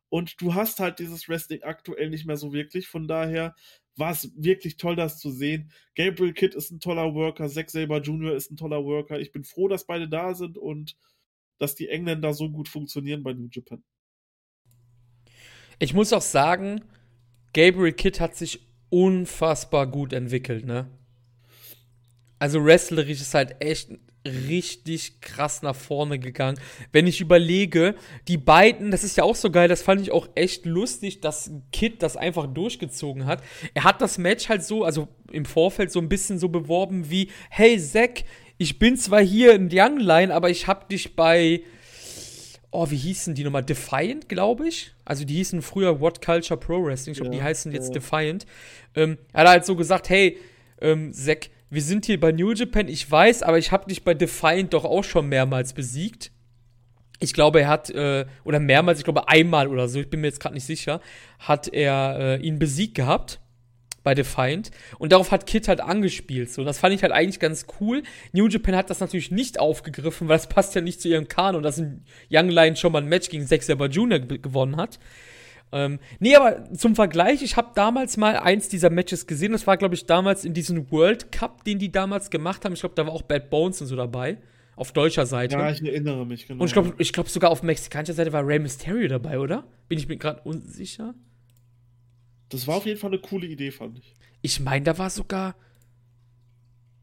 Und 0.09 0.41
du 0.41 0.55
hast 0.55 0.79
halt 0.79 1.01
dieses 1.01 1.29
Wrestling 1.29 1.63
aktuell 1.65 2.11
nicht 2.11 2.27
mehr 2.27 2.37
so 2.37 2.53
wirklich. 2.53 2.87
Von 2.87 3.09
daher 3.09 3.55
war 3.97 4.13
es 4.13 4.31
wirklich 4.37 4.77
toll, 4.77 4.95
das 4.95 5.19
zu 5.19 5.31
sehen. 5.31 5.73
Gabriel 5.97 6.33
Kidd 6.33 6.57
ist 6.57 6.71
ein 6.71 6.81
toller 6.81 7.15
Worker, 7.15 7.49
Zack 7.49 7.71
Saber 7.71 8.01
Jr. 8.01 8.35
ist 8.35 8.51
ein 8.53 8.57
toller 8.57 8.85
Worker. 8.85 9.19
Ich 9.19 9.33
bin 9.33 9.43
froh, 9.43 9.69
dass 9.69 9.87
beide 9.87 10.09
da 10.09 10.35
sind 10.35 10.59
und 10.59 10.97
dass 11.59 11.75
die 11.75 11.89
Engländer 11.89 12.35
so 12.35 12.51
gut 12.51 12.69
funktionieren 12.69 13.23
bei 13.23 13.33
New 13.33 13.49
Japan. 13.51 13.83
Ich 15.79 15.93
muss 15.93 16.13
auch 16.13 16.23
sagen, 16.23 16.83
Gabriel 17.53 17.95
Kidd 17.95 18.21
hat 18.21 18.37
sich 18.37 18.61
unfassbar 18.91 19.87
gut 19.91 20.13
entwickelt, 20.13 20.65
ne? 20.67 20.91
Also 22.39 22.65
wrestlerisch 22.65 23.21
ist 23.21 23.35
halt 23.35 23.57
echt 23.61 23.91
richtig 24.27 25.21
krass 25.21 25.63
nach 25.63 25.77
vorne 25.77 26.19
gegangen. 26.19 26.59
Wenn 26.93 27.07
ich 27.07 27.21
überlege, 27.21 27.95
die 28.29 28.39
beiden, 28.39 28.91
das 28.91 29.05
ist 29.05 29.17
ja 29.17 29.25
auch 29.25 29.37
so 29.37 29.51
geil, 29.51 29.69
das 29.69 29.83
fand 29.83 30.01
ich 30.01 30.11
auch 30.11 30.29
echt 30.35 30.67
lustig, 30.67 31.21
dass 31.21 31.51
Kid 31.73 32.03
das 32.03 32.17
einfach 32.17 32.47
durchgezogen 32.47 33.27
hat. 33.27 33.43
Er 33.75 33.85
hat 33.85 34.01
das 34.01 34.19
Match 34.19 34.49
halt 34.49 34.65
so, 34.65 34.85
also 34.85 35.09
im 35.31 35.45
Vorfeld 35.45 35.93
so 35.93 36.01
ein 36.01 36.09
bisschen 36.09 36.39
so 36.39 36.49
beworben 36.49 37.11
wie, 37.11 37.31
hey 37.51 37.79
Zack, 37.79 38.25
ich 38.59 38.79
bin 38.79 38.97
zwar 38.97 39.23
hier 39.23 39.55
in 39.55 39.69
Young 39.71 39.99
Line, 39.99 40.35
aber 40.35 40.51
ich 40.51 40.67
hab 40.67 40.89
dich 40.89 41.15
bei, 41.15 41.63
oh, 42.71 42.91
wie 42.91 42.97
hießen 42.97 43.35
die 43.35 43.45
nochmal? 43.45 43.65
Defiant, 43.65 44.29
glaube 44.29 44.69
ich. 44.69 44.93
Also 45.05 45.25
die 45.25 45.35
hießen 45.35 45.63
früher 45.63 46.01
What 46.01 46.25
Culture 46.25 46.59
Pro 46.59 46.83
Wrestling. 46.85 47.13
Ich 47.13 47.21
glaube, 47.21 47.35
Ja, 47.35 47.41
die 47.41 47.45
heißen 47.45 47.73
jetzt 47.73 47.89
ja. 47.89 47.95
Defiant. 47.95 48.47
Ähm, 48.95 49.19
er 49.33 49.43
hat 49.43 49.49
halt 49.49 49.67
so 49.67 49.77
gesagt, 49.77 50.09
hey, 50.09 50.39
ähm, 50.81 51.13
Zack, 51.13 51.51
wir 51.71 51.83
sind 51.83 52.07
hier 52.07 52.21
bei 52.21 52.33
New 52.33 52.53
Japan, 52.53 52.89
ich 52.89 53.11
weiß, 53.11 53.43
aber 53.43 53.59
ich 53.59 53.73
habe 53.73 53.89
dich 53.89 54.05
bei 54.05 54.15
Defiant 54.15 54.73
doch 54.73 54.85
auch 54.85 55.05
schon 55.05 55.29
mehrmals 55.29 55.73
besiegt. 55.73 56.31
Ich 57.19 57.33
glaube, 57.33 57.61
er 57.63 57.69
hat, 57.69 57.91
äh, 57.91 58.27
oder 58.45 58.61
mehrmals, 58.61 58.99
ich 58.99 59.05
glaube 59.05 59.29
einmal 59.29 59.69
oder 59.69 59.89
so, 59.89 59.99
ich 60.01 60.11
bin 60.11 60.21
mir 60.21 60.27
jetzt 60.29 60.41
gerade 60.41 60.55
nicht 60.55 60.67
sicher, 60.67 61.01
hat 61.39 61.67
er 61.69 62.17
äh, 62.19 62.37
ihn 62.47 62.59
besiegt 62.59 62.95
gehabt 62.95 63.41
bei 64.03 64.15
Defiant. 64.15 64.71
Und 64.99 65.11
darauf 65.13 65.33
hat 65.33 65.47
Kid 65.47 65.67
halt 65.67 65.81
angespielt. 65.81 66.53
So, 66.53 66.63
das 66.63 66.79
fand 66.79 66.95
ich 66.95 67.03
halt 67.03 67.13
eigentlich 67.13 67.41
ganz 67.41 67.67
cool. 67.81 68.03
New 68.33 68.47
Japan 68.47 68.77
hat 68.77 68.91
das 68.91 69.01
natürlich 69.01 69.31
nicht 69.33 69.59
aufgegriffen, 69.59 70.29
weil 70.29 70.37
das 70.37 70.49
passt 70.49 70.75
ja 70.77 70.81
nicht 70.83 71.01
zu 71.01 71.09
ihrem 71.09 71.27
Kanon, 71.27 71.63
dass 71.65 71.79
ein 71.79 72.05
Young 72.31 72.49
Lion 72.51 72.77
schon 72.77 72.93
mal 72.93 73.03
ein 73.03 73.09
Match 73.09 73.31
gegen 73.31 73.47
Zack 73.47 73.65
Saber 73.65 73.87
Jr. 73.87 74.21
ge- 74.21 74.39
gewonnen 74.39 74.77
hat. 74.77 75.01
Ähm, 75.73 75.99
nee, 76.21 76.37
aber 76.37 76.73
zum 76.75 76.95
Vergleich, 76.95 77.43
ich 77.43 77.57
habe 77.57 77.73
damals 77.75 78.17
mal 78.17 78.37
eins 78.37 78.69
dieser 78.69 78.91
Matches 78.91 79.27
gesehen. 79.27 79.53
Das 79.53 79.67
war, 79.67 79.77
glaube 79.77 79.95
ich, 79.95 80.07
damals 80.07 80.45
in 80.45 80.55
diesem 80.55 80.91
World 80.91 81.33
Cup, 81.33 81.65
den 81.65 81.79
die 81.79 81.91
damals 81.91 82.31
gemacht 82.31 82.65
haben. 82.65 82.73
Ich 82.73 82.81
glaube, 82.81 82.95
da 82.95 83.07
war 83.07 83.13
auch 83.13 83.23
Bad 83.23 83.51
Bones 83.51 83.81
und 83.81 83.89
so 83.89 83.97
dabei. 83.97 84.39
Auf 84.77 84.93
deutscher 84.93 85.27
Seite. 85.27 85.57
Ja, 85.57 85.71
ich 85.71 85.83
erinnere 85.83 86.27
mich, 86.27 86.47
genau. 86.47 86.61
und 86.61 86.67
ich 86.67 86.75
glaube, 86.75 86.95
ich 86.99 87.13
glaub 87.13 87.29
sogar 87.29 87.51
auf 87.51 87.63
mexikanischer 87.63 88.13
Seite 88.13 88.33
war 88.33 88.47
Rey 88.47 88.59
Mysterio 88.59 89.09
dabei, 89.09 89.39
oder? 89.39 89.65
Bin 89.89 89.99
ich 89.99 90.07
mir 90.07 90.19
gerade 90.19 90.43
unsicher. 90.43 91.15
Das 92.51 92.67
war 92.67 92.77
auf 92.77 92.87
jeden 92.87 92.99
Fall 92.99 93.11
eine 93.11 93.21
coole 93.21 93.47
Idee, 93.47 93.71
fand 93.71 93.99
ich. 93.99 94.15
Ich 94.43 94.61
meine, 94.61 94.85
da 94.85 94.99
war 94.99 95.11
sogar. 95.11 95.57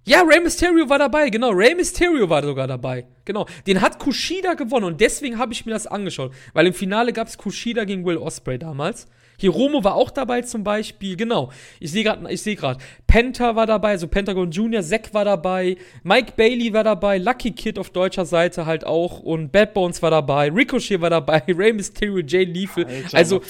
Ja, 0.06 0.22
Rey 0.22 0.41
Mysterio 0.41 0.89
war 0.89 0.99
dabei, 0.99 1.30
genau. 1.30 1.51
Rey 1.51 1.76
Mysterio 1.76 2.30
war 2.30 2.43
sogar 2.43 2.68
dabei. 2.68 3.06
Genau. 3.24 3.45
Den 3.66 3.82
hat 3.82 3.99
Kushida 3.99 4.54
gewonnen 4.54 4.86
und 4.86 5.01
deswegen 5.01 5.38
habe 5.38 5.54
ich 5.54 5.66
mir 5.66 5.72
das 5.72 5.88
angeschaut. 5.88 6.34
Weil 6.54 6.68
im 6.68 6.74
Finale 6.74 7.14
gab 7.14 7.28
es 7.28 7.38
Kushida 7.38 7.86
gegen 7.86 8.06
Will 8.06 8.18
Osprey 8.18 8.60
damals. 8.60 9.08
Hiromo 9.38 9.84
war 9.84 9.95
auch 9.95 10.12
dabei 10.12 10.41
zum 10.41 10.64
Beispiel, 10.64 11.16
genau. 11.16 11.51
Ich 11.80 11.91
sehe 11.91 12.04
gerade, 12.04 12.32
ich 12.32 12.41
sehe 12.41 12.56
gerade. 12.56 12.80
Penta 13.08 13.56
war 13.56 13.66
dabei, 13.66 13.91
also 13.91 14.08
Pentagon 14.08 14.51
Junior, 14.51 14.84
Zack 14.84 15.14
war 15.14 15.26
dabei, 15.26 15.78
Mike 16.04 16.34
Bailey 16.36 16.74
war 16.74 16.84
dabei, 16.84 17.18
Lucky 17.18 17.51
Kid 17.51 17.80
auf 17.80 17.89
deutscher 17.89 18.26
Seite 18.26 18.66
halt 18.66 18.86
auch 18.86 19.20
und 19.20 19.51
Bad 19.51 19.74
Bones 19.74 20.01
war 20.01 20.12
dabei, 20.12 20.49
Ricochet 20.49 21.01
war 21.01 21.10
dabei, 21.10 21.41
Rey 21.47 21.74
Mysterio, 21.74 22.20
Jay 22.20 22.43
Lethal. 22.43 22.86
Also 23.12 23.41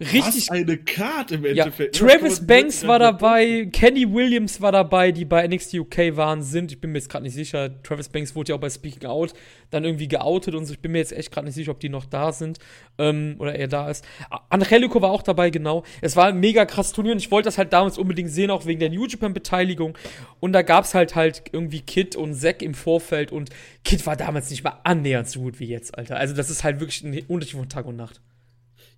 richtig. 0.00 0.48
Was 0.48 0.50
eine 0.50 0.76
Karte 0.76 1.36
im 1.36 1.44
Endeffekt. 1.44 1.98
Ja, 1.98 2.06
Travis 2.06 2.46
Banks 2.46 2.86
war 2.86 2.98
dabei, 2.98 3.68
Kenny 3.72 4.12
Williams 4.12 4.60
war 4.60 4.72
dabei, 4.72 5.12
die 5.12 5.24
bei 5.24 5.46
NXT 5.46 5.74
UK 5.74 6.16
waren, 6.16 6.42
sind. 6.42 6.72
Ich 6.72 6.80
bin 6.80 6.92
mir 6.92 6.98
jetzt 6.98 7.08
gerade 7.08 7.24
nicht 7.24 7.34
sicher. 7.34 7.82
Travis 7.82 8.08
Banks 8.08 8.34
wurde 8.34 8.50
ja 8.50 8.56
auch 8.56 8.60
bei 8.60 8.70
Speaking 8.70 9.08
Out 9.08 9.34
dann 9.70 9.84
irgendwie 9.84 10.08
geoutet 10.08 10.54
und 10.54 10.64
so. 10.66 10.72
Ich 10.72 10.80
bin 10.80 10.92
mir 10.92 10.98
jetzt 10.98 11.12
echt 11.12 11.30
gerade 11.30 11.46
nicht 11.46 11.54
sicher, 11.54 11.72
ob 11.72 11.80
die 11.80 11.88
noch 11.88 12.06
da 12.06 12.32
sind 12.32 12.58
ähm, 12.98 13.36
oder 13.38 13.54
er 13.54 13.68
da 13.68 13.90
ist. 13.90 14.04
Angelico 14.48 15.02
war 15.02 15.10
auch 15.10 15.22
dabei, 15.22 15.50
genau. 15.50 15.84
Es 16.00 16.16
war 16.16 16.26
ein 16.26 16.40
mega 16.40 16.64
krasses 16.64 16.92
Turnier 16.92 17.12
und 17.12 17.18
ich 17.18 17.30
wollte 17.30 17.46
das 17.46 17.58
halt 17.58 17.72
damals 17.72 17.98
unbedingt 17.98 18.30
sehen, 18.30 18.50
auch 18.50 18.66
wegen 18.66 18.80
der 18.80 18.90
New 18.90 19.06
Japan-Beteiligung. 19.06 19.96
Und 20.40 20.52
da 20.52 20.62
gab 20.62 20.84
es 20.84 20.94
halt 20.94 21.14
halt 21.14 21.42
irgendwie 21.52 21.80
Kid 21.80 22.16
und 22.16 22.34
Zack 22.34 22.62
im 22.62 22.74
Vorfeld 22.74 23.32
und 23.32 23.50
Kid 23.84 24.06
war 24.06 24.16
damals 24.16 24.50
nicht 24.50 24.64
mal 24.64 24.80
annähernd 24.84 25.28
so 25.28 25.40
gut 25.40 25.60
wie 25.60 25.66
jetzt, 25.66 25.96
Alter. 25.96 26.16
Also 26.16 26.34
das 26.34 26.50
ist 26.50 26.64
halt 26.64 26.80
wirklich 26.80 27.02
ein 27.02 27.24
Unterschied 27.28 27.58
von 27.58 27.68
Tag 27.68 27.86
und 27.86 27.96
Nacht. 27.96 28.20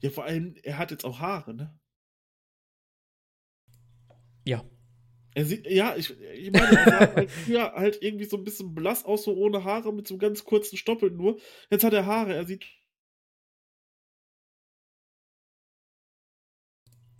Ja, 0.00 0.10
vor 0.10 0.24
allem, 0.24 0.54
er 0.62 0.78
hat 0.78 0.90
jetzt 0.90 1.04
auch 1.04 1.20
Haare, 1.20 1.54
ne? 1.54 1.78
Ja. 4.44 4.64
Er 5.34 5.44
sieht, 5.44 5.66
ja, 5.66 5.94
ich, 5.96 6.18
ich 6.20 6.50
meine, 6.50 6.76
er 6.76 6.84
sah 6.84 7.14
halt 7.14 7.30
früher 7.44 7.72
halt 7.72 8.02
irgendwie 8.02 8.24
so 8.24 8.36
ein 8.36 8.44
bisschen 8.44 8.74
blass 8.74 9.04
aus, 9.04 9.24
so 9.24 9.34
ohne 9.34 9.64
Haare, 9.64 9.92
mit 9.92 10.08
so 10.08 10.14
einem 10.14 10.20
ganz 10.20 10.44
kurzen 10.44 10.76
Stoppeln 10.76 11.16
nur. 11.16 11.38
Jetzt 11.70 11.84
hat 11.84 11.92
er 11.92 12.06
Haare, 12.06 12.34
er 12.34 12.46
sieht. 12.46 12.66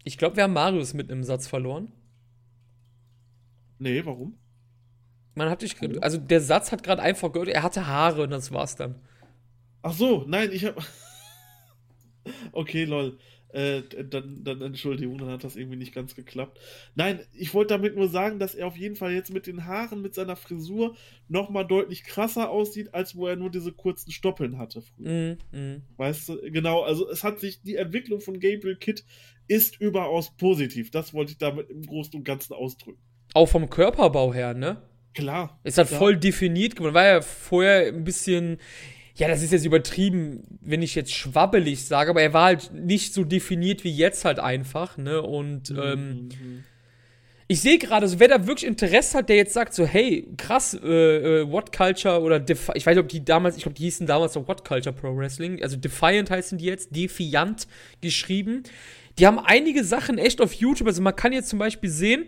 Ich 0.02 0.18
glaube, 0.18 0.36
wir 0.36 0.44
haben 0.44 0.54
Marius 0.54 0.94
mit 0.94 1.10
einem 1.10 1.22
Satz 1.22 1.46
verloren. 1.46 1.92
Nee, 3.78 4.04
warum? 4.04 4.38
Man 5.34 5.48
hat 5.48 5.62
dich, 5.62 5.76
also 6.02 6.18
der 6.18 6.40
Satz 6.40 6.72
hat 6.72 6.82
gerade 6.82 7.02
einfach 7.02 7.30
gehört, 7.32 7.48
er 7.48 7.62
hatte 7.62 7.86
Haare 7.86 8.22
und 8.22 8.30
das 8.30 8.50
war's 8.50 8.76
dann. 8.76 9.00
Ach 9.82 9.92
so, 9.92 10.24
nein, 10.26 10.50
ich 10.52 10.64
habe 10.64 10.82
Okay, 12.52 12.84
lol. 12.84 13.18
Äh, 13.52 13.82
dann, 14.08 14.44
dann 14.44 14.62
Entschuldigung, 14.62 15.18
dann 15.18 15.30
hat 15.30 15.42
das 15.42 15.56
irgendwie 15.56 15.76
nicht 15.76 15.92
ganz 15.92 16.14
geklappt. 16.14 16.60
Nein, 16.94 17.20
ich 17.32 17.52
wollte 17.52 17.74
damit 17.74 17.96
nur 17.96 18.08
sagen, 18.08 18.38
dass 18.38 18.54
er 18.54 18.68
auf 18.68 18.76
jeden 18.76 18.94
Fall 18.94 19.12
jetzt 19.12 19.32
mit 19.32 19.48
den 19.48 19.66
Haaren, 19.66 20.02
mit 20.02 20.14
seiner 20.14 20.36
Frisur 20.36 20.94
nochmal 21.26 21.66
deutlich 21.66 22.04
krasser 22.04 22.50
aussieht, 22.50 22.94
als 22.94 23.16
wo 23.16 23.26
er 23.26 23.34
nur 23.34 23.50
diese 23.50 23.72
kurzen 23.72 24.12
Stoppeln 24.12 24.56
hatte 24.58 24.82
früher. 24.82 25.36
Mm, 25.52 25.56
mm. 25.56 25.82
Weißt 25.96 26.28
du, 26.28 26.40
genau, 26.52 26.82
also 26.82 27.10
es 27.10 27.24
hat 27.24 27.40
sich, 27.40 27.60
die 27.62 27.74
Entwicklung 27.74 28.20
von 28.20 28.38
Gabriel 28.38 28.76
Kidd 28.76 29.02
ist 29.48 29.80
überaus 29.80 30.30
positiv. 30.36 30.92
Das 30.92 31.12
wollte 31.12 31.32
ich 31.32 31.38
damit 31.38 31.70
im 31.70 31.82
Großen 31.82 32.14
und 32.14 32.24
Ganzen 32.24 32.54
ausdrücken. 32.54 33.02
Auch 33.34 33.46
vom 33.46 33.68
Körperbau 33.68 34.32
her, 34.32 34.54
ne? 34.54 34.80
Klar. 35.12 35.58
Ist 35.64 35.78
halt 35.78 35.88
voll 35.88 36.16
definiert 36.16 36.76
geworden. 36.76 36.94
War 36.94 37.06
ja 37.06 37.20
vorher 37.20 37.88
ein 37.88 38.04
bisschen 38.04 38.58
ja, 39.20 39.28
das 39.28 39.42
ist 39.42 39.52
jetzt 39.52 39.66
übertrieben, 39.66 40.42
wenn 40.62 40.80
ich 40.80 40.94
jetzt 40.94 41.12
schwabbelig 41.12 41.84
sage, 41.84 42.08
aber 42.08 42.22
er 42.22 42.32
war 42.32 42.46
halt 42.46 42.72
nicht 42.72 43.12
so 43.12 43.22
definiert 43.22 43.84
wie 43.84 43.94
jetzt 43.94 44.24
halt 44.24 44.38
einfach, 44.38 44.96
ne? 44.96 45.20
Und 45.20 45.68
mhm. 45.68 45.78
ähm, 45.78 46.12
mhm. 46.22 46.64
ich 47.46 47.60
sehe 47.60 47.76
gerade, 47.76 48.04
also 48.04 48.18
wer 48.18 48.28
da 48.28 48.46
wirklich 48.46 48.66
Interesse 48.66 49.18
hat, 49.18 49.28
der 49.28 49.36
jetzt 49.36 49.52
sagt 49.52 49.74
so, 49.74 49.84
hey, 49.84 50.26
krass, 50.38 50.72
äh, 50.72 51.40
äh, 51.42 51.52
What 51.52 51.70
Culture 51.70 52.22
oder 52.22 52.40
Defi 52.40 52.72
ich 52.74 52.86
weiß 52.86 52.96
nicht, 52.96 53.04
ob 53.04 53.10
die 53.10 53.22
damals, 53.22 53.58
ich 53.58 53.64
glaube, 53.64 53.76
die 53.76 53.82
hießen 53.82 54.06
damals 54.06 54.36
noch 54.36 54.48
What 54.48 54.64
Culture 54.64 54.96
Pro 54.96 55.14
Wrestling, 55.14 55.62
also 55.62 55.76
Defiant 55.76 56.30
heißen 56.30 56.56
die 56.56 56.64
jetzt, 56.64 56.96
Defiant 56.96 57.68
geschrieben. 58.00 58.62
Die 59.18 59.26
haben 59.26 59.38
einige 59.38 59.84
Sachen 59.84 60.16
echt 60.16 60.40
auf 60.40 60.54
YouTube, 60.54 60.88
also 60.88 61.02
man 61.02 61.14
kann 61.14 61.34
jetzt 61.34 61.50
zum 61.50 61.58
Beispiel 61.58 61.90
sehen, 61.90 62.24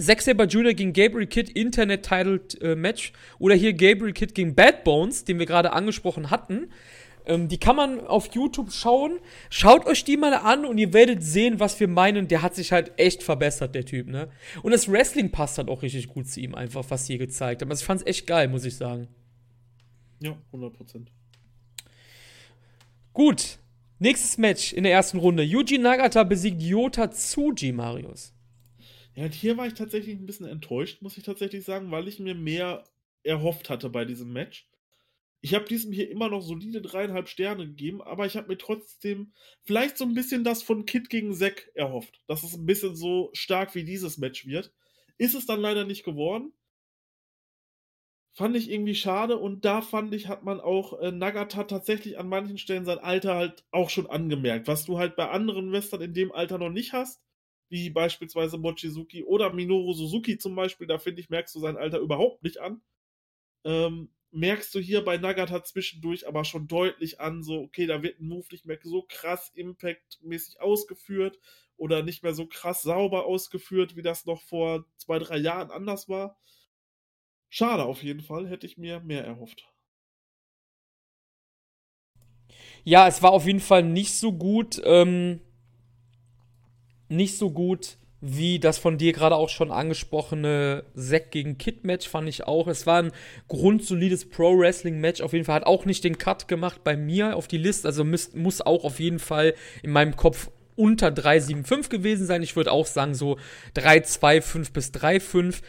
Zack 0.00 0.22
Saber 0.22 0.44
Jr. 0.44 0.74
gegen 0.74 0.92
Gabriel 0.92 1.26
Kidd 1.26 1.52
Internet-Titled 1.52 2.60
äh, 2.62 2.74
Match 2.74 3.12
oder 3.38 3.54
hier 3.54 3.72
Gabriel 3.72 4.12
Kidd 4.12 4.34
gegen 4.34 4.54
Bad 4.54 4.84
Bones, 4.84 5.24
den 5.24 5.38
wir 5.38 5.46
gerade 5.46 5.72
angesprochen 5.72 6.30
hatten. 6.30 6.68
Ähm, 7.26 7.48
die 7.48 7.58
kann 7.58 7.76
man 7.76 8.06
auf 8.06 8.34
YouTube 8.34 8.72
schauen. 8.72 9.18
Schaut 9.50 9.86
euch 9.86 10.04
die 10.04 10.16
mal 10.16 10.34
an 10.34 10.64
und 10.64 10.78
ihr 10.78 10.92
werdet 10.92 11.22
sehen, 11.22 11.60
was 11.60 11.78
wir 11.78 11.88
meinen. 11.88 12.28
Der 12.28 12.42
hat 12.42 12.54
sich 12.54 12.72
halt 12.72 12.92
echt 12.98 13.22
verbessert, 13.22 13.74
der 13.74 13.84
Typ, 13.84 14.08
ne? 14.08 14.28
Und 14.62 14.72
das 14.72 14.90
Wrestling 14.90 15.30
passt 15.30 15.58
halt 15.58 15.68
auch 15.68 15.82
richtig 15.82 16.08
gut 16.08 16.28
zu 16.28 16.40
ihm, 16.40 16.54
einfach, 16.54 16.84
was 16.88 17.06
hier 17.06 17.18
gezeigt 17.18 17.62
hat. 17.62 17.70
Also 17.70 17.82
ich 17.82 17.86
fand's 17.86 18.06
echt 18.06 18.26
geil, 18.26 18.48
muss 18.48 18.64
ich 18.64 18.76
sagen. 18.76 19.08
Ja, 20.20 20.36
100%. 20.52 21.06
Gut. 23.12 23.58
Nächstes 24.02 24.38
Match 24.38 24.72
in 24.72 24.84
der 24.84 24.92
ersten 24.92 25.18
Runde. 25.18 25.42
Yuji 25.42 25.76
Nagata 25.76 26.24
besiegt 26.24 26.62
Yota 26.62 27.10
Tsuji, 27.10 27.70
Marius. 27.72 28.32
Ja, 29.14 29.24
und 29.24 29.34
hier 29.34 29.56
war 29.56 29.66
ich 29.66 29.74
tatsächlich 29.74 30.16
ein 30.18 30.26
bisschen 30.26 30.46
enttäuscht, 30.46 31.02
muss 31.02 31.16
ich 31.16 31.24
tatsächlich 31.24 31.64
sagen, 31.64 31.90
weil 31.90 32.08
ich 32.08 32.20
mir 32.20 32.34
mehr 32.34 32.84
erhofft 33.22 33.68
hatte 33.68 33.90
bei 33.90 34.04
diesem 34.04 34.32
Match. 34.32 34.68
Ich 35.42 35.54
habe 35.54 35.64
diesem 35.64 35.92
hier 35.92 36.10
immer 36.10 36.28
noch 36.28 36.42
solide 36.42 36.82
dreieinhalb 36.82 37.28
Sterne 37.28 37.66
gegeben, 37.66 38.02
aber 38.02 38.26
ich 38.26 38.36
habe 38.36 38.48
mir 38.48 38.58
trotzdem 38.58 39.32
vielleicht 39.62 39.96
so 39.96 40.04
ein 40.04 40.14
bisschen 40.14 40.44
das 40.44 40.62
von 40.62 40.84
Kid 40.84 41.08
gegen 41.08 41.34
Zack 41.34 41.70
erhofft, 41.74 42.22
dass 42.26 42.42
es 42.42 42.54
ein 42.54 42.66
bisschen 42.66 42.94
so 42.94 43.30
stark 43.32 43.74
wie 43.74 43.84
dieses 43.84 44.18
Match 44.18 44.46
wird. 44.46 44.72
Ist 45.18 45.34
es 45.34 45.46
dann 45.46 45.60
leider 45.60 45.84
nicht 45.84 46.04
geworden. 46.04 46.52
Fand 48.32 48.56
ich 48.56 48.70
irgendwie 48.70 48.94
schade 48.94 49.38
und 49.38 49.64
da 49.64 49.82
fand 49.82 50.14
ich, 50.14 50.28
hat 50.28 50.44
man 50.44 50.60
auch 50.60 50.98
äh, 51.00 51.10
Nagata 51.10 51.64
tatsächlich 51.64 52.18
an 52.18 52.28
manchen 52.28 52.58
Stellen 52.58 52.84
sein 52.84 52.98
Alter 52.98 53.34
halt 53.34 53.64
auch 53.70 53.90
schon 53.90 54.08
angemerkt, 54.08 54.68
was 54.68 54.84
du 54.84 54.98
halt 54.98 55.16
bei 55.16 55.28
anderen 55.28 55.72
Western 55.72 56.00
in 56.00 56.14
dem 56.14 56.32
Alter 56.32 56.58
noch 56.58 56.70
nicht 56.70 56.92
hast 56.92 57.20
wie 57.70 57.90
beispielsweise 57.90 58.58
Mochizuki 58.58 59.24
oder 59.24 59.52
Minoru 59.52 59.94
Suzuki 59.94 60.38
zum 60.38 60.54
Beispiel, 60.54 60.86
da 60.86 60.98
finde 60.98 61.20
ich, 61.20 61.30
merkst 61.30 61.54
du 61.54 61.60
sein 61.60 61.76
Alter 61.76 61.98
überhaupt 62.00 62.42
nicht 62.42 62.58
an. 62.58 62.82
Ähm, 63.64 64.10
merkst 64.32 64.74
du 64.74 64.80
hier 64.80 65.04
bei 65.04 65.16
Nagata 65.18 65.64
zwischendurch 65.64 66.26
aber 66.28 66.44
schon 66.44 66.68
deutlich 66.68 67.20
an, 67.20 67.42
so, 67.42 67.60
okay, 67.60 67.86
da 67.86 68.02
wird 68.02 68.20
ein 68.20 68.28
Move 68.28 68.46
nicht 68.52 68.66
mehr 68.66 68.78
so 68.82 69.04
krass 69.08 69.50
impactmäßig 69.54 70.60
ausgeführt 70.60 71.38
oder 71.76 72.02
nicht 72.02 72.22
mehr 72.22 72.34
so 72.34 72.46
krass 72.46 72.82
sauber 72.82 73.26
ausgeführt, 73.26 73.96
wie 73.96 74.02
das 74.02 74.26
noch 74.26 74.42
vor 74.42 74.84
zwei, 74.96 75.18
drei 75.18 75.38
Jahren 75.38 75.70
anders 75.70 76.08
war. 76.08 76.38
Schade 77.48 77.84
auf 77.84 78.02
jeden 78.02 78.20
Fall, 78.20 78.48
hätte 78.48 78.66
ich 78.66 78.78
mir 78.78 79.00
mehr 79.00 79.24
erhofft. 79.24 79.68
Ja, 82.84 83.08
es 83.08 83.22
war 83.22 83.32
auf 83.32 83.46
jeden 83.46 83.60
Fall 83.60 83.82
nicht 83.82 84.14
so 84.14 84.32
gut. 84.32 84.80
Ähm, 84.84 85.40
nicht 87.10 87.36
so 87.36 87.50
gut 87.50 87.98
wie 88.20 88.58
das 88.58 88.76
von 88.76 88.98
dir 88.98 89.12
gerade 89.12 89.34
auch 89.34 89.48
schon 89.48 89.72
angesprochene 89.72 90.84
Zack 90.94 91.30
gegen 91.30 91.56
Kid 91.56 91.84
Match 91.84 92.06
fand 92.06 92.28
ich 92.28 92.44
auch. 92.46 92.68
Es 92.68 92.86
war 92.86 93.02
ein 93.02 93.12
grundsolides 93.48 94.28
Pro 94.28 94.58
Wrestling 94.58 95.00
Match. 95.00 95.22
Auf 95.22 95.32
jeden 95.32 95.46
Fall 95.46 95.56
hat 95.56 95.66
auch 95.66 95.86
nicht 95.86 96.04
den 96.04 96.18
Cut 96.18 96.46
gemacht 96.46 96.84
bei 96.84 96.96
mir 96.96 97.36
auf 97.36 97.48
die 97.48 97.56
Liste. 97.56 97.88
Also 97.88 98.04
muss, 98.04 98.34
muss 98.34 98.60
auch 98.60 98.84
auf 98.84 99.00
jeden 99.00 99.18
Fall 99.18 99.54
in 99.82 99.92
meinem 99.92 100.16
Kopf 100.16 100.50
unter 100.76 101.08
3,75 101.08 101.88
gewesen 101.88 102.26
sein. 102.26 102.42
Ich 102.42 102.56
würde 102.56 102.72
auch 102.72 102.86
sagen 102.86 103.14
so 103.14 103.38
3,25 103.74 104.72
bis 104.72 104.90
3,5. 104.92 105.62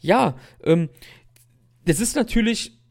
Ja, 0.00 0.36
ähm, 0.64 0.88
das 1.84 2.00
ist 2.00 2.16
natürlich 2.16 2.81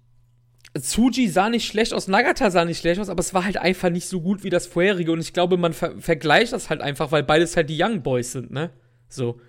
Tsuji 0.80 1.28
sah 1.28 1.50
nicht 1.50 1.68
schlecht 1.68 1.94
aus, 1.94 2.08
Nagata 2.08 2.50
sah 2.50 2.64
nicht 2.64 2.80
schlecht 2.80 3.00
aus, 3.00 3.10
aber 3.10 3.20
es 3.20 3.34
war 3.34 3.44
halt 3.44 3.58
einfach 3.58 3.90
nicht 3.90 4.08
so 4.08 4.22
gut 4.22 4.44
wie 4.44 4.50
das 4.50 4.68
vorherige. 4.68 5.12
Und 5.12 5.20
ich 5.20 5.34
glaube, 5.34 5.58
man 5.58 5.74
ver 5.74 6.00
vergleicht 6.00 6.54
das 6.54 6.70
halt 6.70 6.82
einfach, 6.82 7.12
weil 7.12 7.24
beides 7.24 7.58
halt 7.58 7.70
die 7.70 7.82
Young 7.82 8.02
Boys 8.04 8.32
sind, 8.32 8.52
ne? 8.52 8.70
So. 9.10 9.40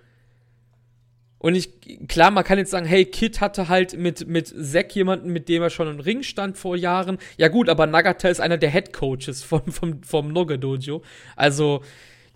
Und 1.37 1.55
ich, 1.55 2.07
klar, 2.07 2.31
man 2.31 2.45
kann 2.45 2.57
jetzt 2.57 2.71
sagen, 2.71 2.85
hey, 2.85 3.03
Kid 3.03 3.41
hatte 3.41 3.67
halt 3.67 3.97
mit, 3.97 4.27
mit 4.27 4.47
Zack 4.47 4.95
jemanden, 4.95 5.31
mit 5.31 5.49
dem 5.49 5.61
er 5.61 5.69
schon 5.69 5.89
im 5.89 5.99
Ring 5.99 6.23
stand 6.23 6.57
vor 6.57 6.77
Jahren. 6.77 7.17
Ja, 7.37 7.49
gut, 7.49 7.67
aber 7.67 7.85
Nagata 7.85 8.29
ist 8.29 8.39
einer 8.39 8.57
der 8.57 8.71
Head 8.71 8.93
Coaches 8.93 9.43
vom, 9.43 9.63
vom, 9.65 10.03
vom 10.03 10.31
Noga 10.31 10.55
Dojo. 10.55 11.03
Also, 11.35 11.83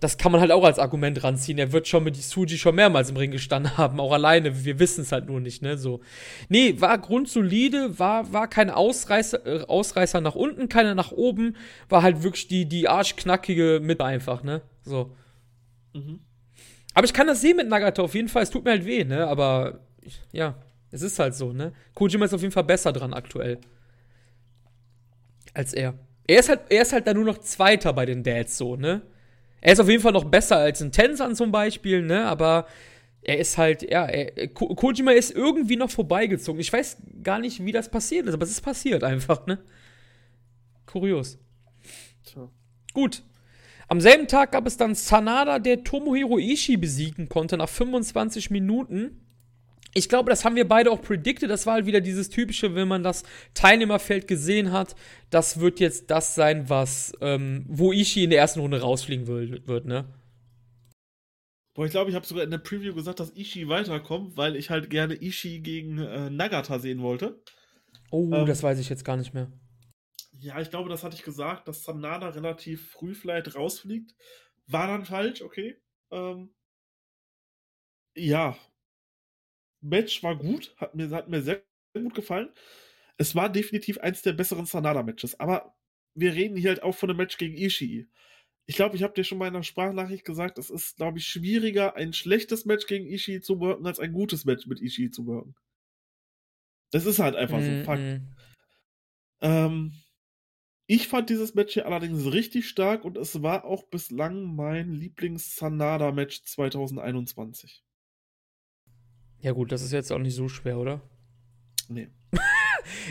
das 0.00 0.16
kann 0.16 0.30
man 0.30 0.40
halt 0.40 0.52
auch 0.52 0.62
als 0.62 0.78
Argument 0.78 1.22
ranziehen. 1.24 1.58
Er 1.58 1.72
wird 1.72 1.88
schon 1.88 2.04
mit 2.04 2.14
Suji 2.14 2.56
schon 2.56 2.76
mehrmals 2.76 3.10
im 3.10 3.16
Ring 3.16 3.32
gestanden 3.32 3.76
haben, 3.76 3.98
auch 3.98 4.12
alleine. 4.12 4.64
Wir 4.64 4.78
wissen 4.78 5.02
es 5.02 5.10
halt 5.10 5.26
nur 5.26 5.40
nicht, 5.40 5.60
ne? 5.60 5.76
So. 5.76 6.00
Nee, 6.48 6.80
war 6.80 6.96
grundsolide, 6.98 7.98
war, 7.98 8.32
war 8.32 8.48
kein 8.48 8.70
Ausreißer, 8.70 9.44
äh, 9.46 9.64
Ausreißer 9.66 10.20
nach 10.20 10.36
unten, 10.36 10.68
keiner 10.68 10.94
nach 10.94 11.10
oben. 11.10 11.56
War 11.88 12.02
halt 12.02 12.22
wirklich 12.22 12.46
die, 12.46 12.66
die 12.66 12.88
arschknackige 12.88 13.80
mit 13.82 14.00
einfach, 14.00 14.44
ne? 14.44 14.62
So. 14.82 15.16
Mhm. 15.94 16.20
Aber 16.94 17.04
ich 17.04 17.12
kann 17.12 17.26
das 17.26 17.40
sehen 17.40 17.56
mit 17.56 17.68
Nagata 17.68 18.02
auf 18.02 18.14
jeden 18.14 18.28
Fall. 18.28 18.44
Es 18.44 18.50
tut 18.50 18.64
mir 18.64 18.70
halt 18.70 18.84
weh, 18.84 19.04
ne? 19.04 19.26
Aber 19.26 19.80
ich, 20.00 20.20
ja, 20.30 20.54
es 20.92 21.02
ist 21.02 21.18
halt 21.18 21.34
so, 21.34 21.52
ne? 21.52 21.72
Kojima 21.94 22.24
ist 22.24 22.34
auf 22.34 22.42
jeden 22.42 22.52
Fall 22.52 22.64
besser 22.64 22.92
dran 22.92 23.12
aktuell. 23.12 23.58
Als 25.54 25.74
er. 25.74 25.94
Er 26.28 26.38
ist 26.38 26.48
halt, 26.48 26.60
er 26.68 26.82
ist 26.82 26.92
halt 26.92 27.06
da 27.08 27.14
nur 27.14 27.24
noch 27.24 27.38
Zweiter 27.38 27.92
bei 27.92 28.06
den 28.06 28.22
Dads 28.22 28.56
so, 28.58 28.76
ne? 28.76 29.02
Er 29.60 29.72
ist 29.72 29.80
auf 29.80 29.88
jeden 29.88 30.02
Fall 30.02 30.12
noch 30.12 30.24
besser 30.24 30.56
als 30.56 30.80
ein 30.80 30.92
Tenzan 30.92 31.34
zum 31.34 31.50
Beispiel, 31.50 32.02
ne? 32.02 32.26
Aber 32.26 32.66
er 33.22 33.38
ist 33.38 33.58
halt, 33.58 33.82
ja, 33.82 34.06
er, 34.06 34.48
Ko 34.48 34.74
Kojima 34.74 35.12
ist 35.12 35.32
irgendwie 35.34 35.76
noch 35.76 35.90
vorbeigezogen. 35.90 36.60
Ich 36.60 36.72
weiß 36.72 36.98
gar 37.22 37.38
nicht, 37.38 37.64
wie 37.64 37.72
das 37.72 37.90
passiert 37.90 38.26
ist, 38.26 38.34
aber 38.34 38.44
es 38.44 38.50
ist 38.50 38.60
passiert 38.60 39.04
einfach, 39.04 39.46
ne? 39.46 39.58
Kurios. 40.86 41.38
Tja. 42.24 42.48
Gut. 42.94 43.22
Am 43.88 44.00
selben 44.00 44.28
Tag 44.28 44.52
gab 44.52 44.66
es 44.66 44.76
dann 44.76 44.94
Sanada, 44.94 45.58
der 45.58 45.82
Tomohiro 45.82 46.38
Ishii 46.38 46.76
besiegen 46.76 47.28
konnte 47.28 47.56
nach 47.56 47.68
25 47.68 48.50
Minuten. 48.50 49.27
Ich 49.98 50.08
glaube, 50.08 50.30
das 50.30 50.44
haben 50.44 50.54
wir 50.54 50.68
beide 50.68 50.92
auch 50.92 51.02
predicted. 51.02 51.50
Das 51.50 51.66
war 51.66 51.74
halt 51.74 51.86
wieder 51.86 52.00
dieses 52.00 52.28
typische, 52.28 52.76
wenn 52.76 52.86
man 52.86 53.02
das 53.02 53.24
Teilnehmerfeld 53.54 54.28
gesehen 54.28 54.70
hat. 54.70 54.94
Das 55.28 55.58
wird 55.58 55.80
jetzt 55.80 56.08
das 56.08 56.36
sein, 56.36 56.68
was, 56.70 57.12
ähm, 57.20 57.66
wo 57.68 57.92
Ishii 57.92 58.22
in 58.22 58.30
der 58.30 58.38
ersten 58.38 58.60
Runde 58.60 58.80
rausfliegen 58.80 59.26
wird, 59.26 59.66
wird 59.66 59.86
ne? 59.86 60.04
Boah, 61.74 61.84
ich 61.84 61.90
glaube, 61.90 62.10
ich 62.10 62.14
habe 62.14 62.24
sogar 62.24 62.44
in 62.44 62.50
der 62.52 62.58
Preview 62.58 62.94
gesagt, 62.94 63.18
dass 63.18 63.36
Ishii 63.36 63.68
weiterkommt, 63.68 64.36
weil 64.36 64.54
ich 64.54 64.70
halt 64.70 64.88
gerne 64.88 65.20
Ishii 65.20 65.60
gegen 65.60 65.98
äh, 65.98 66.30
Nagata 66.30 66.78
sehen 66.78 67.02
wollte. 67.02 67.42
Oh, 68.12 68.30
ähm, 68.32 68.46
das 68.46 68.62
weiß 68.62 68.78
ich 68.78 68.88
jetzt 68.88 69.04
gar 69.04 69.16
nicht 69.16 69.34
mehr. 69.34 69.50
Ja, 70.30 70.60
ich 70.60 70.70
glaube, 70.70 70.88
das 70.88 71.02
hatte 71.02 71.16
ich 71.16 71.24
gesagt, 71.24 71.66
dass 71.66 71.82
Sanada 71.82 72.28
relativ 72.28 72.92
früh 72.92 73.16
vielleicht 73.16 73.56
rausfliegt. 73.56 74.14
War 74.68 74.86
dann 74.86 75.04
falsch, 75.04 75.42
okay. 75.42 75.76
Ähm, 76.12 76.50
ja. 78.14 78.56
Match 79.80 80.22
war 80.22 80.36
gut, 80.36 80.74
hat 80.76 80.94
mir, 80.94 81.10
hat 81.10 81.28
mir 81.28 81.42
sehr 81.42 81.62
gut 81.94 82.14
gefallen. 82.14 82.50
Es 83.16 83.34
war 83.34 83.48
definitiv 83.50 83.98
eins 83.98 84.22
der 84.22 84.32
besseren 84.32 84.66
Sanada-Matches, 84.66 85.40
aber 85.40 85.74
wir 86.14 86.34
reden 86.34 86.56
hier 86.56 86.70
halt 86.70 86.82
auch 86.82 86.94
von 86.94 87.10
einem 87.10 87.18
Match 87.18 87.36
gegen 87.38 87.56
Ishii 87.56 88.08
ich 88.68 88.76
glaube, 88.76 88.96
ich 88.96 89.02
habe 89.02 89.14
dir 89.14 89.24
schon 89.24 89.38
mal 89.38 89.48
in 89.48 89.54
einer 89.54 89.64
Sprachnachricht 89.64 90.26
gesagt, 90.26 90.58
es 90.58 90.68
ist, 90.68 90.98
glaube 90.98 91.16
ich, 91.16 91.26
schwieriger, 91.26 91.96
ein 91.96 92.12
schlechtes 92.12 92.66
Match 92.66 92.86
gegen 92.86 93.06
Ishii 93.06 93.40
zu 93.40 93.60
worken, 93.60 93.86
als 93.86 93.98
ein 93.98 94.12
gutes 94.12 94.44
Match 94.44 94.66
mit 94.66 94.82
Ishii 94.82 95.10
zu 95.10 95.26
worken. 95.26 95.54
Das 96.90 97.06
ist 97.06 97.18
halt 97.18 97.34
einfach 97.34 97.60
mm 97.60 97.62
-mm. 97.62 97.78
so 97.78 97.84
Fakt. 97.84 98.02
Mhm. 98.02 98.36
Ähm, 99.40 99.92
ich 100.86 101.08
fand 101.08 101.30
dieses 101.30 101.54
Match 101.54 101.72
hier 101.72 101.86
allerdings 101.86 102.30
richtig 102.30 102.68
stark 102.68 103.06
und 103.06 103.16
es 103.16 103.42
war 103.42 103.64
auch 103.64 103.84
bislang 103.84 104.54
mein 104.54 104.92
Lieblings-Sanada-Match 104.92 106.42
2021. 106.44 107.82
Ja, 109.40 109.52
gut, 109.52 109.72
das 109.72 109.82
ist 109.82 109.92
jetzt 109.92 110.12
auch 110.12 110.18
nicht 110.18 110.34
so 110.34 110.48
schwer, 110.48 110.78
oder? 110.78 111.00
Nee. 111.88 112.08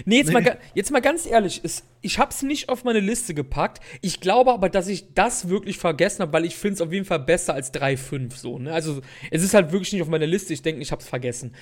nee, 0.05 0.17
jetzt, 0.17 0.27
nee. 0.27 0.33
Mal, 0.33 0.57
jetzt 0.73 0.91
mal 0.91 1.01
ganz 1.01 1.25
ehrlich, 1.25 1.63
ist, 1.63 1.85
ich 2.01 2.19
habe 2.19 2.31
es 2.31 2.43
nicht 2.43 2.69
auf 2.69 2.83
meine 2.83 2.99
Liste 2.99 3.33
gepackt. 3.33 3.81
Ich 4.01 4.19
glaube 4.19 4.51
aber, 4.51 4.69
dass 4.69 4.87
ich 4.87 5.13
das 5.13 5.49
wirklich 5.49 5.77
vergessen 5.77 6.21
habe, 6.21 6.33
weil 6.33 6.45
ich 6.45 6.55
finde 6.55 6.75
es 6.75 6.81
auf 6.81 6.91
jeden 6.91 7.05
Fall 7.05 7.19
besser 7.19 7.53
als 7.53 7.73
3,5 7.73 8.35
so. 8.35 8.59
Ne? 8.59 8.73
Also 8.73 9.01
es 9.31 9.43
ist 9.43 9.53
halt 9.53 9.71
wirklich 9.71 9.93
nicht 9.93 10.01
auf 10.01 10.09
meiner 10.09 10.27
Liste. 10.27 10.53
Ich 10.53 10.61
denke, 10.61 10.81
ich 10.81 10.91
habe 10.91 11.01
es 11.01 11.07
vergessen. 11.07 11.55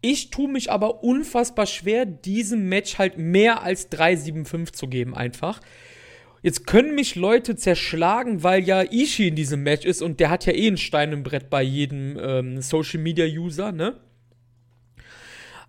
Ich 0.00 0.30
tue 0.30 0.48
mich 0.48 0.70
aber 0.70 1.02
unfassbar 1.02 1.66
schwer, 1.66 2.06
diesem 2.06 2.68
Match 2.68 2.98
halt 2.98 3.18
mehr 3.18 3.62
als 3.62 3.90
3,75 3.90 4.72
zu 4.72 4.88
geben 4.88 5.14
einfach. 5.14 5.60
Jetzt 6.42 6.66
können 6.66 6.94
mich 6.94 7.14
Leute 7.16 7.56
zerschlagen, 7.56 8.42
weil 8.42 8.62
ja 8.62 8.82
Ishii 8.82 9.28
in 9.28 9.36
diesem 9.36 9.62
Match 9.62 9.84
ist 9.84 10.02
und 10.02 10.20
der 10.20 10.30
hat 10.30 10.46
ja 10.46 10.52
eh 10.52 10.68
ein 10.68 10.76
Stein 10.76 11.12
im 11.12 11.22
Brett 11.22 11.50
bei 11.50 11.62
jedem 11.62 12.18
ähm, 12.20 12.62
Social 12.62 13.00
Media 13.00 13.26
User, 13.26 13.72
ne? 13.72 14.00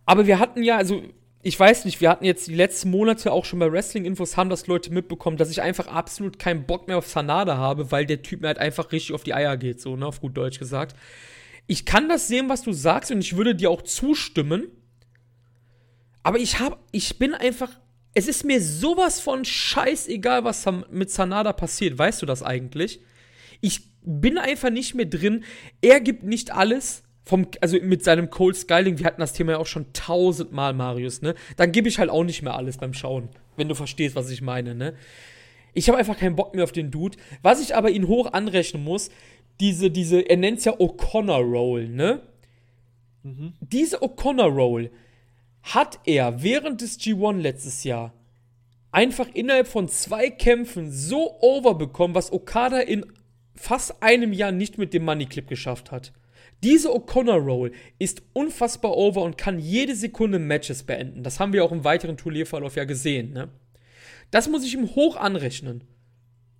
Aber 0.05 0.27
wir 0.27 0.39
hatten 0.39 0.63
ja, 0.63 0.77
also 0.77 1.03
ich 1.43 1.59
weiß 1.59 1.85
nicht, 1.85 2.01
wir 2.01 2.09
hatten 2.09 2.25
jetzt 2.25 2.47
die 2.47 2.55
letzten 2.55 2.89
Monate 2.91 3.31
auch 3.31 3.45
schon 3.45 3.59
bei 3.59 3.71
Wrestling-Infos, 3.71 4.37
haben 4.37 4.49
das 4.49 4.67
Leute 4.67 4.91
mitbekommen, 4.91 5.37
dass 5.37 5.49
ich 5.49 5.61
einfach 5.61 5.87
absolut 5.87 6.39
keinen 6.39 6.65
Bock 6.65 6.87
mehr 6.87 6.97
auf 6.97 7.07
Sanada 7.07 7.57
habe, 7.57 7.91
weil 7.91 8.05
der 8.05 8.21
Typ 8.21 8.41
mir 8.41 8.47
halt 8.47 8.57
einfach 8.57 8.91
richtig 8.91 9.13
auf 9.13 9.23
die 9.23 9.33
Eier 9.33 9.55
geht, 9.55 9.79
so, 9.79 9.95
ne, 9.95 10.05
auf 10.05 10.19
gut 10.19 10.35
Deutsch 10.35 10.59
gesagt. 10.59 10.95
Ich 11.67 11.85
kann 11.85 12.09
das 12.09 12.27
sehen, 12.27 12.49
was 12.49 12.63
du 12.63 12.73
sagst, 12.73 13.11
und 13.11 13.19
ich 13.19 13.37
würde 13.37 13.55
dir 13.55 13.69
auch 13.69 13.81
zustimmen. 13.81 14.67
Aber 16.23 16.37
ich 16.37 16.59
hab, 16.59 16.79
ich 16.91 17.19
bin 17.19 17.33
einfach, 17.33 17.69
es 18.17 18.27
ist 18.27 18.43
mir 18.43 18.59
sowas 18.59 19.19
von 19.19 19.45
scheißegal, 19.45 20.43
was 20.43 20.65
mit 20.89 21.11
Sanada 21.11 21.53
passiert. 21.53 21.99
Weißt 21.99 22.19
du 22.19 22.25
das 22.25 22.41
eigentlich? 22.41 22.99
Ich 23.61 23.81
bin 24.01 24.39
einfach 24.39 24.71
nicht 24.71 24.95
mehr 24.95 25.05
drin. 25.05 25.43
Er 25.83 25.99
gibt 25.99 26.23
nicht 26.23 26.51
alles 26.51 27.03
vom, 27.23 27.45
also 27.61 27.77
mit 27.79 28.03
seinem 28.03 28.31
Cold 28.31 28.55
Skyling, 28.55 28.97
wir 28.97 29.05
hatten 29.05 29.21
das 29.21 29.33
Thema 29.33 29.51
ja 29.51 29.57
auch 29.59 29.67
schon 29.67 29.93
tausendmal, 29.93 30.73
Marius, 30.73 31.21
ne? 31.21 31.35
Dann 31.57 31.71
gebe 31.71 31.89
ich 31.89 31.99
halt 31.99 32.09
auch 32.09 32.23
nicht 32.23 32.41
mehr 32.41 32.55
alles 32.55 32.77
beim 32.77 32.95
Schauen, 32.95 33.29
wenn 33.55 33.69
du 33.69 33.75
verstehst, 33.75 34.15
was 34.15 34.31
ich 34.31 34.41
meine, 34.41 34.73
ne? 34.73 34.95
Ich 35.75 35.87
habe 35.87 35.99
einfach 35.99 36.17
keinen 36.17 36.35
Bock 36.35 36.55
mehr 36.55 36.63
auf 36.63 36.71
den 36.71 36.89
Dude. 36.89 37.19
Was 37.43 37.61
ich 37.61 37.75
aber 37.75 37.91
ihn 37.91 38.07
hoch 38.07 38.33
anrechnen 38.33 38.83
muss, 38.83 39.11
diese, 39.59 39.91
diese, 39.91 40.21
er 40.21 40.37
nennt 40.37 40.57
es 40.57 40.65
ja 40.65 40.73
O'Connor 40.73 41.43
Roll, 41.43 41.87
ne? 41.87 42.23
Mhm. 43.21 43.53
Diese 43.59 44.01
O'Connor 44.01 44.49
Roll 44.49 44.89
hat 45.73 45.99
er 46.05 46.43
während 46.43 46.81
des 46.81 46.99
G1 46.99 47.39
letztes 47.39 47.83
Jahr 47.83 48.13
einfach 48.91 49.27
innerhalb 49.33 49.67
von 49.67 49.89
zwei 49.89 50.29
Kämpfen 50.29 50.91
so 50.91 51.39
over 51.41 51.75
bekommen, 51.75 52.15
was 52.15 52.31
Okada 52.31 52.79
in 52.79 53.05
fast 53.55 54.01
einem 54.01 54.33
Jahr 54.33 54.51
nicht 54.51 54.77
mit 54.77 54.93
dem 54.93 55.03
Money 55.03 55.25
Clip 55.25 55.47
geschafft 55.47 55.91
hat. 55.91 56.13
Diese 56.63 56.89
O'Connor-Roll 56.89 57.73
ist 57.99 58.23
unfassbar 58.33 58.95
over 58.95 59.21
und 59.21 59.37
kann 59.37 59.59
jede 59.59 59.95
Sekunde 59.95 60.39
Matches 60.39 60.83
beenden. 60.83 61.23
Das 61.23 61.39
haben 61.39 61.53
wir 61.53 61.63
auch 61.63 61.71
im 61.71 61.83
weiteren 61.83 62.17
Turnierverlauf 62.17 62.75
ja 62.75 62.85
gesehen. 62.85 63.33
Ne? 63.33 63.49
Das 64.31 64.49
muss 64.49 64.65
ich 64.65 64.73
ihm 64.73 64.95
hoch 64.95 65.17
anrechnen. 65.17 65.83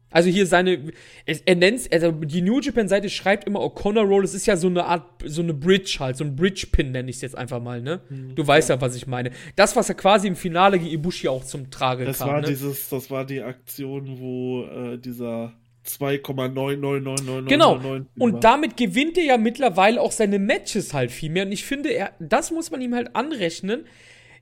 Also 0.10 0.30
hier 0.30 0.48
seine, 0.48 0.94
er 1.26 1.56
nennt 1.56 1.92
also 1.92 2.12
die 2.12 2.42
New 2.42 2.62
Japan 2.62 2.88
Seite 2.88 3.10
schreibt 3.10 3.46
immer 3.46 3.60
O'Connor 3.60 4.04
Roll, 4.04 4.24
es 4.24 4.34
ist 4.34 4.46
ja 4.46 4.56
so 4.56 4.68
eine 4.68 4.86
Art, 4.86 5.04
so 5.26 5.42
eine 5.42 5.54
Bridge 5.54 5.98
halt, 6.00 6.16
so 6.16 6.24
ein 6.24 6.36
Bridge 6.36 6.68
Pin 6.72 6.92
nenne 6.92 7.10
ich 7.10 7.18
es 7.18 7.22
jetzt 7.22 7.38
einfach 7.38 7.62
mal, 7.62 7.82
ne? 7.82 8.02
Mhm, 8.10 8.34
du 8.36 8.48
weißt 8.48 8.70
ja. 8.70 8.80
was 8.80 8.96
ich 8.96 9.06
meine. 9.06 9.32
Das, 9.58 9.76
was 9.76 9.90
er 9.90 9.96
quasi 9.96 10.28
im 10.28 10.38
Finale 10.38 10.80
gegen 10.80 10.92
Ibushi 10.92 11.28
auch 11.28 11.44
zum 11.44 11.70
Trage 11.70 12.06
das 12.06 12.20
kam. 12.20 12.28
Das 12.28 12.34
war 12.34 12.42
ne? 12.42 12.48
dieses, 12.48 12.90
das 12.90 13.12
war 13.12 13.26
die 13.26 13.42
Aktion, 13.42 14.20
wo 14.20 14.64
äh, 14.64 14.98
dieser 14.98 15.54
2,99999. 15.88 17.48
Genau. 17.48 17.80
Und 18.18 18.44
damit 18.44 18.78
gewinnt 18.78 19.18
er 19.18 19.24
ja 19.24 19.38
mittlerweile 19.38 20.02
auch 20.02 20.12
seine 20.12 20.40
Matches 20.40 20.94
halt 20.94 21.12
viel 21.12 21.30
mehr. 21.30 21.46
Und 21.46 21.52
ich 21.52 21.66
finde, 21.66 21.90
er, 21.90 22.14
das 22.20 22.52
muss 22.52 22.72
man 22.72 22.82
ihm 22.82 22.96
halt 22.96 23.16
anrechnen. 23.16 23.86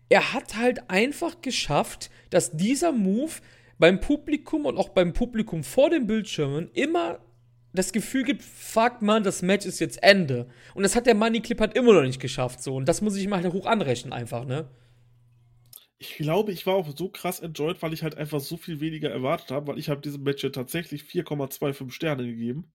Er 0.09 0.33
hat 0.33 0.55
halt 0.55 0.89
einfach 0.89 1.41
geschafft, 1.41 2.09
dass 2.29 2.55
dieser 2.55 2.91
Move 2.91 3.31
beim 3.77 3.99
Publikum 3.99 4.65
und 4.65 4.77
auch 4.77 4.89
beim 4.89 5.13
Publikum 5.13 5.63
vor 5.63 5.89
den 5.89 6.07
Bildschirmen 6.07 6.69
immer 6.73 7.19
das 7.73 7.91
Gefühl 7.91 8.23
gibt, 8.23 8.41
fuck 8.41 9.01
man, 9.01 9.23
das 9.23 9.41
Match 9.41 9.65
ist 9.65 9.79
jetzt 9.79 10.01
Ende. 10.01 10.47
Und 10.75 10.83
das 10.83 10.95
hat 10.95 11.07
der 11.07 11.15
Money 11.15 11.41
Clip 11.41 11.59
halt 11.59 11.75
immer 11.75 11.93
noch 11.93 12.03
nicht 12.03 12.21
geschafft, 12.21 12.63
so. 12.63 12.75
Und 12.75 12.87
das 12.87 13.01
muss 13.01 13.17
ich 13.17 13.27
mal 13.27 13.43
halt 13.43 13.53
hoch 13.53 13.65
anrechnen, 13.65 14.13
einfach, 14.13 14.45
ne? 14.45 14.69
ich 15.97 16.15
glaube, 16.17 16.51
ich 16.51 16.65
war 16.65 16.75
auch 16.75 16.89
so 16.95 17.09
krass 17.09 17.39
enjoyed, 17.39 17.81
weil 17.81 17.93
ich 17.93 18.03
halt 18.03 18.15
einfach 18.15 18.39
so 18.39 18.57
viel 18.57 18.79
weniger 18.79 19.09
erwartet 19.09 19.51
habe, 19.51 19.67
weil 19.67 19.79
ich 19.79 19.89
habe 19.89 20.01
diesem 20.01 20.23
Match 20.23 20.43
ja 20.43 20.49
tatsächlich 20.49 21.03
4,25 21.03 21.91
Sterne 21.91 22.25
gegeben. 22.25 22.71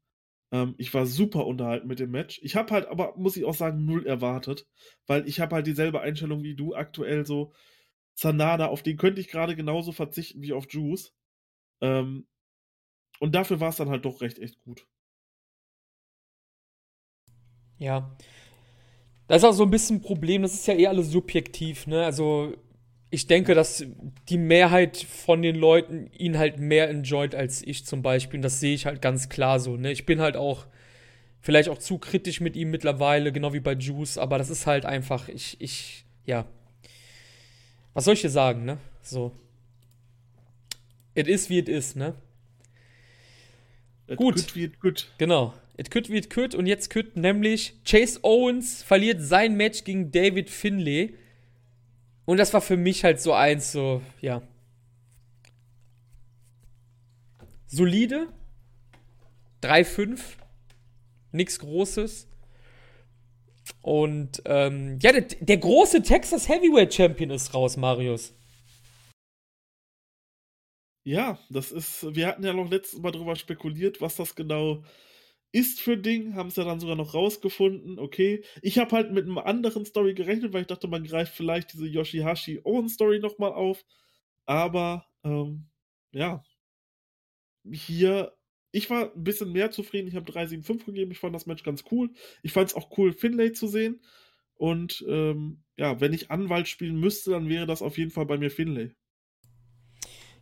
Ähm, 0.53 0.75
ich 0.79 0.93
war 0.95 1.07
super 1.07 1.47
unterhalten 1.47 1.87
mit 1.87 2.01
dem 2.01 2.11
Match. 2.11 2.41
Ich 2.43 2.57
habe 2.57 2.73
halt 2.73 2.87
aber, 2.89 3.15
muss 3.17 3.37
ich 3.37 3.45
auch 3.45 3.55
sagen, 3.55 3.85
null 3.85 4.07
erwartet, 4.07 4.67
weil 5.07 5.29
ich 5.29 5.41
habe 5.41 5.57
halt 5.57 5.67
dieselbe 5.67 6.01
Einstellung 6.01 6.43
wie 6.43 6.57
du 6.57 6.75
aktuell 6.75 7.27
so. 7.27 7.53
Sanada, 8.15 8.67
auf 8.67 8.83
den 8.83 8.97
könnte 8.97 9.21
ich 9.21 9.29
gerade 9.29 9.57
genauso 9.57 9.93
verzichten 9.93 10.43
wie 10.43 10.53
auf 10.53 10.67
Juice. 10.71 11.15
Ähm, 11.81 12.27
und 13.19 13.35
dafür 13.35 13.61
war 13.61 13.71
es 13.71 13.77
dann 13.77 13.91
halt 13.91 14.05
doch 14.05 14.21
recht 14.21 14.39
echt 14.39 14.61
gut. 14.61 14.87
Ja. 17.79 18.17
Das 19.27 19.43
ist 19.43 19.49
auch 19.49 19.53
so 19.53 19.63
ein 19.65 19.71
bisschen 19.71 19.97
ein 19.99 20.03
Problem, 20.03 20.43
das 20.43 20.55
ist 20.55 20.67
ja 20.67 20.75
eh 20.75 20.87
alles 20.89 21.11
subjektiv, 21.11 21.87
ne? 21.87 22.05
Also 22.05 22.55
ich 23.11 23.27
denke, 23.27 23.55
dass 23.55 23.85
die 24.29 24.39
Mehrheit 24.39 24.97
von 24.97 25.43
den 25.43 25.57
Leuten 25.57 26.11
ihn 26.13 26.39
halt 26.39 26.59
mehr 26.59 26.89
enjoyt 26.89 27.35
als 27.35 27.63
ich 27.63 27.85
zum 27.85 28.03
Beispiel. 28.03 28.39
Und 28.39 28.43
das 28.43 28.61
sehe 28.61 28.75
ich 28.75 28.87
halt 28.87 29.03
ganz 29.03 29.29
klar 29.29 29.59
so. 29.59 29.77
Ne? 29.77 29.91
Ich 29.91 30.07
bin 30.07 30.21
halt 30.21 30.37
auch 30.37 30.67
vielleicht 31.41 31.69
auch 31.69 31.79
zu 31.79 31.99
kritisch 31.99 32.41
mit 32.41 32.55
ihm 32.57 32.71
mittlerweile, 32.71 33.33
genau 33.33 33.53
wie 33.53 33.61
bei 33.61 33.73
Juice, 33.73 34.19
aber 34.19 34.39
das 34.39 34.51
ist 34.51 34.67
halt 34.67 34.85
einfach, 34.87 35.29
ich, 35.29 35.61
ich, 35.61 36.05
ja. 36.25 36.47
Was 37.95 38.05
soll 38.05 38.15
ich 38.15 38.23
dir 38.23 38.31
sagen, 38.31 38.65
ne? 38.65 38.79
So. 39.03 39.33
It 41.15 41.27
is 41.27 41.51
wie 41.51 41.59
it 41.59 41.69
is, 41.69 41.97
ne? 41.97 42.15
It 44.07 44.17
gut. 44.17 44.37
Could 44.37 44.55
wie 44.57 44.65
it 44.65 44.81
could. 44.81 45.13
Genau. 45.19 45.55
It 45.77 45.91
could 45.91 46.09
wie 46.09 46.19
it 46.19 46.31
could. 46.31 46.55
Und 46.55 46.67
jetzt 46.67 46.91
could 46.91 47.17
nämlich 47.17 47.75
Chase 47.85 48.21
Owens 48.23 48.83
verliert 48.83 49.21
sein 49.23 49.57
Match 49.57 49.85
gegen 49.85 50.13
David 50.13 50.51
Finlay. 50.51 51.15
Und 52.27 52.37
das 52.37 52.53
war 52.53 52.61
für 52.61 52.77
mich 52.77 53.03
halt 53.03 53.21
so 53.21 53.33
eins, 53.33 53.73
so, 53.73 54.03
ja. 54.21 54.43
Solide. 57.67 58.29
3-5. 59.63 60.21
Nichts 61.33 61.59
Großes. 61.59 62.29
Und 63.83 64.43
ähm, 64.45 64.99
ja, 65.01 65.13
der, 65.13 65.23
der, 65.23 65.57
große 65.59 66.03
Texas 66.03 66.49
Heavyweight 66.49 66.93
Champion 66.93 67.31
ist 67.31 67.55
raus, 67.55 67.77
Marius. 67.77 68.35
Ja, 71.05 71.39
das 71.49 71.73
ist, 71.73 72.15
wir 72.15 72.27
hatten 72.27 72.45
ja 72.45 72.53
noch 72.53 72.71
letztes 72.71 73.01
Mal 73.01 73.11
drüber 73.11 73.35
spekuliert, 73.37 74.01
was 74.01 74.17
das 74.17 74.35
genau 74.35 74.85
ist 75.53 75.81
für 75.81 75.97
Ding, 75.97 76.35
haben 76.35 76.49
es 76.49 76.57
ja 76.57 76.65
dann 76.65 76.81
sogar 76.81 76.97
noch 76.97 77.15
rausgefunden, 77.15 77.99
okay. 77.99 78.45
Ich 78.63 78.79
habe 78.79 78.95
halt 78.95 79.13
mit 79.13 79.27
einer 79.27 79.47
anderen 79.47 79.85
Story 79.85 80.15
gerechnet, 80.15 80.53
weil 80.53 80.63
ich 80.63 80.69
dachte, 80.69 80.89
man 80.89 81.05
greift 81.05 81.35
vielleicht 81.35 81.73
diese 81.73 81.87
Yoshihashi-Owen-Story 81.87 83.19
nochmal 83.21 83.53
auf. 83.53 83.85
Aber, 84.47 85.07
ähm, 85.25 85.69
ja, 86.13 86.43
hier, 87.65 88.33
ich 88.73 88.91
war 88.91 89.13
ein 89.15 89.25
bisschen 89.25 89.53
mehr 89.53 89.71
zufrieden. 89.71 90.09
Ich 90.09 90.15
habe 90.15 90.31
3,75 90.31 90.87
gegeben. 90.87 91.11
Ich 91.11 91.19
fand 91.19 91.35
das 91.35 91.47
Match 91.47 91.63
ganz 91.63 91.85
cool. 91.91 92.11
Ich 92.43 92.53
fand 92.53 92.69
es 92.69 92.75
auch 92.75 92.97
cool, 92.99 93.13
Finlay 93.13 93.53
zu 93.53 93.67
sehen. 93.67 94.01
Und 94.55 95.05
ähm, 95.09 95.63
ja, 95.77 96.01
wenn 96.01 96.13
ich 96.13 96.31
Anwalt 96.31 96.69
spielen 96.69 97.01
müsste, 97.01 97.31
dann 97.31 97.49
wäre 97.49 97.67
das 97.67 97.83
auf 97.83 97.97
jeden 97.99 98.11
Fall 98.11 98.27
bei 98.27 98.37
mir 98.37 98.51
Finlay. 98.51 98.91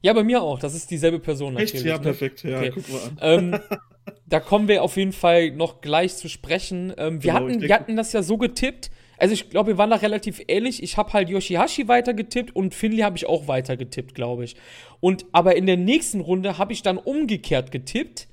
Ja, 0.01 0.13
bei 0.13 0.25
mir 0.25 0.43
auch. 0.43 0.59
Das 0.59 0.75
ist 0.75 0.91
dieselbe 0.91 1.19
Person 1.19 1.55
natürlich. 1.55 1.75
Echt? 1.75 1.85
Ja, 1.85 1.97
ne? 1.97 2.03
perfekt. 2.03 2.45
Ja, 2.45 2.59
okay. 2.59 2.73
guck 2.75 2.89
mal 2.89 3.01
an. 3.03 3.19
Ähm, 3.21 3.61
da 4.27 4.41
kommen 4.41 4.69
wir 4.69 4.83
auf 4.83 4.97
jeden 4.97 5.13
Fall 5.13 5.51
noch 5.53 5.81
gleich 5.81 6.17
zu 6.17 6.29
sprechen. 6.29 6.93
Ähm, 6.97 7.23
wir, 7.23 7.33
genau, 7.33 7.49
hatten, 7.49 7.61
wir 7.63 7.75
hatten 7.75 7.97
das 7.97 8.13
ja 8.13 8.23
so 8.23 8.39
getippt. 8.39 8.91
Also 9.19 9.35
ich 9.35 9.51
glaube, 9.51 9.73
wir 9.73 9.79
waren 9.79 9.91
da 9.91 9.97
relativ 9.97 10.41
ähnlich. 10.49 10.83
Ich 10.83 10.97
habe 10.97 11.13
halt 11.13 11.29
Yoshihashi 11.29 11.89
weiter 11.89 12.15
getippt 12.15 12.55
und 12.55 12.75
Finley 12.75 12.99
habe 12.99 13.17
ich 13.17 13.27
auch 13.27 13.49
weiter 13.49 13.77
getippt, 13.77 14.15
glaube 14.15 14.45
ich. 14.45 14.57
Und 15.01 15.27
aber 15.33 15.57
in 15.57 15.67
der 15.67 15.77
nächsten 15.77 16.21
Runde 16.21 16.59
habe 16.59 16.73
ich 16.73 16.83
dann 16.83 16.99
umgekehrt 16.99 17.71
getippt. 17.73 18.29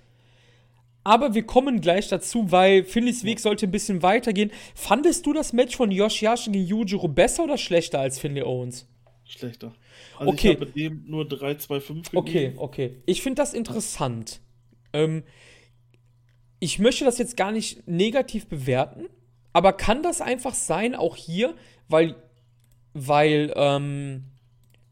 Aber 1.04 1.36
wir 1.36 1.44
kommen 1.44 1.82
gleich 1.82 2.08
dazu, 2.08 2.52
weil 2.52 2.84
Finleys 2.84 3.24
Weg 3.24 3.40
sollte 3.40 3.68
ein 3.68 3.72
bisschen 3.72 4.02
weitergehen. 4.02 4.52
Fandest 4.74 5.26
du 5.26 5.34
das 5.34 5.54
Match 5.54 5.76
von 5.76 5.92
Yoshihashi 5.92 6.52
gegen 6.52 6.66
Yujiro 6.66 7.08
besser 7.08 7.44
oder 7.44 7.58
schlechter 7.58 8.00
als 8.00 8.18
Finley 8.18 8.42
Owens? 8.42 8.88
Schlechter. 9.24 9.74
Also 10.18 10.32
okay. 10.32 10.52
ich 10.52 10.56
habe 10.56 10.66
dem 10.68 11.04
nur 11.08 11.28
3, 11.28 11.56
2, 11.56 11.80
5 11.80 12.12
gegeben. 12.12 12.18
Okay, 12.18 12.54
okay. 12.58 13.02
Ich 13.06 13.22
finde 13.22 13.42
das 13.42 13.54
interessant. 13.54 14.40
Ähm, 14.94 15.24
ich 16.60 16.80
möchte 16.80 17.06
das 17.06 17.18
jetzt 17.18 17.38
gar 17.38 17.52
nicht 17.52 17.88
negativ 17.88 18.48
bewerten, 18.48 19.06
aber 19.56 19.72
kann 19.72 20.04
das 20.04 20.20
einfach 20.20 20.54
sein, 20.54 20.96
auch 20.96 21.16
hier, 21.16 21.56
weil, 21.88 22.18
weil 22.94 23.54
ähm, 23.56 24.26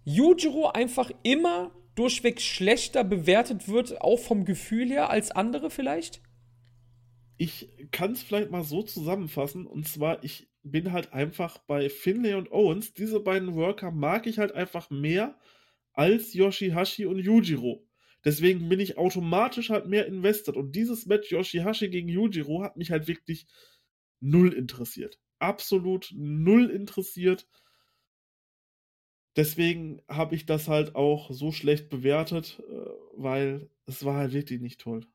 Yujiro 0.05 0.69
einfach 0.69 1.11
immer 1.21 1.71
durchweg 1.95 2.39
schlechter 2.39 3.03
bewertet 3.03 3.67
wird, 3.67 3.99
auch 3.99 4.19
vom 4.19 4.45
Gefühl 4.45 4.87
her, 4.87 5.09
als 5.09 5.31
andere 5.31 5.69
vielleicht? 5.69 6.21
Ich 7.35 7.75
kann 7.91 8.13
es 8.13 8.23
vielleicht 8.23 8.51
mal 8.51 8.63
so 8.63 8.83
zusammenfassen, 8.83 9.67
und 9.67 9.85
zwar, 9.85 10.23
ich 10.23 10.47
bin 10.63 10.93
halt 10.93 11.11
einfach 11.11 11.57
bei 11.57 11.89
Finlay 11.89 12.35
und 12.35 12.49
Owens, 12.53 12.93
diese 12.93 13.19
beiden 13.19 13.55
Worker 13.55 13.91
mag 13.91 14.27
ich 14.27 14.39
halt 14.39 14.53
einfach 14.53 14.89
mehr 14.89 15.37
als 15.91 16.33
Yoshihashi 16.33 17.05
und 17.05 17.19
Yujiro. 17.19 17.85
Deswegen 18.23 18.69
bin 18.69 18.79
ich 18.79 18.97
automatisch 18.97 19.71
halt 19.71 19.87
mehr 19.87 20.05
invested. 20.05 20.55
Und 20.55 20.73
dieses 20.73 21.05
Match 21.05 21.29
Yoshihashi 21.33 21.89
gegen 21.89 22.07
Yujiro 22.07 22.63
hat 22.63 22.77
mich 22.77 22.91
halt 22.91 23.09
wirklich 23.09 23.45
null 24.23 24.53
interessiert. 24.53 25.19
Absolut 25.39 26.11
null 26.15 26.69
interessiert. 26.69 27.47
Deswegen 29.35 30.01
habe 30.07 30.35
ich 30.35 30.45
das 30.45 30.67
halt 30.67 30.95
auch 30.95 31.31
so 31.31 31.51
schlecht 31.51 31.89
bewertet, 31.89 32.61
äh, 32.69 32.73
weil 33.17 33.69
es 33.85 34.05
war 34.05 34.15
halt 34.15 34.33
wirklich 34.33 34.61
nicht 34.61 34.79
toll. 34.79 35.05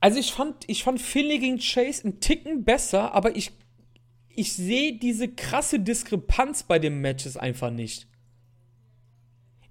Also 0.00 0.18
ich 0.18 0.32
fand, 0.32 0.64
ich 0.66 0.82
fand 0.82 1.00
Philly 1.00 1.38
gegen 1.38 1.58
Chase 1.58 2.04
einen 2.04 2.20
Ticken 2.20 2.64
besser, 2.64 3.14
aber 3.14 3.36
ich, 3.36 3.52
ich 4.30 4.54
sehe 4.54 4.98
diese 4.98 5.28
krasse 5.28 5.78
Diskrepanz 5.78 6.62
bei 6.62 6.78
den 6.78 7.00
Matches 7.02 7.36
einfach 7.36 7.70
nicht. 7.70 8.08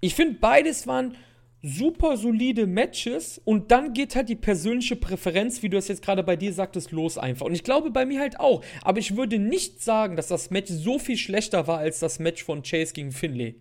Ich 0.00 0.14
finde, 0.14 0.38
beides 0.38 0.86
waren 0.86 1.16
super 1.62 2.16
solide 2.16 2.66
Matches 2.66 3.40
und 3.44 3.70
dann 3.70 3.92
geht 3.92 4.16
halt 4.16 4.28
die 4.28 4.36
persönliche 4.36 4.96
Präferenz, 4.96 5.62
wie 5.62 5.68
du 5.68 5.76
es 5.76 5.88
jetzt 5.88 6.02
gerade 6.02 6.22
bei 6.22 6.36
dir 6.36 6.52
sagtest, 6.52 6.90
los 6.90 7.18
einfach. 7.18 7.46
Und 7.46 7.54
ich 7.54 7.64
glaube 7.64 7.90
bei 7.90 8.06
mir 8.06 8.20
halt 8.20 8.40
auch. 8.40 8.64
Aber 8.82 8.98
ich 8.98 9.16
würde 9.16 9.38
nicht 9.38 9.82
sagen, 9.82 10.16
dass 10.16 10.28
das 10.28 10.50
Match 10.50 10.70
so 10.70 10.98
viel 10.98 11.16
schlechter 11.16 11.66
war 11.66 11.78
als 11.78 11.98
das 11.98 12.18
Match 12.18 12.42
von 12.42 12.62
Chase 12.62 12.94
gegen 12.94 13.12
Finlay. 13.12 13.56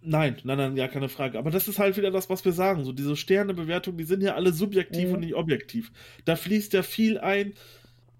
Nein, 0.00 0.36
nein, 0.44 0.58
nein, 0.58 0.76
ja, 0.76 0.88
keine 0.88 1.08
Frage. 1.08 1.38
Aber 1.38 1.50
das 1.50 1.68
ist 1.68 1.78
halt 1.78 1.96
wieder 1.96 2.10
das, 2.10 2.30
was 2.30 2.44
wir 2.44 2.52
sagen. 2.52 2.84
So, 2.84 2.92
diese 2.92 3.16
Sternebewertungen, 3.16 3.98
die 3.98 4.04
sind 4.04 4.22
ja 4.22 4.34
alle 4.34 4.52
subjektiv 4.52 5.08
mhm. 5.08 5.14
und 5.14 5.20
nicht 5.20 5.34
objektiv. 5.34 5.92
Da 6.24 6.36
fließt 6.36 6.72
ja 6.72 6.82
viel 6.82 7.18
ein 7.18 7.52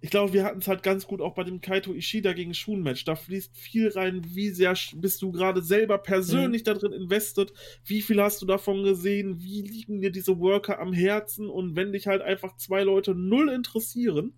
ich 0.00 0.10
glaube, 0.10 0.32
wir 0.32 0.44
hatten 0.44 0.60
es 0.60 0.68
halt 0.68 0.84
ganz 0.84 1.06
gut 1.06 1.20
auch 1.20 1.34
bei 1.34 1.42
dem 1.42 1.60
Kaito 1.60 1.92
Ishida 1.92 2.32
gegen 2.32 2.54
Shun-Match. 2.54 3.04
Da 3.04 3.16
fließt 3.16 3.56
viel 3.56 3.88
rein, 3.88 4.22
wie 4.24 4.50
sehr 4.50 4.74
bist 4.94 5.22
du 5.22 5.32
gerade 5.32 5.60
selber 5.60 5.98
persönlich 5.98 6.62
mhm. 6.62 6.64
da 6.66 6.74
drin 6.74 6.92
invested, 6.92 7.52
wie 7.84 8.00
viel 8.00 8.22
hast 8.22 8.40
du 8.40 8.46
davon 8.46 8.84
gesehen, 8.84 9.42
wie 9.42 9.62
liegen 9.62 10.00
dir 10.00 10.12
diese 10.12 10.38
Worker 10.38 10.78
am 10.78 10.92
Herzen 10.92 11.50
und 11.50 11.74
wenn 11.74 11.92
dich 11.92 12.06
halt 12.06 12.22
einfach 12.22 12.56
zwei 12.56 12.82
Leute 12.82 13.14
null 13.14 13.48
interessieren, 13.48 14.34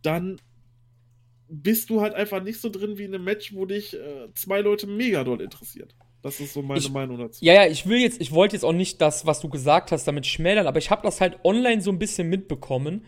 dann 0.00 0.40
bist 1.48 1.90
du 1.90 2.00
halt 2.00 2.14
einfach 2.14 2.42
nicht 2.42 2.60
so 2.60 2.70
drin 2.70 2.96
wie 2.96 3.04
in 3.04 3.14
einem 3.14 3.24
Match, 3.24 3.54
wo 3.54 3.66
dich 3.66 3.94
äh, 3.94 4.32
zwei 4.34 4.62
Leute 4.62 4.86
mega 4.86 5.24
doll 5.24 5.42
interessiert. 5.42 5.94
Das 6.22 6.40
ist 6.40 6.54
so 6.54 6.62
meine 6.62 6.80
ich, 6.80 6.90
Meinung 6.90 7.18
dazu. 7.18 7.44
Ja, 7.44 7.52
ja, 7.52 7.66
ich 7.66 7.86
will 7.86 7.98
jetzt, 7.98 8.20
ich 8.20 8.32
wollte 8.32 8.56
jetzt 8.56 8.64
auch 8.64 8.72
nicht 8.72 9.00
das, 9.00 9.26
was 9.26 9.40
du 9.40 9.48
gesagt 9.48 9.92
hast, 9.92 10.06
damit 10.06 10.26
schmälern, 10.26 10.66
aber 10.66 10.78
ich 10.78 10.90
habe 10.90 11.02
das 11.02 11.20
halt 11.20 11.38
online 11.44 11.82
so 11.82 11.90
ein 11.90 11.98
bisschen 11.98 12.28
mitbekommen 12.28 13.04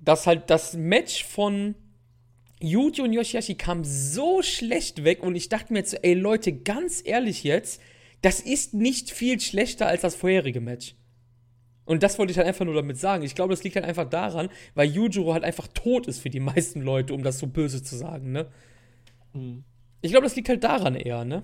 dass 0.00 0.26
halt 0.26 0.50
das 0.50 0.74
Match 0.74 1.24
von 1.24 1.74
Yuji 2.62 3.02
und 3.02 3.12
Yoshihashi 3.12 3.54
kam 3.54 3.84
so 3.84 4.42
schlecht 4.42 5.04
weg 5.04 5.22
und 5.22 5.34
ich 5.34 5.48
dachte 5.48 5.72
mir 5.72 5.80
jetzt 5.80 5.92
so, 5.92 5.96
ey 6.02 6.14
Leute, 6.14 6.52
ganz 6.52 7.02
ehrlich 7.04 7.44
jetzt, 7.44 7.80
das 8.22 8.40
ist 8.40 8.74
nicht 8.74 9.10
viel 9.10 9.40
schlechter 9.40 9.86
als 9.86 10.02
das 10.02 10.14
vorherige 10.14 10.60
Match. 10.60 10.94
Und 11.86 12.02
das 12.02 12.18
wollte 12.18 12.30
ich 12.30 12.36
halt 12.36 12.46
einfach 12.46 12.64
nur 12.64 12.74
damit 12.74 12.98
sagen. 12.98 13.24
Ich 13.24 13.34
glaube, 13.34 13.52
das 13.52 13.64
liegt 13.64 13.76
halt 13.76 13.86
einfach 13.86 14.08
daran, 14.08 14.48
weil 14.74 14.90
Yujiro 14.90 15.32
halt 15.32 15.42
einfach 15.42 15.66
tot 15.68 16.06
ist 16.06 16.20
für 16.20 16.30
die 16.30 16.40
meisten 16.40 16.82
Leute, 16.82 17.14
um 17.14 17.22
das 17.22 17.38
so 17.38 17.46
böse 17.46 17.82
zu 17.82 17.96
sagen, 17.96 18.32
ne? 18.32 18.46
Mhm. 19.32 19.64
Ich 20.02 20.12
glaube, 20.12 20.24
das 20.24 20.36
liegt 20.36 20.48
halt 20.48 20.64
daran 20.64 20.94
eher, 20.94 21.24
ne? 21.24 21.42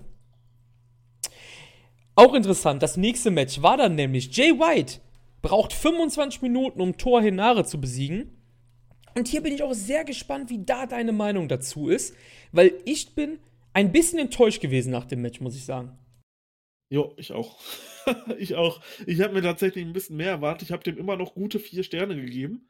Auch 2.14 2.32
interessant, 2.32 2.82
das 2.82 2.96
nächste 2.96 3.30
Match 3.30 3.60
war 3.60 3.76
dann 3.76 3.94
nämlich 3.94 4.34
Jay 4.34 4.52
White 4.52 5.00
braucht 5.42 5.72
25 5.72 6.42
Minuten, 6.42 6.80
um 6.80 6.96
Thor 6.96 7.20
Hinare 7.20 7.64
zu 7.64 7.80
besiegen. 7.80 8.35
Und 9.16 9.28
hier 9.28 9.42
bin 9.42 9.54
ich 9.54 9.62
auch 9.62 9.72
sehr 9.72 10.04
gespannt, 10.04 10.50
wie 10.50 10.62
da 10.62 10.84
deine 10.84 11.12
Meinung 11.12 11.48
dazu 11.48 11.88
ist, 11.88 12.14
weil 12.52 12.74
ich 12.84 13.14
bin 13.14 13.38
ein 13.72 13.90
bisschen 13.90 14.18
enttäuscht 14.18 14.60
gewesen 14.60 14.90
nach 14.90 15.06
dem 15.06 15.22
Match, 15.22 15.40
muss 15.40 15.56
ich 15.56 15.64
sagen. 15.64 15.96
Jo, 16.90 17.14
ich 17.16 17.32
auch. 17.32 17.58
ich 18.38 18.56
auch. 18.56 18.82
Ich 19.06 19.22
habe 19.22 19.32
mir 19.32 19.42
tatsächlich 19.42 19.86
ein 19.86 19.94
bisschen 19.94 20.18
mehr 20.18 20.30
erwartet. 20.30 20.68
Ich 20.68 20.72
habe 20.72 20.82
dem 20.82 20.98
immer 20.98 21.16
noch 21.16 21.32
gute 21.32 21.58
vier 21.58 21.82
Sterne 21.82 22.14
gegeben. 22.14 22.68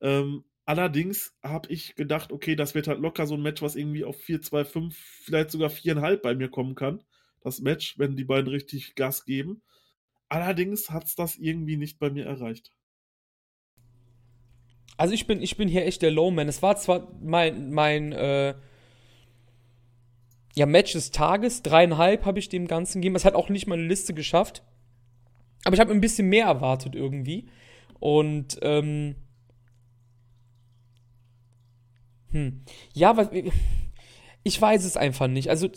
Ähm, 0.00 0.44
allerdings 0.64 1.36
habe 1.44 1.72
ich 1.72 1.94
gedacht, 1.94 2.32
okay, 2.32 2.56
das 2.56 2.74
wird 2.74 2.88
halt 2.88 2.98
locker 2.98 3.28
so 3.28 3.34
ein 3.34 3.42
Match, 3.42 3.62
was 3.62 3.76
irgendwie 3.76 4.04
auf 4.04 4.20
4, 4.20 4.42
2, 4.42 4.64
5, 4.64 4.96
vielleicht 4.96 5.52
sogar 5.52 5.70
4,5 5.70 6.16
bei 6.16 6.34
mir 6.34 6.48
kommen 6.48 6.74
kann. 6.74 7.04
Das 7.40 7.60
Match, 7.60 7.96
wenn 8.00 8.16
die 8.16 8.24
beiden 8.24 8.48
richtig 8.48 8.96
Gas 8.96 9.24
geben. 9.24 9.62
Allerdings 10.28 10.90
hat 10.90 11.04
es 11.04 11.14
das 11.14 11.36
irgendwie 11.36 11.76
nicht 11.76 12.00
bei 12.00 12.10
mir 12.10 12.26
erreicht. 12.26 12.72
Also 14.98 15.14
ich 15.14 15.26
bin, 15.26 15.40
ich 15.40 15.56
bin 15.56 15.68
hier 15.68 15.86
echt 15.86 16.02
der 16.02 16.10
Lowman. 16.10 16.48
Es 16.48 16.60
war 16.60 16.76
zwar 16.76 17.08
mein, 17.22 17.70
mein 17.70 18.12
äh, 18.12 18.54
ja, 20.56 20.66
Match 20.66 20.92
des 20.92 21.12
Tages, 21.12 21.62
dreieinhalb 21.62 22.24
habe 22.24 22.40
ich 22.40 22.48
dem 22.48 22.66
Ganzen 22.66 23.00
gegeben. 23.00 23.14
Es 23.14 23.24
hat 23.24 23.34
auch 23.34 23.48
nicht 23.48 23.68
meine 23.68 23.86
Liste 23.86 24.12
geschafft. 24.12 24.64
Aber 25.64 25.74
ich 25.74 25.80
habe 25.80 25.92
ein 25.92 26.00
bisschen 26.00 26.28
mehr 26.28 26.46
erwartet 26.46 26.96
irgendwie. 26.96 27.48
Und, 28.00 28.58
ähm, 28.62 29.14
hm. 32.32 32.62
Ja, 32.92 33.16
was, 33.16 33.28
ich 34.42 34.60
weiß 34.60 34.84
es 34.84 34.96
einfach 34.96 35.28
nicht. 35.28 35.48
Also, 35.48 35.70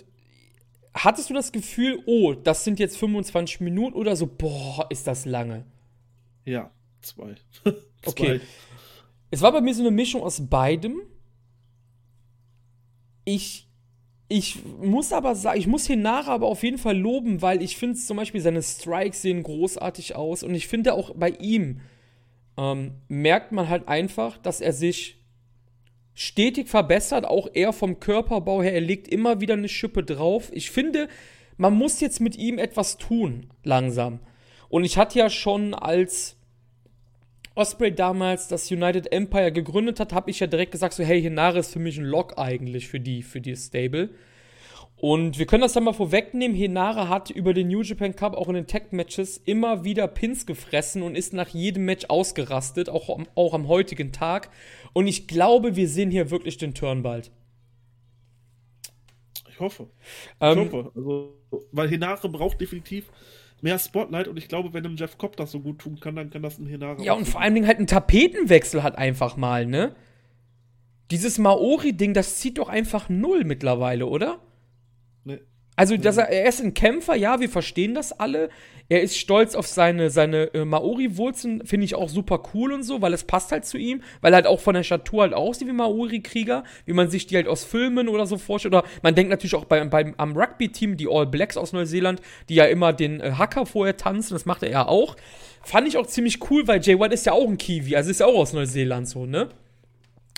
hattest 0.95 1.29
du 1.29 1.35
das 1.35 1.51
Gefühl, 1.51 2.01
oh, 2.07 2.33
das 2.33 2.63
sind 2.63 2.79
jetzt 2.79 2.97
25 2.97 3.61
Minuten 3.61 3.95
oder 3.95 4.15
so, 4.15 4.25
boah, 4.25 4.87
ist 4.89 5.05
das 5.05 5.25
lange? 5.25 5.65
Ja, 6.43 6.71
zwei. 7.01 7.35
zwei. 7.63 7.75
Okay. 8.05 8.41
Es 9.31 9.41
war 9.41 9.51
bei 9.51 9.61
mir 9.61 9.73
so 9.73 9.81
eine 9.81 9.91
Mischung 9.91 10.21
aus 10.21 10.49
beidem. 10.49 11.01
Ich, 13.23 13.69
ich 14.27 14.59
muss 14.81 15.13
aber 15.13 15.35
sagen, 15.35 15.57
ich 15.59 15.67
muss 15.67 15.87
Hinara 15.87 16.33
aber 16.33 16.47
auf 16.47 16.63
jeden 16.63 16.77
Fall 16.77 16.97
loben, 16.97 17.41
weil 17.41 17.61
ich 17.61 17.77
finde 17.77 17.97
zum 17.97 18.17
Beispiel 18.17 18.41
seine 18.41 18.61
Strikes 18.61 19.21
sehen 19.21 19.41
großartig 19.41 20.15
aus 20.15 20.43
und 20.43 20.53
ich 20.53 20.67
finde 20.67 20.93
auch 20.93 21.15
bei 21.15 21.29
ihm 21.29 21.79
ähm, 22.57 22.95
merkt 23.07 23.51
man 23.53 23.69
halt 23.69 23.87
einfach, 23.87 24.37
dass 24.37 24.59
er 24.59 24.73
sich 24.73 25.17
stetig 26.13 26.67
verbessert, 26.67 27.25
auch 27.25 27.47
er 27.53 27.71
vom 27.71 27.99
Körperbau 27.99 28.61
her, 28.61 28.73
er 28.73 28.81
legt 28.81 29.07
immer 29.07 29.39
wieder 29.39 29.53
eine 29.53 29.69
Schippe 29.69 30.03
drauf. 30.03 30.49
Ich 30.53 30.71
finde, 30.71 31.07
man 31.57 31.73
muss 31.73 32.01
jetzt 32.01 32.19
mit 32.19 32.35
ihm 32.35 32.57
etwas 32.57 32.97
tun, 32.97 33.47
langsam. 33.63 34.19
Und 34.67 34.83
ich 34.83 34.97
hatte 34.97 35.19
ja 35.19 35.29
schon 35.29 35.73
als 35.73 36.37
Osprey 37.55 37.93
damals 37.93 38.47
das 38.47 38.71
United 38.71 39.11
Empire 39.11 39.51
gegründet 39.51 39.99
hat, 39.99 40.13
habe 40.13 40.29
ich 40.31 40.39
ja 40.39 40.47
direkt 40.47 40.71
gesagt, 40.71 40.93
so 40.93 41.03
hey, 41.03 41.21
Hinare 41.21 41.59
ist 41.59 41.73
für 41.73 41.79
mich 41.79 41.97
ein 41.97 42.05
Lock 42.05 42.37
eigentlich 42.37 42.87
für 42.87 42.99
die, 42.99 43.23
für 43.23 43.41
die 43.41 43.55
Stable. 43.55 44.09
Und 44.95 45.39
wir 45.39 45.47
können 45.47 45.63
das 45.63 45.73
dann 45.73 45.83
mal 45.83 45.93
vorwegnehmen. 45.93 46.55
Hinare 46.55 47.09
hat 47.09 47.31
über 47.31 47.53
den 47.55 47.69
New 47.69 47.81
Japan 47.81 48.15
Cup 48.15 48.35
auch 48.35 48.47
in 48.49 48.53
den 48.53 48.67
Tag-Matches 48.67 49.37
immer 49.37 49.83
wieder 49.83 50.07
Pins 50.07 50.45
gefressen 50.45 51.01
und 51.01 51.15
ist 51.15 51.33
nach 51.33 51.49
jedem 51.49 51.85
Match 51.85 52.05
ausgerastet, 52.07 52.87
auch, 52.87 53.09
am- 53.09 53.27
auch 53.33 53.55
am 53.55 53.67
heutigen 53.67 54.11
Tag. 54.11 54.51
Und 54.93 55.07
ich 55.07 55.27
glaube, 55.27 55.75
wir 55.75 55.87
sehen 55.89 56.11
hier 56.11 56.29
wirklich 56.29 56.57
den 56.57 56.75
Turn 56.75 57.01
bald. 57.01 57.31
Ich 59.49 59.59
hoffe. 59.59 59.89
Ich 59.99 60.35
Ähm, 60.39 60.59
hoffe. 60.71 60.91
Also, 60.95 61.33
weil 61.71 61.89
Hinare 61.89 62.29
braucht 62.29 62.61
definitiv 62.61 63.09
mehr 63.63 63.79
Spotlight 63.79 64.27
und 64.27 64.37
ich 64.37 64.47
glaube, 64.47 64.73
wenn 64.73 64.85
einem 64.85 64.95
Jeff 64.95 65.17
Cobb 65.17 65.35
das 65.37 65.51
so 65.51 65.59
gut 65.59 65.79
tun 65.79 65.99
kann, 65.99 66.15
dann 66.15 66.29
kann 66.29 66.41
das 66.41 66.57
ein 66.59 66.65
Hinare 66.65 67.03
Ja, 67.03 67.13
und 67.13 67.27
vor 67.27 67.41
allen 67.41 67.53
Dingen 67.53 67.67
halt 67.67 67.79
ein 67.79 67.87
Tapetenwechsel 67.87 68.83
hat 68.83 68.97
einfach 68.97 69.37
mal, 69.37 69.65
ne? 69.65 69.95
Dieses 71.11 71.37
Maori-Ding, 71.37 72.13
das 72.13 72.37
zieht 72.37 72.57
doch 72.57 72.69
einfach 72.69 73.09
null 73.09 73.43
mittlerweile, 73.43 74.05
oder? 74.05 74.39
Also, 75.75 75.97
dass 75.97 76.17
er, 76.17 76.29
er 76.29 76.47
ist 76.47 76.61
ein 76.61 76.73
Kämpfer, 76.73 77.15
ja, 77.15 77.39
wir 77.39 77.49
verstehen 77.49 77.95
das 77.95 78.11
alle. 78.11 78.49
Er 78.89 79.01
ist 79.01 79.17
stolz 79.17 79.55
auf 79.55 79.67
seine, 79.67 80.09
seine 80.09 80.53
äh, 80.53 80.65
Maori-Wurzeln, 80.65 81.65
finde 81.65 81.85
ich 81.85 81.95
auch 81.95 82.09
super 82.09 82.43
cool 82.53 82.73
und 82.73 82.83
so, 82.83 83.01
weil 83.01 83.13
es 83.13 83.23
passt 83.23 83.53
halt 83.53 83.63
zu 83.63 83.77
ihm, 83.77 84.03
weil 84.19 84.33
er 84.33 84.35
halt 84.35 84.47
auch 84.47 84.59
von 84.59 84.75
der 84.75 84.83
Statur 84.83 85.21
halt 85.21 85.33
aussieht 85.33 85.69
wie 85.69 85.71
Maori-Krieger, 85.71 86.65
wie 86.85 86.91
man 86.91 87.09
sich 87.09 87.25
die 87.25 87.37
halt 87.37 87.47
aus 87.47 87.63
Filmen 87.63 88.09
oder 88.09 88.25
so 88.25 88.37
vorstellt. 88.37 88.73
Oder 88.75 88.83
man 89.01 89.15
denkt 89.15 89.29
natürlich 89.29 89.55
auch 89.55 89.63
beim, 89.63 89.89
beim, 89.89 90.13
am 90.17 90.35
Rugby-Team, 90.35 90.97
die 90.97 91.07
All 91.09 91.25
Blacks 91.25 91.55
aus 91.55 91.71
Neuseeland, 91.71 92.21
die 92.49 92.55
ja 92.55 92.65
immer 92.65 92.91
den 92.91 93.21
äh, 93.21 93.31
Hacker 93.31 93.65
vorher 93.65 93.95
tanzen, 93.95 94.33
das 94.33 94.45
macht 94.45 94.63
er 94.63 94.71
ja 94.71 94.85
auch. 94.85 95.15
Fand 95.63 95.87
ich 95.87 95.97
auch 95.97 96.07
ziemlich 96.07 96.51
cool, 96.51 96.67
weil 96.67 96.81
Jay 96.81 96.99
White 96.99 97.13
ist 97.13 97.25
ja 97.25 97.31
auch 97.31 97.47
ein 97.47 97.57
Kiwi, 97.57 97.95
also 97.95 98.11
ist 98.11 98.19
ja 98.19 98.25
auch 98.25 98.39
aus 98.39 98.51
Neuseeland 98.51 99.07
so, 99.07 99.25
ne? 99.25 99.47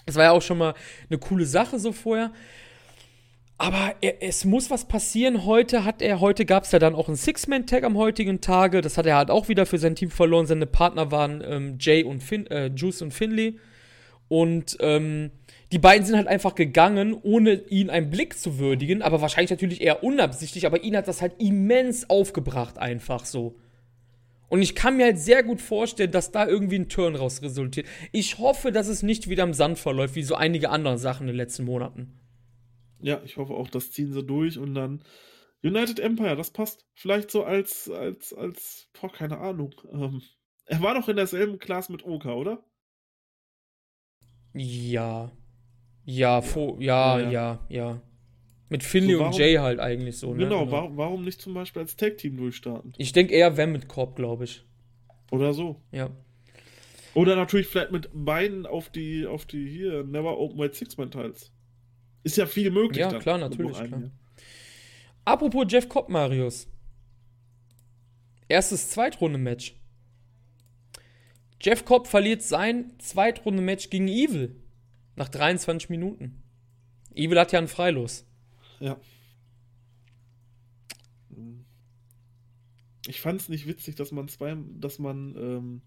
Das 0.06 0.16
war 0.16 0.26
ja 0.26 0.32
auch 0.32 0.42
schon 0.44 0.60
mal 0.60 0.76
eine 1.10 1.18
coole 1.18 1.46
Sache 1.46 1.80
so 1.80 1.92
vorher. 1.92 2.32
Aber 3.58 3.96
er, 4.02 4.22
es 4.24 4.46
muss 4.46 4.70
was 4.70 4.88
passieren. 4.88 5.46
Heute 5.46 5.86
hat 5.86 6.02
er, 6.02 6.20
heute 6.20 6.46
gab 6.46 6.64
es 6.64 6.72
ja 6.72 6.80
dann 6.80 6.96
auch 6.96 7.08
einen 7.08 7.18
Six-Man-Tag 7.18 7.84
am 7.84 7.98
heutigen 7.98 8.42
Tage. 8.42 8.82
Das 8.82 8.98
hat 8.98 9.06
er 9.06 9.16
halt 9.16 9.30
auch 9.30 9.48
wieder 9.48 9.66
für 9.66 9.78
sein 9.78 9.96
Team 9.96 10.10
verloren. 10.10 10.46
Seine 10.46 10.66
Partner 10.66 11.12
waren 11.12 11.44
ähm, 11.46 11.78
Jay 11.80 12.04
und 12.04 12.22
Fin, 12.22 12.48
äh, 12.48 12.68
Juice 12.76 13.02
und 13.02 13.14
Finley. 13.14 13.60
Und 14.28 14.78
ähm, 14.80 15.32
die 15.72 15.80
beiden 15.80 16.06
sind 16.06 16.18
halt 16.18 16.28
einfach 16.28 16.56
gegangen, 16.56 17.16
ohne 17.22 17.54
ihn 17.54 17.90
einen 17.90 18.10
Blick 18.10 18.38
zu 18.38 18.60
würdigen, 18.60 19.02
aber 19.02 19.22
wahrscheinlich 19.22 19.52
natürlich 19.52 19.82
eher 19.82 20.04
unabsichtlich, 20.04 20.66
aber 20.66 20.84
ihn 20.84 20.96
hat 20.96 21.08
das 21.08 21.22
halt 21.22 21.34
immens 21.40 22.10
aufgebracht, 22.10 22.78
einfach 22.78 23.26
so. 23.26 23.56
Und 24.50 24.62
ich 24.62 24.76
kann 24.76 24.98
mir 24.98 25.06
halt 25.06 25.20
sehr 25.20 25.42
gut 25.42 25.62
vorstellen, 25.62 26.12
dass 26.12 26.32
da 26.32 26.48
irgendwie 26.48 26.78
ein 26.78 26.90
Turn 26.90 27.16
raus 27.16 27.42
resultiert. 27.42 27.88
Ich 28.12 28.38
hoffe, 28.38 28.72
dass 28.72 28.88
es 28.88 29.02
nicht 29.02 29.30
wieder 29.30 29.44
im 29.44 29.56
Sand 29.56 29.80
verläuft, 29.80 30.16
wie 30.16 30.24
so 30.24 30.36
einige 30.36 30.70
andere 30.70 31.00
Sachen 31.00 31.24
in 31.24 31.28
den 31.34 31.38
letzten 31.38 31.66
Monaten. 31.66 32.14
Ja, 33.04 33.22
ich 33.24 33.38
hoffe 33.38 33.54
auch, 33.54 33.70
das 33.70 33.92
ziehen 33.92 34.12
sie 34.14 34.24
durch 34.24 34.58
und 34.58 34.74
dann 34.76 35.04
United 35.62 36.00
Empire, 36.00 36.36
das 36.36 36.52
passt. 36.52 36.86
Vielleicht 36.94 37.30
so 37.32 37.44
als, 37.44 37.90
als, 37.90 38.34
als, 38.34 38.90
boah, 39.00 39.12
keine 39.12 39.38
Ahnung. 39.38 39.74
Ähm, 39.92 40.22
er 40.66 40.82
war 40.82 40.94
doch 40.96 41.08
in 41.10 41.16
derselben 41.18 41.60
Class 41.60 41.90
mit 41.90 42.04
Oka, 42.06 42.34
oder? 42.34 42.64
Ja. 44.54 45.32
Ja, 46.06 46.42
fo 46.42 46.78
ja, 46.80 47.20
Ja, 47.20 47.32
ja, 47.32 47.66
ja. 47.70 48.02
Mit 48.70 48.84
Finley 48.84 49.14
So, 49.14 49.18
und 49.20 49.26
warum- 49.26 49.40
Jay 49.40 49.54
halt 49.56 49.80
eigentlich 49.80 50.18
so, 50.18 50.34
ne? 50.34 50.44
genau, 50.44 50.70
Warum, 50.72 50.98
warum 50.98 51.24
nicht 51.24 51.42
zum 51.42 51.54
Beispiel 51.54 51.82
als 51.84 51.96
Tag-Team 51.96 52.38
durchstarten? 52.38 52.94
Ich 52.98 53.12
denke 53.14 53.34
eher 53.34 53.56
Van 53.58 53.72
mit 53.72 53.88
Korb, 53.88 54.16
glaube 54.16 54.46
ich. 54.46 54.66
Oder 55.32 55.54
so. 55.54 55.82
Ja. 55.92 56.10
Oder 57.14 57.36
natürlich 57.36 57.68
vielleicht 57.68 57.92
mit 57.92 58.10
beiden 58.14 58.66
auf 58.66 58.90
die, 58.90 59.28
auf 59.28 59.46
die 59.46 59.68
hier, 59.70 60.04
Never 60.04 60.38
Open 60.40 60.58
Weight 60.58 60.74
Six-Man-Teils. 60.76 61.53
Ist 62.24 62.38
ja 62.38 62.46
viel 62.46 62.72
möglich. 62.72 63.00
Ja, 63.00 63.20
klar, 63.20 63.38
natürlich, 63.38 63.78
klar. 63.78 64.12
Apropos 65.26 65.66
Jeff 65.70 65.88
Cobb, 65.90 66.10
Marius. 66.10 66.68
Erstes 68.48 68.90
Zweitrunde-Match. 68.90 69.76
Jeff 71.62 71.86
Cobb 71.86 72.08
verliert 72.08 72.42
sein 72.42 72.94
Zweitrunde-Match 73.00 73.90
gegen 73.90 74.08
Evil. 74.08 74.56
Nach 75.16 75.30
23 75.30 75.90
Minuten. 75.90 76.44
Evil 77.14 77.40
hat 77.40 77.52
ja 77.52 77.60
einen 77.60 77.68
Freilos. 77.68 78.26
Ja. 78.80 79.00
Ich 83.08 83.22
fand 83.22 83.42
es 83.42 83.50
nicht 83.50 83.68
witzig, 83.68 83.96
dass 83.96 84.12
man 84.12 84.28
zwei, 84.28 84.58
dass 84.80 85.00
man 85.00 85.36
ähm, 85.38 85.82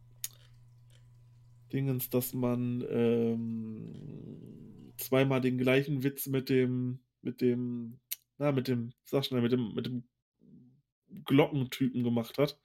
Dingens, 1.73 2.11
dass 2.11 2.35
man 2.35 2.85
ähm, 2.91 4.66
zweimal 4.99 5.41
den 5.41 5.59
gleichen 5.59 6.03
Witz 6.03 6.27
mit 6.27 6.49
dem, 6.49 7.01
mit 7.23 7.41
dem, 7.41 8.01
na, 8.39 8.53
mit 8.53 8.69
dem, 8.69 8.93
sag 9.05 9.25
schnell, 9.25 9.43
mit 9.43 9.53
dem, 9.53 9.75
mit 9.75 9.87
dem 9.87 10.09
Glockentypen 11.25 12.05
gemacht 12.05 12.39
hat. 12.39 12.59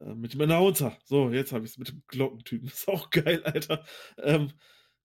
Äh, 0.00 0.14
mit 0.14 0.34
dem 0.34 0.40
Announcer. 0.42 0.98
So, 1.04 1.30
jetzt 1.30 1.52
habe 1.52 1.64
ich 1.64 1.72
es 1.72 1.78
mit 1.78 1.88
dem 1.88 2.02
Glockentypen. 2.08 2.68
Ist 2.68 2.88
auch 2.88 3.10
geil, 3.10 3.42
Alter. 3.44 3.84
Ähm, 4.18 4.52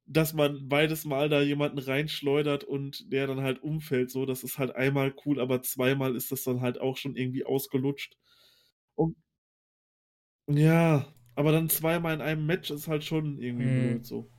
dass 0.05 0.33
man 0.33 0.67
beides 0.67 1.05
Mal 1.05 1.29
da 1.29 1.41
jemanden 1.41 1.79
reinschleudert 1.79 2.63
und 2.65 3.11
der 3.13 3.27
dann 3.27 3.41
halt 3.41 3.63
umfällt. 3.63 4.11
So, 4.11 4.25
das 4.25 4.43
ist 4.43 4.57
halt 4.59 4.75
einmal 4.75 5.13
cool, 5.25 5.39
aber 5.39 5.61
zweimal 5.61 6.15
ist 6.15 6.31
das 6.31 6.43
dann 6.43 6.61
halt 6.61 6.81
auch 6.81 6.97
schon 6.97 7.15
irgendwie 7.15 7.45
ausgelutscht. 7.45 8.17
Und 8.95 9.15
ja, 10.47 11.13
aber 11.35 11.51
dann 11.51 11.69
zweimal 11.69 12.13
in 12.15 12.21
einem 12.21 12.45
Match 12.45 12.69
ist 12.71 12.87
halt 12.87 13.03
schon 13.03 13.39
irgendwie 13.39 13.65
Hm. 13.65 13.65
blöd 13.67 14.05
so. 14.05 14.29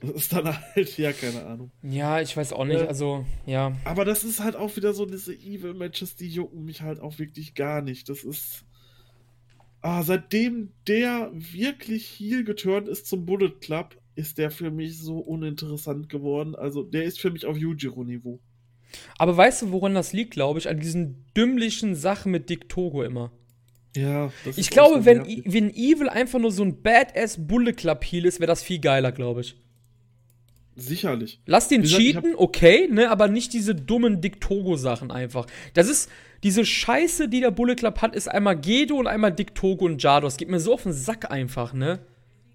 Das 0.00 0.10
ist 0.10 0.32
dann 0.32 0.46
halt, 0.46 0.98
ja, 0.98 1.12
keine 1.12 1.46
Ahnung. 1.46 1.70
Ja, 1.82 2.20
ich 2.20 2.36
weiß 2.36 2.52
auch 2.52 2.64
nicht. 2.64 2.80
Äh, 2.80 2.86
Also, 2.86 3.24
ja. 3.46 3.72
Aber 3.84 4.04
das 4.04 4.24
ist 4.24 4.40
halt 4.40 4.54
auch 4.56 4.76
wieder 4.76 4.92
so 4.92 5.06
diese 5.06 5.34
Evil-Matches, 5.34 6.16
die 6.16 6.28
jucken 6.28 6.64
mich 6.64 6.82
halt 6.82 7.00
auch 7.00 7.18
wirklich 7.18 7.54
gar 7.54 7.80
nicht. 7.82 8.08
Das 8.08 8.22
ist. 8.24 8.64
Ah, 9.80 10.02
seitdem 10.02 10.72
der 10.88 11.30
wirklich 11.32 12.06
heel 12.18 12.44
geturnt 12.44 12.88
ist 12.88 13.06
zum 13.06 13.24
Bullet 13.24 13.52
Club, 13.60 13.96
ist 14.16 14.36
der 14.38 14.50
für 14.50 14.70
mich 14.70 14.98
so 14.98 15.18
uninteressant 15.18 16.08
geworden. 16.08 16.54
Also, 16.54 16.82
der 16.82 17.04
ist 17.04 17.20
für 17.20 17.30
mich 17.30 17.46
auf 17.46 17.56
Yujiro-Niveau. 17.56 18.40
Aber 19.18 19.36
weißt 19.36 19.62
du, 19.62 19.72
woran 19.72 19.94
das 19.94 20.12
liegt, 20.12 20.32
glaube 20.32 20.58
ich? 20.58 20.68
An 20.68 20.80
diesen 20.80 21.24
dümmlichen 21.36 21.94
Sachen 21.94 22.32
mit 22.32 22.50
Dick 22.50 22.68
Togo 22.68 23.02
immer. 23.02 23.32
Ja, 23.96 24.30
das 24.44 24.58
Ich 24.58 24.66
ist 24.66 24.70
glaube, 24.72 25.04
wenn, 25.04 25.20
wenn 25.46 25.70
Evil 25.70 26.08
einfach 26.08 26.38
nur 26.38 26.52
so 26.52 26.62
ein 26.62 26.82
Badass 26.82 27.46
Bullet 27.46 27.72
Club 27.72 28.04
Heel 28.04 28.26
ist, 28.26 28.40
wäre 28.40 28.46
das 28.48 28.62
viel 28.62 28.78
geiler, 28.78 29.10
glaube 29.12 29.40
ich. 29.40 29.56
Sicherlich. 30.78 31.40
Lass 31.46 31.68
den 31.68 31.82
gesagt, 31.82 32.02
cheaten, 32.02 32.34
okay, 32.36 32.86
ne, 32.88 33.10
aber 33.10 33.28
nicht 33.28 33.54
diese 33.54 33.74
dummen 33.74 34.20
Dick 34.20 34.42
Togo 34.42 34.76
Sachen 34.76 35.10
einfach. 35.10 35.46
Das 35.72 35.88
ist 35.88 36.10
diese 36.42 36.66
Scheiße, 36.66 37.28
die 37.28 37.40
der 37.40 37.50
Bullet 37.50 37.76
Club 37.76 38.02
hat, 38.02 38.14
ist 38.14 38.28
einmal 38.28 38.60
Gedo 38.60 38.96
und 38.96 39.06
einmal 39.06 39.32
Dick 39.32 39.54
Togo 39.54 39.86
und 39.86 40.02
Jado. 40.02 40.26
Das 40.26 40.36
geht 40.36 40.50
mir 40.50 40.60
so 40.60 40.74
auf 40.74 40.82
den 40.82 40.92
Sack 40.92 41.30
einfach, 41.30 41.72
ne? 41.72 42.04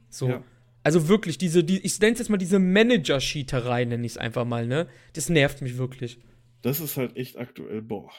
So. 0.10 0.30
Ja. 0.30 0.44
Also 0.84 1.08
wirklich, 1.08 1.40
diese, 1.40 1.64
die, 1.64 1.80
ich 1.80 2.00
nenne 2.00 2.14
es 2.14 2.20
jetzt 2.20 2.30
mal 2.30 2.38
diese 2.38 2.60
Manager-Cheaterei, 2.60 3.86
nenne 3.86 4.06
ich 4.06 4.14
es 4.14 4.18
einfach 4.18 4.46
mal, 4.46 4.68
ne? 4.68 4.88
Das 5.14 5.30
nervt 5.30 5.62
mich 5.62 5.78
wirklich. 5.78 6.20
Das 6.62 6.80
ist 6.80 6.98
halt 6.98 7.18
echt 7.18 7.38
aktuell, 7.38 7.82
boah. 7.82 8.12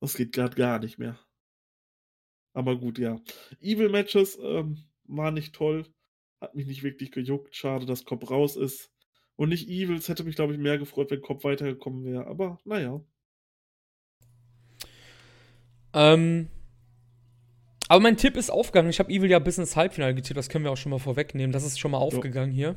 Das 0.00 0.14
geht 0.14 0.32
gerade 0.32 0.56
gar 0.56 0.80
nicht 0.80 0.98
mehr. 0.98 1.18
Aber 2.54 2.76
gut, 2.76 2.98
ja. 2.98 3.20
Evil-Matches 3.60 4.38
ähm, 4.42 4.84
war 5.04 5.30
nicht 5.30 5.54
toll. 5.54 5.86
Hat 6.44 6.54
mich 6.54 6.66
nicht 6.66 6.82
wirklich 6.82 7.10
gejuckt. 7.10 7.56
Schade, 7.56 7.86
dass 7.86 8.04
Cobb 8.04 8.30
raus 8.30 8.54
ist. 8.54 8.90
Und 9.36 9.48
nicht 9.48 9.66
Evils. 9.66 10.10
Hätte 10.10 10.24
mich, 10.24 10.36
glaube 10.36 10.52
ich, 10.52 10.58
mehr 10.58 10.76
gefreut, 10.76 11.10
wenn 11.10 11.22
Cobb 11.22 11.42
weitergekommen 11.42 12.04
wäre. 12.04 12.26
Aber 12.26 12.58
naja. 12.66 13.00
Ähm, 15.94 16.48
aber 17.88 18.00
mein 18.00 18.18
Tipp 18.18 18.36
ist 18.36 18.50
aufgegangen. 18.50 18.90
Ich 18.90 18.98
habe 18.98 19.10
Evil 19.10 19.30
ja 19.30 19.38
bis 19.38 19.56
ins 19.56 19.74
Halbfinale 19.74 20.14
getippt, 20.14 20.36
das 20.36 20.50
können 20.50 20.64
wir 20.64 20.70
auch 20.70 20.76
schon 20.76 20.90
mal 20.90 20.98
vorwegnehmen. 20.98 21.50
Das 21.50 21.64
ist 21.64 21.80
schon 21.80 21.92
mal 21.92 21.98
aufgegangen 21.98 22.52
hier. 22.52 22.76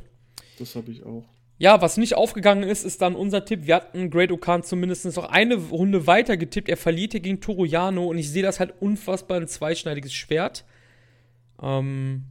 Das 0.60 0.76
habe 0.76 0.91
ich 0.91 1.03
auch. 1.03 1.26
Ja, 1.57 1.81
was 1.81 1.98
nicht 1.98 2.15
aufgegangen 2.15 2.64
ist, 2.64 2.85
ist 2.85 3.02
dann 3.02 3.15
unser 3.15 3.44
Tipp. 3.44 3.65
Wir 3.65 3.76
hatten 3.76 4.11
Great 4.11 4.31
Okan 4.31 4.64
zumindest 4.64 5.03
noch 5.18 5.30
eine 5.30 5.56
Runde 5.56 6.07
weiter 6.07 6.38
getippt. 6.38 6.69
Er 6.69 6.77
verliert 6.77 7.11
hier 7.11 7.19
gegen 7.19 7.41
Toroyano 7.41 8.06
und 8.06 8.18
ich 8.18 8.30
sehe 8.31 8.44
das 8.44 8.61
halt 8.61 8.76
unfassbar 8.80 9.41
ein 9.41 9.48
zweischneidiges 9.49 10.14
Schwert. 10.14 10.64
Ähm 11.61 12.27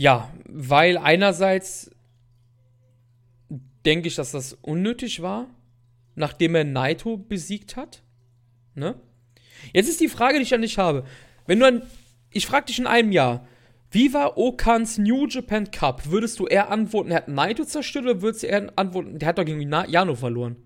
ja, 0.00 0.32
weil 0.48 0.96
einerseits 0.96 1.90
denke 3.84 4.08
ich, 4.08 4.14
dass 4.14 4.30
das 4.30 4.54
unnötig 4.54 5.20
war, 5.20 5.46
nachdem 6.14 6.54
er 6.54 6.64
Naito 6.64 7.18
besiegt 7.18 7.76
hat. 7.76 8.02
Ne? 8.74 8.94
Jetzt 9.74 9.90
ist 9.90 10.00
die 10.00 10.08
Frage, 10.08 10.38
die 10.38 10.44
ich 10.44 10.54
an 10.54 10.62
dich 10.62 10.78
habe. 10.78 11.04
Wenn 11.46 11.60
du 11.60 11.66
an, 11.66 11.82
ich 12.30 12.46
frage 12.46 12.64
dich 12.64 12.78
in 12.78 12.86
einem 12.86 13.12
Jahr, 13.12 13.46
wie 13.90 14.14
war 14.14 14.38
Okans 14.38 14.96
New 14.96 15.26
Japan 15.26 15.70
Cup? 15.70 16.06
Würdest 16.06 16.38
du 16.38 16.46
eher 16.46 16.70
antworten, 16.70 17.10
er 17.10 17.18
hat 17.18 17.28
Naito 17.28 17.66
zerstört 17.66 18.06
oder 18.06 18.22
würdest 18.22 18.42
du 18.42 18.46
eher 18.46 18.72
antworten, 18.76 19.18
der 19.18 19.28
hat 19.28 19.36
doch 19.36 19.44
gegen 19.44 19.70
Jano 19.70 20.14
verloren? 20.14 20.56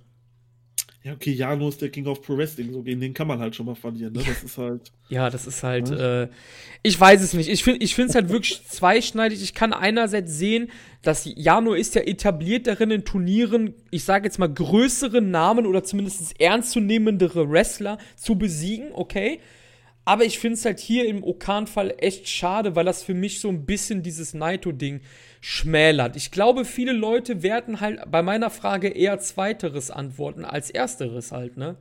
Ja, 1.04 1.12
okay, 1.12 1.32
Jano 1.32 1.68
ist 1.68 1.82
der 1.82 1.90
King 1.90 2.06
of 2.06 2.22
Pro 2.22 2.34
Wrestling, 2.38 2.72
so 2.72 2.82
gegen 2.82 2.98
den 2.98 3.12
kann 3.12 3.26
man 3.26 3.38
halt 3.38 3.54
schon 3.54 3.66
mal 3.66 3.74
verlieren, 3.74 4.14
ne? 4.14 4.22
Das 4.26 4.42
ist 4.42 4.56
halt. 4.56 4.90
Ja, 5.10 5.28
das 5.28 5.46
ist 5.46 5.62
halt, 5.62 5.90
äh, 5.90 6.28
ich 6.82 6.98
weiß 6.98 7.20
es 7.20 7.34
nicht. 7.34 7.50
Ich 7.50 7.62
finde 7.62 7.84
ich 7.84 7.98
es 7.98 8.14
halt 8.14 8.30
wirklich 8.30 8.66
zweischneidig. 8.66 9.42
Ich 9.42 9.52
kann 9.52 9.74
einerseits 9.74 10.32
sehen, 10.32 10.70
dass 11.02 11.28
Jano 11.36 11.74
ist 11.74 11.94
ja 11.94 12.00
etabliert 12.00 12.66
darin 12.66 12.90
in 12.90 13.04
Turnieren, 13.04 13.74
ich 13.90 14.04
sage 14.04 14.24
jetzt 14.24 14.38
mal 14.38 14.48
größere 14.48 15.20
Namen 15.20 15.66
oder 15.66 15.84
zumindest 15.84 16.40
ernstzunehmendere 16.40 17.50
Wrestler 17.50 17.98
zu 18.16 18.36
besiegen, 18.36 18.86
okay? 18.94 19.40
Aber 20.06 20.24
ich 20.24 20.38
finde 20.38 20.54
es 20.54 20.64
halt 20.64 20.80
hier 20.80 21.06
im 21.06 21.22
Okan-Fall 21.22 21.96
echt 21.98 22.28
schade, 22.28 22.76
weil 22.76 22.84
das 22.86 23.02
für 23.02 23.14
mich 23.14 23.40
so 23.40 23.48
ein 23.48 23.66
bisschen 23.66 24.02
dieses 24.02 24.32
Naito-Ding 24.32 25.00
schmälert. 25.44 26.16
Ich 26.16 26.30
glaube, 26.30 26.64
viele 26.64 26.92
Leute 26.92 27.42
werden 27.42 27.80
halt 27.80 28.00
bei 28.10 28.22
meiner 28.22 28.48
Frage 28.48 28.88
eher 28.88 29.18
Zweiteres 29.18 29.90
antworten 29.90 30.42
als 30.42 30.70
Ersteres 30.70 31.32
halt, 31.32 31.58
ne? 31.58 31.76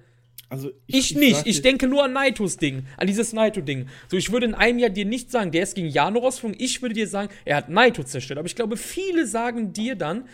Also 0.49 0.71
ich, 0.85 1.11
ich 1.11 1.15
nicht. 1.15 1.47
Ich 1.47 1.61
denke 1.61 1.87
nur 1.87 2.03
an 2.03 2.11
Naitos 2.11 2.57
Ding, 2.57 2.85
an 2.97 3.07
dieses 3.07 3.31
Naito-Ding. 3.31 3.87
So, 4.09 4.17
ich 4.17 4.33
würde 4.33 4.47
in 4.47 4.53
einem 4.53 4.79
Jahr 4.79 4.89
dir 4.89 5.05
nicht 5.05 5.31
sagen, 5.31 5.51
der 5.51 5.63
ist 5.63 5.75
gegen 5.75 5.87
Jano 5.87 6.19
rausgeflogen. 6.19 6.57
Ich 6.59 6.81
würde 6.81 6.93
dir 6.93 7.07
sagen, 7.07 7.29
er 7.45 7.55
hat 7.55 7.69
Naito 7.69 8.03
zerstört. 8.03 8.37
Aber 8.37 8.47
ich 8.47 8.55
glaube, 8.57 8.75
viele 8.75 9.25
sagen 9.25 9.71
dir 9.71 9.95
dann, 9.95 10.25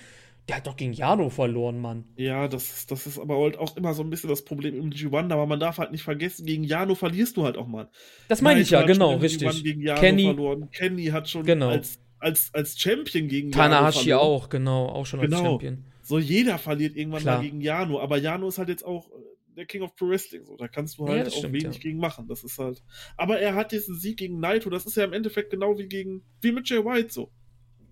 der 0.48 0.58
hat 0.58 0.66
doch 0.66 0.76
gegen 0.76 0.94
Jano 0.94 1.30
verloren, 1.30 1.80
Mann. 1.80 2.06
Ja, 2.16 2.48
das, 2.48 2.88
das 2.88 3.06
ist 3.06 3.20
aber 3.20 3.38
halt 3.38 3.60
auch 3.60 3.78
immer 3.78 3.94
so 3.94 4.02
ein 4.02 4.10
bisschen 4.10 4.30
das 4.30 4.44
Problem 4.44 4.76
im 4.76 4.90
G1, 4.90 5.32
aber 5.32 5.46
man 5.46 5.60
darf 5.60 5.78
halt 5.78 5.92
nicht 5.92 6.04
vergessen, 6.04 6.48
gegen 6.48 6.64
Jano 6.64 6.96
verlierst 6.96 7.38
du 7.38 7.46
halt 7.46 7.58
auch 7.58 7.68
mal. 7.68 7.90
Das 8.28 8.42
meine 8.42 8.62
ich 8.62 8.72
ja, 8.72 8.82
genau, 8.82 9.18
richtig. 9.18 9.64
Gegen 9.64 9.84
Jano 9.84 10.02
Kenny, 10.02 10.24
verloren. 10.24 10.70
Kenny 10.72 11.06
hat 11.06 11.30
schon 11.30 11.46
genau. 11.46 11.70
als, 11.70 12.00
als, 12.20 12.54
als 12.54 12.80
Champion 12.80 13.28
gegen 13.28 13.52
Tanahashi 13.52 14.10
Jano 14.10 14.22
auch, 14.22 14.50
genau, 14.50 14.88
auch 14.88 15.06
schon 15.06 15.22
genau. 15.22 15.38
als 15.38 15.46
Champion. 15.46 15.86
So 16.02 16.20
jeder 16.20 16.58
verliert 16.58 16.96
irgendwann 16.96 17.22
Klar. 17.22 17.38
mal 17.38 17.44
gegen 17.44 17.62
Jano, 17.62 18.00
aber 18.00 18.18
Jano 18.18 18.48
ist 18.48 18.58
halt 18.58 18.70
jetzt 18.70 18.86
auch 18.86 19.10
äh, 19.10 19.56
der 19.58 19.66
King 19.66 19.82
of 19.82 19.96
Pro 19.96 20.10
Wrestling, 20.10 20.46
so 20.46 20.58
da 20.58 20.68
kannst 20.68 20.98
du 20.98 21.08
halt 21.08 21.28
ja, 21.28 21.32
auch 21.32 21.38
stimmt, 21.38 21.54
wenig 21.54 21.76
ja. 21.76 21.82
gegen 21.82 22.00
machen. 22.00 22.28
Das 22.28 22.44
ist 22.44 22.58
halt. 22.58 22.82
Aber 23.18 23.40
er 23.40 23.56
hat 23.56 23.72
diesen 23.72 23.96
Sieg 23.96 24.18
gegen 24.18 24.40
Naito, 24.40 24.70
das 24.70 24.86
ist 24.86 24.98
ja 24.98 25.04
im 25.04 25.14
Endeffekt 25.14 25.52
genau 25.52 25.78
wie 25.78 25.88
gegen 25.88 26.24
wie 26.42 26.52
mit 26.52 26.70
Jay 26.70 26.84
White 26.84 27.12
so. 27.12 27.32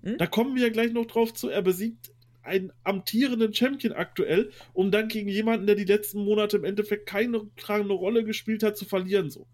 Hm? 0.04 0.18
Da 0.18 0.26
kommen 0.26 0.56
wir 0.56 0.64
ja 0.64 0.70
gleich 0.70 0.94
noch 0.94 1.06
drauf 1.06 1.34
zu. 1.34 1.50
Er 1.50 1.62
besiegt 1.62 2.12
einen 2.48 2.72
amtierenden 2.84 3.54
Champion 3.54 3.94
aktuell, 3.94 4.52
um 4.74 4.90
dann 4.90 5.10
gegen 5.10 5.28
jemanden, 5.28 5.68
der 5.68 5.76
die 5.76 5.84
letzten 5.84 6.24
Monate 6.24 6.58
im 6.58 6.64
Endeffekt 6.64 7.06
keine 7.06 7.42
tragende 7.58 7.94
Rolle 7.94 8.24
gespielt 8.24 8.64
hat, 8.64 8.78
zu 8.78 8.86
verlieren. 8.86 9.30
So. 9.30 9.46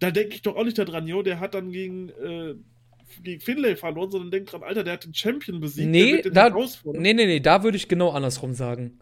Da 0.00 0.10
denke 0.10 0.34
ich 0.34 0.42
doch 0.42 0.56
auch 0.56 0.64
nicht 0.64 0.78
daran, 0.78 1.06
jo, 1.06 1.22
der 1.22 1.40
hat 1.40 1.54
dann 1.54 1.70
gegen, 1.70 2.10
äh, 2.10 2.54
gegen 3.22 3.40
Finlay 3.40 3.76
verloren, 3.76 4.10
sondern 4.10 4.30
denkt 4.30 4.52
dran, 4.52 4.62
Alter, 4.62 4.84
der 4.84 4.94
hat 4.94 5.04
den 5.04 5.14
Champion 5.14 5.60
besiegt. 5.60 5.88
Nee, 5.88 6.22
da, 6.22 6.50
nee, 6.84 7.14
nee, 7.14 7.26
nee, 7.26 7.40
da 7.40 7.62
würde 7.62 7.76
ich 7.76 7.88
genau 7.88 8.10
andersrum 8.10 8.54
sagen. 8.54 8.98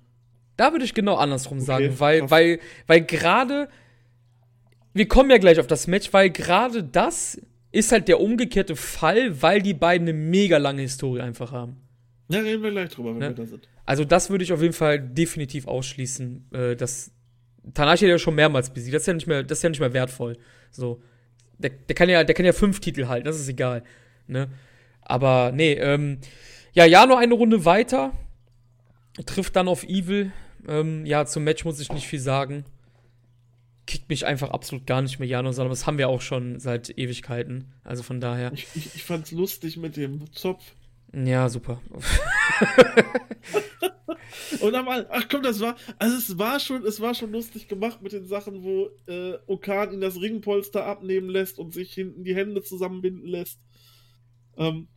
Da 0.57 0.73
würde 0.73 0.85
ich 0.85 0.95
genau 0.95 1.17
andersrum 1.17 1.59
okay, 1.59 1.67
sagen, 1.67 2.01
weil, 2.01 2.21
krass. 2.21 2.31
weil, 2.31 2.61
weil 2.87 3.01
gerade, 3.03 3.69
wir 4.95 5.07
kommen 5.09 5.31
ja 5.31 5.39
gleich 5.39 5.61
auf 5.61 5.67
das 5.67 5.87
Match, 5.87 6.13
weil 6.13 6.31
gerade 6.31 6.83
das 6.83 7.41
ist 7.73 7.93
halt 7.93 8.09
der 8.09 8.21
umgekehrte 8.21 8.75
Fall, 8.77 9.43
weil 9.43 9.61
die 9.61 9.75
beiden 9.75 10.09
eine 10.09 10.17
mega 10.17 10.57
lange 10.57 10.83
Historie 10.83 11.21
einfach 11.21 11.53
haben. 11.53 11.77
Ja, 12.29 12.41
reden 12.41 12.63
wir 12.63 12.71
gleich 12.71 12.91
drüber, 12.91 13.15
wenn 13.15 13.23
ja. 13.23 13.29
wir 13.29 13.35
da 13.35 13.47
sind. 13.47 13.69
Also 13.85 14.05
das 14.05 14.31
würde 14.31 14.45
ich 14.45 14.53
auf 14.53 14.63
jeden 14.63 14.73
Fall 14.73 14.99
definitiv 14.99 15.69
ausschließen. 15.69 16.49
Äh, 16.53 16.77
dass 16.77 17.13
Tanashi 17.75 18.05
hat 18.05 18.11
ja 18.11 18.19
schon 18.19 18.35
mehrmals 18.35 18.71
besiegt. 18.71 18.95
Das 18.95 19.03
ist 19.03 19.07
ja 19.07 19.15
nicht 19.15 19.27
mehr, 19.27 19.43
das 19.43 19.59
ist 19.59 19.63
ja 19.63 19.69
nicht 19.69 19.81
mehr 19.81 19.93
wertvoll. 19.93 20.37
So. 20.71 21.01
Der, 21.59 21.71
der, 21.71 21.95
kann 21.95 22.09
ja, 22.09 22.25
der 22.25 22.35
kann 22.35 22.47
ja 22.47 22.53
fünf 22.53 22.81
Titel 22.81 23.07
halten, 23.09 23.27
das 23.27 23.41
ist 23.41 23.49
egal. 23.49 23.83
Ne? 24.27 24.49
Aber 25.01 25.53
nee, 25.53 25.73
ähm, 25.75 26.19
ja, 26.73 26.85
ja, 26.85 27.07
nur 27.07 27.19
eine 27.19 27.35
Runde 27.35 27.65
weiter. 27.65 28.13
Trifft 29.25 29.57
dann 29.57 29.69
auf 29.69 29.85
Evil. 29.85 30.33
Ähm, 30.69 31.07
ja, 31.07 31.25
zum 31.25 31.45
Match 31.45 31.65
muss 31.65 31.81
ich 31.81 31.93
nicht 31.93 32.07
viel 32.07 32.21
sagen. 32.21 32.65
Kickt 33.87 34.09
mich 34.11 34.27
einfach 34.27 34.51
absolut 34.51 34.87
gar 34.87 35.01
nicht 35.01 35.19
mehr 35.19 35.29
Jano, 35.29 35.53
sondern 35.53 35.71
das 35.71 35.87
haben 35.87 35.97
wir 35.97 36.09
auch 36.09 36.21
schon 36.21 36.59
seit 36.59 36.91
Ewigkeiten. 36.99 37.73
Also 37.85 38.03
von 38.03 38.21
daher. 38.21 38.53
Ich, 38.53 38.67
ich, 38.75 38.95
ich 38.97 39.05
fand's 39.05 39.31
lustig 39.31 39.77
mit 39.77 39.97
dem 39.97 40.31
Zopf. 40.33 40.75
Ja, 41.13 41.49
super. 41.49 41.81
und 44.61 44.75
einmal, 44.75 45.07
ach 45.11 45.27
komm, 45.31 45.43
das 45.43 45.61
war, 45.61 45.77
also 45.99 46.17
es 46.17 46.39
war 46.39 46.61
schon, 46.61 46.85
es 46.85 47.01
war 47.01 47.15
schon 47.15 47.33
lustig 47.33 47.69
gemacht 47.69 48.03
mit 48.03 48.13
den 48.13 48.27
Sachen, 48.27 48.63
wo 48.63 48.91
äh, 49.07 49.39
Okan 49.47 49.93
ihn 49.93 50.01
das 50.01 50.21
Ringpolster 50.21 50.85
abnehmen 50.85 51.29
lässt 51.29 51.59
und 51.59 51.73
sich 51.73 51.93
hinten 51.93 52.25
die 52.25 52.35
Hände 52.35 52.63
zusammenbinden 52.63 53.27
lässt. 53.27 53.61
Ähm, 54.57 54.89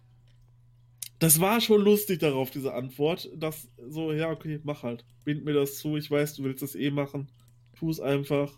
das 1.20 1.42
war 1.42 1.60
schon 1.60 1.82
lustig 1.82 2.20
darauf, 2.20 2.50
diese 2.50 2.74
Antwort. 2.74 3.30
Das 3.36 3.70
so, 3.90 4.14
ja, 4.14 4.32
okay, 4.32 4.60
mach 4.64 4.84
halt. 4.84 5.06
Bind 5.26 5.44
mir 5.44 5.54
das 5.54 5.78
zu, 5.78 5.98
ich 5.98 6.10
weiß, 6.10 6.36
du 6.36 6.44
willst 6.44 6.64
das 6.64 6.76
eh 6.76 6.92
machen. 6.92 7.30
Tu 7.78 7.90
es 7.90 8.00
einfach. 8.00 8.58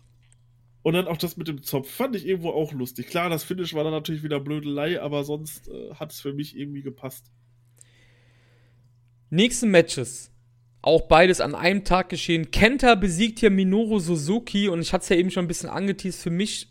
Und 0.82 0.94
dann 0.94 1.06
auch 1.06 1.16
das 1.16 1.36
mit 1.36 1.48
dem 1.48 1.62
Zopf 1.62 1.90
fand 1.90 2.16
ich 2.16 2.26
irgendwo 2.26 2.50
auch 2.50 2.72
lustig. 2.72 3.08
Klar, 3.08 3.30
das 3.30 3.44
Finish 3.44 3.74
war 3.74 3.84
dann 3.84 3.92
natürlich 3.92 4.22
wieder 4.22 4.40
Blödelei, 4.40 5.00
aber 5.00 5.24
sonst 5.24 5.68
äh, 5.68 5.94
hat 5.94 6.12
es 6.12 6.20
für 6.20 6.32
mich 6.32 6.56
irgendwie 6.56 6.82
gepasst. 6.82 7.30
Nächste 9.32 9.64
Matches. 9.64 10.30
Auch 10.82 11.08
beides 11.08 11.40
an 11.40 11.54
einem 11.54 11.84
Tag 11.84 12.10
geschehen. 12.10 12.50
Kenta 12.50 12.94
besiegt 12.96 13.38
hier 13.38 13.48
Minoru 13.48 13.98
Suzuki 13.98 14.68
und 14.68 14.82
ich 14.82 14.92
hatte 14.92 15.04
es 15.04 15.08
ja 15.08 15.16
eben 15.16 15.30
schon 15.30 15.46
ein 15.46 15.48
bisschen 15.48 15.70
angeteased. 15.70 16.20
Für 16.20 16.28
mich, 16.28 16.68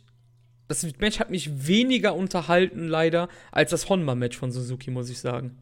das 0.68 0.86
Match 1.00 1.20
hat 1.20 1.32
mich 1.32 1.66
weniger 1.68 2.14
unterhalten, 2.14 2.88
leider, 2.88 3.30
als 3.52 3.72
das 3.72 3.90
Honma-Match 3.90 4.38
von 4.38 4.52
Suzuki, 4.52 4.92
muss 4.92 5.10
ich 5.10 5.18
sagen. 5.18 5.58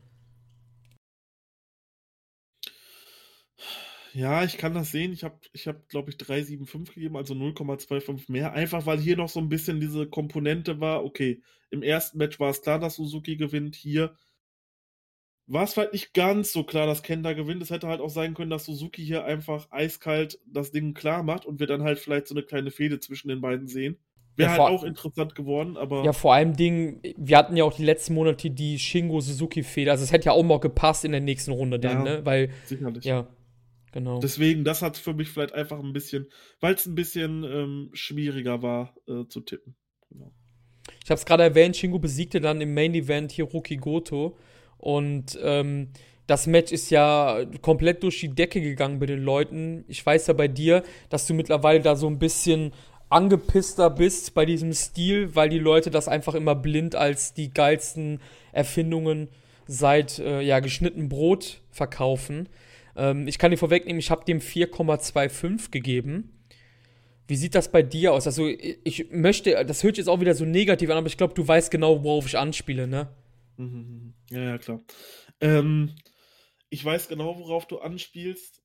Ja, 4.11 4.43
ich 4.43 4.57
kann 4.57 4.73
das 4.73 4.91
sehen. 4.91 5.13
Ich 5.13 5.23
habe, 5.23 5.39
ich 5.53 5.69
hab, 5.69 5.87
glaube 5.87 6.09
ich, 6.09 6.17
3,75 6.17 6.95
gegeben, 6.95 7.15
also 7.15 7.33
0,25 7.33 8.29
mehr. 8.29 8.51
Einfach 8.51 8.85
weil 8.85 8.99
hier 8.99 9.15
noch 9.15 9.29
so 9.29 9.39
ein 9.39 9.47
bisschen 9.47 9.79
diese 9.79 10.05
Komponente 10.05 10.81
war. 10.81 11.05
Okay, 11.05 11.41
im 11.69 11.81
ersten 11.81 12.17
Match 12.17 12.41
war 12.41 12.49
es 12.49 12.61
klar, 12.61 12.77
dass 12.77 12.95
Suzuki 12.97 13.37
gewinnt. 13.37 13.77
Hier 13.77 14.13
war 15.49 15.63
es 15.63 15.75
halt 15.77 15.93
nicht 15.93 16.13
ganz 16.13 16.53
so 16.53 16.63
klar, 16.63 16.85
dass 16.85 17.01
Kenta 17.01 17.33
gewinnt. 17.33 17.61
Es 17.63 17.71
hätte 17.71 17.87
halt 17.87 18.01
auch 18.01 18.09
sein 18.09 18.35
können, 18.35 18.51
dass 18.51 18.65
Suzuki 18.65 19.03
hier 19.03 19.25
einfach 19.25 19.67
eiskalt 19.71 20.39
das 20.45 20.71
Ding 20.71 20.93
klar 20.93 21.23
macht 21.23 21.45
und 21.45 21.59
wir 21.59 21.65
dann 21.65 21.83
halt 21.83 21.97
vielleicht 21.97 22.27
so 22.27 22.35
eine 22.35 22.43
kleine 22.43 22.69
Fehde 22.69 22.99
zwischen 22.99 23.29
den 23.29 23.41
beiden 23.41 23.67
sehen. 23.67 23.97
Wäre 24.35 24.51
ja, 24.51 24.57
halt 24.57 24.71
auch 24.71 24.83
interessant 24.83 25.35
geworden, 25.35 25.75
aber. 25.75 26.05
Ja, 26.05 26.13
vor 26.13 26.35
allem 26.35 26.55
Ding, 26.55 27.01
wir 27.17 27.35
hatten 27.35 27.57
ja 27.57 27.63
auch 27.63 27.73
die 27.73 27.83
letzten 27.83 28.13
Monate 28.13 28.51
die 28.51 28.77
Shingo-Suzuki-Fehde. 28.77 29.91
Also 29.91 30.03
es 30.03 30.11
hätte 30.11 30.27
ja 30.27 30.31
auch 30.33 30.43
mal 30.43 30.59
gepasst 30.59 31.03
in 31.03 31.11
der 31.11 31.19
nächsten 31.19 31.51
Runde 31.51 31.79
dann, 31.79 32.05
ja, 32.05 32.17
ne? 32.17 32.25
Weil. 32.25 32.51
Sicherlich. 32.65 33.03
Ja, 33.03 33.27
genau. 33.91 34.19
Deswegen, 34.19 34.63
das 34.63 34.83
hat 34.83 34.97
für 34.97 35.13
mich 35.13 35.29
vielleicht 35.29 35.53
einfach 35.53 35.79
ein 35.79 35.93
bisschen, 35.93 36.27
weil 36.61 36.75
es 36.75 36.85
ein 36.85 36.95
bisschen 36.95 37.43
ähm, 37.43 37.89
schwieriger 37.93 38.61
war 38.61 38.95
äh, 39.07 39.25
zu 39.27 39.41
tippen. 39.41 39.75
Genau. 40.09 40.31
Ich 41.03 41.09
habe 41.09 41.17
es 41.17 41.25
gerade 41.25 41.43
erwähnt, 41.43 41.75
Shingo 41.75 41.97
besiegte 41.97 42.39
dann 42.39 42.61
im 42.61 42.73
Main 42.73 42.93
Event 42.93 43.31
Hiroki 43.31 43.77
Goto. 43.77 44.37
Und 44.79 45.37
ähm, 45.43 45.89
das 46.25 46.47
Match 46.47 46.71
ist 46.71 46.89
ja 46.89 47.43
komplett 47.61 48.03
durch 48.03 48.19
die 48.19 48.29
Decke 48.29 48.61
gegangen 48.61 48.99
bei 48.99 49.05
den 49.05 49.21
Leuten. 49.21 49.83
Ich 49.87 50.05
weiß 50.05 50.27
ja 50.27 50.33
bei 50.33 50.47
dir, 50.47 50.83
dass 51.09 51.27
du 51.27 51.33
mittlerweile 51.33 51.81
da 51.81 51.95
so 51.95 52.07
ein 52.07 52.19
bisschen 52.19 52.71
angepisster 53.09 53.89
bist 53.89 54.33
bei 54.33 54.45
diesem 54.45 54.73
Stil, 54.73 55.35
weil 55.35 55.49
die 55.49 55.59
Leute 55.59 55.89
das 55.89 56.07
einfach 56.07 56.35
immer 56.35 56.55
blind 56.55 56.95
als 56.95 57.33
die 57.33 57.51
geilsten 57.51 58.19
Erfindungen 58.51 59.29
seit 59.65 60.19
äh, 60.19 60.41
ja, 60.41 60.59
geschnitten 60.59 61.09
Brot 61.09 61.61
verkaufen. 61.71 62.47
Ähm, 62.95 63.27
ich 63.27 63.39
kann 63.39 63.51
dir 63.51 63.57
vorwegnehmen, 63.57 63.99
ich 63.99 64.11
habe 64.11 64.25
dem 64.25 64.39
4,25 64.39 65.71
gegeben. 65.71 66.31
Wie 67.27 67.35
sieht 67.35 67.55
das 67.55 67.71
bei 67.71 67.83
dir 67.83 68.13
aus? 68.13 68.25
Also 68.25 68.47
ich 68.47 69.11
möchte, 69.11 69.51
das 69.65 69.83
hört 69.83 69.95
sich 69.95 70.05
jetzt 70.05 70.09
auch 70.09 70.19
wieder 70.19 70.33
so 70.33 70.45
negativ 70.45 70.89
an, 70.89 70.97
aber 70.97 71.07
ich 71.07 71.17
glaube, 71.17 71.35
du 71.35 71.47
weißt 71.47 71.69
genau, 71.69 72.03
worauf 72.03 72.25
ich 72.25 72.37
anspiele, 72.37 72.87
ne? 72.87 73.09
Mhm, 73.59 73.65
mhm, 73.65 74.03
mhm. 74.05 74.13
Ja, 74.31 74.39
ja, 74.43 74.57
klar. 74.57 74.81
Ähm, 75.41 75.95
ich 76.69 76.83
weiß 76.85 77.07
genau, 77.09 77.37
worauf 77.39 77.67
du 77.67 77.79
anspielst. 77.79 78.63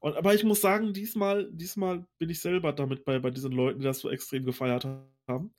Und, 0.00 0.16
aber 0.16 0.34
ich 0.34 0.44
muss 0.44 0.60
sagen, 0.60 0.92
diesmal, 0.92 1.48
diesmal 1.52 2.06
bin 2.18 2.30
ich 2.30 2.40
selber 2.40 2.72
damit 2.72 3.04
bei, 3.04 3.18
bei 3.18 3.30
diesen 3.30 3.52
Leuten, 3.52 3.80
die 3.80 3.84
das 3.84 3.98
so 4.00 4.10
extrem 4.10 4.44
gefeiert 4.44 4.84
haben. 5.26 5.54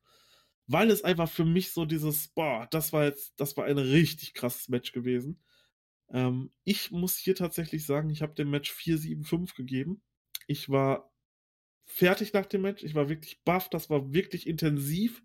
Weil 0.68 0.92
es 0.92 1.04
einfach 1.04 1.30
für 1.30 1.46
mich 1.46 1.72
so 1.72 1.86
dieses, 1.86 2.30
boah, 2.30 2.68
das 2.72 2.94
war 2.94 3.06
jetzt, 3.06 3.34
das 3.40 3.58
war 3.58 3.66
ein 3.66 3.78
richtig 3.78 4.34
krasses 4.34 4.70
Match 4.70 4.92
gewesen. 4.94 5.42
Ähm, 6.12 6.52
ich 6.66 6.92
muss 6.92 7.18
hier 7.18 7.36
tatsächlich 7.36 7.86
sagen, 7.86 8.10
ich 8.12 8.22
habe 8.22 8.36
dem 8.36 8.52
Match 8.52 8.72
4-7-5 8.72 9.56
gegeben. 9.56 10.02
Ich 10.48 10.70
war 10.70 11.12
fertig 11.86 12.34
nach 12.34 12.48
dem 12.48 12.64
Match. 12.64 12.84
Ich 12.84 12.96
war 12.96 13.10
wirklich 13.10 13.44
baff. 13.46 13.70
Das 13.70 13.90
war 13.90 14.14
wirklich 14.14 14.48
intensiv. 14.48 15.24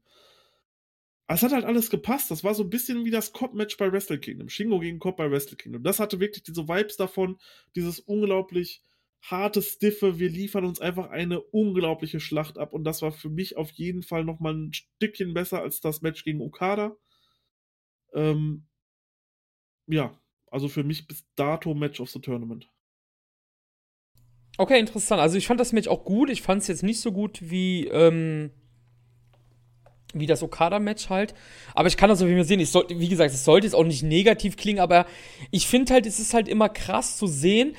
Es 1.27 1.43
hat 1.43 1.53
halt 1.53 1.65
alles 1.65 1.89
gepasst. 1.89 2.31
Das 2.31 2.45
war 2.45 2.55
so 2.55 2.65
ein 2.65 2.71
bisschen 2.71 3.05
wie 3.05 3.11
das 3.11 3.33
Cop-Match 3.33 3.77
bei 3.79 3.91
Wrestle 3.91 4.19
Kingdom. 4.19 4.49
Shingo 4.49 4.79
gegen 4.79 4.99
Cop 4.99 5.17
bei 5.17 5.31
Wrestle 5.31 5.57
Kingdom. 5.57 5.83
Das 5.83 5.99
hatte 5.99 6.21
wirklich 6.21 6.43
diese 6.43 6.69
Vibes 6.69 6.97
davon, 6.97 7.39
dieses 7.75 8.01
unglaublich 8.01 8.83
harte, 9.23 9.63
stiffe, 9.63 10.19
wir 10.19 10.29
liefern 10.29 10.67
uns 10.67 10.81
einfach 10.81 11.09
eine 11.09 11.41
unglaubliche 11.41 12.21
Schlacht 12.21 12.59
ab. 12.59 12.75
Und 12.75 12.85
das 12.85 13.01
war 13.01 13.11
für 13.11 13.31
mich 13.31 13.57
auf 13.57 13.71
jeden 13.71 14.03
Fall 14.03 14.25
nochmal 14.25 14.55
ein 14.55 14.73
Stückchen 14.75 15.33
besser 15.33 15.63
als 15.63 15.81
das 15.81 16.03
Match 16.03 16.25
gegen 16.25 16.43
Okada. 16.43 16.95
Ähm, 18.13 18.67
ja, 19.87 20.19
also 20.51 20.69
für 20.69 20.85
mich 20.85 21.07
bis 21.07 21.25
dato 21.37 21.75
Match 21.75 22.01
of 22.01 22.11
the 22.11 22.21
Tournament. 22.21 22.71
Okay, 24.59 24.79
interessant. 24.79 25.21
Also 25.21 25.39
ich 25.39 25.47
fand 25.47 25.59
das 25.59 25.73
Match 25.73 25.89
auch 25.89 26.05
gut. 26.05 26.29
Ich 26.29 26.43
fand 26.43 26.63
es 26.63 26.69
jetzt 26.69 26.83
nicht 26.83 27.01
so 27.01 27.11
gut 27.11 27.51
wie, 27.51 27.89
ähm, 27.89 28.51
wie 30.15 30.27
das 30.27 30.43
Okada-Match 30.43 31.11
halt. 31.11 31.35
Aber 31.75 31.89
ich 31.89 31.97
kann 31.97 32.09
das 32.09 32.23
auf 32.23 32.29
jeden 32.29 32.41
Fall 32.41 32.49
sehen. 32.49 32.61
Ich 32.61 32.71
soll, 32.71 32.87
wie 32.89 33.09
gesagt, 33.09 33.35
es 33.35 33.45
sollte 33.45 33.67
jetzt 33.67 33.75
auch 33.75 33.85
nicht 33.85 34.03
negativ 34.03 34.57
klingen, 34.57 34.81
aber 34.81 35.07
ich 35.51 35.67
finde 35.67 35.93
halt, 35.93 36.07
es 36.07 36.19
ist 36.19 36.35
halt 36.35 36.49
immer 36.49 36.69
krass 36.69 37.17
zu 37.17 37.27
sehen. 37.27 37.77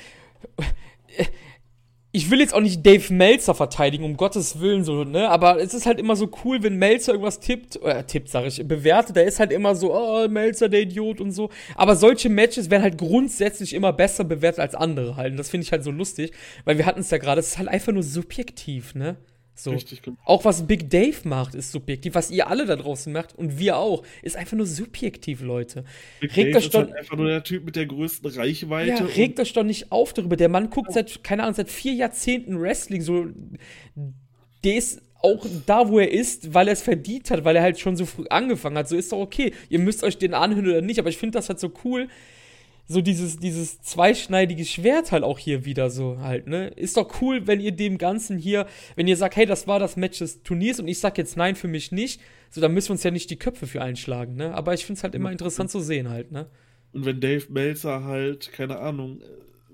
Ich 2.11 2.31
will 2.31 2.39
jetzt 2.39 2.53
auch 2.53 2.61
nicht 2.61 2.85
Dave 2.85 3.13
Meltzer 3.13 3.53
verteidigen, 3.53 4.05
um 4.05 4.15
Gottes 4.15 4.61
Willen, 4.61 4.85
so, 4.85 5.03
ne? 5.03 5.29
Aber 5.29 5.59
es 5.61 5.73
ist 5.73 5.85
halt 5.85 5.99
immer 5.99 6.15
so 6.15 6.29
cool, 6.45 6.63
wenn 6.63 6.77
Meltzer 6.77 7.11
irgendwas 7.11 7.41
tippt, 7.41 7.75
äh, 7.83 8.05
tippt, 8.05 8.29
sag 8.29 8.45
ich, 8.45 8.65
bewertet, 8.65 9.17
der 9.17 9.25
ist 9.25 9.41
halt 9.41 9.51
immer 9.51 9.75
so, 9.75 9.93
oh, 9.93 10.25
Meltzer, 10.29 10.69
der 10.69 10.83
Idiot 10.83 11.19
und 11.19 11.33
so. 11.33 11.49
Aber 11.75 11.97
solche 11.97 12.29
Matches 12.29 12.69
werden 12.69 12.83
halt 12.83 12.97
grundsätzlich 12.97 13.73
immer 13.73 13.91
besser 13.91 14.23
bewertet 14.23 14.61
als 14.61 14.75
andere 14.75 15.17
halt. 15.17 15.31
Und 15.31 15.37
das 15.37 15.49
finde 15.49 15.65
ich 15.65 15.73
halt 15.73 15.83
so 15.83 15.91
lustig, 15.91 16.31
weil 16.63 16.77
wir 16.77 16.85
hatten 16.85 17.01
es 17.01 17.11
ja 17.11 17.17
gerade, 17.17 17.41
es 17.41 17.47
ist 17.47 17.57
halt 17.57 17.67
einfach 17.67 17.91
nur 17.91 18.03
subjektiv, 18.03 18.95
ne? 18.95 19.17
So. 19.57 19.71
Richtig, 19.71 20.01
genau. 20.01 20.17
Auch 20.25 20.43
was 20.43 20.67
Big 20.67 20.89
Dave 20.89 21.15
macht, 21.23 21.55
ist 21.55 21.71
subjektiv. 21.71 22.13
Was 22.13 22.29
ihr 22.29 22.47
alle 22.47 22.65
da 22.65 22.75
draußen 22.75 23.11
macht 23.11 23.35
und 23.35 23.57
wir 23.57 23.77
auch, 23.77 24.03
ist 24.21 24.35
einfach 24.35 24.57
nur 24.57 24.65
subjektiv, 24.65 25.41
Leute. 25.41 25.85
Big 26.19 26.35
regt 26.35 26.55
Dave 26.55 26.65
ist 26.65 26.75
halt 26.75 26.93
einfach 26.93 27.15
nur 27.15 27.27
der 27.27 27.43
Typ 27.43 27.63
mit 27.63 27.77
der 27.77 27.85
größten 27.85 28.29
Reichweite. 28.31 28.89
Ja, 28.89 29.05
regt 29.05 29.39
euch 29.39 29.53
doch 29.53 29.63
nicht 29.63 29.93
auf 29.93 30.11
darüber. 30.11 30.35
Der 30.35 30.49
Mann 30.49 30.69
guckt 30.69 30.91
seit, 30.91 31.23
keine 31.23 31.43
Ahnung, 31.43 31.55
seit 31.55 31.69
vier 31.69 31.93
Jahrzehnten 31.93 32.59
Wrestling. 32.59 33.01
So, 33.01 33.27
der 34.63 34.75
ist 34.75 35.01
auch 35.21 35.45
da, 35.65 35.89
wo 35.89 35.99
er 35.99 36.11
ist, 36.11 36.53
weil 36.53 36.67
er 36.67 36.73
es 36.73 36.81
verdient 36.81 37.31
hat, 37.31 37.45
weil 37.45 37.55
er 37.55 37.63
halt 37.63 37.79
schon 37.79 37.95
so 37.95 38.05
früh 38.05 38.25
angefangen 38.29 38.77
hat. 38.77 38.89
So 38.89 38.97
ist 38.97 39.11
doch 39.11 39.19
okay. 39.19 39.53
Ihr 39.69 39.79
müsst 39.79 40.03
euch 40.03 40.17
den 40.17 40.33
anhören 40.33 40.67
oder 40.67 40.81
nicht, 40.81 40.99
aber 40.99 41.09
ich 41.09 41.17
finde 41.17 41.37
das 41.37 41.49
halt 41.49 41.59
so 41.59 41.71
cool, 41.83 42.09
so 42.87 43.01
dieses, 43.01 43.37
dieses 43.37 43.81
zweischneidige 43.81 44.65
Schwert 44.65 45.11
halt 45.11 45.23
auch 45.23 45.39
hier 45.39 45.65
wieder 45.65 45.89
so 45.89 46.19
halt, 46.19 46.47
ne? 46.47 46.67
Ist 46.67 46.97
doch 46.97 47.21
cool, 47.21 47.47
wenn 47.47 47.59
ihr 47.59 47.71
dem 47.71 47.97
Ganzen 47.97 48.37
hier, 48.37 48.67
wenn 48.95 49.07
ihr 49.07 49.17
sagt, 49.17 49.35
hey, 49.35 49.45
das 49.45 49.67
war 49.67 49.79
das 49.79 49.97
Match 49.97 50.19
des 50.19 50.43
Turniers 50.43 50.79
und 50.79 50.87
ich 50.87 50.99
sag 50.99 51.17
jetzt 51.17 51.35
nein, 51.35 51.55
für 51.55 51.67
mich 51.67 51.91
nicht, 51.91 52.21
so 52.51 52.61
dann 52.61 52.73
müssen 52.73 52.89
wir 52.89 52.93
uns 52.93 53.03
ja 53.03 53.11
nicht 53.11 53.29
die 53.29 53.37
Köpfe 53.37 53.65
für 53.65 53.81
einschlagen, 53.81 54.35
ne? 54.35 54.53
Aber 54.53 54.73
ich 54.73 54.85
find's 54.85 55.03
halt 55.03 55.15
immer 55.15 55.31
interessant 55.31 55.71
zu 55.71 55.79
sehen 55.79 56.09
halt, 56.09 56.31
ne? 56.31 56.47
Und 56.93 57.05
wenn 57.05 57.19
Dave 57.19 57.45
Meltzer 57.49 58.03
halt, 58.03 58.51
keine 58.53 58.79
Ahnung, 58.79 59.21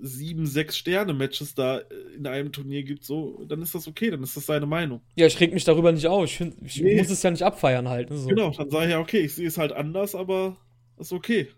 sieben, 0.00 0.46
sechs 0.46 0.76
Sterne-Matches 0.76 1.54
da 1.54 1.80
in 2.16 2.26
einem 2.26 2.50
Turnier 2.50 2.82
gibt, 2.82 3.04
so, 3.04 3.44
dann 3.46 3.62
ist 3.62 3.74
das 3.74 3.86
okay, 3.86 4.10
dann 4.10 4.22
ist 4.22 4.36
das 4.36 4.46
seine 4.46 4.66
Meinung. 4.66 5.00
Ja, 5.14 5.26
ich 5.26 5.38
reg 5.38 5.52
mich 5.52 5.64
darüber 5.64 5.92
nicht 5.92 6.08
auf. 6.08 6.24
Ich, 6.24 6.36
find, 6.36 6.56
ich 6.64 6.80
nee. 6.80 6.96
muss 6.96 7.10
es 7.10 7.22
ja 7.22 7.30
nicht 7.30 7.44
abfeiern 7.44 7.88
halt. 7.88 8.10
Ne, 8.10 8.16
so. 8.16 8.28
Genau, 8.28 8.50
dann 8.50 8.70
sage 8.70 8.86
ich 8.86 8.90
ja, 8.90 8.98
okay, 8.98 9.20
ich 9.20 9.34
sehe 9.34 9.46
es 9.46 9.58
halt 9.58 9.72
anders, 9.72 10.14
aber 10.14 10.56
ist 10.98 11.12
okay. 11.12 11.48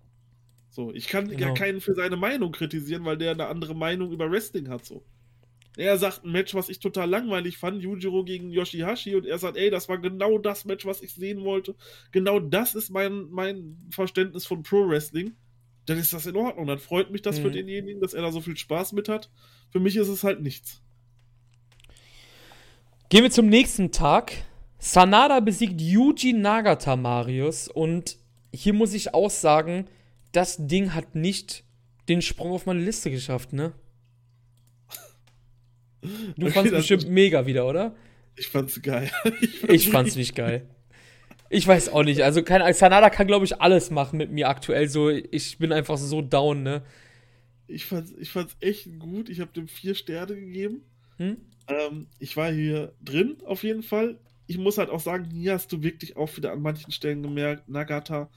So, 0.75 0.93
ich 0.93 1.07
kann 1.07 1.29
genau. 1.29 1.47
ja 1.47 1.55
keinen 1.55 1.81
für 1.81 1.95
seine 1.95 2.17
Meinung 2.17 2.51
kritisieren, 2.51 3.05
weil 3.05 3.17
der 3.17 3.31
eine 3.31 3.47
andere 3.47 3.77
Meinung 3.77 4.11
über 4.11 4.29
Wrestling 4.29 4.69
hat, 4.69 4.85
so. 4.85 5.05
Er 5.77 5.97
sagt 5.99 6.25
ein 6.25 6.33
Match, 6.33 6.53
was 6.55 6.69
ich 6.69 6.81
total 6.81 7.09
langweilig 7.09 7.59
fand, 7.59 7.81
Yujiro 7.81 8.25
gegen 8.25 8.51
Yoshihashi, 8.51 9.15
und 9.15 9.25
er 9.25 9.39
sagt, 9.39 9.57
ey, 9.57 9.71
das 9.71 9.89
war 9.89 9.99
genau 9.99 10.39
das 10.39 10.65
Match, 10.65 10.85
was 10.85 11.01
ich 11.01 11.15
sehen 11.15 11.45
wollte. 11.45 11.77
Genau 12.11 12.41
das 12.41 12.75
ist 12.75 12.91
mein, 12.91 13.29
mein 13.31 13.79
Verständnis 13.91 14.47
von 14.47 14.65
Pro 14.65 14.89
Wrestling. 14.89 15.37
Dann 15.87 15.97
ist 15.97 16.13
das 16.13 16.27
in 16.27 16.35
Ordnung. 16.35 16.67
Dann 16.67 16.81
freut 16.81 17.13
mich 17.13 17.23
das 17.23 17.39
mhm. 17.39 17.43
für 17.43 17.51
denjenigen, 17.53 18.01
dass 18.01 18.15
er 18.15 18.23
da 18.23 18.33
so 18.33 18.41
viel 18.41 18.57
Spaß 18.57 18.95
mit 18.95 19.09
hat. 19.09 19.31
Für 19.71 19.79
mich 19.79 19.95
ist 19.95 20.09
es 20.09 20.25
halt 20.25 20.43
nichts. 20.43 20.83
Gehen 23.11 23.23
wir 23.23 23.31
zum 23.31 23.47
nächsten 23.47 23.93
Tag. 23.93 24.33
Sanada 24.79 25.39
besiegt 25.39 25.81
Yuji 25.81 26.33
Nagata 26.33 26.97
Marius 26.97 27.69
und 27.69 28.17
hier 28.53 28.73
muss 28.73 28.93
ich 28.93 29.15
auch 29.15 29.31
sagen, 29.31 29.87
das 30.35 30.57
Ding 30.67 30.95
hat 30.95 31.15
nicht 31.15 31.65
den 32.09 32.23
Sprung 32.23 32.53
auf 32.53 32.67
meine 32.67 32.81
Liste 32.81 33.11
geschafft, 33.11 33.53
ne? 33.53 33.73
Du 36.37 36.47
okay, 36.47 36.51
fandst 36.51 36.73
bestimmt 36.73 37.09
mega 37.09 37.47
wieder, 37.47 37.67
oder? 37.67 37.95
Ich 38.37 38.49
fand's 38.49 38.83
geil. 38.83 39.11
ich, 39.41 39.61
fand's 39.61 39.75
ich 39.75 39.89
fand's 39.89 40.17
nicht 40.17 40.35
geil. 40.35 40.69
Ich 41.49 41.67
weiß 41.67 41.91
auch 41.91 42.03
nicht. 42.03 42.23
Also, 42.23 42.43
kein, 42.43 42.75
Sanada 42.75 43.11
kann, 43.11 43.27
glaube 43.27 43.45
ich, 43.45 43.61
alles 43.61 43.91
machen 43.91 44.19
mit 44.19 44.31
mir 44.31 44.49
aktuell. 44.49 44.89
So, 44.89 45.09
ich 45.09 45.59
bin 45.59 45.73
einfach 45.73 45.97
so 45.97 46.21
down, 46.21 46.63
ne? 46.63 46.83
Ich 47.67 47.87
fand's, 47.87 48.13
ich 48.19 48.31
fand's 48.31 48.57
echt 48.61 48.99
gut. 48.99 49.29
Ich 49.29 49.41
habe 49.41 49.53
dem 49.53 49.69
vier 49.69 49.95
Sterne 49.95 50.35
gegeben. 50.35 50.83
Hm? 51.17 51.37
Ähm, 51.69 52.09
ich 52.19 52.37
war 52.37 52.53
hier 52.53 52.93
drin, 53.01 53.37
auf 53.47 53.63
jeden 53.63 53.83
Fall. 53.83 54.19
Ich 54.47 54.59
muss 54.59 54.77
halt 54.77 54.91
auch 54.91 55.01
sagen, 55.01 55.31
hier 55.31 55.55
hast 55.55 55.73
du 55.73 55.83
wirklich 55.83 56.17
auch 56.17 56.37
wieder 56.37 56.53
an 56.53 56.61
manchen 56.61 56.93
Stellen 56.93 57.23
gemerkt, 57.23 57.69
Nagata 57.69 58.29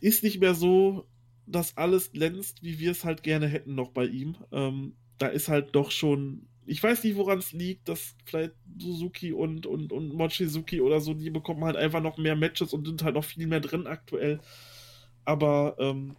ist 0.00 0.22
nicht 0.22 0.40
mehr 0.40 0.54
so, 0.54 1.06
dass 1.46 1.76
alles 1.76 2.12
glänzt, 2.12 2.62
wie 2.62 2.78
wir 2.78 2.90
es 2.90 3.04
halt 3.04 3.22
gerne 3.22 3.46
hätten 3.46 3.74
noch 3.74 3.90
bei 3.90 4.06
ihm. 4.06 4.36
Ähm, 4.52 4.94
da 5.18 5.26
ist 5.28 5.48
halt 5.48 5.74
doch 5.74 5.90
schon. 5.90 6.46
Ich 6.66 6.82
weiß 6.82 7.04
nicht, 7.04 7.16
woran 7.16 7.38
es 7.38 7.52
liegt, 7.52 7.90
dass 7.90 8.16
vielleicht 8.24 8.52
Suzuki 8.78 9.32
und, 9.32 9.66
und, 9.66 9.92
und 9.92 10.14
Mochizuki 10.14 10.80
oder 10.80 11.00
so, 11.00 11.12
die 11.12 11.28
bekommen 11.28 11.62
halt 11.62 11.76
einfach 11.76 12.00
noch 12.00 12.16
mehr 12.16 12.36
Matches 12.36 12.72
und 12.72 12.86
sind 12.86 13.02
halt 13.02 13.14
noch 13.14 13.24
viel 13.24 13.46
mehr 13.46 13.60
drin 13.60 13.86
aktuell. 13.86 14.40
Aber 15.26 15.76
ähm, 15.78 16.16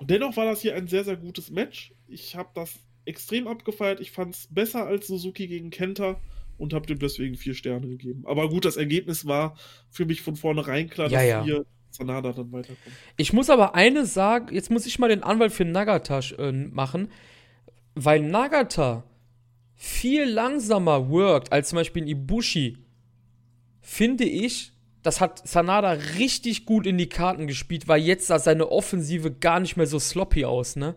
dennoch 0.00 0.36
war 0.36 0.46
das 0.46 0.62
hier 0.62 0.74
ein 0.74 0.88
sehr, 0.88 1.04
sehr 1.04 1.16
gutes 1.16 1.50
Match. 1.50 1.94
Ich 2.08 2.34
habe 2.34 2.50
das 2.54 2.80
extrem 3.04 3.46
abgefeiert. 3.46 4.00
Ich 4.00 4.10
fand 4.10 4.34
es 4.34 4.48
besser 4.50 4.84
als 4.84 5.06
Suzuki 5.06 5.46
gegen 5.46 5.70
Kenta 5.70 6.20
und 6.56 6.74
habe 6.74 6.86
dem 6.86 6.98
deswegen 6.98 7.36
vier 7.36 7.54
Sterne 7.54 7.86
gegeben. 7.86 8.24
Aber 8.26 8.48
gut, 8.48 8.64
das 8.64 8.76
Ergebnis 8.76 9.26
war 9.26 9.56
für 9.90 10.06
mich 10.06 10.22
von 10.22 10.34
vornherein 10.34 10.90
klar, 10.90 11.08
ja, 11.08 11.18
dass 11.18 11.28
ja. 11.28 11.46
wir 11.46 11.66
Sanada 11.90 12.32
dann 12.32 12.52
weiterkommt. 12.52 12.78
Ich 13.16 13.32
muss 13.32 13.50
aber 13.50 13.74
eine 13.74 14.06
sagen, 14.06 14.54
jetzt 14.54 14.70
muss 14.70 14.86
ich 14.86 14.98
mal 14.98 15.08
den 15.08 15.22
Anwalt 15.22 15.52
für 15.52 15.64
Nagata 15.64 16.20
äh, 16.38 16.52
machen, 16.52 17.08
weil 17.94 18.20
Nagata 18.20 19.04
viel 19.74 20.24
langsamer 20.24 21.08
worked 21.08 21.52
als 21.52 21.70
zum 21.70 21.76
Beispiel 21.76 22.02
in 22.02 22.08
Ibushi, 22.08 22.78
finde 23.80 24.24
ich, 24.24 24.72
das 25.02 25.20
hat 25.20 25.46
Sanada 25.46 25.92
richtig 26.18 26.66
gut 26.66 26.86
in 26.86 26.98
die 26.98 27.08
Karten 27.08 27.46
gespielt, 27.46 27.88
weil 27.88 28.02
jetzt 28.02 28.26
sah 28.26 28.38
seine 28.38 28.70
Offensive 28.70 29.32
gar 29.32 29.60
nicht 29.60 29.76
mehr 29.76 29.86
so 29.86 29.98
sloppy 29.98 30.44
aus, 30.44 30.76
ne? 30.76 30.96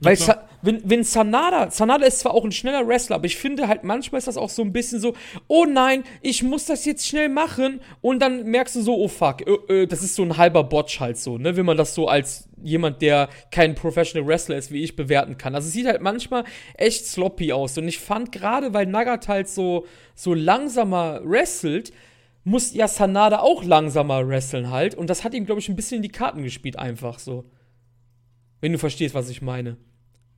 Weil 0.00 0.16
Sa 0.16 0.46
wenn, 0.62 0.82
wenn 0.88 1.04
Sanada, 1.04 1.70
Sanada 1.70 2.06
ist 2.06 2.20
zwar 2.20 2.34
auch 2.34 2.44
ein 2.44 2.52
schneller 2.52 2.86
Wrestler, 2.86 3.16
aber 3.16 3.26
ich 3.26 3.36
finde 3.36 3.68
halt 3.68 3.84
manchmal 3.84 4.18
ist 4.18 4.28
das 4.28 4.36
auch 4.36 4.50
so 4.50 4.62
ein 4.62 4.72
bisschen 4.72 5.00
so, 5.00 5.14
oh 5.48 5.64
nein, 5.64 6.04
ich 6.20 6.42
muss 6.42 6.66
das 6.66 6.84
jetzt 6.84 7.06
schnell 7.06 7.28
machen 7.28 7.80
und 8.00 8.20
dann 8.20 8.44
merkst 8.44 8.76
du 8.76 8.82
so, 8.82 8.96
oh 8.96 9.08
fuck, 9.08 9.46
äh, 9.46 9.82
äh, 9.82 9.86
das 9.86 10.02
ist 10.02 10.14
so 10.14 10.22
ein 10.22 10.36
halber 10.36 10.64
Botch 10.64 11.00
halt 11.00 11.18
so, 11.18 11.38
ne, 11.38 11.56
wenn 11.56 11.66
man 11.66 11.76
das 11.76 11.94
so 11.94 12.08
als 12.08 12.48
jemand, 12.62 13.00
der 13.00 13.30
kein 13.50 13.74
Professional 13.74 14.26
Wrestler 14.28 14.56
ist, 14.56 14.70
wie 14.70 14.82
ich, 14.82 14.96
bewerten 14.96 15.38
kann. 15.38 15.54
Also 15.54 15.68
es 15.68 15.72
sieht 15.72 15.86
halt 15.86 16.02
manchmal 16.02 16.44
echt 16.74 17.06
sloppy 17.06 17.52
aus 17.52 17.78
und 17.78 17.88
ich 17.88 17.98
fand 17.98 18.32
gerade, 18.32 18.74
weil 18.74 18.86
Nagata 18.86 19.32
halt 19.32 19.48
so, 19.48 19.86
so 20.14 20.34
langsamer 20.34 21.20
wrestelt, 21.24 21.92
muss 22.44 22.74
ja 22.74 22.88
Sanada 22.88 23.40
auch 23.40 23.64
langsamer 23.64 24.26
wresteln 24.26 24.70
halt 24.70 24.94
und 24.94 25.08
das 25.08 25.24
hat 25.24 25.34
ihm, 25.34 25.46
glaube 25.46 25.60
ich, 25.60 25.68
ein 25.68 25.76
bisschen 25.76 25.96
in 25.96 26.02
die 26.02 26.08
Karten 26.10 26.42
gespielt 26.42 26.78
einfach 26.78 27.18
so. 27.18 27.44
Wenn 28.60 28.72
du 28.72 28.78
verstehst, 28.78 29.14
was 29.14 29.28
ich 29.30 29.42
meine. 29.42 29.76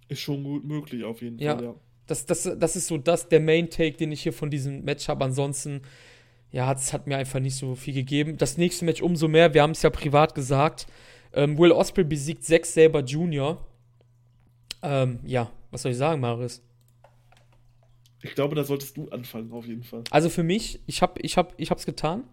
Ist 0.09 0.21
schon 0.21 0.45
gut 0.45 0.65
möglich, 0.65 1.05
auf 1.05 1.23
jeden 1.23 1.39
ja. 1.39 1.57
Fall, 1.57 1.65
ja. 1.65 1.75
Das, 2.07 2.27
das, 2.27 2.51
das 2.59 2.77
ist 2.77 2.89
so 2.89 2.99
das, 2.99 3.29
der 3.29 3.41
Main-Take, 3.41 3.97
den 3.97 4.13
ich 4.13 4.23
hier 4.23 4.33
von 4.33 4.51
diesem 4.51 4.85
Match 4.85 5.09
habe. 5.09 5.25
Ansonsten, 5.25 5.83
ja, 6.51 6.73
es 6.73 6.93
hat 6.93 7.07
mir 7.07 7.17
einfach 7.17 7.41
nicht 7.41 7.57
so 7.57 7.75
viel 7.75 7.95
gegeben. 7.95 8.37
Das 8.37 8.59
nächste 8.59 8.85
Match 8.85 9.01
umso 9.01 9.29
mehr, 9.29 9.55
wir 9.55 9.63
haben 9.63 9.71
es 9.71 9.83
ja 9.83 9.91
privat 9.91 10.35
gesagt. 10.35 10.87
Ähm, 11.33 11.57
Will 11.59 11.73
Osprey 11.73 12.05
besiegt 12.05 12.45
Zack 12.45 12.67
Saber 12.67 13.01
Jr. 13.01 13.67
Ähm, 14.83 15.21
ja, 15.25 15.51
was 15.71 15.83
soll 15.83 15.93
ich 15.93 15.99
sagen, 15.99 16.21
Maris? 16.21 16.63
Ich 18.23 18.35
glaube, 18.35 18.55
da 18.55 18.65
solltest 18.65 18.97
du 18.97 19.09
anfangen, 19.09 19.53
auf 19.53 19.67
jeden 19.67 19.83
Fall. 19.83 20.05
Also 20.11 20.29
für 20.29 20.43
mich, 20.43 20.81
ich 20.87 21.03
habe 21.03 21.21
ich 21.23 21.37
hab, 21.37 21.59
ich 21.59 21.71
hab's 21.71 21.87
getan. 21.87 22.25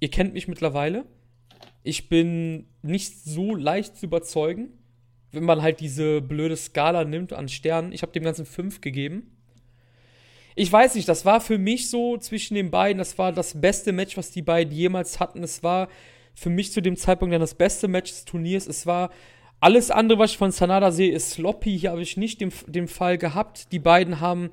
Ihr 0.00 0.10
kennt 0.10 0.34
mich 0.34 0.48
mittlerweile. 0.48 1.06
Ich 1.88 2.10
bin 2.10 2.66
nicht 2.82 3.24
so 3.24 3.54
leicht 3.54 3.96
zu 3.96 4.04
überzeugen, 4.04 4.68
wenn 5.32 5.44
man 5.44 5.62
halt 5.62 5.80
diese 5.80 6.20
blöde 6.20 6.54
Skala 6.54 7.04
nimmt 7.04 7.32
an 7.32 7.48
Sternen. 7.48 7.92
Ich 7.92 8.02
habe 8.02 8.12
dem 8.12 8.24
Ganzen 8.24 8.44
fünf 8.44 8.82
gegeben. 8.82 9.34
Ich 10.54 10.70
weiß 10.70 10.96
nicht, 10.96 11.08
das 11.08 11.24
war 11.24 11.40
für 11.40 11.56
mich 11.56 11.88
so 11.88 12.18
zwischen 12.18 12.56
den 12.56 12.70
beiden, 12.70 12.98
das 12.98 13.16
war 13.16 13.32
das 13.32 13.58
beste 13.58 13.92
Match, 13.92 14.18
was 14.18 14.30
die 14.30 14.42
beiden 14.42 14.74
jemals 14.74 15.18
hatten. 15.18 15.42
Es 15.42 15.62
war 15.62 15.88
für 16.34 16.50
mich 16.50 16.72
zu 16.72 16.82
dem 16.82 16.94
Zeitpunkt 16.94 17.32
dann 17.32 17.40
das 17.40 17.54
beste 17.54 17.88
Match 17.88 18.10
des 18.10 18.26
Turniers. 18.26 18.66
Es 18.66 18.84
war 18.84 19.10
alles 19.58 19.90
andere, 19.90 20.18
was 20.18 20.32
ich 20.32 20.36
von 20.36 20.50
Sanada 20.50 20.90
sehe, 20.90 21.12
ist 21.14 21.30
sloppy. 21.30 21.78
Hier 21.78 21.92
habe 21.92 22.02
ich 22.02 22.18
nicht 22.18 22.42
den, 22.42 22.52
den 22.66 22.86
Fall 22.86 23.16
gehabt. 23.16 23.72
Die 23.72 23.78
beiden 23.78 24.20
haben 24.20 24.50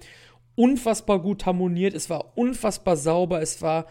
unfassbar 0.55 1.19
gut 1.19 1.45
harmoniert. 1.45 1.95
Es 1.95 2.09
war 2.09 2.37
unfassbar 2.37 2.95
sauber. 2.95 3.41
Es 3.41 3.61
war 3.61 3.87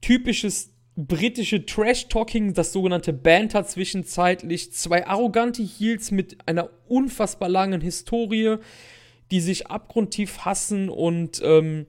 typisches 0.00 0.71
britische 0.96 1.64
Trash-Talking, 1.64 2.54
das 2.54 2.72
sogenannte 2.72 3.12
Banter 3.12 3.64
zwischenzeitlich, 3.64 4.72
zwei 4.72 5.06
arrogante 5.06 5.62
Heels 5.62 6.10
mit 6.10 6.36
einer 6.46 6.70
unfassbar 6.86 7.48
langen 7.48 7.80
Historie, 7.80 8.56
die 9.30 9.40
sich 9.40 9.68
abgrundtief 9.68 10.40
hassen 10.40 10.88
und 10.88 11.40
ähm, 11.42 11.86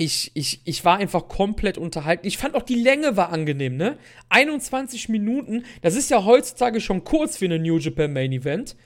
ich, 0.00 0.30
ich, 0.34 0.60
ich 0.64 0.84
war 0.84 0.98
einfach 0.98 1.26
komplett 1.26 1.76
unterhalten. 1.76 2.24
Ich 2.24 2.38
fand 2.38 2.54
auch 2.54 2.62
die 2.62 2.76
Länge 2.76 3.16
war 3.16 3.32
angenehm, 3.32 3.76
ne? 3.76 3.98
21 4.28 5.08
Minuten, 5.08 5.64
das 5.82 5.96
ist 5.96 6.08
ja 6.08 6.24
heutzutage 6.24 6.80
schon 6.80 7.02
kurz 7.02 7.36
für 7.36 7.46
eine 7.46 7.58
New 7.58 7.78
Japan 7.78 8.12
Main 8.12 8.32
Event. 8.32 8.76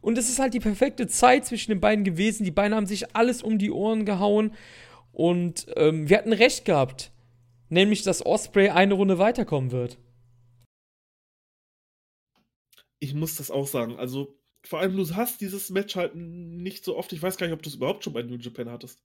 Und 0.00 0.18
es 0.18 0.28
ist 0.28 0.40
halt 0.40 0.54
die 0.54 0.60
perfekte 0.60 1.06
Zeit 1.06 1.46
zwischen 1.46 1.70
den 1.70 1.80
beiden 1.80 2.04
gewesen. 2.04 2.44
Die 2.44 2.50
beiden 2.50 2.74
haben 2.74 2.86
sich 2.86 3.14
alles 3.16 3.42
um 3.42 3.58
die 3.58 3.70
Ohren 3.70 4.04
gehauen. 4.04 4.52
Und 5.12 5.66
ähm, 5.76 6.08
wir 6.08 6.18
hatten 6.18 6.32
recht 6.32 6.64
gehabt. 6.64 7.12
Nämlich, 7.68 8.02
dass 8.02 8.24
Osprey 8.24 8.70
eine 8.70 8.94
Runde 8.94 9.18
weiterkommen 9.18 9.70
wird. 9.72 9.98
Ich 13.00 13.14
muss 13.14 13.36
das 13.36 13.50
auch 13.50 13.66
sagen. 13.66 13.98
Also, 13.98 14.38
vor 14.64 14.80
allem, 14.80 14.96
du 14.96 15.14
hast 15.14 15.40
dieses 15.40 15.70
Match 15.70 15.96
halt 15.96 16.14
nicht 16.14 16.84
so 16.84 16.96
oft. 16.96 17.12
Ich 17.12 17.22
weiß 17.22 17.36
gar 17.36 17.46
nicht, 17.46 17.54
ob 17.54 17.62
du 17.62 17.68
es 17.68 17.76
überhaupt 17.76 18.04
schon 18.04 18.12
bei 18.12 18.22
New 18.22 18.36
Japan 18.36 18.70
hattest. 18.70 19.00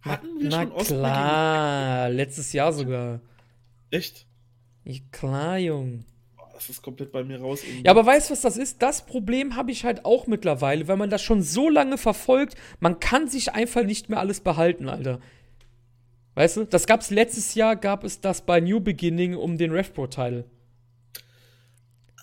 Hatten 0.00 0.40
wir 0.40 0.48
Na 0.48 0.62
schon 0.62 0.72
Osprey 0.72 0.96
klar, 0.98 2.08
letztes 2.10 2.52
Jahr 2.52 2.72
sogar. 2.72 3.20
Echt? 3.90 4.26
Ich, 4.84 5.10
klar, 5.10 5.58
Jung. 5.58 6.04
Das 6.54 6.68
ist 6.68 6.82
komplett 6.82 7.12
bei 7.12 7.22
mir 7.22 7.40
raus. 7.40 7.62
Irgendwie. 7.62 7.84
Ja, 7.84 7.92
aber 7.92 8.04
weißt 8.04 8.28
du, 8.28 8.32
was 8.32 8.40
das 8.40 8.56
ist? 8.56 8.82
Das 8.82 9.06
Problem 9.06 9.54
habe 9.54 9.70
ich 9.70 9.84
halt 9.84 10.04
auch 10.04 10.26
mittlerweile, 10.26 10.88
weil 10.88 10.96
man 10.96 11.10
das 11.10 11.22
schon 11.22 11.42
so 11.42 11.68
lange 11.68 11.98
verfolgt, 11.98 12.56
man 12.80 12.98
kann 12.98 13.28
sich 13.28 13.52
einfach 13.52 13.84
nicht 13.84 14.08
mehr 14.08 14.18
alles 14.18 14.40
behalten, 14.40 14.88
Alter. 14.88 15.20
Weißt 16.38 16.56
du, 16.56 16.64
das 16.66 16.86
gab's 16.86 17.10
letztes 17.10 17.56
Jahr, 17.56 17.74
gab 17.74 18.04
es 18.04 18.20
das 18.20 18.42
bei 18.42 18.60
New 18.60 18.78
Beginning 18.78 19.34
um 19.34 19.58
den 19.58 19.72
RevPro-Title. 19.72 20.44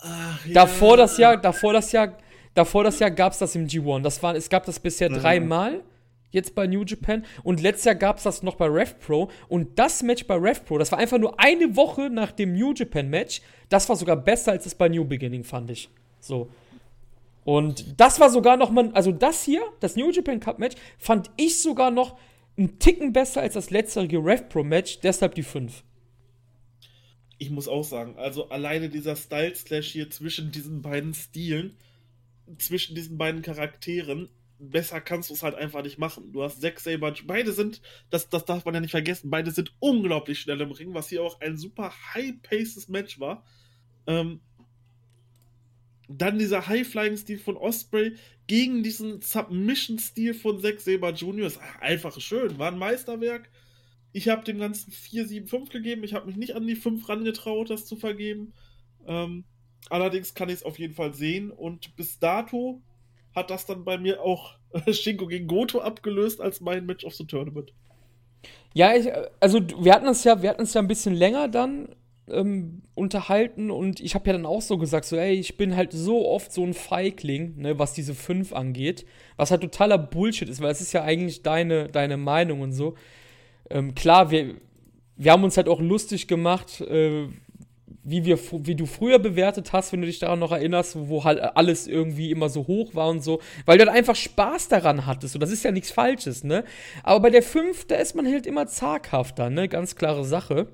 Ja. 0.01 0.53
Davor 0.53 0.95
das 0.95 1.17
Jahr, 1.17 1.35
davor 1.35 1.73
das 1.73 1.91
Jahr, 1.91 2.17
davor 2.53 2.85
das 2.85 2.99
Jahr 2.99 3.11
gab's 3.11 3.39
das 3.39 3.55
im 3.55 3.67
G1. 3.67 4.03
Das 4.03 4.23
war, 4.23 4.33
es 4.33 4.47
gab 4.47 4.65
das 4.65 4.79
bisher 4.79 5.09
mhm. 5.09 5.15
dreimal 5.15 5.83
jetzt 6.31 6.55
bei 6.55 6.65
New 6.65 6.83
Japan. 6.85 7.25
Und 7.43 7.61
letztes 7.61 7.83
Jahr 7.83 7.95
gab 7.95 8.15
es 8.15 8.23
das 8.23 8.41
noch 8.41 8.55
bei 8.55 8.67
RevPro. 8.67 9.29
Und 9.49 9.77
das 9.77 10.01
Match 10.01 10.25
bei 10.27 10.35
RevPro, 10.35 10.77
das 10.77 10.93
war 10.93 10.99
einfach 10.99 11.17
nur 11.17 11.37
eine 11.37 11.75
Woche 11.75 12.09
nach 12.09 12.31
dem 12.31 12.53
New 12.53 12.71
Japan 12.73 13.09
Match. 13.09 13.41
Das 13.67 13.89
war 13.89 13.97
sogar 13.97 14.15
besser 14.15 14.53
als 14.53 14.65
es 14.65 14.75
bei 14.75 14.87
New 14.87 15.03
Beginning, 15.03 15.43
fand 15.43 15.71
ich. 15.71 15.89
So. 16.21 16.47
Und 17.43 17.99
das 17.99 18.21
war 18.21 18.29
sogar 18.29 18.55
noch 18.55 18.69
mal, 18.69 18.91
also 18.93 19.11
das 19.11 19.43
hier, 19.43 19.61
das 19.81 19.97
New 19.97 20.09
Japan 20.09 20.39
Cup 20.39 20.57
Match, 20.57 20.77
fand 20.99 21.29
ich 21.35 21.61
sogar 21.61 21.91
noch 21.91 22.15
einen 22.57 22.79
Ticken 22.79 23.13
besser 23.13 23.41
als 23.41 23.53
das 23.53 23.69
letztere 23.69 24.17
RevPro 24.17 24.63
Match. 24.63 24.99
Deshalb 25.01 25.35
die 25.35 25.43
5 25.43 25.83
ich 27.37 27.49
muss 27.49 27.67
auch 27.67 27.83
sagen, 27.83 28.17
also 28.17 28.49
alleine 28.49 28.89
dieser 28.89 29.15
Style 29.15 29.55
Slash 29.55 29.91
hier 29.91 30.09
zwischen 30.09 30.51
diesen 30.51 30.81
beiden 30.81 31.13
Stilen, 31.13 31.77
zwischen 32.57 32.95
diesen 32.95 33.17
beiden 33.17 33.41
Charakteren, 33.41 34.29
besser 34.57 35.01
kannst 35.01 35.29
du 35.29 35.33
es 35.33 35.43
halt 35.43 35.55
einfach 35.55 35.83
nicht 35.83 35.97
machen. 35.97 36.31
Du 36.31 36.43
hast 36.43 36.61
Zack 36.61 36.79
Saber, 36.79 37.13
beide 37.25 37.51
sind, 37.51 37.81
das, 38.09 38.29
das 38.29 38.45
darf 38.45 38.63
man 38.63 38.73
ja 38.73 38.79
nicht 38.79 38.91
vergessen, 38.91 39.29
beide 39.29 39.51
sind 39.51 39.73
unglaublich 39.79 40.39
schnell 40.39 40.61
im 40.61 40.71
Ring, 40.71 40.93
was 40.93 41.09
hier 41.09 41.23
auch 41.23 41.41
ein 41.41 41.57
super 41.57 41.93
high-paces 42.13 42.87
Match 42.87 43.19
war. 43.19 43.43
Ähm, 44.07 44.39
dann 46.07 46.39
dieser 46.39 46.67
High-Flying-Stil 46.67 47.39
von 47.39 47.57
Osprey 47.57 48.15
gegen 48.47 48.83
diesen 48.83 49.21
Submission-Stil 49.21 50.33
von 50.33 50.59
Zack 50.59 50.79
Saber 50.79 51.11
Jr. 51.11 51.47
ist 51.47 51.59
einfach 51.79 52.19
schön, 52.19 52.57
war 52.59 52.71
ein 52.71 52.77
Meisterwerk. 52.77 53.49
Ich 54.11 54.29
habe 54.29 54.45
dem 54.45 54.59
Ganzen 54.59 54.91
4, 54.91 55.27
7, 55.27 55.47
5 55.47 55.69
gegeben. 55.69 56.03
Ich 56.03 56.13
habe 56.13 56.27
mich 56.27 56.37
nicht 56.37 56.55
an 56.55 56.65
die 56.65 56.75
5 56.75 57.09
rangetraut, 57.09 57.69
das 57.69 57.85
zu 57.85 57.95
vergeben. 57.97 58.53
Ähm, 59.05 59.43
allerdings 59.89 60.33
kann 60.33 60.49
ich 60.49 60.55
es 60.55 60.63
auf 60.63 60.79
jeden 60.79 60.93
Fall 60.93 61.13
sehen 61.13 61.51
und 61.51 61.95
bis 61.95 62.19
dato 62.19 62.81
hat 63.35 63.49
das 63.49 63.65
dann 63.65 63.83
bei 63.83 63.97
mir 63.97 64.21
auch 64.21 64.55
Shinko 64.89 65.27
gegen 65.27 65.47
Goto 65.47 65.81
abgelöst 65.81 66.39
als 66.39 66.61
mein 66.61 66.85
Match 66.85 67.03
of 67.03 67.13
the 67.15 67.25
Tournament. 67.25 67.73
Ja, 68.73 68.95
ich, 68.95 69.09
also 69.39 69.59
wir 69.59 69.93
hatten 69.93 70.07
es 70.07 70.23
ja, 70.23 70.41
wir 70.41 70.49
hatten 70.49 70.63
es 70.63 70.73
ja 70.73 70.81
ein 70.81 70.87
bisschen 70.87 71.15
länger 71.15 71.47
dann 71.47 71.89
ähm, 72.29 72.81
unterhalten 72.95 73.69
und 73.69 73.99
ich 73.99 74.15
habe 74.15 74.27
ja 74.27 74.33
dann 74.33 74.45
auch 74.45 74.61
so 74.61 74.77
gesagt, 74.77 75.05
so, 75.05 75.15
ey, 75.15 75.33
ich 75.33 75.57
bin 75.57 75.75
halt 75.75 75.91
so 75.93 76.27
oft 76.27 76.51
so 76.51 76.63
ein 76.63 76.73
Feigling, 76.73 77.57
ne, 77.57 77.77
was 77.77 77.93
diese 77.93 78.15
fünf 78.15 78.53
angeht, 78.53 79.05
was 79.37 79.51
halt 79.51 79.61
totaler 79.61 79.97
Bullshit 79.97 80.49
ist, 80.49 80.61
weil 80.61 80.71
es 80.71 80.81
ist 80.81 80.93
ja 80.93 81.03
eigentlich 81.03 81.43
deine, 81.43 81.87
deine 81.89 82.17
Meinung 82.17 82.61
und 82.61 82.71
so. 82.71 82.95
Ähm, 83.69 83.95
klar, 83.95 84.31
wir, 84.31 84.55
wir 85.17 85.31
haben 85.31 85.43
uns 85.43 85.57
halt 85.57 85.69
auch 85.69 85.81
lustig 85.81 86.27
gemacht, 86.27 86.81
äh, 86.81 87.27
wie, 88.03 88.23
wir, 88.23 88.39
wie 88.65 88.75
du 88.75 88.85
früher 88.85 89.19
bewertet 89.19 89.73
hast, 89.73 89.91
wenn 89.91 90.01
du 90.01 90.07
dich 90.07 90.19
daran 90.19 90.39
noch 90.39 90.51
erinnerst, 90.51 90.95
wo 91.09 91.23
halt 91.23 91.39
alles 91.39 91.87
irgendwie 91.87 92.29
immer 92.31 92.49
so 92.49 92.67
hoch 92.67 92.93
war 92.93 93.09
und 93.09 93.23
so, 93.23 93.41
weil 93.65 93.77
du 93.77 93.85
halt 93.85 93.95
einfach 93.95 94.15
Spaß 94.15 94.67
daran 94.67 95.07
hattest. 95.07 95.35
Und 95.35 95.41
das 95.41 95.51
ist 95.51 95.63
ja 95.63 95.71
nichts 95.71 95.91
Falsches, 95.91 96.43
ne? 96.43 96.63
Aber 97.03 97.19
bei 97.21 97.29
der 97.31 97.41
5, 97.41 97.87
da 97.87 97.95
ist 97.95 98.15
man 98.15 98.27
halt 98.27 98.45
immer 98.45 98.67
zaghafter, 98.67 99.49
ne? 99.49 99.67
Ganz 99.67 99.95
klare 99.95 100.23
Sache. 100.23 100.67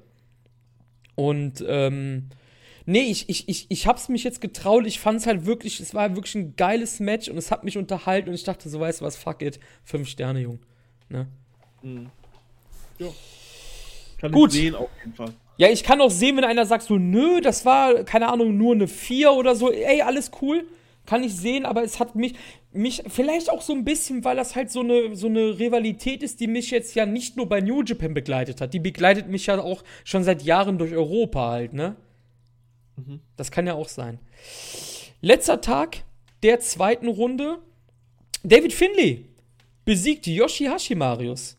Und, 1.22 1.64
ähm, 1.68 2.30
nee, 2.88 3.04
ich, 3.04 3.30
ich, 3.30 3.48
ich, 3.48 3.68
ich 3.70 3.86
hab's 3.86 4.10
mich 4.10 4.24
jetzt 4.24 4.42
getraut. 4.42 4.88
Ich 4.88 5.00
fand's 5.00 5.28
halt 5.28 5.46
wirklich, 5.46 5.80
es 5.80 5.94
war 5.94 6.16
wirklich 6.16 6.34
ein 6.34 6.56
geiles 6.56 7.00
Match 7.00 7.30
und 7.30 7.38
es 7.38 7.52
hat 7.52 7.64
mich 7.64 7.78
unterhalten 7.78 8.30
und 8.30 8.36
ich 8.36 8.44
dachte, 8.44 8.70
so 8.70 8.80
weißt 8.80 9.02
du 9.02 9.06
was, 9.06 9.16
fuck 9.16 9.44
it. 9.44 9.60
Fünf 9.84 10.10
Sterne, 10.10 10.42
Jung. 10.42 10.60
Ne? 11.10 11.28
Mhm. 11.84 12.10
Ja. 12.98 13.08
Kann 14.20 14.32
Gut. 14.32 14.52
sehen 14.52 14.74
auf 14.74 14.90
jeden 15.00 15.14
Fall. 15.14 15.32
Ja, 15.58 15.70
ich 15.70 15.84
kann 15.84 16.02
auch 16.02 16.10
sehen, 16.10 16.38
wenn 16.38 16.44
einer 16.44 16.66
sagt 16.66 16.84
so, 16.84 16.98
nö, 16.98 17.40
das 17.40 17.66
war, 17.66 18.04
keine 18.04 18.28
Ahnung, 18.30 18.58
nur 18.58 18.74
eine 18.74 18.88
4 18.88 19.32
oder 19.34 19.56
so. 19.56 19.72
Ey, 19.72 20.02
alles 20.02 20.32
cool. 20.42 20.66
Kann 21.12 21.26
ich 21.26 21.36
sehen, 21.36 21.66
aber 21.66 21.84
es 21.84 22.00
hat 22.00 22.16
mich, 22.16 22.36
mich, 22.72 23.04
vielleicht 23.08 23.50
auch 23.50 23.62
so 23.62 23.74
ein 23.74 23.84
bisschen, 23.84 24.24
weil 24.24 24.38
das 24.38 24.56
halt 24.56 24.72
so 24.72 24.80
eine, 24.80 25.14
so 25.14 25.28
eine 25.28 25.60
Rivalität 25.60 26.24
ist, 26.24 26.40
die 26.40 26.48
mich 26.48 26.72
jetzt 26.72 26.96
ja 26.96 27.06
nicht 27.06 27.36
nur 27.36 27.50
bei 27.50 27.60
New 27.60 27.84
Japan 27.84 28.14
begleitet 28.14 28.62
hat. 28.62 28.74
Die 28.74 28.80
begleitet 28.80 29.28
mich 29.28 29.48
ja 29.48 29.60
auch 29.60 29.84
schon 30.06 30.24
seit 30.24 30.42
Jahren 30.42 30.78
durch 30.78 30.94
Europa 30.94 31.52
halt, 31.52 31.74
ne? 31.74 31.98
Mhm. 32.96 33.20
Das 33.36 33.52
kann 33.52 33.68
ja 33.68 33.74
auch 33.74 33.90
sein. 33.90 34.20
Letzter 35.20 35.60
Tag 35.60 36.06
der 36.44 36.62
zweiten 36.62 37.10
Runde. 37.10 37.58
David 38.44 38.72
Finley 38.72 39.26
besiegt 39.84 40.28
Yoshi 40.28 40.64
Hashimarius. 40.64 41.58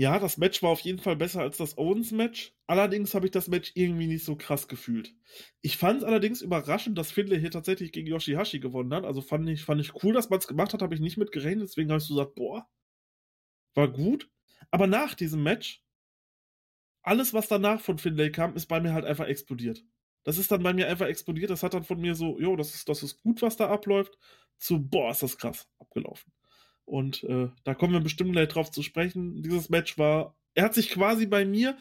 Ja, 0.00 0.18
das 0.18 0.38
Match 0.38 0.62
war 0.62 0.70
auf 0.70 0.80
jeden 0.80 0.98
Fall 0.98 1.14
besser 1.14 1.42
als 1.42 1.58
das 1.58 1.76
Owens-Match. 1.76 2.54
Allerdings 2.66 3.14
habe 3.14 3.26
ich 3.26 3.32
das 3.32 3.48
Match 3.48 3.72
irgendwie 3.74 4.06
nicht 4.06 4.24
so 4.24 4.34
krass 4.34 4.66
gefühlt. 4.66 5.14
Ich 5.60 5.76
fand 5.76 5.98
es 5.98 6.04
allerdings 6.04 6.40
überraschend, 6.40 6.96
dass 6.96 7.12
Finlay 7.12 7.38
hier 7.38 7.50
tatsächlich 7.50 7.92
gegen 7.92 8.06
Yoshihashi 8.06 8.60
gewonnen 8.60 8.94
hat. 8.94 9.04
Also 9.04 9.20
fand 9.20 9.46
ich, 9.50 9.62
fand 9.62 9.78
ich 9.78 10.02
cool, 10.02 10.14
dass 10.14 10.30
man 10.30 10.38
es 10.38 10.48
gemacht 10.48 10.72
hat, 10.72 10.80
habe 10.80 10.94
ich 10.94 11.02
nicht 11.02 11.18
mit 11.18 11.32
gerechnet. 11.32 11.68
Deswegen 11.68 11.90
habe 11.90 11.98
ich 12.00 12.06
so 12.06 12.14
gesagt, 12.14 12.34
boah, 12.34 12.66
war 13.74 13.92
gut. 13.92 14.30
Aber 14.70 14.86
nach 14.86 15.14
diesem 15.14 15.42
Match, 15.42 15.84
alles, 17.02 17.34
was 17.34 17.48
danach 17.48 17.82
von 17.82 17.98
Finlay 17.98 18.30
kam, 18.30 18.56
ist 18.56 18.68
bei 18.68 18.80
mir 18.80 18.94
halt 18.94 19.04
einfach 19.04 19.26
explodiert. 19.26 19.84
Das 20.24 20.38
ist 20.38 20.50
dann 20.50 20.62
bei 20.62 20.72
mir 20.72 20.88
einfach 20.88 21.08
explodiert. 21.08 21.50
Das 21.50 21.62
hat 21.62 21.74
dann 21.74 21.84
von 21.84 22.00
mir 22.00 22.14
so, 22.14 22.40
jo, 22.40 22.56
das 22.56 22.74
ist, 22.74 22.88
das 22.88 23.02
ist 23.02 23.20
gut, 23.20 23.42
was 23.42 23.58
da 23.58 23.68
abläuft, 23.68 24.16
zu, 24.56 24.80
boah, 24.82 25.10
ist 25.10 25.22
das 25.22 25.36
krass 25.36 25.68
abgelaufen. 25.78 26.32
Und 26.90 27.22
äh, 27.22 27.48
da 27.62 27.74
kommen 27.74 27.92
wir 27.92 28.00
bestimmt 28.00 28.32
gleich 28.32 28.48
drauf 28.48 28.72
zu 28.72 28.82
sprechen. 28.82 29.44
Dieses 29.44 29.70
Match 29.70 29.96
war, 29.96 30.36
er 30.54 30.64
hat 30.64 30.74
sich 30.74 30.90
quasi 30.90 31.24
bei 31.24 31.44
mir, 31.44 31.78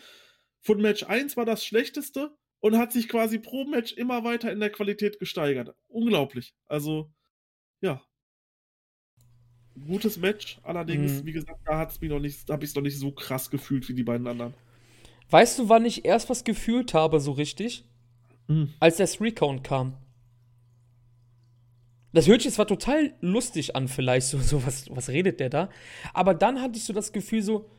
von 0.62 0.80
Match 0.80 1.04
1 1.04 1.36
war 1.36 1.46
das 1.46 1.66
schlechteste 1.66 2.38
und 2.60 2.78
hat 2.78 2.92
sich 2.92 3.10
quasi 3.10 3.40
pro 3.40 3.66
Match 3.66 3.94
immer 3.94 4.24
weiter 4.24 4.52
in 4.52 4.60
der 4.60 4.70
Qualität 4.70 5.18
gesteigert. 5.18 5.76
Unglaublich. 5.88 6.54
Also, 6.68 7.12
ja. 7.82 8.04
Gutes 9.88 10.18
Match, 10.18 10.60
allerdings, 10.62 11.24
mhm. 11.24 11.26
wie 11.26 11.32
gesagt, 11.32 11.60
da 11.66 11.80
hat's 11.80 12.00
mich 12.02 12.12
noch 12.12 12.20
nicht, 12.20 12.48
habe 12.48 12.64
ich 12.64 12.70
es 12.70 12.76
noch 12.76 12.84
nicht 12.84 13.00
so 13.00 13.12
krass 13.12 13.50
gefühlt 13.50 13.90
wie 13.90 13.96
die 13.96 14.04
beiden 14.04 14.28
anderen. 14.28 14.54
Weißt 15.32 15.58
du, 15.58 15.70
wann 15.70 15.86
ich 15.86 16.06
erst 16.06 16.30
was 16.30 16.44
gefühlt 16.44 16.94
habe, 16.94 17.20
so 17.20 17.32
richtig? 17.32 17.84
Mhm. 18.48 18.76
Als 18.80 18.98
der 18.98 19.10
Recount 19.20 19.64
kam. 19.64 19.98
Das 22.14 22.28
hört 22.28 22.42
sich 22.42 22.54
zwar 22.54 22.68
total 22.68 23.14
lustig 23.22 23.76
an, 23.76 23.88
vielleicht, 23.88 24.28
so, 24.28 24.40
so 24.40 24.66
was, 24.66 24.86
was 24.90 25.10
redet 25.10 25.40
der 25.40 25.50
da? 25.50 25.70
Aber 26.14 26.34
dann 26.34 26.62
hatte 26.62 26.78
ich 26.78 26.84
so 26.84 26.94
das 26.94 27.12
Gefühl, 27.12 27.44
so, 27.44 27.70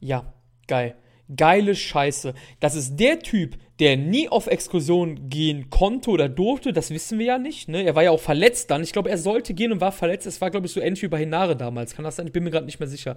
ja, 0.00 0.32
geil. 0.66 0.96
Geile 1.36 1.76
Scheiße. 1.76 2.34
Das 2.58 2.74
ist 2.74 2.96
der 2.96 3.20
Typ, 3.20 3.56
der 3.78 3.96
nie 3.96 4.28
auf 4.28 4.48
Exkursion 4.48 5.28
gehen 5.28 5.70
konnte 5.70 6.10
oder 6.10 6.28
durfte, 6.28 6.72
das 6.72 6.90
wissen 6.90 7.20
wir 7.20 7.26
ja 7.26 7.38
nicht. 7.38 7.68
Ne? 7.68 7.84
Er 7.84 7.94
war 7.94 8.02
ja 8.02 8.10
auch 8.10 8.20
verletzt 8.20 8.70
dann. 8.70 8.82
Ich 8.82 8.92
glaube, 8.92 9.10
er 9.10 9.18
sollte 9.18 9.54
gehen 9.54 9.70
und 9.70 9.80
war 9.80 9.92
verletzt. 9.92 10.26
Es 10.26 10.40
war, 10.40 10.50
glaube 10.50 10.66
ich, 10.66 10.72
so 10.72 10.80
ähnlich 10.80 11.02
wie 11.02 11.08
bei 11.08 11.18
Hinare 11.18 11.54
damals. 11.54 11.94
Kann 11.94 12.04
das 12.04 12.16
sein? 12.16 12.26
Ich 12.26 12.32
bin 12.32 12.42
mir 12.42 12.50
gerade 12.50 12.66
nicht 12.66 12.80
mehr 12.80 12.88
sicher. 12.88 13.16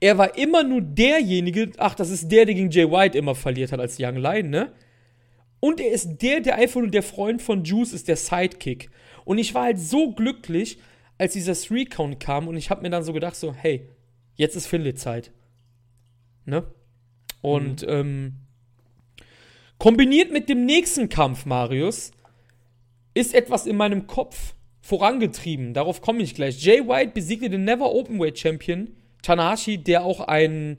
Er 0.00 0.16
war 0.16 0.38
immer 0.38 0.62
nur 0.62 0.80
derjenige, 0.80 1.70
ach, 1.76 1.94
das 1.94 2.08
ist 2.08 2.32
der, 2.32 2.46
der 2.46 2.54
gegen 2.54 2.70
Jay 2.70 2.90
White 2.90 3.18
immer 3.18 3.34
verliert 3.34 3.72
hat 3.72 3.80
als 3.80 3.98
Young 4.00 4.16
Lion, 4.16 4.48
ne? 4.48 4.72
Und 5.60 5.80
er 5.80 5.92
ist 5.92 6.18
der, 6.22 6.40
der 6.40 6.56
einfach 6.56 6.80
nur 6.80 6.90
der 6.90 7.02
Freund 7.02 7.42
von 7.42 7.64
Juice 7.64 7.92
ist, 7.92 8.08
der 8.08 8.16
Sidekick. 8.16 8.90
Und 9.24 9.38
ich 9.38 9.54
war 9.54 9.64
halt 9.64 9.78
so 9.78 10.12
glücklich, 10.12 10.78
als 11.18 11.34
dieser 11.34 11.54
Three-Count 11.54 12.18
kam 12.18 12.48
und 12.48 12.56
ich 12.56 12.70
habe 12.70 12.80
mir 12.80 12.88
dann 12.88 13.04
so 13.04 13.12
gedacht, 13.12 13.36
so, 13.36 13.52
hey, 13.52 13.86
jetzt 14.36 14.56
ist 14.56 14.66
Finley-Zeit. 14.66 15.30
Ne? 16.46 16.64
Und 17.42 17.82
mhm. 17.82 17.88
ähm, 17.88 18.32
kombiniert 19.78 20.32
mit 20.32 20.48
dem 20.48 20.64
nächsten 20.64 21.10
Kampf, 21.10 21.44
Marius, 21.44 22.12
ist 23.12 23.34
etwas 23.34 23.66
in 23.66 23.76
meinem 23.76 24.06
Kopf 24.06 24.54
vorangetrieben. 24.80 25.74
Darauf 25.74 26.00
komme 26.00 26.22
ich 26.22 26.34
gleich. 26.34 26.64
Jay 26.64 26.86
White 26.88 27.12
besiegte 27.12 27.50
den 27.50 27.64
Never 27.64 27.92
Openweight 27.92 28.38
Champion 28.38 28.88
Tanahashi, 29.22 29.78
der 29.78 30.04
auch 30.04 30.20
einen 30.20 30.78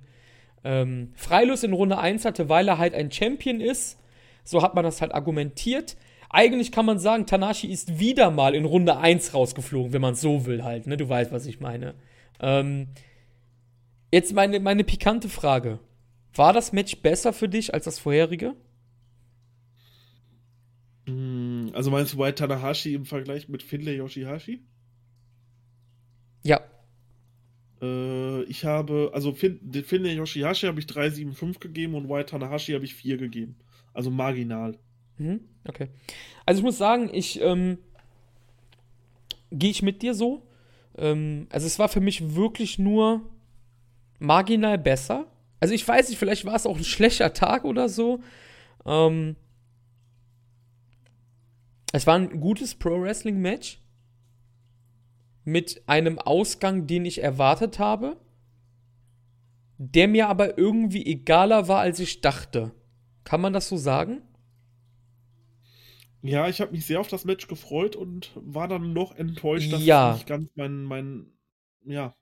ähm, 0.63 1.11
Freilos 1.15 1.63
in 1.63 1.73
Runde 1.73 1.97
1 1.97 2.25
hatte, 2.25 2.49
weil 2.49 2.67
er 2.67 2.77
halt 2.77 2.93
ein 2.93 3.11
Champion 3.11 3.61
ist. 3.61 3.99
So 4.43 4.61
hat 4.61 4.75
man 4.75 4.83
das 4.83 5.01
halt 5.01 5.13
argumentiert. 5.13 5.97
Eigentlich 6.29 6.71
kann 6.71 6.85
man 6.85 6.97
sagen, 6.99 7.25
Tanashi 7.25 7.67
ist 7.67 7.99
wieder 7.99 8.31
mal 8.31 8.55
in 8.55 8.65
Runde 8.65 8.97
1 8.97 9.33
rausgeflogen, 9.33 9.93
wenn 9.93 10.01
man 10.01 10.13
es 10.13 10.21
so 10.21 10.45
will 10.45 10.63
halt. 10.63 10.87
Ne? 10.87 10.97
Du 10.97 11.07
weißt, 11.09 11.31
was 11.31 11.45
ich 11.45 11.59
meine. 11.59 11.95
Ähm, 12.39 12.87
jetzt 14.11 14.33
meine, 14.33 14.59
meine 14.59 14.83
pikante 14.83 15.27
Frage. 15.29 15.79
War 16.33 16.53
das 16.53 16.71
Match 16.71 16.97
besser 17.01 17.33
für 17.33 17.49
dich 17.49 17.73
als 17.73 17.85
das 17.85 17.99
vorherige? 17.99 18.55
Hm, 21.05 21.71
Also 21.73 21.91
meinst 21.91 22.13
du 22.13 22.17
White 22.17 22.35
Tanahashi 22.35 22.93
im 22.93 23.05
Vergleich 23.05 23.49
mit 23.49 23.63
Finlay 23.63 23.97
Yoshihashi? 23.97 24.61
Ja. 26.43 26.61
Äh, 27.81 28.43
ich 28.43 28.65
habe, 28.65 29.11
also 29.13 29.33
fin 29.33 29.59
Finlay 29.85 30.13
Yoshihashi 30.15 30.67
habe 30.67 30.79
ich 30.79 30.85
3,75 30.85 31.59
gegeben 31.59 31.95
und 31.95 32.09
White 32.09 32.31
Tanahashi 32.31 32.73
habe 32.73 32.85
ich 32.85 32.95
4 32.95 33.17
gegeben. 33.17 33.55
Also 33.93 34.09
marginal. 34.11 34.77
Mhm, 35.17 35.41
okay. 35.67 35.89
Also 36.45 36.59
ich 36.59 36.63
muss 36.63 36.77
sagen, 36.77 37.09
ich 37.13 37.41
ähm, 37.41 37.77
gehe 39.51 39.71
ich 39.71 39.81
mit 39.81 40.01
dir 40.01 40.13
so. 40.13 40.43
Ähm, 40.97 41.47
also 41.49 41.67
es 41.67 41.79
war 41.79 41.89
für 41.89 42.01
mich 42.01 42.35
wirklich 42.35 42.79
nur 42.79 43.21
marginal 44.19 44.77
besser. 44.77 45.27
Also 45.59 45.73
ich 45.73 45.87
weiß 45.87 46.09
nicht, 46.09 46.17
vielleicht 46.17 46.45
war 46.45 46.55
es 46.55 46.65
auch 46.65 46.77
ein 46.77 46.83
schlechter 46.83 47.33
Tag 47.33 47.65
oder 47.65 47.89
so. 47.89 48.21
Ähm, 48.85 49.35
es 51.93 52.07
war 52.07 52.15
ein 52.15 52.39
gutes 52.39 52.75
Pro-Wrestling-Match 52.75 53.79
mit 55.43 55.83
einem 55.87 56.19
Ausgang, 56.19 56.87
den 56.87 57.05
ich 57.05 57.21
erwartet 57.21 57.79
habe, 57.79 58.17
der 59.77 60.07
mir 60.07 60.29
aber 60.29 60.57
irgendwie 60.57 61.05
egaler 61.05 61.67
war, 61.67 61.79
als 61.79 61.99
ich 61.99 62.21
dachte. 62.21 62.71
Kann 63.23 63.41
man 63.41 63.53
das 63.53 63.67
so 63.69 63.77
sagen? 63.77 64.21
Ja, 66.23 66.47
ich 66.47 66.61
habe 66.61 66.71
mich 66.71 66.85
sehr 66.85 66.99
auf 66.99 67.07
das 67.07 67.25
Match 67.25 67.47
gefreut 67.47 67.95
und 67.95 68.31
war 68.35 68.67
dann 68.67 68.93
noch 68.93 69.15
enttäuscht, 69.15 69.73
dass 69.73 69.83
Ja. 69.83 70.11
es 70.11 70.17
nicht 70.17 70.27
ganz 70.27 70.49
meinen, 70.55 70.83
mein, 70.83 71.25
ja, 71.85 72.13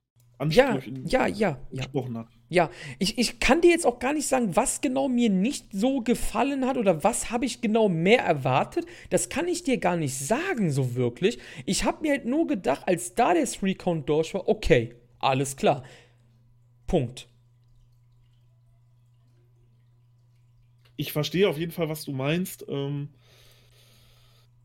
Ja, 0.50 0.70
Ansprüchen 0.70 1.06
ja, 1.06 1.28
ja, 1.28 1.60
ja. 1.72 1.82
entsprochen 1.82 2.18
hat. 2.18 2.28
Ja, 2.48 2.70
ich, 2.98 3.18
ich 3.18 3.40
kann 3.42 3.60
dir 3.62 3.72
jetzt 3.72 3.86
auch 3.86 4.00
gar 4.00 4.14
nicht 4.14 4.28
sagen, 4.28 4.56
was 4.56 4.80
genau 4.82 5.10
mir 5.10 5.30
nicht 5.30 5.68
so 5.74 6.00
gefallen 6.02 6.66
hat 6.66 6.78
oder 6.78 7.04
was 7.04 7.30
habe 7.30 7.46
ich 7.46 7.60
genau 7.62 7.90
mehr 7.90 8.24
erwartet. 8.24 8.86
Das 9.10 9.28
kann 9.30 9.48
ich 9.50 9.64
dir 9.64 9.78
gar 9.78 9.98
nicht 9.98 10.18
sagen, 10.18 10.72
so 10.72 10.96
wirklich. 10.96 11.40
Ich 11.66 11.84
habe 11.84 12.02
mir 12.02 12.12
halt 12.12 12.26
nur 12.26 12.48
gedacht, 12.48 12.88
als 12.88 13.14
da 13.16 13.34
der 13.34 13.46
Three-Count 13.46 14.08
durch 14.08 14.34
war, 14.34 14.48
okay, 14.48 14.96
alles 15.20 15.58
klar. 15.58 15.84
Punkt. 16.88 17.29
Ich 21.00 21.14
verstehe 21.14 21.48
auf 21.48 21.58
jeden 21.58 21.72
Fall, 21.72 21.88
was 21.88 22.04
du 22.04 22.12
meinst. 22.12 22.66
Ähm, 22.68 23.08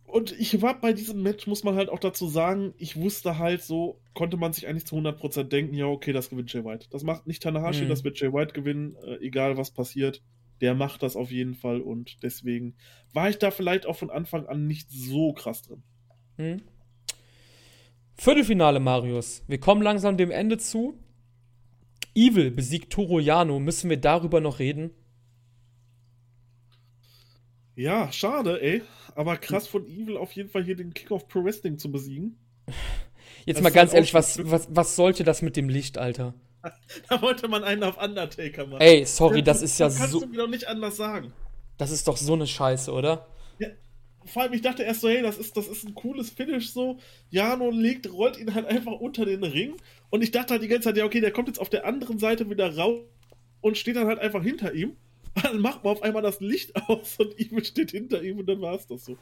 und 0.04 0.32
ich 0.32 0.60
war 0.62 0.80
bei 0.80 0.92
diesem 0.92 1.22
Match, 1.22 1.46
muss 1.46 1.62
man 1.62 1.76
halt 1.76 1.88
auch 1.88 2.00
dazu 2.00 2.26
sagen, 2.26 2.74
ich 2.76 2.96
wusste 2.96 3.38
halt 3.38 3.62
so, 3.62 4.00
konnte 4.14 4.36
man 4.36 4.52
sich 4.52 4.66
eigentlich 4.66 4.84
zu 4.84 4.96
100% 4.96 5.44
denken, 5.44 5.74
ja, 5.74 5.86
okay, 5.86 6.12
das 6.12 6.30
gewinnt 6.30 6.52
Jay 6.52 6.64
White. 6.64 6.88
Das 6.90 7.04
macht 7.04 7.28
nicht 7.28 7.40
Tanahashi, 7.40 7.84
Mhm. 7.84 7.88
das 7.88 8.02
wird 8.02 8.18
Jay 8.18 8.32
White 8.32 8.52
gewinnen, 8.52 8.96
äh, 9.06 9.16
egal 9.24 9.56
was 9.56 9.70
passiert. 9.70 10.22
Der 10.60 10.74
macht 10.74 11.04
das 11.04 11.14
auf 11.14 11.30
jeden 11.30 11.54
Fall 11.54 11.80
und 11.80 12.22
deswegen 12.24 12.74
war 13.12 13.28
ich 13.30 13.38
da 13.38 13.52
vielleicht 13.52 13.86
auch 13.86 13.96
von 13.96 14.10
Anfang 14.10 14.46
an 14.46 14.66
nicht 14.66 14.88
so 14.90 15.32
krass 15.34 15.62
drin. 15.62 15.84
Hm? 16.36 16.62
Viertelfinale, 18.16 18.80
Marius. 18.80 19.44
Wir 19.46 19.58
kommen 19.58 19.82
langsam 19.82 20.16
dem 20.16 20.32
Ende 20.32 20.58
zu. 20.58 20.94
Evil 22.16 22.50
besiegt 22.50 22.92
Toro 22.92 23.20
Yano. 23.20 23.60
Müssen 23.60 23.88
wir 23.88 23.98
darüber 23.98 24.40
noch 24.40 24.58
reden? 24.58 24.90
Ja, 27.76 28.12
schade, 28.12 28.60
ey. 28.62 28.82
Aber 29.14 29.36
krass 29.36 29.66
von 29.66 29.86
Evil 29.86 30.16
auf 30.16 30.32
jeden 30.32 30.48
Fall 30.48 30.64
hier 30.64 30.76
den 30.76 30.94
King 30.94 31.10
of 31.10 31.28
Pro 31.28 31.44
Wrestling 31.44 31.78
zu 31.78 31.90
besiegen. 31.90 32.38
Jetzt 33.44 33.56
Das 33.56 33.62
mal 33.62 33.70
ganz 33.70 33.90
halt 33.90 33.96
ehrlich, 33.96 34.14
was, 34.14 34.38
was, 34.50 34.68
was 34.70 34.96
sollte 34.96 35.24
das 35.24 35.42
mit 35.42 35.56
dem 35.56 35.68
Licht, 35.68 35.98
Alter? 35.98 36.34
Da 37.10 37.20
wollte 37.20 37.46
man 37.46 37.62
einen 37.62 37.82
auf 37.82 38.02
Undertaker 38.02 38.66
machen. 38.66 38.80
Ey, 38.80 39.04
sorry, 39.04 39.42
das 39.42 39.60
ist 39.60 39.78
ja 39.78 39.88
kannst 39.88 40.12
so. 40.12 40.20
du 40.20 40.26
mir 40.26 40.38
doch 40.38 40.48
nicht 40.48 40.66
anders 40.66 40.96
sagen. 40.96 41.32
Das 41.76 41.90
ist 41.90 42.08
doch 42.08 42.16
so 42.16 42.32
eine 42.32 42.46
Scheiße, 42.46 42.90
oder? 42.90 43.26
Ja, 43.58 43.68
vor 44.24 44.42
allem, 44.42 44.54
ich 44.54 44.62
dachte 44.62 44.82
erst 44.82 45.02
so, 45.02 45.08
hey, 45.08 45.20
das 45.20 45.36
ist, 45.36 45.56
das 45.56 45.68
ist 45.68 45.84
ein 45.84 45.94
cooles 45.94 46.30
Finish 46.30 46.72
so. 46.72 46.98
Jano 47.28 47.70
legt, 47.70 48.10
rollt 48.10 48.38
ihn 48.38 48.54
halt 48.54 48.66
einfach 48.66 48.92
unter 48.92 49.26
den 49.26 49.44
Ring. 49.44 49.74
Und 50.08 50.22
ich 50.22 50.30
dachte 50.30 50.54
halt 50.54 50.62
die 50.62 50.68
ganze 50.68 50.88
Zeit, 50.88 50.96
ja, 50.96 51.04
okay, 51.04 51.20
der 51.20 51.32
kommt 51.32 51.48
jetzt 51.48 51.60
auf 51.60 51.68
der 51.68 51.84
anderen 51.84 52.18
Seite 52.18 52.48
wieder 52.48 52.74
raus 52.74 53.00
und 53.60 53.76
steht 53.76 53.96
dann 53.96 54.06
halt 54.06 54.20
einfach 54.20 54.42
hinter 54.42 54.72
ihm. 54.72 54.96
Dann 55.42 55.60
macht 55.60 55.84
man 55.84 55.92
auf 55.92 56.02
einmal 56.02 56.22
das 56.22 56.40
Licht 56.40 56.74
aus 56.88 57.16
und 57.18 57.38
Evil 57.38 57.64
steht 57.64 57.90
hinter 57.90 58.22
ihm 58.22 58.38
und 58.38 58.46
dann 58.46 58.60
war 58.60 58.74
es 58.74 58.86
das 58.86 59.04
so. 59.04 59.16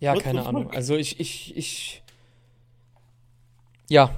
Ja, 0.00 0.14
What 0.14 0.22
keine 0.22 0.46
Ahnung. 0.46 0.70
Also 0.70 0.96
ich, 0.96 1.20
ich, 1.20 1.56
ich. 1.56 2.02
Ja. 3.88 4.14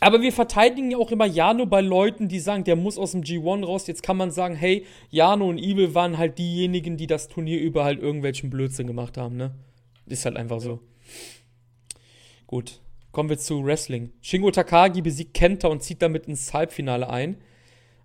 Aber 0.00 0.20
wir 0.20 0.32
verteidigen 0.32 0.90
ja 0.90 0.98
auch 0.98 1.10
immer 1.10 1.24
Jano 1.24 1.64
bei 1.64 1.80
Leuten, 1.80 2.28
die 2.28 2.38
sagen, 2.38 2.64
der 2.64 2.76
muss 2.76 2.98
aus 2.98 3.12
dem 3.12 3.22
G1 3.22 3.64
raus. 3.64 3.86
Jetzt 3.86 4.02
kann 4.02 4.18
man 4.18 4.30
sagen, 4.30 4.54
hey, 4.54 4.84
Jano 5.08 5.48
und 5.48 5.56
Evil 5.56 5.94
waren 5.94 6.18
halt 6.18 6.38
diejenigen, 6.38 6.98
die 6.98 7.06
das 7.06 7.28
Turnier 7.28 7.58
über 7.58 7.84
halt 7.84 8.00
irgendwelchen 8.00 8.50
Blödsinn 8.50 8.86
gemacht 8.86 9.16
haben, 9.16 9.36
ne? 9.36 9.54
Ist 10.06 10.26
halt 10.26 10.36
einfach 10.36 10.60
so. 10.60 10.80
Gut. 12.46 12.80
Kommen 13.12 13.30
wir 13.30 13.38
zu 13.38 13.64
Wrestling. 13.64 14.12
Shingo 14.20 14.50
Takagi 14.50 15.00
besiegt 15.00 15.34
Kenta 15.34 15.68
und 15.68 15.82
zieht 15.82 16.02
damit 16.02 16.26
ins 16.26 16.52
Halbfinale 16.52 17.08
ein. 17.08 17.36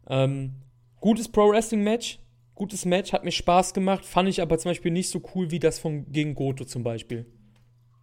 Ähm, 0.08 0.54
gutes 1.00 1.28
Pro-Wrestling-Match. 1.30 2.20
Gutes 2.56 2.84
Match, 2.84 3.14
hat 3.14 3.24
mir 3.24 3.32
Spaß 3.32 3.74
gemacht. 3.74 4.06
Fand 4.06 4.28
ich 4.28 4.42
aber 4.42 4.58
zum 4.58 4.72
Beispiel 4.72 4.92
nicht 4.92 5.10
so 5.10 5.22
cool 5.34 5.50
wie 5.50 5.60
das 5.60 5.80
von 5.80 6.12
gegen 6.12 6.36
Goto 6.36 6.66
zum 6.66 6.84
Beispiel. 6.84 7.26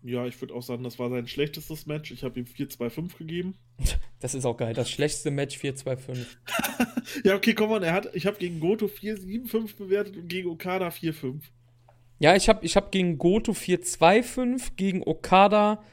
Ja, 0.02 0.24
ich 0.24 0.40
würde 0.40 0.55
auch 0.55 0.62
sagen, 0.62 0.85
das 0.85 0.98
war 0.98 1.10
sein 1.10 1.27
schlechtestes 1.27 1.86
Match. 1.86 2.12
Ich 2.12 2.23
habe 2.23 2.39
ihm 2.39 2.47
4-2-5 2.47 3.18
gegeben. 3.18 3.55
Das 4.18 4.35
ist 4.35 4.47
auch 4.47 4.56
geil. 4.56 4.73
Das 4.73 4.90
schlechteste 4.90 5.31
Match 5.31 5.59
4-2-5. 5.59 6.27
Ja, 7.24 7.36
okay, 7.36 7.52
komm 7.52 7.68
mal, 7.68 7.82
er 7.85 7.93
hat, 7.93 8.14
ich 8.14 8.27
habe 8.27 8.39
gegen 8.39 8.60
Goto 8.60 8.86
4-7-5 8.86 9.77
bewertet 9.77 10.16
und 10.16 10.28
gegen 10.28 10.48
Okada 10.48 10.89
4-5. 10.89 11.43
Ja, 12.18 12.35
ich 12.35 12.48
habe 12.48 12.64
ich 12.64 12.77
hab 12.77 12.90
gegen 12.90 13.18
Goto 13.18 13.52
4-2-5, 13.52 14.73
gegen 14.77 15.02
Okada 15.06 15.85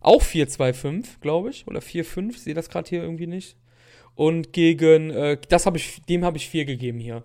auch 0.00 0.22
4-2-5, 0.22 1.20
glaube 1.20 1.50
ich. 1.50 1.66
Oder 1.68 1.78
4-5, 1.78 2.36
sehe 2.36 2.54
das 2.54 2.68
gerade 2.68 2.88
hier 2.88 3.02
irgendwie 3.02 3.28
nicht. 3.28 3.56
Und 4.14 4.52
gegen, 4.52 5.10
äh, 5.10 5.38
das 5.48 5.66
habe 5.66 5.76
ich, 5.78 6.02
dem 6.08 6.24
habe 6.24 6.36
ich 6.36 6.48
4 6.48 6.64
gegeben 6.64 6.98
hier. 7.00 7.24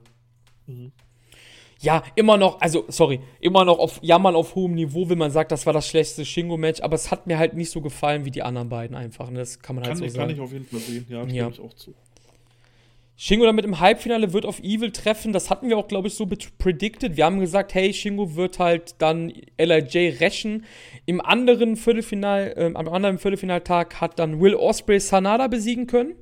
Mhm. 0.68 0.92
Ja, 1.82 2.04
immer 2.16 2.36
noch, 2.36 2.60
also, 2.60 2.84
sorry, 2.90 3.22
immer 3.40 3.64
noch 3.64 3.80
auf 3.80 4.00
Jammern 4.02 4.36
auf 4.36 4.54
hohem 4.56 4.74
Niveau, 4.74 5.08
wenn 5.10 5.18
man 5.18 5.32
sagt, 5.32 5.52
das 5.54 5.66
war 5.66 5.72
das 5.72 5.88
schlechteste 5.88 6.26
Shingo-Match, 6.26 6.82
aber 6.82 6.96
es 6.96 7.10
hat 7.10 7.26
mir 7.26 7.38
halt 7.38 7.54
nicht 7.54 7.70
so 7.72 7.80
gefallen 7.80 8.26
wie 8.26 8.32
die 8.32 8.42
anderen 8.44 8.68
beiden 8.68 8.98
einfach. 8.98 9.30
Ne? 9.30 9.40
Das 9.40 9.60
kann 9.62 9.76
man 9.78 9.84
halt 9.86 9.92
Kann, 9.92 9.98
so 10.00 10.06
ich- 10.06 10.12
sagen. 10.12 10.28
kann 10.28 10.36
ich 10.36 10.42
auf 10.42 10.52
jeden 10.52 10.66
Fall 10.66 10.80
sehen, 10.80 11.06
ja, 11.08 11.20
Ja. 11.24 11.26
stimme 11.26 11.50
ich 11.52 11.60
auch 11.62 11.74
zu. 11.76 11.94
Shingo 13.16 13.46
damit 13.46 13.66
im 13.66 13.80
Halbfinale 13.82 14.32
wird 14.32 14.46
auf 14.46 14.60
Evil 14.62 14.92
treffen. 14.92 15.34
Das 15.34 15.50
hatten 15.50 15.68
wir 15.68 15.78
auch, 15.78 15.90
glaube 15.90 16.08
ich, 16.08 16.14
so 16.14 16.26
predicted. 16.58 17.18
Wir 17.18 17.26
haben 17.26 17.42
gesagt, 17.42 17.74
hey, 17.74 17.94
Shingo 17.94 18.36
wird 18.36 18.60
halt 18.60 18.96
dann 19.00 19.34
LIJ 19.58 20.18
rächen. 20.22 20.64
Im 21.06 21.20
anderen 21.20 21.76
Viertelfinal, 21.76 22.54
ähm, 22.56 22.78
am 22.78 22.88
anderen 22.88 23.18
Viertelfinaltag 23.20 24.00
hat 24.00 24.20
dann 24.20 24.40
Will 24.40 24.56
Osprey 24.56 25.02
Sanada 25.02 25.48
besiegen 25.48 25.86
können. 25.86 26.16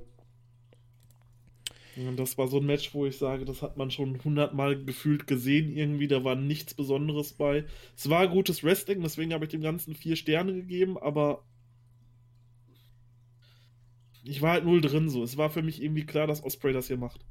Das 2.15 2.37
war 2.37 2.47
so 2.47 2.57
ein 2.57 2.65
Match, 2.65 2.93
wo 2.93 3.07
ich 3.07 3.17
sage, 3.17 3.43
das 3.43 3.63
hat 3.63 3.77
man 3.77 3.89
schon 3.89 4.23
hundertmal 4.23 4.83
gefühlt 4.83 5.25
gesehen 5.25 5.75
irgendwie. 5.75 6.07
Da 6.07 6.23
war 6.23 6.35
nichts 6.35 6.75
Besonderes 6.75 7.33
bei. 7.33 7.65
Es 7.95 8.07
war 8.09 8.27
gutes 8.27 8.63
Wrestling, 8.63 9.01
deswegen 9.01 9.33
habe 9.33 9.45
ich 9.45 9.51
dem 9.51 9.61
Ganzen 9.61 9.95
vier 9.95 10.15
Sterne 10.15 10.53
gegeben, 10.53 10.97
aber 10.99 11.43
ich 14.23 14.41
war 14.43 14.51
halt 14.51 14.65
null 14.65 14.81
drin 14.81 15.09
so. 15.09 15.23
Es 15.23 15.37
war 15.37 15.49
für 15.49 15.63
mich 15.63 15.81
irgendwie 15.81 16.05
klar, 16.05 16.27
dass 16.27 16.43
Osprey 16.43 16.71
das 16.71 16.87
hier 16.87 16.97
macht. 16.97 17.25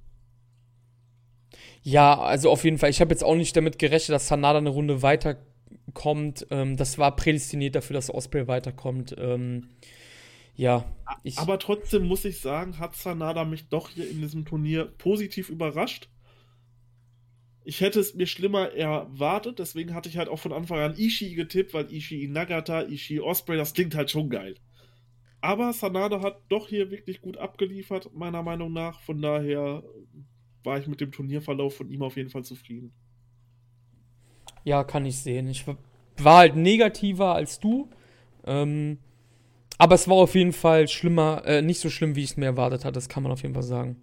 Ja, 1.82 2.18
also 2.18 2.50
auf 2.50 2.64
jeden 2.64 2.78
Fall. 2.78 2.90
Ich 2.90 3.00
habe 3.00 3.12
jetzt 3.12 3.22
auch 3.22 3.36
nicht 3.36 3.56
damit 3.56 3.78
gerechnet, 3.78 4.16
dass 4.16 4.26
Sanada 4.26 4.58
eine 4.58 4.70
Runde 4.70 5.02
weiterkommt. 5.02 6.46
Ähm, 6.50 6.76
das 6.76 6.98
war 6.98 7.14
prädestiniert 7.14 7.76
dafür, 7.76 7.94
dass 7.94 8.12
Osprey 8.12 8.48
weiterkommt. 8.48 9.14
Ähm, 9.16 9.68
ja, 10.56 10.84
ich, 11.22 11.38
Aber 11.38 11.58
trotzdem 11.58 12.06
muss 12.06 12.24
ich 12.24 12.40
sagen, 12.40 12.78
hat 12.78 12.96
Sanada 12.96 13.44
mich 13.44 13.68
doch 13.68 13.90
hier 13.90 14.08
in 14.08 14.20
diesem 14.20 14.44
Turnier 14.44 14.86
positiv 14.86 15.50
überrascht. 15.50 16.08
Ich 17.64 17.80
hätte 17.80 17.98
es 17.98 18.14
mir 18.14 18.26
schlimmer 18.26 18.72
erwartet, 18.72 19.58
deswegen 19.58 19.92
hatte 19.94 20.08
ich 20.08 20.18
halt 20.18 20.28
auch 20.28 20.38
von 20.38 20.52
Anfang 20.52 20.78
an 20.78 20.96
Ishii 20.96 21.34
getippt, 21.34 21.74
weil 21.74 21.92
Ishii 21.92 22.28
Nagata, 22.28 22.82
Ishii 22.82 23.20
Osprey, 23.20 23.56
das 23.56 23.74
klingt 23.74 23.94
halt 23.94 24.10
schon 24.10 24.30
geil. 24.30 24.54
Aber 25.40 25.72
Sanada 25.72 26.22
hat 26.22 26.42
doch 26.48 26.68
hier 26.68 26.90
wirklich 26.90 27.20
gut 27.20 27.36
abgeliefert, 27.36 28.10
meiner 28.14 28.42
Meinung 28.42 28.72
nach. 28.72 29.00
Von 29.00 29.20
daher 29.20 29.82
war 30.64 30.78
ich 30.78 30.86
mit 30.86 31.00
dem 31.00 31.12
Turnierverlauf 31.12 31.76
von 31.76 31.88
ihm 31.88 32.02
auf 32.02 32.16
jeden 32.16 32.30
Fall 32.30 32.44
zufrieden. 32.44 32.92
Ja, 34.64 34.82
kann 34.84 35.04
ich 35.04 35.18
sehen. 35.18 35.48
Ich 35.48 35.64
war 35.66 36.38
halt 36.38 36.56
negativer 36.56 37.34
als 37.34 37.60
du. 37.60 37.90
Ähm, 38.44 38.98
aber 39.78 39.94
es 39.94 40.08
war 40.08 40.16
auf 40.16 40.34
jeden 40.34 40.52
Fall 40.52 40.88
schlimmer, 40.88 41.42
äh, 41.44 41.62
nicht 41.62 41.80
so 41.80 41.90
schlimm, 41.90 42.16
wie 42.16 42.24
ich 42.24 42.30
es 42.30 42.36
mir 42.36 42.46
erwartet 42.46 42.84
hatte, 42.84 42.94
das 42.94 43.08
kann 43.08 43.22
man 43.22 43.32
auf 43.32 43.42
jeden 43.42 43.54
Fall 43.54 43.62
sagen. 43.62 43.96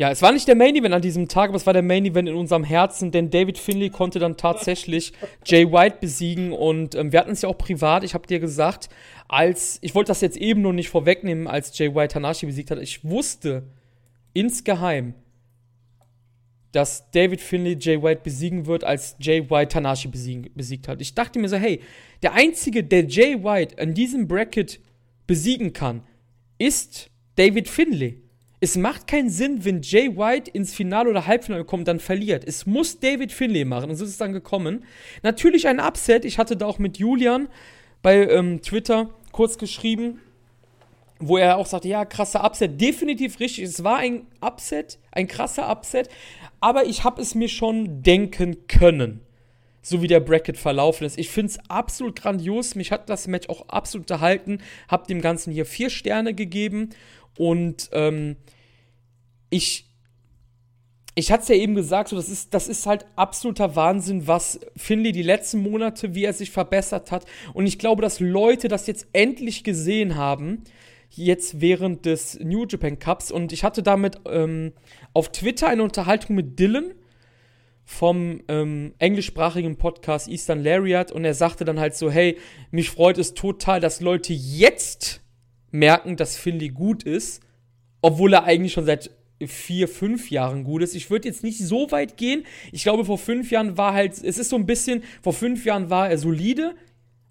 Ja, 0.00 0.10
es 0.10 0.22
war 0.22 0.32
nicht 0.32 0.48
der 0.48 0.56
Main 0.56 0.74
Event 0.74 0.94
an 0.94 1.02
diesem 1.02 1.28
Tag, 1.28 1.50
aber 1.50 1.56
es 1.56 1.66
war 1.66 1.74
der 1.74 1.82
Main 1.82 2.06
Event 2.06 2.26
in 2.26 2.34
unserem 2.34 2.64
Herzen, 2.64 3.10
denn 3.10 3.28
David 3.28 3.58
Finley 3.58 3.90
konnte 3.90 4.18
dann 4.18 4.38
tatsächlich 4.38 5.12
Jay 5.44 5.70
White 5.70 5.98
besiegen 6.00 6.52
und 6.52 6.94
ähm, 6.94 7.12
wir 7.12 7.20
hatten 7.20 7.32
es 7.32 7.42
ja 7.42 7.50
auch 7.50 7.58
privat, 7.58 8.02
ich 8.02 8.14
habe 8.14 8.26
dir 8.26 8.40
gesagt, 8.40 8.88
als, 9.28 9.78
ich 9.82 9.94
wollte 9.94 10.08
das 10.08 10.22
jetzt 10.22 10.38
eben 10.38 10.62
nur 10.62 10.72
nicht 10.72 10.88
vorwegnehmen, 10.88 11.46
als 11.46 11.76
Jay 11.76 11.94
White 11.94 12.14
Tanashi 12.14 12.46
besiegt 12.46 12.70
hat, 12.70 12.78
ich 12.78 13.04
wusste 13.04 13.64
insgeheim, 14.32 15.12
dass 16.72 17.10
David 17.10 17.40
Finley 17.40 17.76
Jay 17.78 18.00
White 18.00 18.20
besiegen 18.22 18.66
wird, 18.66 18.84
als 18.84 19.16
Jay 19.18 19.48
White 19.50 19.72
Tanashi 19.72 20.08
besiegen, 20.08 20.50
besiegt 20.54 20.88
hat. 20.88 21.00
Ich 21.00 21.14
dachte 21.14 21.38
mir 21.38 21.48
so, 21.48 21.56
hey, 21.56 21.80
der 22.22 22.34
Einzige, 22.34 22.84
der 22.84 23.06
Jay 23.06 23.42
White 23.42 23.76
in 23.76 23.94
diesem 23.94 24.28
Bracket 24.28 24.80
besiegen 25.26 25.72
kann, 25.72 26.02
ist 26.58 27.10
David 27.36 27.68
Finley. 27.68 28.22
Es 28.60 28.76
macht 28.76 29.06
keinen 29.06 29.30
Sinn, 29.30 29.64
wenn 29.64 29.80
Jay 29.80 30.14
White 30.16 30.50
ins 30.50 30.74
Finale 30.74 31.08
oder 31.08 31.26
Halbfinale 31.26 31.64
kommt, 31.64 31.88
dann 31.88 31.98
verliert. 31.98 32.44
Es 32.44 32.66
muss 32.66 33.00
David 33.00 33.32
Finlay 33.32 33.64
machen 33.64 33.90
und 33.90 33.96
so 33.96 34.04
ist 34.04 34.10
es 34.10 34.18
dann 34.18 34.34
gekommen. 34.34 34.84
Natürlich 35.22 35.66
ein 35.66 35.80
Upset. 35.80 36.26
Ich 36.26 36.38
hatte 36.38 36.56
da 36.56 36.66
auch 36.66 36.78
mit 36.78 36.98
Julian 36.98 37.48
bei 38.02 38.28
ähm, 38.28 38.60
Twitter 38.60 39.10
kurz 39.32 39.56
geschrieben, 39.56 40.20
wo 41.20 41.36
er 41.36 41.56
auch 41.56 41.66
sagte, 41.66 41.88
ja, 41.88 42.04
krasser 42.04 42.44
Upset. 42.44 42.80
Definitiv 42.80 43.38
richtig. 43.40 43.64
Es 43.64 43.84
war 43.84 43.98
ein 43.98 44.26
Upset, 44.40 44.98
ein 45.12 45.28
krasser 45.28 45.70
Upset. 45.70 46.08
Aber 46.60 46.86
ich 46.86 47.04
habe 47.04 47.22
es 47.22 47.34
mir 47.34 47.48
schon 47.48 48.02
denken 48.02 48.66
können 48.66 49.20
so 49.82 50.02
wie 50.02 50.06
der 50.06 50.20
Bracket 50.20 50.58
verlaufen 50.58 51.06
ist. 51.06 51.18
Ich 51.18 51.30
finde 51.30 51.52
es 51.52 51.70
absolut 51.70 52.16
grandios. 52.20 52.74
Mich 52.74 52.92
hat 52.92 53.08
das 53.08 53.26
Match 53.26 53.48
auch 53.48 53.68
absolut 53.68 54.10
unterhalten. 54.10 54.58
Hab 54.88 55.06
dem 55.06 55.20
Ganzen 55.20 55.52
hier 55.52 55.66
vier 55.66 55.90
Sterne 55.90 56.34
gegeben. 56.34 56.90
Und 57.38 57.88
ähm, 57.92 58.36
ich, 59.48 59.86
ich 61.14 61.32
hatte 61.32 61.42
es 61.42 61.48
ja 61.48 61.54
eben 61.54 61.74
gesagt, 61.74 62.10
so, 62.10 62.16
das, 62.16 62.28
ist, 62.28 62.52
das 62.52 62.68
ist 62.68 62.86
halt 62.86 63.06
absoluter 63.16 63.74
Wahnsinn, 63.74 64.26
was 64.26 64.60
Finley 64.76 65.12
die 65.12 65.22
letzten 65.22 65.62
Monate, 65.62 66.14
wie 66.14 66.24
er 66.24 66.34
sich 66.34 66.50
verbessert 66.50 67.10
hat. 67.10 67.24
Und 67.54 67.66
ich 67.66 67.78
glaube, 67.78 68.02
dass 68.02 68.20
Leute 68.20 68.68
das 68.68 68.86
jetzt 68.86 69.06
endlich 69.12 69.64
gesehen 69.64 70.16
haben, 70.16 70.62
jetzt 71.10 71.60
während 71.60 72.06
des 72.06 72.38
New 72.40 72.66
Japan 72.66 72.98
Cups. 72.98 73.30
Und 73.30 73.52
ich 73.52 73.64
hatte 73.64 73.82
damit 73.82 74.20
ähm, 74.26 74.72
auf 75.12 75.30
Twitter 75.32 75.68
eine 75.68 75.82
Unterhaltung 75.82 76.36
mit 76.36 76.58
Dylan 76.58 76.94
vom 77.84 78.40
ähm, 78.46 78.94
englischsprachigen 78.98 79.76
Podcast 79.76 80.28
Eastern 80.28 80.62
Lariat 80.62 81.10
und 81.10 81.24
er 81.24 81.34
sagte 81.34 81.64
dann 81.64 81.80
halt 81.80 81.96
so, 81.96 82.08
hey, 82.08 82.38
mich 82.70 82.88
freut 82.88 83.18
es 83.18 83.34
total, 83.34 83.80
dass 83.80 84.00
Leute 84.00 84.32
jetzt 84.32 85.20
merken, 85.72 86.16
dass 86.16 86.36
Finley 86.36 86.68
gut 86.68 87.02
ist, 87.02 87.42
obwohl 88.00 88.32
er 88.32 88.44
eigentlich 88.44 88.72
schon 88.72 88.86
seit 88.86 89.10
vier, 89.44 89.88
fünf 89.88 90.30
Jahren 90.30 90.64
gut 90.64 90.82
ist. 90.82 90.94
Ich 90.94 91.10
würde 91.10 91.28
jetzt 91.28 91.42
nicht 91.42 91.58
so 91.58 91.90
weit 91.90 92.16
gehen. 92.16 92.44
Ich 92.72 92.82
glaube, 92.82 93.04
vor 93.04 93.18
fünf 93.18 93.50
Jahren 93.50 93.76
war 93.76 93.94
halt, 93.94 94.12
es 94.22 94.38
ist 94.38 94.50
so 94.50 94.56
ein 94.56 94.66
bisschen, 94.66 95.02
vor 95.22 95.32
fünf 95.32 95.64
Jahren 95.64 95.90
war 95.90 96.10
er 96.10 96.18
solide 96.18 96.74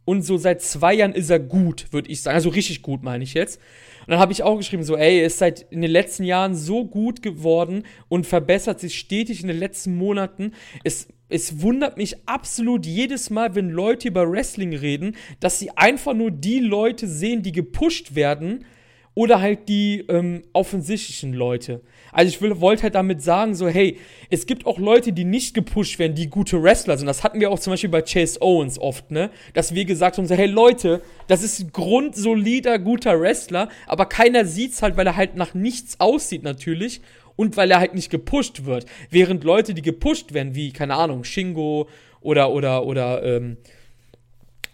und 0.10 0.24
so 0.24 0.38
seit 0.38 0.64
zwei 0.64 0.96
Jahren 0.96 1.14
ist 1.14 1.30
er 1.30 1.38
gut, 1.38 1.86
würde 1.92 2.10
ich 2.10 2.24
sagen. 2.24 2.34
Also 2.34 2.50
richtig 2.50 2.82
gut, 2.82 3.04
meine 3.04 3.24
ich 3.24 3.36
jetzt. 3.36 3.62
Und 4.02 4.10
dann 4.10 4.18
habe 4.18 4.32
ich 4.32 4.42
auch 4.42 4.58
geschrieben, 4.58 4.82
so, 4.82 4.98
ey, 4.98 5.20
er 5.20 5.28
ist 5.28 5.38
seit 5.38 5.68
in 5.70 5.84
den 5.84 5.92
letzten 5.92 6.24
Jahren 6.24 6.56
so 6.56 6.84
gut 6.84 7.22
geworden 7.22 7.84
und 8.08 8.26
verbessert 8.26 8.80
sich 8.80 8.98
stetig 8.98 9.42
in 9.42 9.50
den 9.50 9.60
letzten 9.60 9.96
Monaten. 9.96 10.54
Es 10.84 11.10
es 11.32 11.62
wundert 11.62 11.98
mich 11.98 12.28
absolut 12.28 12.88
jedes 12.88 13.30
Mal, 13.30 13.54
wenn 13.54 13.70
Leute 13.70 14.08
über 14.08 14.28
Wrestling 14.28 14.76
reden, 14.76 15.16
dass 15.40 15.60
sie 15.60 15.70
einfach 15.78 16.16
nur 16.16 16.32
die 16.32 16.60
Leute 16.60 17.08
sehen, 17.08 17.44
die 17.44 17.52
gepusht 17.52 18.16
werden 18.16 18.66
oder 19.14 19.40
halt 19.40 19.70
die 19.70 20.06
ähm, 20.10 20.42
offensichtlichen 20.54 21.34
Leute. 21.34 21.82
Also 22.12 22.30
ich 22.30 22.60
wollte 22.62 22.84
halt 22.84 22.96
damit 22.96 23.22
sagen, 23.22 23.56
so 23.56 23.68
hey, 23.68 23.98
es 24.30 24.46
gibt 24.46 24.66
auch 24.66 24.80
Leute, 24.80 25.14
die 25.14 25.26
nicht 25.26 25.54
gepusht 25.54 26.00
werden, 26.00 26.16
die 26.16 26.30
gute 26.30 26.62
Wrestler 26.62 26.98
sind. 26.98 27.08
Das 27.08 27.24
hatten 27.24 27.40
wir 27.40 27.52
auch 27.52 27.60
zum 27.60 27.72
Beispiel 27.72 27.90
bei 27.90 28.02
Chase 28.02 28.42
Owens 28.42 28.80
oft, 28.80 29.12
ne? 29.12 29.30
Dass 29.54 29.74
wir 29.74 29.86
gesagt 29.86 30.18
haben, 30.18 30.28
so 30.28 30.36
hey 30.36 30.48
Leute, 30.48 31.02
das 31.28 31.44
ist 31.44 31.74
grundsolider, 31.74 32.80
guter 32.80 33.20
Wrestler, 33.20 33.70
aber 33.88 34.06
keiner 34.06 34.46
sieht's 34.46 34.82
halt, 34.82 34.98
weil 34.98 35.08
er 35.08 35.16
halt 35.16 35.36
nach 35.36 35.54
nichts 35.54 36.00
aussieht 36.00 36.44
natürlich 36.44 37.02
und 37.36 37.56
weil 37.56 37.72
er 37.72 37.80
halt 37.80 37.94
nicht 37.94 38.10
gepusht 38.10 38.66
wird. 38.66 38.86
Während 39.10 39.44
Leute, 39.44 39.74
die 39.74 39.82
gepusht 39.82 40.34
werden, 40.34 40.56
wie, 40.56 40.74
keine 40.74 40.96
Ahnung, 40.96 41.24
Shingo 41.24 41.88
oder, 42.22 42.52
oder, 42.52 42.86
oder, 42.86 43.24
ähm, 43.24 43.58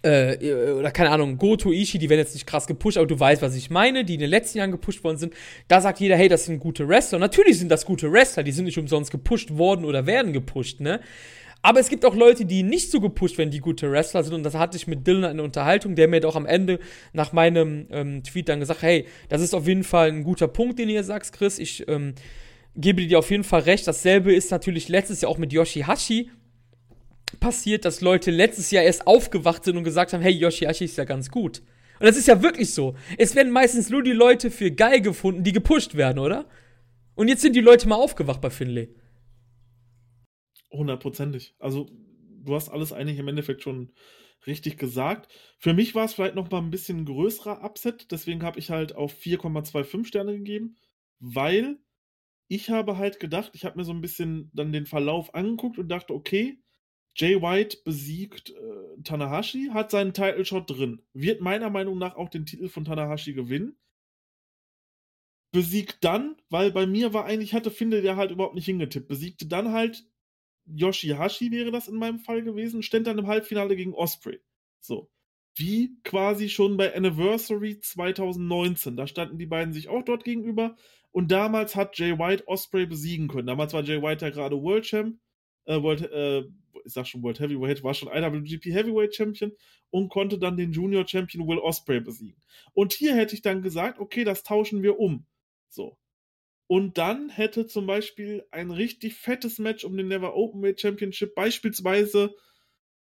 äh, 0.05 0.73
oder 0.73 0.91
keine 0.91 1.09
Ahnung, 1.09 1.37
Goto, 1.37 1.71
Ishii, 1.71 1.99
die 1.99 2.09
werden 2.09 2.19
jetzt 2.19 2.33
nicht 2.33 2.45
krass 2.45 2.67
gepusht, 2.67 2.97
aber 2.97 3.07
du 3.07 3.19
weißt, 3.19 3.41
was 3.41 3.55
ich 3.55 3.69
meine, 3.69 4.05
die 4.05 4.13
in 4.13 4.19
den 4.19 4.29
letzten 4.29 4.59
Jahren 4.59 4.71
gepusht 4.71 5.03
worden 5.03 5.17
sind. 5.17 5.33
Da 5.67 5.81
sagt 5.81 5.99
jeder, 5.99 6.15
hey, 6.15 6.29
das 6.29 6.45
sind 6.45 6.59
gute 6.59 6.87
Wrestler. 6.87 7.17
Und 7.17 7.21
natürlich 7.21 7.57
sind 7.59 7.69
das 7.69 7.85
gute 7.85 8.11
Wrestler, 8.11 8.43
die 8.43 8.51
sind 8.51 8.65
nicht 8.65 8.77
umsonst 8.77 9.11
gepusht 9.11 9.51
worden 9.51 9.83
oder 9.83 10.05
werden 10.05 10.33
gepusht, 10.33 10.79
ne? 10.79 10.99
Aber 11.63 11.79
es 11.79 11.89
gibt 11.89 12.05
auch 12.05 12.13
Leute, 12.13 12.45
die 12.45 12.61
nicht 12.61 12.91
so 12.91 13.01
gepusht 13.01 13.39
werden, 13.39 13.49
die 13.49 13.59
gute 13.59 13.89
Wrestler 13.89 14.23
sind. 14.23 14.35
Und 14.35 14.43
das 14.43 14.53
hatte 14.53 14.77
ich 14.77 14.85
mit 14.85 15.07
Dylan 15.07 15.23
eine 15.23 15.41
Unterhaltung, 15.41 15.95
der 15.95 16.07
mir 16.07 16.19
doch 16.19 16.35
am 16.35 16.45
Ende 16.45 16.77
nach 17.11 17.33
meinem 17.33 17.87
ähm, 17.89 18.21
Tweet 18.21 18.49
dann 18.49 18.59
gesagt, 18.59 18.83
hey, 18.83 19.07
das 19.29 19.41
ist 19.41 19.55
auf 19.55 19.67
jeden 19.67 19.83
Fall 19.83 20.09
ein 20.09 20.23
guter 20.23 20.47
Punkt, 20.47 20.77
den 20.77 20.89
ihr 20.89 21.03
sagst, 21.03 21.33
Chris. 21.33 21.57
Ich 21.57 21.87
ähm, 21.87 22.13
gebe 22.75 23.07
dir 23.07 23.17
auf 23.17 23.31
jeden 23.31 23.43
Fall 23.43 23.61
recht. 23.61 23.87
Dasselbe 23.87 24.31
ist 24.35 24.51
natürlich 24.51 24.89
letztes 24.89 25.21
Jahr 25.21 25.31
auch 25.31 25.39
mit 25.39 25.53
Yoshihashi 25.53 26.29
passiert, 27.39 27.85
dass 27.85 28.01
Leute 28.01 28.31
letztes 28.31 28.71
Jahr 28.71 28.83
erst 28.83 29.07
aufgewacht 29.07 29.63
sind 29.63 29.77
und 29.77 29.83
gesagt 29.83 30.13
haben, 30.13 30.21
hey, 30.21 30.33
Yoshihashi 30.33 30.85
ist 30.85 30.97
ja 30.97 31.05
ganz 31.05 31.29
gut. 31.29 31.61
Und 31.99 32.05
das 32.05 32.17
ist 32.17 32.27
ja 32.27 32.41
wirklich 32.41 32.73
so. 32.73 32.95
Es 33.17 33.35
werden 33.35 33.51
meistens 33.51 33.89
nur 33.89 34.03
die 34.03 34.11
Leute 34.11 34.51
für 34.51 34.71
geil 34.71 35.01
gefunden, 35.01 35.43
die 35.43 35.53
gepusht 35.53 35.95
werden, 35.95 36.19
oder? 36.19 36.47
Und 37.15 37.29
jetzt 37.29 37.41
sind 37.41 37.55
die 37.55 37.61
Leute 37.61 37.87
mal 37.87 37.95
aufgewacht 37.95 38.41
bei 38.41 38.49
Finlay. 38.49 38.93
Hundertprozentig. 40.71 41.55
Also, 41.59 41.89
du 42.43 42.53
hast 42.55 42.69
alles 42.69 42.91
eigentlich 42.91 43.17
im 43.17 43.29
Endeffekt 43.29 43.63
schon 43.63 43.93
richtig 44.45 44.77
gesagt. 44.77 45.31
Für 45.57 45.73
mich 45.73 45.95
war 45.95 46.05
es 46.05 46.13
vielleicht 46.13 46.35
noch 46.35 46.51
mal 46.51 46.59
ein 46.59 46.71
bisschen 46.71 47.05
größerer 47.05 47.63
Upset, 47.63 48.11
deswegen 48.11 48.43
habe 48.43 48.59
ich 48.59 48.69
halt 48.69 48.93
auf 48.95 49.13
4,25 49.13 50.05
Sterne 50.05 50.33
gegeben, 50.33 50.75
weil 51.19 51.79
ich 52.47 52.69
habe 52.69 52.97
halt 52.97 53.19
gedacht, 53.19 53.51
ich 53.53 53.65
habe 53.65 53.77
mir 53.77 53.85
so 53.85 53.93
ein 53.93 54.01
bisschen 54.01 54.51
dann 54.53 54.71
den 54.71 54.85
Verlauf 54.85 55.33
angeguckt 55.33 55.79
und 55.79 55.87
dachte, 55.87 56.13
okay, 56.13 56.59
Jay 57.15 57.41
White 57.41 57.77
besiegt 57.85 58.49
äh, 58.49 59.01
Tanahashi, 59.03 59.69
hat 59.73 59.89
seinen 59.89 60.13
Title 60.13 60.43
Shot 60.45 60.69
drin, 60.69 61.01
wird 61.13 61.41
meiner 61.41 61.69
Meinung 61.69 61.97
nach 61.97 62.15
auch 62.15 62.29
den 62.29 62.45
Titel 62.45 62.67
von 62.67 62.85
Tanahashi 62.85 63.33
gewinnen. 63.33 63.77
Besiegt 65.51 66.03
dann, 66.03 66.35
weil 66.49 66.71
bei 66.71 66.85
mir 66.85 67.13
war 67.13 67.25
eigentlich, 67.25 67.53
hatte 67.53 67.71
Finde 67.71 68.01
der 68.01 68.17
halt 68.17 68.31
überhaupt 68.31 68.55
nicht 68.55 68.65
hingetippt, 68.65 69.07
besiegte 69.07 69.47
dann 69.47 69.71
halt 69.71 70.05
Yoshihashi 70.65 71.51
wäre 71.51 71.71
das 71.71 71.87
in 71.87 71.95
meinem 71.95 72.19
Fall 72.19 72.43
gewesen, 72.43 72.83
stand 72.83 73.07
dann 73.07 73.17
im 73.17 73.27
Halbfinale 73.27 73.75
gegen 73.75 73.93
Osprey. 73.93 74.39
So. 74.79 75.09
Wie 75.55 75.97
quasi 76.03 76.49
schon 76.49 76.75
bei 76.75 76.93
Anniversary 76.93 77.79
2019. 77.79 78.97
Da 78.97 79.07
standen 79.07 79.37
die 79.37 79.45
beiden 79.45 79.73
sich 79.73 79.87
auch 79.87 80.03
dort 80.03 80.25
gegenüber. 80.25 80.75
Und 81.11 81.31
damals 81.31 81.77
hat 81.77 81.97
Jay 81.97 82.17
White 82.19 82.45
Osprey 82.47 82.85
besiegen 82.85 83.29
können. 83.29 83.47
Damals 83.47 83.71
war 83.71 83.83
Jay 83.83 84.01
White 84.01 84.25
ja 84.25 84.31
gerade 84.31 84.61
World 84.61 84.83
Champ, 84.83 85.17
äh, 85.63 85.81
World, 85.81 86.01
äh, 86.11 86.43
ich 86.85 86.93
sag 86.93 87.07
schon 87.07 87.23
World 87.23 87.39
Heavyweight, 87.39 87.83
war 87.83 87.93
schon 87.93 88.09
IWGP 88.09 88.65
Heavyweight 88.73 89.15
Champion 89.15 89.51
und 89.89 90.09
konnte 90.09 90.37
dann 90.37 90.57
den 90.57 90.71
Junior 90.71 91.07
Champion 91.07 91.47
Will 91.47 91.59
Osprey 91.59 91.99
besiegen. 91.99 92.41
Und 92.73 92.93
hier 92.93 93.15
hätte 93.15 93.35
ich 93.35 93.41
dann 93.41 93.61
gesagt, 93.61 93.99
okay, 93.99 94.23
das 94.23 94.43
tauschen 94.43 94.83
wir 94.83 94.99
um. 94.99 95.25
So. 95.69 95.97
Und 96.67 96.97
dann 96.97 97.29
hätte 97.29 97.67
zum 97.67 97.85
Beispiel 97.85 98.45
ein 98.51 98.71
richtig 98.71 99.15
fettes 99.15 99.59
Match 99.59 99.83
um 99.83 99.97
den 99.97 100.07
Never 100.07 100.35
Openweight 100.35 100.81
Championship 100.81 101.35
beispielsweise 101.35 102.35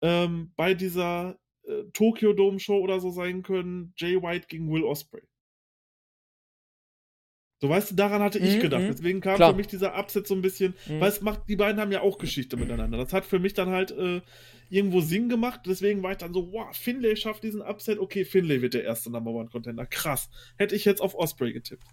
ähm, 0.02 0.52
bei 0.56 0.74
dieser 0.74 1.40
äh, 1.64 1.84
Tokyo 1.94 2.34
Dome 2.34 2.60
Show 2.60 2.80
oder 2.80 3.00
so 3.00 3.10
sein 3.10 3.42
können, 3.42 3.94
Jay 3.96 4.22
White 4.22 4.48
gegen 4.50 4.72
Will 4.72 4.84
Osprey. 4.84 5.24
So 7.64 7.69
weißt 7.69 7.91
du, 7.91 7.95
daran 7.95 8.22
hatte 8.22 8.40
ich 8.40 8.57
mhm, 8.57 8.60
gedacht. 8.60 8.81
Mhm. 8.81 8.88
Deswegen 8.88 9.22
kam 9.22 9.38
Klar. 9.38 9.52
für 9.52 9.56
mich 9.56 9.68
dieser 9.68 9.98
Upset 9.98 10.27
so 10.27 10.35
ein 10.35 10.41
bisschen, 10.41 10.73
mhm. 10.85 10.99
weil 10.99 11.07
es 11.07 11.22
macht, 11.22 11.48
die 11.48 11.56
beiden 11.56 11.80
haben 11.80 11.94
ja 11.94 12.02
auch 12.02 12.18
Geschichte 12.18 12.57
miteinander. 12.57 12.98
Das 12.98 13.14
hat 13.14 13.23
für 13.23 13.40
mich 13.40 13.53
dann 13.53 13.69
halt 13.69 13.91
äh, 13.91 14.19
irgendwo 14.69 14.99
Sinn 14.99 15.30
gemacht. 15.30 15.61
Deswegen 15.65 16.03
war 16.03 16.11
ich 16.11 16.18
dann 16.18 16.34
so, 16.34 16.52
wow, 16.52 16.76
Finlay 16.76 17.15
schafft 17.15 17.41
diesen 17.41 17.61
Upset. 17.61 17.99
Okay, 17.99 18.26
Finlay 18.26 18.61
wird 18.61 18.73
der 18.73 18.84
erste 18.84 19.10
Number 19.10 19.31
One 19.31 19.48
Contender. 19.48 19.85
Krass. 19.85 20.30
Hätte 20.57 20.76
ich 20.76 20.84
jetzt 20.84 20.99
auf 20.99 21.15
Osprey 21.15 21.53
getippt. 21.53 21.85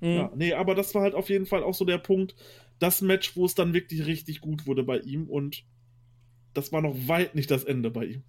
Mhm. 0.00 0.08
Ja, 0.08 0.32
nee, 0.34 0.54
aber 0.54 0.74
das 0.74 0.94
war 0.94 1.02
halt 1.02 1.14
auf 1.14 1.28
jeden 1.28 1.44
Fall 1.44 1.62
auch 1.62 1.74
so 1.74 1.84
der 1.84 1.98
Punkt, 1.98 2.34
das 2.78 3.02
Match, 3.02 3.36
wo 3.36 3.44
es 3.44 3.54
dann 3.54 3.74
wirklich 3.74 4.06
richtig 4.06 4.40
gut 4.40 4.66
wurde 4.66 4.84
bei 4.84 5.00
ihm 5.00 5.28
und 5.28 5.64
das 6.54 6.72
war 6.72 6.80
noch 6.80 6.96
weit 7.08 7.34
nicht 7.34 7.50
das 7.50 7.64
Ende 7.64 7.90
bei 7.90 8.06
ihm. 8.06 8.22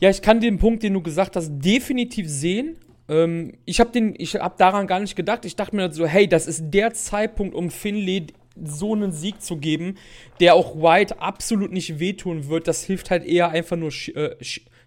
Ja, 0.00 0.08
ich 0.08 0.22
kann 0.22 0.40
den 0.40 0.56
Punkt, 0.56 0.82
den 0.82 0.94
du 0.94 1.02
gesagt 1.02 1.36
hast, 1.36 1.50
definitiv 1.58 2.26
sehen. 2.26 2.78
Ähm, 3.08 3.54
ich 3.64 3.80
habe 3.80 3.92
hab 3.98 4.58
daran 4.58 4.86
gar 4.86 5.00
nicht 5.00 5.16
gedacht. 5.16 5.44
Ich 5.44 5.56
dachte 5.56 5.76
mir 5.76 5.92
so, 5.92 6.06
hey, 6.06 6.28
das 6.28 6.46
ist 6.46 6.64
der 6.70 6.92
Zeitpunkt, 6.94 7.54
um 7.54 7.70
Finlay 7.70 8.26
so 8.62 8.94
einen 8.94 9.12
Sieg 9.12 9.40
zu 9.40 9.56
geben, 9.56 9.96
der 10.40 10.54
auch 10.54 10.76
White 10.76 11.20
absolut 11.20 11.72
nicht 11.72 11.98
wehtun 11.98 12.48
wird. 12.48 12.68
Das 12.68 12.82
hilft 12.82 13.10
halt 13.10 13.24
eher 13.24 13.50
einfach 13.50 13.76
nur 13.76 13.92
äh, 14.14 14.34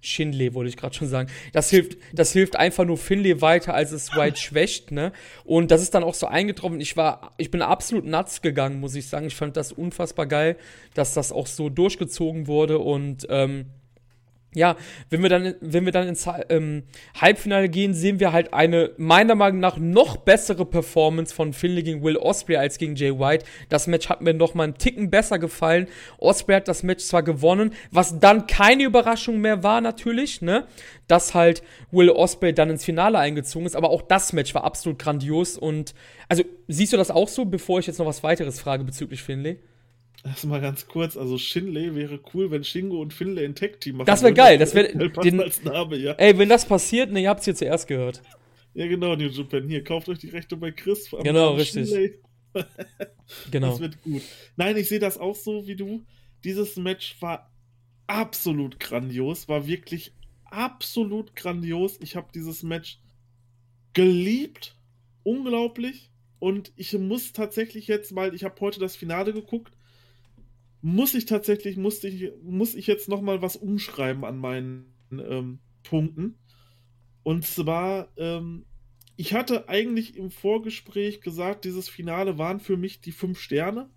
Shinley, 0.01 0.53
wollte 0.53 0.69
ich 0.69 0.77
gerade 0.77 0.95
schon 0.95 1.07
sagen. 1.07 1.29
Das 1.53 1.69
hilft, 1.69 1.97
das 2.11 2.33
hilft 2.33 2.55
einfach 2.55 2.85
nur 2.85 2.97
Finlay 2.97 3.39
weiter, 3.41 3.73
als 3.73 3.91
es 3.91 4.15
White 4.15 4.37
schwächt, 4.41 4.91
ne? 4.91 5.11
Und 5.45 5.71
das 5.71 5.81
ist 5.81 5.93
dann 5.93 6.03
auch 6.03 6.15
so 6.15 6.27
eingetroffen. 6.27 6.81
Ich 6.81 6.97
war, 6.97 7.33
ich 7.37 7.51
bin 7.51 7.61
absolut 7.61 8.05
nuts 8.05 8.41
gegangen, 8.41 8.79
muss 8.79 8.95
ich 8.95 9.07
sagen. 9.07 9.27
Ich 9.27 9.35
fand 9.35 9.55
das 9.57 9.71
unfassbar 9.71 10.25
geil, 10.25 10.57
dass 10.93 11.13
das 11.13 11.31
auch 11.31 11.47
so 11.47 11.69
durchgezogen 11.69 12.47
wurde 12.47 12.79
und 12.79 13.27
ähm, 13.29 13.67
ja, 14.53 14.75
wenn 15.09 15.21
wir 15.21 15.29
dann, 15.29 15.55
wenn 15.61 15.85
wir 15.85 15.93
dann 15.93 16.09
ins 16.09 16.27
ähm, 16.49 16.83
Halbfinale 17.19 17.69
gehen, 17.69 17.93
sehen 17.93 18.19
wir 18.19 18.33
halt 18.33 18.53
eine 18.53 18.91
meiner 18.97 19.35
Meinung 19.35 19.61
nach 19.61 19.77
noch 19.77 20.17
bessere 20.17 20.65
Performance 20.65 21.33
von 21.33 21.53
Finley 21.53 21.83
gegen 21.83 22.03
Will 22.03 22.17
Osprey 22.17 22.57
als 22.57 22.77
gegen 22.77 22.95
Jay 22.95 23.17
White. 23.17 23.45
Das 23.69 23.87
Match 23.87 24.09
hat 24.09 24.21
mir 24.21 24.33
noch 24.33 24.53
mal 24.53 24.65
einen 24.65 24.77
Ticken 24.77 25.09
besser 25.09 25.39
gefallen. 25.39 25.87
Osprey 26.17 26.55
hat 26.55 26.67
das 26.67 26.83
Match 26.83 27.05
zwar 27.05 27.23
gewonnen, 27.23 27.73
was 27.91 28.19
dann 28.19 28.45
keine 28.45 28.83
Überraschung 28.83 29.39
mehr 29.39 29.63
war 29.63 29.79
natürlich, 29.79 30.41
ne, 30.41 30.65
dass 31.07 31.33
halt 31.33 31.63
Will 31.91 32.09
Osprey 32.09 32.53
dann 32.53 32.69
ins 32.69 32.83
Finale 32.83 33.19
eingezogen 33.19 33.65
ist, 33.65 33.75
aber 33.75 33.89
auch 33.89 34.01
das 34.01 34.33
Match 34.33 34.53
war 34.53 34.65
absolut 34.65 34.99
grandios 34.99 35.57
und 35.57 35.93
also 36.27 36.43
siehst 36.67 36.91
du 36.91 36.97
das 36.97 37.09
auch 37.09 37.27
so, 37.27 37.45
bevor 37.45 37.79
ich 37.79 37.87
jetzt 37.87 37.99
noch 37.99 38.05
was 38.05 38.23
weiteres 38.23 38.59
frage 38.59 38.83
bezüglich 38.83 39.23
Finley? 39.23 39.59
Erstmal 40.23 40.61
ganz 40.61 40.85
kurz, 40.87 41.17
also 41.17 41.37
Shinley 41.37 41.95
wäre 41.95 42.19
cool, 42.33 42.51
wenn 42.51 42.63
Shingo 42.63 43.01
und 43.01 43.11
Finlay 43.13 43.43
ein 43.43 43.55
Tag-Team 43.55 43.97
machen. 43.97 44.05
Das 44.05 44.21
wäre 44.21 44.33
geil, 44.33 44.59
das 44.59 44.75
wäre 44.75 44.93
als 45.43 45.63
Name, 45.63 45.97
ja. 45.97 46.13
Ey, 46.13 46.37
wenn 46.37 46.49
das 46.49 46.65
passiert, 46.67 47.11
ne, 47.11 47.23
ihr 47.23 47.29
habt's 47.29 47.45
hier 47.45 47.55
zuerst 47.55 47.87
gehört. 47.87 48.21
Ja, 48.73 48.87
genau, 48.87 49.15
New 49.15 49.27
Japan. 49.27 49.67
Hier, 49.67 49.83
kauft 49.83 50.07
euch 50.09 50.19
die 50.19 50.29
Rechte 50.29 50.55
bei 50.55 50.71
Chris. 50.71 51.09
Genau, 51.23 51.55
richtig. 51.55 51.89
genau. 53.51 53.71
Das 53.71 53.79
wird 53.79 54.01
gut. 54.01 54.21
Nein, 54.55 54.77
ich 54.77 54.87
sehe 54.89 54.99
das 54.99 55.17
auch 55.17 55.35
so 55.35 55.67
wie 55.67 55.75
du. 55.75 56.05
Dieses 56.43 56.77
Match 56.77 57.17
war 57.19 57.51
absolut 58.07 58.79
grandios, 58.79 59.49
war 59.49 59.67
wirklich 59.67 60.13
absolut 60.45 61.35
grandios. 61.35 61.97
Ich 62.01 62.15
habe 62.15 62.27
dieses 62.33 62.63
Match 62.63 62.99
geliebt, 63.93 64.75
unglaublich. 65.23 66.11
Und 66.39 66.71
ich 66.75 66.93
muss 66.93 67.33
tatsächlich 67.33 67.87
jetzt, 67.87 68.15
weil 68.15 68.33
ich 68.33 68.43
habe 68.43 68.59
heute 68.61 68.79
das 68.79 68.95
Finale 68.95 69.33
geguckt, 69.33 69.73
muss 70.81 71.13
ich 71.13 71.25
tatsächlich, 71.25 71.77
musste 71.77 72.07
ich, 72.07 72.31
muss 72.43 72.75
ich 72.75 72.87
jetzt 72.87 73.07
nochmal 73.07 73.41
was 73.41 73.55
umschreiben 73.55 74.25
an 74.25 74.37
meinen 74.37 74.93
ähm, 75.11 75.59
Punkten. 75.83 76.37
Und 77.23 77.45
zwar, 77.45 78.09
ähm, 78.17 78.65
ich 79.15 79.33
hatte 79.33 79.69
eigentlich 79.69 80.17
im 80.17 80.31
Vorgespräch 80.31 81.21
gesagt, 81.21 81.65
dieses 81.65 81.87
Finale 81.87 82.37
waren 82.37 82.59
für 82.59 82.77
mich 82.77 83.01
die 83.01 83.11
fünf 83.11 83.39
Sterne. 83.39 83.89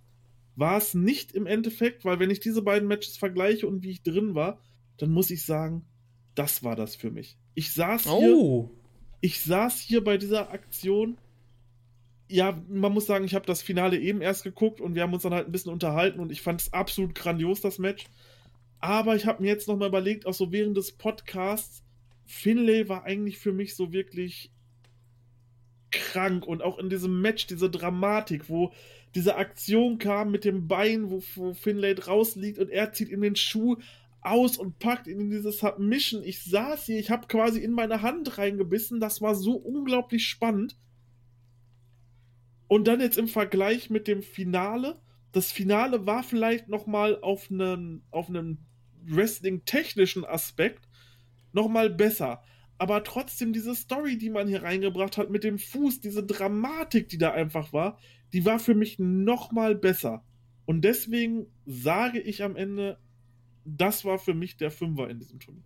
War 0.56 0.76
es 0.76 0.94
nicht 0.94 1.32
im 1.32 1.46
Endeffekt, 1.46 2.04
weil 2.04 2.20
wenn 2.20 2.30
ich 2.30 2.40
diese 2.40 2.62
beiden 2.62 2.86
Matches 2.86 3.16
vergleiche 3.16 3.66
und 3.66 3.82
wie 3.82 3.90
ich 3.90 4.02
drin 4.02 4.34
war, 4.34 4.60
dann 4.98 5.10
muss 5.10 5.30
ich 5.30 5.44
sagen, 5.44 5.84
das 6.34 6.62
war 6.62 6.76
das 6.76 6.94
für 6.96 7.10
mich. 7.10 7.38
Ich 7.54 7.72
saß 7.72 8.04
hier, 8.04 8.36
oh. 8.36 8.70
ich 9.20 9.40
saß 9.40 9.80
hier 9.80 10.04
bei 10.04 10.18
dieser 10.18 10.50
Aktion 10.50 11.16
ja, 12.34 12.60
man 12.68 12.92
muss 12.92 13.06
sagen, 13.06 13.24
ich 13.24 13.36
habe 13.36 13.46
das 13.46 13.62
Finale 13.62 13.96
eben 13.96 14.20
erst 14.20 14.42
geguckt 14.42 14.80
und 14.80 14.96
wir 14.96 15.02
haben 15.02 15.14
uns 15.14 15.22
dann 15.22 15.32
halt 15.32 15.46
ein 15.46 15.52
bisschen 15.52 15.70
unterhalten 15.70 16.18
und 16.18 16.32
ich 16.32 16.42
fand 16.42 16.60
es 16.60 16.72
absolut 16.72 17.14
grandios, 17.14 17.60
das 17.60 17.78
Match. 17.78 18.06
Aber 18.80 19.14
ich 19.14 19.24
habe 19.26 19.40
mir 19.40 19.48
jetzt 19.50 19.68
nochmal 19.68 19.86
überlegt, 19.86 20.26
auch 20.26 20.34
so 20.34 20.50
während 20.50 20.76
des 20.76 20.90
Podcasts, 20.90 21.84
Finlay 22.26 22.88
war 22.88 23.04
eigentlich 23.04 23.38
für 23.38 23.52
mich 23.52 23.76
so 23.76 23.92
wirklich 23.92 24.50
krank 25.92 26.44
und 26.44 26.60
auch 26.60 26.80
in 26.80 26.88
diesem 26.88 27.20
Match, 27.20 27.46
diese 27.46 27.70
Dramatik, 27.70 28.48
wo 28.48 28.72
diese 29.14 29.36
Aktion 29.36 29.98
kam 29.98 30.32
mit 30.32 30.44
dem 30.44 30.66
Bein, 30.66 31.12
wo, 31.12 31.22
wo 31.36 31.54
Finlay 31.54 31.94
draußen 31.94 32.42
liegt 32.42 32.58
und 32.58 32.68
er 32.68 32.92
zieht 32.92 33.10
ihm 33.10 33.20
den 33.20 33.36
Schuh 33.36 33.76
aus 34.22 34.58
und 34.58 34.80
packt 34.80 35.06
ihn 35.06 35.20
in 35.20 35.30
diese 35.30 35.52
Submission. 35.52 36.24
Ich 36.24 36.42
saß 36.42 36.86
hier, 36.86 36.98
ich 36.98 37.10
habe 37.10 37.28
quasi 37.28 37.60
in 37.60 37.70
meine 37.70 38.02
Hand 38.02 38.38
reingebissen, 38.38 38.98
das 38.98 39.22
war 39.22 39.36
so 39.36 39.52
unglaublich 39.52 40.26
spannend. 40.26 40.76
Und 42.74 42.88
dann 42.88 43.00
jetzt 43.00 43.18
im 43.18 43.28
Vergleich 43.28 43.88
mit 43.88 44.08
dem 44.08 44.20
Finale. 44.20 45.00
Das 45.30 45.52
Finale 45.52 46.06
war 46.06 46.24
vielleicht 46.24 46.66
nochmal 46.68 47.20
auf 47.20 47.48
einen, 47.48 48.02
auf 48.10 48.28
einen 48.28 48.66
Wrestling-technischen 49.04 50.24
Aspekt 50.24 50.88
nochmal 51.52 51.88
besser. 51.88 52.42
Aber 52.76 53.04
trotzdem 53.04 53.52
diese 53.52 53.76
Story, 53.76 54.18
die 54.18 54.28
man 54.28 54.48
hier 54.48 54.64
reingebracht 54.64 55.18
hat 55.18 55.30
mit 55.30 55.44
dem 55.44 55.60
Fuß, 55.60 56.00
diese 56.00 56.24
Dramatik, 56.24 57.08
die 57.08 57.18
da 57.18 57.30
einfach 57.30 57.72
war, 57.72 57.96
die 58.32 58.44
war 58.44 58.58
für 58.58 58.74
mich 58.74 58.98
nochmal 58.98 59.76
besser. 59.76 60.24
Und 60.64 60.80
deswegen 60.80 61.46
sage 61.66 62.18
ich 62.18 62.42
am 62.42 62.56
Ende, 62.56 62.98
das 63.64 64.04
war 64.04 64.18
für 64.18 64.34
mich 64.34 64.56
der 64.56 64.72
Fünfer 64.72 65.08
in 65.08 65.20
diesem 65.20 65.38
Turnier. 65.38 65.62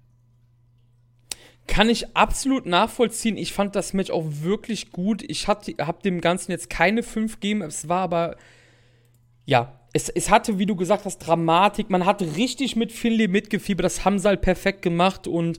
Kann 1.69 1.91
ich 1.91 2.17
absolut 2.17 2.67
nachvollziehen. 2.67 3.37
Ich 3.37 3.53
fand 3.53 3.77
das 3.77 3.93
Match 3.93 4.11
auch 4.11 4.25
wirklich 4.27 4.91
gut. 4.91 5.23
Ich 5.23 5.47
habe 5.47 6.03
dem 6.03 6.21
Ganzen 6.21 6.51
jetzt 6.51 6.71
keine 6.71 7.03
5 7.05 7.35
gegeben. 7.35 7.63
Es 7.63 7.89
war 7.89 8.01
aber, 8.01 8.37
ja, 9.45 9.79
es, 9.93 10.09
es 10.09 10.31
hatte, 10.31 10.59
wie 10.59 10.65
du 10.65 10.77
gesagt 10.77 11.05
hast, 11.05 11.19
Dramatik. 11.19 11.91
Man 11.91 12.07
hat 12.07 12.23
richtig 12.23 12.75
mit 12.75 12.91
Finley 12.91 13.29
mitgefiebert. 13.29 13.85
Das 13.85 14.05
haben 14.07 14.19
sie 14.19 14.29
halt 14.29 14.41
perfekt 14.41 14.81
gemacht. 14.81 15.27
Und 15.27 15.59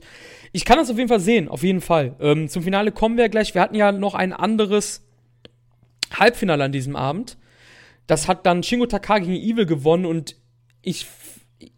ich 0.52 0.64
kann 0.64 0.78
das 0.78 0.90
auf 0.90 0.96
jeden 0.96 1.08
Fall 1.08 1.20
sehen. 1.20 1.48
Auf 1.48 1.62
jeden 1.62 1.80
Fall. 1.80 2.16
Ähm, 2.20 2.48
zum 2.48 2.64
Finale 2.64 2.90
kommen 2.90 3.16
wir 3.16 3.28
gleich. 3.28 3.54
Wir 3.54 3.62
hatten 3.62 3.76
ja 3.76 3.92
noch 3.92 4.14
ein 4.14 4.32
anderes 4.32 5.06
Halbfinale 6.12 6.64
an 6.64 6.72
diesem 6.72 6.96
Abend. 6.96 7.38
Das 8.08 8.26
hat 8.26 8.46
dann 8.46 8.64
Shingo 8.64 8.86
Takagi 8.86 9.26
gegen 9.26 9.54
Evil 9.54 9.66
gewonnen. 9.66 10.06
Und 10.06 10.34
ich, 10.82 11.06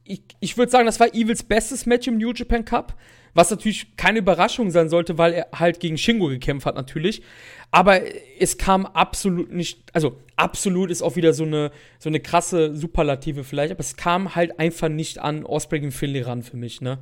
ich, 0.05 0.23
ich 0.41 0.57
würde 0.57 0.73
sagen, 0.73 0.87
das 0.87 1.01
war 1.01 1.15
Evils 1.15 1.43
bestes 1.43 1.85
Match 1.85 2.09
im 2.09 2.17
New 2.17 2.33
Japan 2.33 2.65
Cup. 2.65 2.97
Was 3.35 3.51
natürlich 3.51 3.97
keine 3.97 4.19
Überraschung 4.19 4.71
sein 4.71 4.89
sollte, 4.89 5.17
weil 5.17 5.33
er 5.33 5.49
halt 5.55 5.81
gegen 5.81 5.97
Shingo 5.97 6.29
gekämpft 6.29 6.67
hat, 6.67 6.75
natürlich. 6.75 7.23
Aber 7.71 8.01
es 8.39 8.59
kam 8.59 8.85
absolut 8.85 9.51
nicht, 9.51 9.81
also 9.95 10.19
absolut 10.37 10.91
ist 10.91 11.01
auch 11.01 11.17
wieder 11.17 11.33
so 11.33 11.45
eine, 11.45 11.71
so 11.99 12.11
eine 12.11 12.21
krasse 12.21 12.77
Superlative 12.77 13.45
vielleicht, 13.45 13.73
aber 13.73 13.81
es 13.81 13.97
kam 13.97 14.35
halt 14.35 14.59
einfach 14.59 14.91
nicht 14.91 15.19
an 15.19 15.47
Osprey 15.47 15.81
gegen 15.81 15.93
Finley 15.93 16.21
ran 16.21 16.43
für 16.43 16.59
mich, 16.59 16.83
ne? 16.83 16.99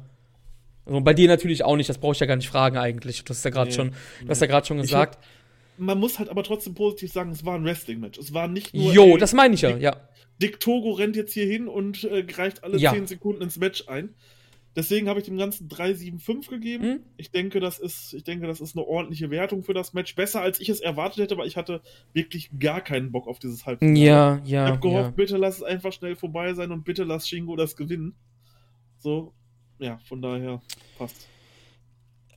Also 0.86 1.00
bei 1.00 1.14
dir 1.14 1.28
natürlich 1.28 1.64
auch 1.64 1.76
nicht, 1.76 1.88
das 1.88 1.98
brauche 1.98 2.12
ich 2.12 2.20
ja 2.20 2.26
gar 2.26 2.36
nicht 2.36 2.48
fragen 2.48 2.76
eigentlich. 2.76 3.24
Das 3.24 3.38
ist 3.38 3.44
ja 3.44 3.50
gerade 3.50 3.70
nee, 3.70 3.76
schon, 3.76 3.88
nee. 3.88 4.26
das 4.26 4.40
ja 4.40 4.46
gerade 4.46 4.66
schon 4.66 4.78
gesagt. 4.78 5.16
Hab, 5.16 5.24
man 5.78 5.98
muss 5.98 6.18
halt 6.18 6.28
aber 6.28 6.42
trotzdem 6.42 6.74
positiv 6.74 7.12
sagen, 7.12 7.30
es 7.30 7.44
war 7.44 7.54
ein 7.54 7.64
Wrestling-Match. 7.64 8.18
Es 8.18 8.32
war 8.32 8.48
nicht 8.48 8.74
nur. 8.74 8.92
Jo, 8.92 9.04
ey, 9.04 9.18
das 9.18 9.32
meine 9.32 9.54
ich 9.54 9.62
ja, 9.62 9.72
Dick, 9.72 9.82
ja. 9.82 9.96
Dick 10.40 10.60
Togo 10.60 10.92
rennt 10.92 11.16
jetzt 11.16 11.32
hier 11.32 11.46
hin 11.46 11.68
und 11.68 12.04
äh, 12.04 12.22
greift 12.22 12.64
alle 12.64 12.78
ja. 12.78 12.92
10 12.92 13.06
Sekunden 13.06 13.42
ins 13.42 13.56
Match 13.58 13.88
ein. 13.88 14.14
Deswegen 14.76 15.08
habe 15.08 15.18
ich 15.18 15.26
dem 15.26 15.36
Ganzen 15.36 15.68
3,75 15.68 16.48
gegeben. 16.48 16.86
Mhm. 16.86 17.00
Ich 17.16 17.32
denke, 17.32 17.58
das 17.58 17.78
ist, 17.78 18.14
ich 18.14 18.22
denke, 18.22 18.46
das 18.46 18.60
ist 18.60 18.76
eine 18.76 18.86
ordentliche 18.86 19.30
Wertung 19.30 19.64
für 19.64 19.74
das 19.74 19.94
Match. 19.94 20.14
Besser 20.14 20.40
als 20.42 20.60
ich 20.60 20.68
es 20.68 20.80
erwartet 20.80 21.24
hätte, 21.24 21.36
weil 21.36 21.48
ich 21.48 21.56
hatte 21.56 21.82
wirklich 22.12 22.50
gar 22.58 22.80
keinen 22.80 23.10
Bock 23.10 23.26
auf 23.26 23.40
dieses 23.40 23.66
Halbfinale. 23.66 23.98
Ja, 23.98 24.40
ja. 24.44 24.64
Ich 24.66 24.70
habe 24.70 24.80
gehofft, 24.80 25.10
ja. 25.10 25.10
bitte 25.16 25.36
lass 25.38 25.56
es 25.56 25.62
einfach 25.64 25.92
schnell 25.92 26.14
vorbei 26.14 26.54
sein 26.54 26.70
und 26.70 26.84
bitte 26.84 27.02
lass 27.02 27.28
Shingo 27.28 27.56
das 27.56 27.74
gewinnen. 27.74 28.14
So, 28.98 29.32
ja, 29.80 29.98
von 30.04 30.22
daher 30.22 30.62
passt. 30.98 31.26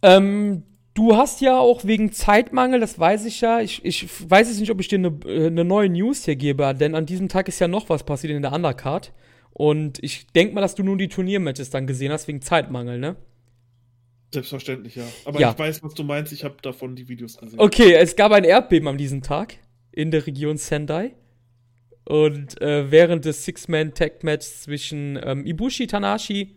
Ähm, 0.01 0.64
du 0.95 1.15
hast 1.15 1.39
ja 1.41 1.60
auch 1.60 1.85
wegen 1.85 2.11
Zeitmangel, 2.11 2.80
das 2.80 2.97
weiß 2.97 3.26
ich 3.26 3.41
ja, 3.41 3.60
ich, 3.60 3.85
ich 3.85 4.07
weiß 4.30 4.47
jetzt 4.47 4.60
nicht, 4.60 4.72
ob 4.72 4.80
ich 4.80 4.88
dir 4.88 4.97
eine, 4.97 5.18
eine 5.26 5.64
neue 5.64 5.89
News 5.89 6.26
hier 6.26 6.35
gebe, 6.35 6.73
denn 6.73 6.95
an 6.95 7.05
diesem 7.05 7.30
Tag 7.30 7.47
ist 7.47 7.60
ja 7.60 7.68
noch 7.68 7.89
was 7.89 8.03
passiert 8.03 8.34
in 8.34 8.41
der 8.41 8.53
Undercard. 8.53 9.14
Und 9.53 10.03
ich 10.03 10.27
denke 10.27 10.55
mal, 10.55 10.61
dass 10.61 10.75
du 10.75 10.84
nun 10.84 10.97
die 10.97 11.07
Turniermatches 11.07 11.69
dann 11.69 11.85
gesehen 11.85 12.11
hast, 12.11 12.27
wegen 12.27 12.41
Zeitmangel, 12.41 12.97
ne? 12.97 13.15
Selbstverständlich, 14.34 14.95
ja. 14.95 15.03
Aber 15.25 15.39
ja. 15.39 15.51
ich 15.51 15.59
weiß, 15.59 15.84
was 15.84 15.93
du 15.93 16.03
meinst. 16.03 16.34
Ich 16.34 16.43
habe 16.43 16.55
davon 16.63 16.95
die 16.95 17.07
Videos 17.07 17.38
gesehen. 17.38 17.59
Okay, 17.59 17.93
es 17.93 18.15
gab 18.15 18.31
ein 18.31 18.43
Erdbeben 18.43 18.88
an 18.88 18.97
diesem 18.97 19.21
Tag 19.21 19.59
in 19.91 20.09
der 20.09 20.25
Region 20.25 20.57
Sendai. 20.57 21.13
Und 22.05 22.59
äh, 22.61 22.89
während 22.89 23.25
des 23.25 23.45
Six-Man-Tag-Match 23.45 24.45
zwischen 24.45 25.19
ähm, 25.23 25.45
Ibushi, 25.45 25.85
Tanashi, 25.85 26.55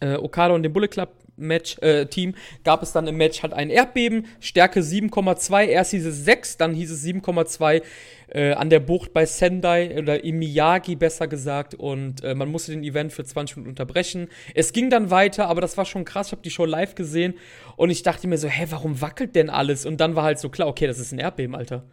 äh, 0.00 0.16
Okada 0.16 0.52
und 0.52 0.64
dem 0.64 0.72
Bullet 0.72 0.88
Club 0.88 1.23
Match, 1.36 1.78
äh, 1.80 2.06
Team 2.06 2.34
gab 2.62 2.82
es 2.82 2.92
dann 2.92 3.06
im 3.06 3.16
Match 3.16 3.42
halt 3.42 3.52
ein 3.52 3.70
Erdbeben, 3.70 4.26
Stärke 4.40 4.80
7,2, 4.80 5.66
erst 5.66 5.92
hieß 5.92 6.06
es 6.06 6.24
6, 6.24 6.56
dann 6.56 6.74
hieß 6.74 6.90
es 6.90 7.04
7,2 7.04 7.82
äh, 8.28 8.52
an 8.52 8.70
der 8.70 8.80
Bucht 8.80 9.12
bei 9.12 9.26
Sendai 9.26 9.98
oder 9.98 10.24
im 10.24 10.38
Miyagi 10.38 10.96
besser 10.96 11.28
gesagt 11.28 11.74
und 11.74 12.22
äh, 12.24 12.34
man 12.34 12.48
musste 12.48 12.72
den 12.72 12.82
Event 12.82 13.12
für 13.12 13.24
20 13.24 13.56
Minuten 13.56 13.70
unterbrechen. 13.70 14.28
Es 14.54 14.72
ging 14.72 14.90
dann 14.90 15.10
weiter, 15.10 15.48
aber 15.48 15.60
das 15.60 15.76
war 15.76 15.84
schon 15.84 16.04
krass, 16.04 16.28
ich 16.28 16.32
habe 16.32 16.42
die 16.42 16.50
Show 16.50 16.64
live 16.64 16.94
gesehen 16.94 17.34
und 17.76 17.90
ich 17.90 18.02
dachte 18.02 18.28
mir 18.28 18.38
so, 18.38 18.48
hä, 18.48 18.66
warum 18.70 19.00
wackelt 19.00 19.34
denn 19.34 19.50
alles? 19.50 19.86
Und 19.86 20.00
dann 20.00 20.16
war 20.16 20.24
halt 20.24 20.38
so 20.38 20.48
klar, 20.48 20.68
okay, 20.68 20.86
das 20.86 20.98
ist 20.98 21.12
ein 21.12 21.18
Erdbeben, 21.18 21.54
Alter. 21.54 21.84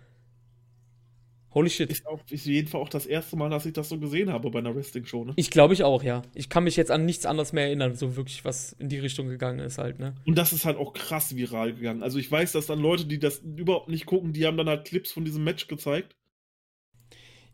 Holy 1.53 1.69
shit. 1.69 1.89
Ist, 1.89 2.07
auf 2.07 2.21
jeden 2.27 2.67
Fall 2.67 2.81
auch 2.81 2.89
das 2.89 3.05
erste 3.05 3.35
Mal, 3.35 3.49
dass 3.49 3.65
ich 3.65 3.73
das 3.73 3.89
so 3.89 3.99
gesehen 3.99 4.31
habe 4.31 4.49
bei 4.49 4.59
einer 4.59 4.73
Wrestling-Show, 4.75 5.25
ne? 5.25 5.33
Ich 5.35 5.51
glaube 5.51 5.73
ich 5.73 5.83
auch, 5.83 6.03
ja. 6.03 6.21
Ich 6.33 6.49
kann 6.49 6.63
mich 6.63 6.77
jetzt 6.77 6.91
an 6.91 7.05
nichts 7.05 7.25
anderes 7.25 7.51
mehr 7.51 7.65
erinnern, 7.65 7.95
so 7.95 8.15
wirklich, 8.15 8.45
was 8.45 8.73
in 8.73 8.89
die 8.89 8.99
Richtung 8.99 9.27
gegangen 9.27 9.59
ist 9.59 9.77
halt, 9.77 9.99
ne? 9.99 10.15
Und 10.25 10.37
das 10.37 10.53
ist 10.53 10.65
halt 10.65 10.77
auch 10.77 10.93
krass 10.93 11.35
viral 11.35 11.73
gegangen. 11.73 12.03
Also 12.03 12.19
ich 12.19 12.31
weiß, 12.31 12.53
dass 12.53 12.67
dann 12.67 12.79
Leute, 12.79 13.05
die 13.05 13.19
das 13.19 13.39
überhaupt 13.39 13.89
nicht 13.89 14.05
gucken, 14.05 14.33
die 14.33 14.45
haben 14.45 14.57
dann 14.57 14.69
halt 14.69 14.85
Clips 14.85 15.11
von 15.11 15.25
diesem 15.25 15.43
Match 15.43 15.67
gezeigt. 15.67 16.15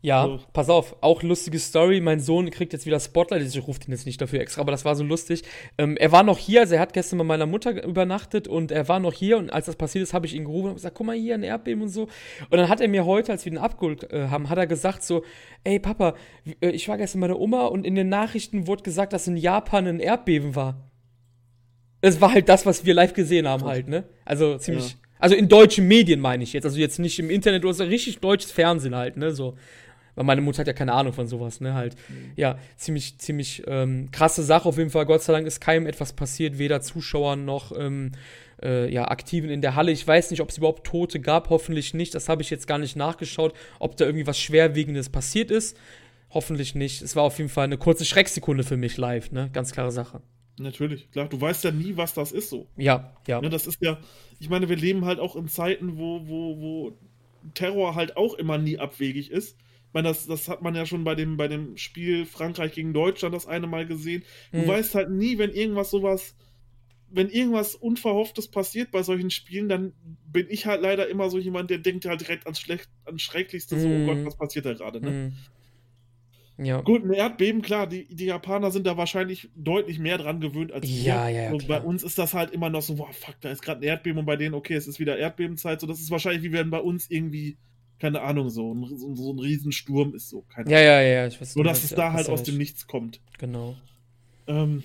Ja, 0.00 0.26
So. 0.26 0.38
pass 0.52 0.68
auf, 0.70 0.94
auch 1.00 1.24
lustige 1.24 1.58
Story. 1.58 2.00
Mein 2.00 2.20
Sohn 2.20 2.50
kriegt 2.50 2.72
jetzt 2.72 2.86
wieder 2.86 3.00
Spotlight. 3.00 3.42
Ich 3.42 3.66
rufe 3.66 3.80
den 3.80 3.90
jetzt 3.90 4.06
nicht 4.06 4.20
dafür 4.20 4.40
extra, 4.40 4.60
aber 4.60 4.70
das 4.70 4.84
war 4.84 4.94
so 4.94 5.02
lustig. 5.02 5.42
Ähm, 5.76 5.96
er 5.96 6.12
war 6.12 6.22
noch 6.22 6.38
hier, 6.38 6.60
also 6.60 6.76
er 6.76 6.80
hat 6.80 6.92
gestern 6.92 7.18
bei 7.18 7.24
meiner 7.24 7.46
Mutter 7.46 7.82
übernachtet 7.84 8.46
und 8.46 8.70
er 8.70 8.86
war 8.86 9.00
noch 9.00 9.12
hier 9.12 9.38
und 9.38 9.50
als 9.52 9.66
das 9.66 9.74
passiert 9.74 10.04
ist, 10.04 10.14
habe 10.14 10.24
ich 10.26 10.34
ihn 10.36 10.44
gerufen 10.44 10.68
und 10.68 10.74
gesagt, 10.74 10.94
guck 10.94 11.06
mal 11.08 11.16
hier, 11.16 11.34
ein 11.34 11.42
Erdbeben 11.42 11.82
und 11.82 11.88
so. 11.88 12.02
Und 12.02 12.52
dann 12.58 12.68
hat 12.68 12.80
er 12.80 12.86
mir 12.86 13.06
heute, 13.06 13.32
als 13.32 13.44
wir 13.44 13.50
ihn 13.50 13.58
abgeholt 13.58 14.12
äh, 14.12 14.28
haben, 14.28 14.48
hat 14.48 14.58
er 14.58 14.68
gesagt 14.68 15.02
so, 15.02 15.24
ey 15.64 15.80
Papa, 15.80 16.14
äh, 16.60 16.70
ich 16.70 16.88
war 16.88 16.96
gestern 16.96 17.20
bei 17.20 17.26
der 17.26 17.40
Oma 17.40 17.66
und 17.66 17.84
in 17.84 17.96
den 17.96 18.08
Nachrichten 18.08 18.68
wurde 18.68 18.84
gesagt, 18.84 19.12
dass 19.12 19.26
in 19.26 19.36
Japan 19.36 19.88
ein 19.88 19.98
Erdbeben 19.98 20.54
war. 20.54 20.88
Es 22.00 22.20
war 22.20 22.32
halt 22.32 22.48
das, 22.48 22.64
was 22.66 22.84
wir 22.84 22.94
live 22.94 23.14
gesehen 23.14 23.48
haben 23.48 23.64
halt, 23.64 23.88
ne? 23.88 24.04
Also 24.24 24.56
ziemlich, 24.58 24.90
Ja. 24.92 24.96
also 25.18 25.34
in 25.34 25.48
deutschen 25.48 25.88
Medien 25.88 26.20
meine 26.20 26.44
ich 26.44 26.52
jetzt, 26.52 26.64
also 26.64 26.78
jetzt 26.78 27.00
nicht 27.00 27.18
im 27.18 27.28
Internet 27.30 27.64
oder 27.64 27.74
so, 27.74 27.82
richtig 27.82 28.20
deutsches 28.20 28.52
Fernsehen 28.52 28.94
halt, 28.94 29.16
ne? 29.16 29.32
So. 29.32 29.56
Weil 30.18 30.24
meine 30.24 30.40
Mutter 30.40 30.58
hat 30.58 30.66
ja 30.66 30.72
keine 30.72 30.92
Ahnung 30.94 31.12
von 31.12 31.28
sowas, 31.28 31.60
ne? 31.60 31.74
Halt. 31.74 31.94
Ja, 32.34 32.58
ziemlich, 32.76 33.18
ziemlich 33.18 33.62
ähm, 33.68 34.10
krasse 34.10 34.42
Sache 34.42 34.68
auf 34.68 34.76
jeden 34.76 34.90
Fall. 34.90 35.06
Gott 35.06 35.22
sei 35.22 35.32
Dank 35.32 35.46
ist 35.46 35.60
keinem 35.60 35.86
etwas 35.86 36.12
passiert, 36.12 36.58
weder 36.58 36.80
Zuschauern 36.80 37.44
noch 37.44 37.70
ähm, 37.78 38.10
äh, 38.60 38.92
ja, 38.92 39.06
Aktiven 39.08 39.48
in 39.48 39.62
der 39.62 39.76
Halle. 39.76 39.92
Ich 39.92 40.04
weiß 40.04 40.32
nicht, 40.32 40.40
ob 40.40 40.50
es 40.50 40.58
überhaupt 40.58 40.84
Tote 40.84 41.20
gab, 41.20 41.50
hoffentlich 41.50 41.94
nicht. 41.94 42.16
Das 42.16 42.28
habe 42.28 42.42
ich 42.42 42.50
jetzt 42.50 42.66
gar 42.66 42.78
nicht 42.78 42.96
nachgeschaut, 42.96 43.54
ob 43.78 43.96
da 43.96 44.06
irgendwie 44.06 44.26
was 44.26 44.40
Schwerwiegendes 44.40 45.08
passiert 45.08 45.52
ist. 45.52 45.76
Hoffentlich 46.30 46.74
nicht. 46.74 47.00
Es 47.00 47.14
war 47.14 47.22
auf 47.22 47.38
jeden 47.38 47.50
Fall 47.50 47.64
eine 47.64 47.78
kurze 47.78 48.04
Schrecksekunde 48.04 48.64
für 48.64 48.76
mich 48.76 48.96
live, 48.96 49.30
ne? 49.30 49.50
Ganz 49.52 49.70
klare 49.70 49.92
Sache. 49.92 50.20
Natürlich, 50.58 51.10
klar. 51.12 51.28
Du 51.28 51.40
weißt 51.40 51.64
ja 51.64 51.70
nie, 51.70 51.96
was 51.96 52.14
das 52.14 52.32
ist 52.32 52.50
so. 52.50 52.66
Ja, 52.76 53.14
ja. 53.26 53.40
Ne, 53.40 53.48
das 53.48 53.66
ist 53.66 53.80
ja, 53.80 53.98
ich 54.40 54.50
meine, 54.50 54.68
wir 54.68 54.76
leben 54.76 55.04
halt 55.04 55.20
auch 55.20 55.36
in 55.36 55.46
Zeiten, 55.48 55.96
wo, 55.96 56.26
wo, 56.26 56.58
wo 56.58 56.92
Terror 57.54 57.94
halt 57.94 58.16
auch 58.16 58.34
immer 58.34 58.58
nie 58.58 58.78
abwegig 58.78 59.30
ist. 59.30 59.56
Ich 59.88 59.94
meine, 59.94 60.08
das, 60.08 60.26
das 60.26 60.48
hat 60.48 60.62
man 60.62 60.74
ja 60.74 60.86
schon 60.86 61.04
bei 61.04 61.14
dem, 61.14 61.36
bei 61.36 61.48
dem 61.48 61.76
Spiel 61.76 62.26
Frankreich 62.26 62.72
gegen 62.74 62.92
Deutschland 62.92 63.34
das 63.34 63.46
eine 63.46 63.66
Mal 63.66 63.86
gesehen. 63.86 64.24
Du 64.54 64.66
Mhm. 64.66 64.66
weißt 64.66 64.94
halt 64.94 65.10
nie, 65.10 65.38
wenn 65.38 65.50
irgendwas 65.52 65.90
sowas, 65.90 66.36
wenn 67.08 67.30
irgendwas 67.30 67.74
Unverhofftes 67.74 68.48
passiert 68.50 68.90
bei 68.92 69.02
solchen 69.02 69.30
Spielen, 69.30 69.68
dann 69.68 69.94
bin 70.26 70.46
ich 70.50 70.66
halt 70.66 70.82
leider 70.82 71.08
immer 71.08 71.30
so 71.30 71.38
jemand, 71.38 71.70
der 71.70 71.78
denkt 71.78 72.06
halt 72.06 72.20
direkt 72.22 72.46
ans, 72.46 72.60
Schlecht, 72.60 72.90
ans 73.04 73.22
Schrecklichste, 73.22 73.78
so, 73.78 73.88
Mhm. 73.88 73.94
oh 73.96 74.02
Gott, 74.02 74.20
was 74.24 74.36
passiert 74.36 74.66
da 74.66 74.74
gerade, 74.74 75.02
ne? 75.02 75.16
Mhm. 75.18 75.48
Ja. 76.58 76.80
Gut, 76.84 77.04
ein 77.04 77.12
Erdbeben, 77.12 77.60
klar, 77.62 77.86
die, 77.86 78.06
die 78.14 78.26
Japaner 78.26 78.70
sind 78.70 78.86
da 78.86 78.96
wahrscheinlich 78.96 79.50
deutlich 79.54 79.98
mehr 79.98 80.16
dran 80.18 80.40
gewöhnt 80.40 80.72
als 80.72 80.88
Ja, 81.04 81.28
ja, 81.28 81.42
ja, 81.42 81.54
Und 81.54 81.58
klar. 81.58 81.80
bei 81.80 81.80
uns 81.80 82.02
ist 82.02 82.18
das 82.18 82.34
halt 82.34 82.50
immer 82.50 82.70
noch 82.70 82.82
so, 82.82 82.96
boah, 82.96 83.12
fuck, 83.12 83.36
da 83.40 83.50
ist 83.50 83.62
gerade 83.62 83.80
ein 83.80 83.84
Erdbeben 83.84 84.18
und 84.20 84.26
bei 84.26 84.36
denen, 84.36 84.54
okay, 84.54 84.74
es 84.74 84.86
ist 84.88 84.98
wieder 85.00 85.18
Erdbebenzeit. 85.18 85.80
So, 85.80 85.86
das 85.86 86.00
ist 86.00 86.10
wahrscheinlich 86.10 86.42
wie 86.42 86.52
wenn 86.52 86.70
bei 86.70 86.80
uns 86.80 87.10
irgendwie, 87.10 87.58
keine 87.98 88.22
Ahnung, 88.22 88.48
so 88.50 88.74
ein, 88.74 88.86
so, 88.96 89.14
so 89.14 89.32
ein 89.32 89.38
Riesensturm 89.38 90.14
ist 90.14 90.28
so. 90.28 90.42
Keine 90.42 90.70
Ja, 90.70 90.80
ja, 90.80 91.00
ja. 91.00 91.26
Ich 91.26 91.40
weiß, 91.40 91.56
Nur, 91.56 91.64
dass 91.64 91.84
es 91.84 91.90
ja, 91.90 91.96
da 91.96 92.12
halt 92.12 92.28
aus 92.28 92.42
dem 92.42 92.56
Nichts 92.58 92.86
kommt. 92.86 93.20
Genau. 93.38 93.76
Ähm, 94.46 94.84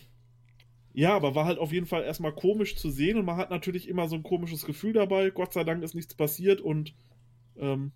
ja, 0.94 1.16
aber 1.16 1.36
war 1.36 1.46
halt 1.46 1.60
auf 1.60 1.72
jeden 1.72 1.86
Fall 1.86 2.04
erstmal 2.04 2.34
komisch 2.34 2.76
zu 2.76 2.90
sehen 2.90 3.18
und 3.18 3.26
man 3.26 3.38
hat 3.38 3.50
natürlich 3.50 3.88
immer 3.88 4.08
so 4.08 4.16
ein 4.16 4.24
komisches 4.24 4.66
Gefühl 4.66 4.94
dabei. 4.94 5.30
Gott 5.30 5.54
sei 5.54 5.64
Dank 5.64 5.84
ist 5.84 5.96
nichts 5.96 6.14
passiert 6.16 6.62
und 6.62 6.94
ähm, 7.58 7.92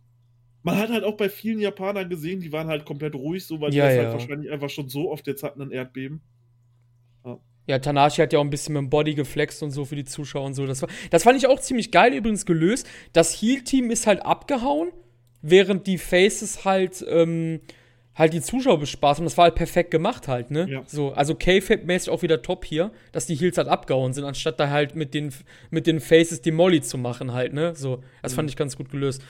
man 0.64 0.78
hat 0.78 0.90
halt 0.90 1.04
auch 1.04 1.16
bei 1.16 1.30
vielen 1.30 1.60
Japanern 1.60 2.10
gesehen, 2.10 2.40
die 2.40 2.52
waren 2.52 2.68
halt 2.68 2.86
komplett 2.86 3.16
ruhig, 3.16 3.46
so 3.46 3.62
weil 3.62 3.72
die 3.72 3.78
Ja, 3.78 3.86
das 3.86 3.96
ja. 3.96 4.04
halt 4.04 4.14
wahrscheinlich 4.14 4.52
einfach 4.52 4.70
schon 4.70 4.90
so 4.90 5.12
oft 5.12 5.28
jetzt 5.28 5.44
hatten, 5.44 5.62
ein 5.62 5.72
Erdbeben. 5.72 6.22
Ja, 7.68 7.80
Tanashi 7.80 8.22
hat 8.22 8.32
ja 8.32 8.40
auch 8.40 8.44
ein 8.44 8.50
bisschen 8.50 8.74
mit 8.74 8.84
dem 8.84 8.90
Body 8.90 9.14
geflext 9.14 9.62
und 9.62 9.72
so 9.72 9.84
für 9.84 9.98
die 9.98 10.06
Zuschauer 10.06 10.46
und 10.46 10.54
so. 10.54 10.66
Das, 10.66 10.82
war, 10.82 10.90
das 11.12 11.24
fand 11.24 11.38
ich 11.38 11.48
auch 11.48 11.60
ziemlich 11.60 11.92
geil 11.92 12.14
übrigens 12.14 12.46
gelöst. 12.46 12.88
Das 13.12 13.42
Heal-Team 13.42 13.92
ist 13.92 14.08
halt 14.08 14.26
abgehauen, 14.26 14.90
während 15.42 15.88
die 15.88 15.98
Faces 15.98 16.66
halt, 16.66 17.06
ähm, 17.08 17.60
halt 18.16 18.34
die 18.34 18.42
Zuschauer 18.42 18.80
bespaßt 18.80 19.20
haben. 19.20 19.26
Das 19.26 19.38
war 19.38 19.46
halt 19.46 19.56
perfekt 19.56 19.92
gemacht 19.92 20.28
halt, 20.28 20.50
ne? 20.52 20.68
Ja. 20.70 20.84
So, 20.88 21.12
also 21.14 21.36
K-Fab-mäßig 21.36 22.10
auch 22.10 22.24
wieder 22.24 22.42
top 22.42 22.66
hier, 22.66 22.92
dass 23.12 23.28
die 23.28 23.36
Heals 23.36 23.58
halt 23.58 23.68
abgehauen 23.68 24.14
sind, 24.14 24.24
anstatt 24.24 24.60
da 24.60 24.70
halt 24.70 24.96
mit 24.96 25.14
den, 25.14 25.34
mit 25.70 25.86
den 25.88 26.00
Faces 26.00 26.42
die 26.42 26.52
Molly 26.52 26.82
zu 26.82 26.98
machen 26.98 27.34
halt, 27.34 27.54
ne? 27.54 27.76
So, 27.76 28.04
das 28.22 28.34
fand 28.34 28.50
ich 28.50 28.56
ganz 28.56 28.76
gut 28.76 28.90
gelöst. 28.90 29.22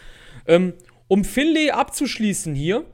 Ähm, 0.47 0.73
um 1.09 1.23
Finlay 1.23 1.71
abzuschließen 1.71 2.55
hier, 2.55 2.85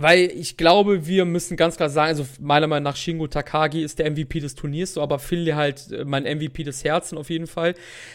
weil 0.00 0.30
ich 0.30 0.56
glaube, 0.56 1.06
wir 1.06 1.24
müssen 1.24 1.56
ganz 1.56 1.76
klar 1.76 1.90
sagen, 1.90 2.08
also 2.08 2.26
meiner 2.40 2.68
Meinung 2.68 2.84
nach 2.84 2.96
Shingo 2.96 3.26
Takagi 3.26 3.82
ist 3.82 3.98
der 3.98 4.10
MVP 4.10 4.40
des 4.40 4.54
Turniers, 4.54 4.94
so, 4.94 5.02
aber 5.02 5.18
Finlay 5.18 5.52
halt 5.52 5.90
äh, 5.90 6.04
mein 6.04 6.22
MVP 6.22 6.62
des 6.62 6.84
Herzens 6.84 7.18
auf 7.18 7.30
jeden 7.30 7.48
Fall. 7.48 7.74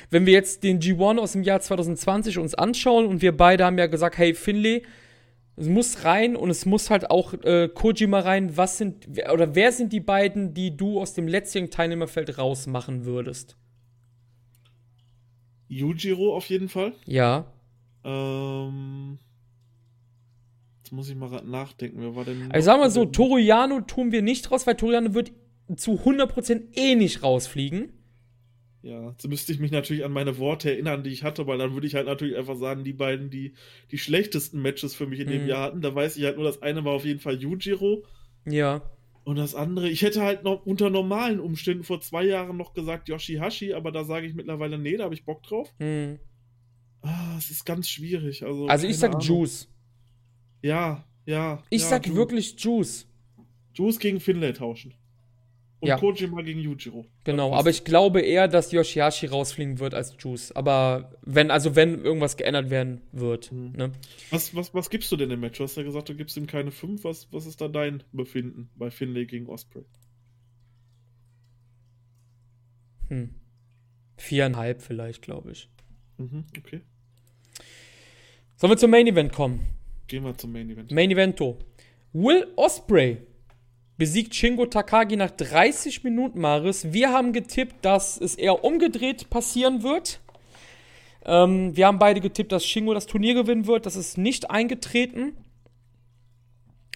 Wenn 0.10 0.26
wir 0.26 0.34
jetzt 0.34 0.64
den 0.64 0.80
G1 0.80 1.20
aus 1.20 1.34
dem 1.34 1.44
Jahr 1.44 1.60
2020 1.60 2.38
uns 2.38 2.56
anschauen 2.56 3.06
und 3.06 3.22
wir 3.22 3.36
beide 3.36 3.66
haben 3.66 3.78
ja 3.78 3.88
gesagt, 3.88 4.18
hey 4.18 4.34
Finlay, 4.34 4.84
es 5.56 5.68
muss 5.68 6.04
rein 6.04 6.36
und 6.36 6.50
es 6.50 6.66
muss 6.66 6.90
halt 6.90 7.12
auch 7.12 7.34
äh, 7.44 7.68
Kojima 7.68 8.20
rein. 8.20 8.58
Was 8.58 8.78
sind 8.78 9.06
wer- 9.08 9.34
oder 9.34 9.54
wer 9.54 9.72
sind 9.72 9.94
die 9.94 10.00
beiden, 10.00 10.54
die 10.54 10.76
du 10.76 11.00
aus 11.00 11.14
dem 11.14 11.28
letzten 11.28 11.70
Teilnehmerfeld 11.70 12.38
rausmachen 12.38 13.06
würdest? 13.06 13.58
Yujiro 15.68 16.36
auf 16.36 16.48
jeden 16.50 16.70
Fall. 16.70 16.94
Ja. 17.06 17.46
Ähm, 18.04 19.20
muss 20.94 21.10
ich 21.10 21.16
mal 21.16 21.30
nachdenken. 21.44 22.02
Wer 22.02 22.16
war 22.16 22.24
denn? 22.26 22.52
Also 22.52 22.66
sagen 22.66 22.82
wir 22.82 22.90
so? 22.90 23.06
Toriano 23.06 23.82
tun 23.82 24.12
wir 24.12 24.22
nicht 24.22 24.52
raus, 24.52 24.66
weil 24.68 24.76
Toriano 24.76 25.14
wird 25.14 25.32
zu 25.76 25.94
100% 25.94 26.76
eh 26.76 26.96
nicht 26.96 27.24
rausfliegen. 27.24 27.94
Ja, 28.84 29.12
jetzt 29.12 29.26
müsste 29.28 29.54
ich 29.54 29.60
mich 29.60 29.72
natürlich 29.72 30.04
an 30.04 30.12
meine 30.12 30.38
Worte 30.38 30.70
erinnern, 30.70 31.04
die 31.04 31.10
ich 31.12 31.24
hatte, 31.24 31.48
weil 31.48 31.58
dann 31.58 31.74
würde 31.74 31.88
ich 31.88 31.96
halt 31.96 32.06
natürlich 32.06 32.36
einfach 32.36 32.58
sagen, 32.58 32.84
die 32.84 32.92
beiden, 32.94 33.30
die 33.30 33.54
die 33.92 33.98
schlechtesten 33.98 34.62
Matches 34.62 34.94
für 34.94 35.08
mich 35.08 35.22
in 35.22 35.30
dem 35.30 35.44
Mhm. 35.44 35.48
Jahr 35.48 35.64
hatten. 35.64 35.82
Da 35.82 35.96
weiß 35.96 36.18
ich 36.18 36.26
halt 36.26 36.36
nur, 36.36 36.46
das 36.46 36.62
eine 36.62 36.84
war 36.84 36.92
auf 36.94 37.06
jeden 37.06 37.22
Fall 37.22 37.36
Yujiro 37.42 38.04
Ja. 38.46 38.82
und 39.24 39.38
das 39.38 39.56
andere, 39.56 39.88
ich 39.90 40.02
hätte 40.02 40.22
halt 40.22 40.44
noch 40.44 40.66
unter 40.66 40.90
normalen 40.90 41.40
Umständen 41.40 41.86
vor 41.86 42.02
zwei 42.02 42.26
Jahren 42.26 42.58
noch 42.58 42.74
gesagt 42.74 43.08
Yoshihashi, 43.08 43.74
aber 43.74 43.94
da 43.94 44.04
sage 44.04 44.28
ich 44.28 44.34
mittlerweile, 44.36 44.78
nee, 44.78 44.98
da 44.98 45.06
habe 45.06 45.14
ich 45.16 45.24
Bock 45.24 45.44
drauf. 45.44 45.74
Hm. 45.80 46.20
Ah, 47.02 47.36
es 47.38 47.52
ist 47.52 47.66
ganz 47.66 47.88
schwierig. 47.88 48.44
Also, 48.46 48.68
Also 48.68 48.86
ich 48.86 48.98
sag 48.98 49.12
Ahnung. 49.12 49.22
Juice. 49.26 49.70
Ja, 50.64 51.04
ja. 51.26 51.62
Ich 51.70 51.84
ja, 51.84 51.90
sag 51.90 52.08
Ju- 52.08 52.16
wirklich 52.16 52.56
Juice. 52.58 53.06
Juice 53.76 54.00
gegen 54.00 54.20
Finlay 54.20 54.54
tauschen. 54.54 54.94
Und 55.80 55.90
Ja. 55.90 55.98
Kojima 55.98 56.42
gegen 56.44 56.62
Yujiro. 56.62 57.06
Genau, 57.26 57.54
aber 57.54 57.70
ich 57.70 57.84
glaube 57.84 58.22
eher, 58.22 58.48
dass 58.48 58.72
Yoshihashi 58.72 59.26
rausfliegen 59.26 59.80
wird 59.80 59.94
als 59.94 60.16
Juice. 60.18 60.54
Aber 60.54 61.12
wenn, 61.24 61.52
also 61.52 61.76
wenn 61.76 62.02
irgendwas 62.06 62.38
geändert 62.38 62.70
werden 62.70 63.02
wird. 63.12 63.52
Mhm. 63.52 63.74
Ne? 63.74 63.92
Was, 64.30 64.56
was, 64.56 64.74
was 64.74 64.90
gibst 64.90 65.12
du 65.12 65.18
denn 65.18 65.30
im 65.32 65.42
Match? 65.42 65.58
Du 65.58 65.66
hast 65.66 65.76
ja 65.76 65.84
gesagt, 65.84 66.08
du 66.08 66.16
gibst 66.16 66.38
ihm 66.38 66.48
keine 66.48 66.72
5. 66.72 67.04
Was, 67.04 67.28
was 67.34 67.46
ist 67.46 67.60
da 67.60 67.68
dein 67.68 68.02
Befinden 68.14 68.70
bei 68.76 68.90
Finlay 68.92 69.26
gegen 69.26 69.48
Osprey? 69.48 69.84
Hm. 73.10 73.32
Viereinhalb 74.16 74.82
vielleicht, 74.82 75.22
glaube 75.22 75.52
ich. 75.52 75.70
Mhm, 76.18 76.46
okay. 76.58 76.82
Sollen 78.56 78.72
wir 78.72 78.78
zum 78.78 78.92
Main 78.92 79.08
Event 79.08 79.34
kommen? 79.34 79.60
Gehen 80.14 80.26
wir 80.26 80.38
zum 80.38 80.52
Main 80.52 80.70
Event. 80.70 80.92
Main 80.92 81.10
Evento. 81.10 81.58
Will 82.12 82.46
Osprey 82.56 83.18
besiegt 83.98 84.36
Shingo 84.36 84.68
Takagi 84.68 85.16
nach 85.16 85.32
30 85.32 86.04
Minuten, 86.04 86.40
Maris. 86.40 86.94
Wir 86.94 87.12
haben 87.12 87.34
getippt, 87.34 87.84
dass 87.84 88.22
es 88.22 88.36
eher 88.36 88.64
umgedreht 88.64 89.32
passieren 89.32 89.82
wird. 89.82 90.20
Ähm, 91.26 91.76
wir 91.76 91.88
haben 91.88 91.98
beide 91.98 92.22
getippt, 92.22 92.52
dass 92.52 92.64
Shingo 92.64 92.94
das 92.94 93.08
Turnier 93.08 93.34
gewinnen 93.34 93.66
wird. 93.66 93.88
Das 93.88 93.96
ist 93.96 94.20
nicht 94.20 94.52
eingetreten. 94.52 95.36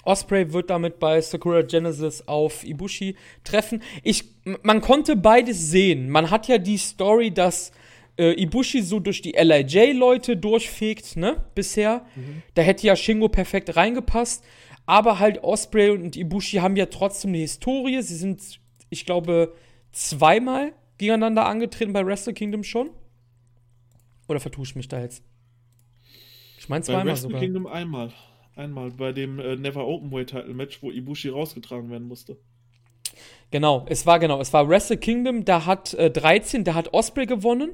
Osprey 0.04 0.54
wird 0.54 0.70
damit 0.70 1.00
bei 1.00 1.20
Sakura 1.20 1.64
Genesis 1.64 2.28
auf 2.28 2.64
Ibushi 2.64 3.16
treffen. 3.44 3.82
Ich, 4.04 4.26
man 4.62 4.80
konnte 4.80 5.16
beides 5.16 5.72
sehen. 5.72 6.12
Man 6.12 6.30
hat 6.30 6.48
ja 6.48 6.60
die 6.60 6.78
Story, 6.78 7.32
dass 7.32 7.72
äh, 8.18 8.34
Ibushi 8.34 8.82
so 8.82 9.00
durch 9.00 9.22
die 9.22 9.32
LIJ-Leute 9.32 10.38
durchfegt, 10.38 11.16
ne, 11.18 11.44
bisher. 11.56 12.06
Da 12.54 12.62
hätte 12.62 12.88
ja 12.88 12.96
Shingo 12.96 13.30
perfekt 13.30 13.76
reingepasst. 13.76 14.44
Aber 14.86 15.20
halt 15.20 15.44
Osprey 15.44 15.90
und 15.90 16.16
Ibushi 16.16 16.58
haben 16.58 16.78
ja 16.78 16.86
trotzdem 16.86 17.32
eine 17.32 17.40
Historie. 17.40 18.02
Sie 18.02 18.16
sind, 18.16 18.42
ich 18.90 19.06
glaube, 19.06 19.54
zweimal 19.92 20.72
gegeneinander 20.98 21.46
angetreten 21.46 21.94
bei 21.94 22.06
Wrestle 22.06 22.34
Kingdom 22.34 22.64
schon. 22.64 22.90
Oder 24.30 24.40
vertue 24.40 24.64
ich 24.64 24.76
mich 24.76 24.88
da 24.88 25.02
jetzt? 25.02 25.24
Ich 26.58 26.70
meine 26.70 26.82
Bei 26.82 26.86
zweimal 26.86 27.08
Wrestle 27.08 27.30
sogar. 27.30 27.42
Kingdom 27.42 27.68
einmal. 27.68 28.14
Einmal 28.56 28.92
bei 28.92 29.12
dem 29.12 29.40
äh, 29.40 29.56
Never 29.56 29.86
Openweight 29.86 30.30
Title 30.30 30.54
Match, 30.54 30.82
wo 30.82 30.90
Ibushi 30.90 31.30
rausgetragen 31.30 31.92
werden 31.92 32.08
musste. 32.08 32.38
Genau, 33.52 33.86
es 33.88 34.06
war 34.06 34.20
genau, 34.20 34.42
es 34.42 34.52
war 34.52 34.68
Wrestle 34.68 34.98
Kingdom, 34.98 35.46
da 35.46 35.66
hat 35.66 35.94
äh, 35.94 36.10
13, 36.10 36.64
da 36.64 36.74
hat 36.74 36.94
Osprey 36.94 37.26
gewonnen. 37.26 37.72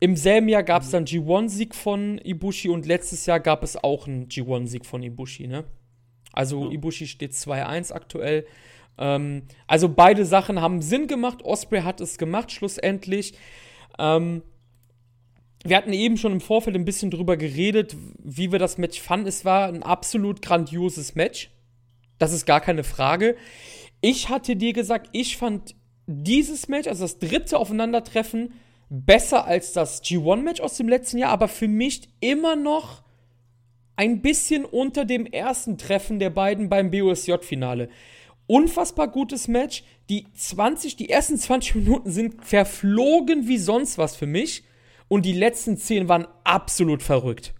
Im 0.00 0.16
selben 0.16 0.48
Jahr 0.48 0.62
gab 0.62 0.82
es 0.82 0.90
dann 0.90 1.04
G1-Sieg 1.04 1.74
von 1.74 2.18
Ibushi 2.18 2.68
und 2.68 2.86
letztes 2.86 3.26
Jahr 3.26 3.40
gab 3.40 3.62
es 3.62 3.76
auch 3.76 4.06
einen 4.06 4.28
G1-Sieg 4.28 4.86
von 4.86 5.02
Ibushi, 5.02 5.48
ne? 5.48 5.64
Also 6.32 6.66
Ja. 6.66 6.72
Ibushi 6.72 7.06
steht 7.08 7.32
2-1 7.32 7.92
aktuell. 7.92 8.46
Ähm, 8.96 9.42
also 9.66 9.88
beide 9.88 10.24
Sachen 10.24 10.60
haben 10.60 10.82
Sinn 10.82 11.08
gemacht. 11.08 11.42
Osprey 11.42 11.82
hat 11.82 12.00
es 12.00 12.18
gemacht, 12.18 12.52
schlussendlich. 12.52 13.34
Ähm, 13.98 14.42
wir 15.64 15.76
hatten 15.76 15.92
eben 15.92 16.16
schon 16.16 16.32
im 16.32 16.40
Vorfeld 16.40 16.76
ein 16.76 16.84
bisschen 16.84 17.10
drüber 17.10 17.36
geredet, 17.36 17.96
wie 18.22 18.52
wir 18.52 18.60
das 18.60 18.78
Match 18.78 19.00
fanden. 19.00 19.26
Es 19.26 19.44
war 19.44 19.68
ein 19.68 19.82
absolut 19.82 20.42
grandioses 20.42 21.16
Match. 21.16 21.50
Das 22.18 22.32
ist 22.32 22.46
gar 22.46 22.60
keine 22.60 22.84
Frage. 22.84 23.36
Ich 24.00 24.28
hatte 24.28 24.54
dir 24.54 24.72
gesagt, 24.72 25.08
ich 25.12 25.36
fand 25.36 25.74
dieses 26.06 26.68
Match, 26.68 26.86
also 26.86 27.04
das 27.04 27.18
dritte 27.18 27.58
Aufeinandertreffen, 27.58 28.52
besser 28.90 29.44
als 29.46 29.72
das 29.72 30.02
G1-Match 30.02 30.60
aus 30.60 30.76
dem 30.76 30.88
letzten 30.88 31.18
Jahr, 31.18 31.30
aber 31.30 31.48
für 31.48 31.68
mich 31.68 32.08
immer 32.20 32.56
noch 32.56 33.02
ein 33.96 34.22
bisschen 34.22 34.64
unter 34.64 35.04
dem 35.04 35.26
ersten 35.26 35.76
Treffen 35.76 36.18
der 36.18 36.30
beiden 36.30 36.68
beim 36.68 36.90
BOSJ-Finale. 36.90 37.88
Unfassbar 38.46 39.08
gutes 39.08 39.48
Match. 39.48 39.82
Die 40.08 40.26
20, 40.34 40.96
die 40.96 41.10
ersten 41.10 41.36
20 41.36 41.74
Minuten 41.74 42.10
sind 42.10 42.44
verflogen 42.44 43.46
wie 43.48 43.58
sonst 43.58 43.98
was 43.98 44.16
für 44.16 44.26
mich. 44.26 44.62
Und 45.08 45.26
die 45.26 45.32
letzten 45.32 45.76
10 45.76 46.08
waren 46.08 46.26
absolut 46.44 47.02
verrückt. 47.02 47.54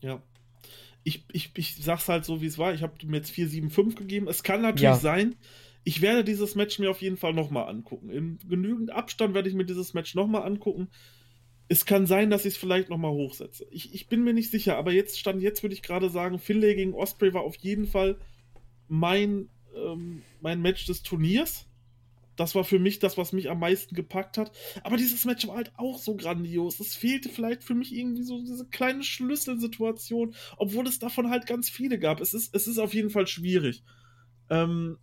Ja. 0.00 0.22
Ich, 1.02 1.24
ich, 1.32 1.50
ich 1.56 1.76
sag's 1.76 2.08
halt 2.08 2.24
so, 2.24 2.40
wie 2.40 2.46
es 2.46 2.56
war. 2.56 2.72
Ich 2.72 2.82
habe 2.82 2.94
mir 3.06 3.18
jetzt 3.18 3.32
4-7-5 3.32 3.94
gegeben. 3.96 4.28
Es 4.28 4.42
kann 4.42 4.62
natürlich 4.62 4.82
Ja. 4.82 4.96
sein, 4.96 5.34
ich 5.84 6.00
werde 6.00 6.24
dieses 6.24 6.54
Match 6.54 6.78
mir 6.78 6.90
auf 6.90 7.02
jeden 7.02 7.18
Fall 7.18 7.34
nochmal 7.34 7.68
angucken. 7.68 8.08
In 8.10 8.38
genügend 8.48 8.90
Abstand 8.90 9.34
werde 9.34 9.48
ich 9.48 9.54
mir 9.54 9.66
dieses 9.66 9.92
Match 9.92 10.14
nochmal 10.14 10.42
angucken. 10.42 10.88
Es 11.68 11.84
kann 11.84 12.06
sein, 12.06 12.30
dass 12.30 12.46
ich 12.46 12.54
es 12.54 12.58
vielleicht 12.58 12.88
nochmal 12.88 13.12
hochsetze. 13.12 13.66
Ich, 13.70 13.94
ich 13.94 14.08
bin 14.08 14.24
mir 14.24 14.32
nicht 14.32 14.50
sicher, 14.50 14.76
aber 14.76 14.92
jetzt 14.92 15.18
stand 15.18 15.42
jetzt 15.42 15.62
würde 15.62 15.74
ich 15.74 15.82
gerade 15.82 16.10
sagen, 16.10 16.38
Finlay 16.38 16.74
gegen 16.74 16.94
Osprey 16.94 17.32
war 17.34 17.42
auf 17.42 17.56
jeden 17.56 17.86
Fall 17.86 18.18
mein, 18.88 19.48
ähm, 19.76 20.22
mein 20.40 20.60
Match 20.60 20.86
des 20.86 21.02
Turniers. 21.02 21.66
Das 22.36 22.54
war 22.54 22.64
für 22.64 22.78
mich 22.78 22.98
das, 22.98 23.16
was 23.16 23.32
mich 23.32 23.48
am 23.48 23.60
meisten 23.60 23.94
gepackt 23.94 24.38
hat. 24.38 24.52
Aber 24.82 24.96
dieses 24.96 25.24
Match 25.24 25.46
war 25.46 25.56
halt 25.56 25.72
auch 25.76 25.98
so 25.98 26.16
grandios. 26.16 26.80
Es 26.80 26.94
fehlte 26.94 27.28
vielleicht 27.28 27.62
für 27.62 27.74
mich 27.74 27.94
irgendwie 27.94 28.24
so 28.24 28.40
diese 28.40 28.66
kleine 28.66 29.04
Schlüsselsituation, 29.04 30.34
obwohl 30.56 30.86
es 30.88 30.98
davon 30.98 31.30
halt 31.30 31.46
ganz 31.46 31.68
viele 31.68 31.98
gab. 31.98 32.20
Es 32.20 32.34
ist, 32.34 32.54
es 32.54 32.66
ist 32.66 32.78
auf 32.78 32.92
jeden 32.92 33.10
Fall 33.10 33.26
schwierig. 33.26 33.84
Ähm, 34.50 34.98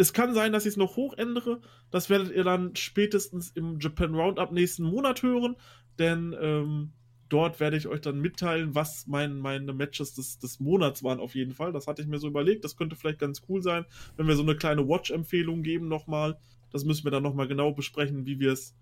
es 0.00 0.14
kann 0.14 0.32
sein, 0.32 0.52
dass 0.52 0.64
ich 0.64 0.70
es 0.70 0.76
noch 0.78 0.96
hoch 0.96 1.12
ändere. 1.18 1.60
Das 1.90 2.08
werdet 2.08 2.34
ihr 2.34 2.42
dann 2.42 2.74
spätestens 2.74 3.50
im 3.50 3.78
Japan 3.80 4.14
Roundup 4.14 4.50
nächsten 4.50 4.84
Monat 4.84 5.22
hören, 5.22 5.56
denn 5.98 6.34
ähm, 6.40 6.92
dort 7.28 7.60
werde 7.60 7.76
ich 7.76 7.86
euch 7.86 8.00
dann 8.00 8.18
mitteilen, 8.18 8.74
was 8.74 9.06
mein, 9.06 9.36
meine 9.36 9.74
Matches 9.74 10.14
des, 10.14 10.38
des 10.38 10.58
Monats 10.58 11.04
waren 11.04 11.20
auf 11.20 11.34
jeden 11.34 11.52
Fall. 11.52 11.72
Das 11.72 11.86
hatte 11.86 12.00
ich 12.00 12.08
mir 12.08 12.18
so 12.18 12.28
überlegt. 12.28 12.64
Das 12.64 12.78
könnte 12.78 12.96
vielleicht 12.96 13.18
ganz 13.18 13.42
cool 13.50 13.62
sein, 13.62 13.84
wenn 14.16 14.26
wir 14.26 14.36
so 14.36 14.42
eine 14.42 14.56
kleine 14.56 14.88
Watch-Empfehlung 14.88 15.62
geben 15.62 15.88
nochmal. 15.88 16.38
Das 16.72 16.84
müssen 16.86 17.04
wir 17.04 17.10
dann 17.10 17.22
nochmal 17.22 17.46
genau 17.46 17.72
besprechen, 17.72 18.24
wie 18.24 18.40
wir 18.40 18.52
es 18.52 18.74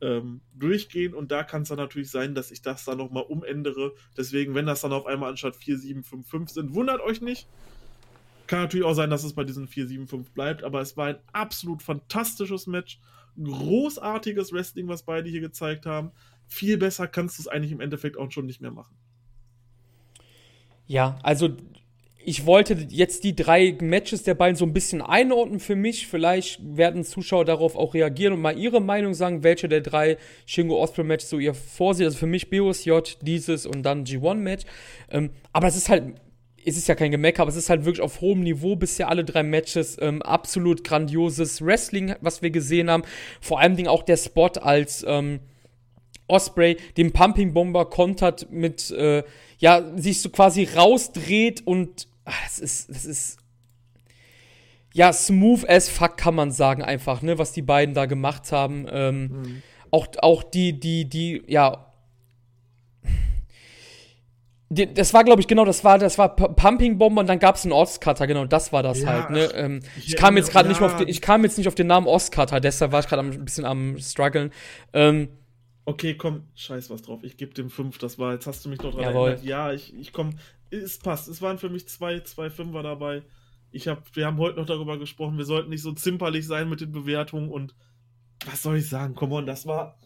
ähm, 0.00 0.40
durchgehen. 0.54 1.12
Und 1.12 1.32
da 1.32 1.44
kann 1.44 1.62
es 1.62 1.68
dann 1.68 1.76
natürlich 1.76 2.10
sein, 2.10 2.34
dass 2.34 2.50
ich 2.50 2.62
das 2.62 2.86
dann 2.86 2.96
nochmal 2.96 3.24
umändere. 3.24 3.92
Deswegen, 4.16 4.54
wenn 4.54 4.64
das 4.64 4.80
dann 4.80 4.94
auf 4.94 5.04
einmal 5.04 5.28
anstatt 5.28 5.54
4, 5.54 5.76
7, 5.76 6.02
5, 6.02 6.26
5 6.26 6.50
sind, 6.50 6.74
wundert 6.74 7.02
euch 7.02 7.20
nicht. 7.20 7.46
Kann 8.52 8.60
natürlich 8.60 8.84
auch 8.84 8.92
sein, 8.92 9.08
dass 9.08 9.24
es 9.24 9.32
bei 9.32 9.44
diesen 9.44 9.66
4, 9.66 9.86
7, 9.86 10.06
5 10.06 10.32
bleibt, 10.32 10.62
aber 10.62 10.82
es 10.82 10.94
war 10.98 11.06
ein 11.06 11.16
absolut 11.32 11.82
fantastisches 11.82 12.66
Match. 12.66 13.00
Großartiges 13.42 14.52
Wrestling, 14.52 14.88
was 14.88 15.04
beide 15.04 15.30
hier 15.30 15.40
gezeigt 15.40 15.86
haben. 15.86 16.10
Viel 16.48 16.76
besser 16.76 17.08
kannst 17.08 17.38
du 17.38 17.44
es 17.44 17.48
eigentlich 17.48 17.72
im 17.72 17.80
Endeffekt 17.80 18.18
auch 18.18 18.30
schon 18.30 18.44
nicht 18.44 18.60
mehr 18.60 18.70
machen. 18.70 18.94
Ja, 20.86 21.18
also 21.22 21.56
ich 22.22 22.44
wollte 22.44 22.74
jetzt 22.90 23.24
die 23.24 23.34
drei 23.34 23.74
Matches 23.80 24.22
der 24.22 24.34
beiden 24.34 24.56
so 24.56 24.66
ein 24.66 24.74
bisschen 24.74 25.00
einordnen 25.00 25.58
für 25.58 25.74
mich. 25.74 26.06
Vielleicht 26.06 26.60
werden 26.76 27.04
Zuschauer 27.04 27.46
darauf 27.46 27.74
auch 27.74 27.94
reagieren 27.94 28.34
und 28.34 28.42
mal 28.42 28.58
ihre 28.58 28.82
Meinung 28.82 29.14
sagen, 29.14 29.44
welche 29.44 29.66
der 29.66 29.80
drei 29.80 30.18
Shingo 30.44 30.78
Osprey 30.78 31.04
Matches 31.04 31.30
so 31.30 31.38
ihr 31.38 31.54
vorsieht. 31.54 32.04
Also 32.04 32.18
für 32.18 32.26
mich 32.26 32.50
BOSJ, 32.50 33.16
dieses 33.22 33.64
und 33.64 33.82
dann 33.82 34.04
G1 34.04 34.34
Match. 34.34 34.64
Ähm, 35.08 35.30
aber 35.54 35.68
es 35.68 35.76
ist 35.76 35.88
halt, 35.88 36.16
es 36.64 36.76
ist 36.76 36.88
ja 36.88 36.94
kein 36.94 37.10
Gemecker, 37.10 37.42
aber 37.42 37.50
es 37.50 37.56
ist 37.56 37.70
halt 37.70 37.84
wirklich 37.84 38.02
auf 38.02 38.20
hohem 38.20 38.40
Niveau 38.40 38.76
bisher 38.76 39.08
alle 39.08 39.24
drei 39.24 39.42
Matches. 39.42 39.96
Ähm, 40.00 40.22
absolut 40.22 40.84
grandioses 40.84 41.64
Wrestling, 41.64 42.14
was 42.20 42.42
wir 42.42 42.50
gesehen 42.50 42.90
haben. 42.90 43.02
Vor 43.40 43.60
allem 43.60 43.76
Dingen 43.76 43.88
auch 43.88 44.02
der 44.02 44.16
Spot 44.16 44.50
als 44.60 45.04
ähm, 45.06 45.40
Osprey 46.28 46.76
den 46.96 47.12
Pumping 47.12 47.52
Bomber 47.52 47.86
kontert 47.86 48.50
mit, 48.50 48.90
äh, 48.90 49.22
ja, 49.58 49.82
sich 49.96 50.22
so 50.22 50.30
quasi 50.30 50.64
rausdreht 50.64 51.66
und 51.66 52.06
ah, 52.24 52.32
das 52.44 52.58
ist, 52.58 52.90
das 52.90 53.04
ist, 53.04 53.38
ja, 54.94 55.12
smooth 55.12 55.68
as 55.68 55.88
fuck 55.88 56.16
kann 56.16 56.34
man 56.34 56.50
sagen 56.50 56.82
einfach, 56.82 57.22
ne, 57.22 57.38
was 57.38 57.52
die 57.52 57.62
beiden 57.62 57.94
da 57.94 58.06
gemacht 58.06 58.52
haben. 58.52 58.86
Ähm, 58.90 59.62
Auch, 59.94 60.06
auch 60.22 60.42
die, 60.42 60.80
die, 60.80 61.04
die, 61.04 61.42
ja, 61.48 61.91
das 64.72 65.12
war, 65.12 65.24
glaube 65.24 65.40
ich, 65.40 65.48
genau, 65.48 65.64
das 65.64 65.84
war, 65.84 65.98
das 65.98 66.18
war 66.18 66.34
Pumping 66.34 66.98
Bomber 66.98 67.20
und 67.20 67.26
dann 67.26 67.38
gab 67.38 67.56
es 67.56 67.64
einen 67.64 67.72
Ostcutter, 67.72 68.26
genau, 68.26 68.46
das 68.46 68.72
war 68.72 68.82
das 68.82 69.02
Ja, 69.02 69.08
halt, 69.08 69.30
ne. 69.30 69.44
Ähm, 69.54 69.80
ich 69.96 70.16
kam 70.16 70.36
jetzt 70.36 70.50
gerade 70.50 70.68
nicht 70.68 70.80
mehr 70.80 70.86
auf 70.86 70.98
ja. 70.98 71.04
den, 71.04 71.08
ich 71.08 71.20
kam 71.20 71.44
jetzt 71.44 71.58
nicht 71.58 71.68
auf 71.68 71.74
den 71.74 71.86
Namen 71.86 72.06
Ostcutter, 72.06 72.60
deshalb 72.60 72.92
war 72.92 73.00
ich 73.00 73.06
gerade 73.06 73.22
ein 73.22 73.44
bisschen 73.44 73.64
am 73.64 73.98
struggeln. 73.98 74.52
Ähm, 74.92 75.28
Okay, 75.84 76.14
komm, 76.14 76.44
scheiß 76.54 76.90
was 76.90 77.02
drauf. 77.02 77.24
Ich 77.24 77.36
gebe 77.36 77.54
dem 77.54 77.68
5. 77.68 77.98
Das 77.98 78.18
war, 78.18 78.34
jetzt 78.34 78.46
hast 78.46 78.64
du 78.64 78.68
mich 78.68 78.80
noch 78.80 78.92
dran 78.92 79.02
Jawohl. 79.02 79.30
erinnert. 79.30 79.44
Ja, 79.44 79.72
ich, 79.72 79.94
ich 79.96 80.12
komm. 80.12 80.38
Es 80.70 80.98
passt. 80.98 81.28
Es 81.28 81.42
waren 81.42 81.58
für 81.58 81.68
mich 81.68 81.88
zwei, 81.88 82.20
zwei 82.20 82.50
Fünfer 82.50 82.82
dabei. 82.82 83.22
Ich 83.72 83.88
hab, 83.88 84.14
wir 84.14 84.26
haben 84.26 84.38
heute 84.38 84.58
noch 84.58 84.66
darüber 84.66 84.98
gesprochen, 84.98 85.38
wir 85.38 85.44
sollten 85.44 85.70
nicht 85.70 85.82
so 85.82 85.92
zimperlich 85.92 86.46
sein 86.46 86.68
mit 86.68 86.80
den 86.80 86.92
Bewertungen 86.92 87.48
und 87.48 87.74
was 88.44 88.62
soll 88.62 88.76
ich 88.76 88.88
sagen? 88.88 89.14
Come 89.14 89.34
on, 89.34 89.46
das 89.46 89.66
war 89.66 89.98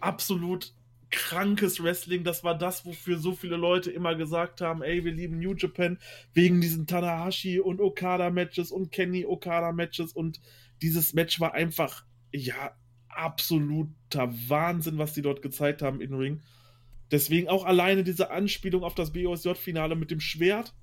absolut 0.00 0.72
krankes 1.10 1.82
Wrestling. 1.82 2.24
Das 2.24 2.44
war 2.44 2.56
das, 2.56 2.84
wofür 2.84 3.18
so 3.18 3.32
viele 3.32 3.56
Leute 3.56 3.90
immer 3.90 4.14
gesagt 4.14 4.60
haben, 4.60 4.82
ey, 4.82 5.04
wir 5.04 5.12
lieben 5.12 5.38
New 5.38 5.54
Japan 5.54 5.98
wegen 6.34 6.60
diesen 6.60 6.86
Tanahashi 6.86 7.60
und 7.60 7.80
Okada-Matches 7.80 8.70
und 8.70 8.92
Kenny 8.92 9.24
Okada-Matches 9.24 10.12
und 10.12 10.40
dieses 10.82 11.14
Match 11.14 11.40
war 11.40 11.54
einfach, 11.54 12.04
ja, 12.32 12.72
absoluter 13.08 14.32
Wahnsinn, 14.48 14.98
was 14.98 15.12
die 15.12 15.22
dort 15.22 15.42
gezeigt 15.42 15.82
haben 15.82 16.00
in 16.00 16.14
Ring. 16.14 16.42
Deswegen 17.10 17.48
auch 17.48 17.64
alleine 17.64 18.04
diese 18.04 18.30
Anspielung 18.30 18.84
auf 18.84 18.94
das 18.94 19.12
BOSJ-Finale 19.12 19.96
mit 19.96 20.10
dem 20.10 20.20
Schwert, 20.20 20.74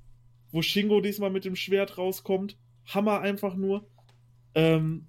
wo 0.52 0.62
Shingo 0.62 1.02
diesmal 1.02 1.30
mit 1.30 1.46
dem 1.46 1.56
Schwert 1.56 1.98
rauskommt. 1.98 2.58
Hammer 2.86 3.22
einfach 3.22 3.56
nur. 3.56 3.88
Ähm, 4.54 5.08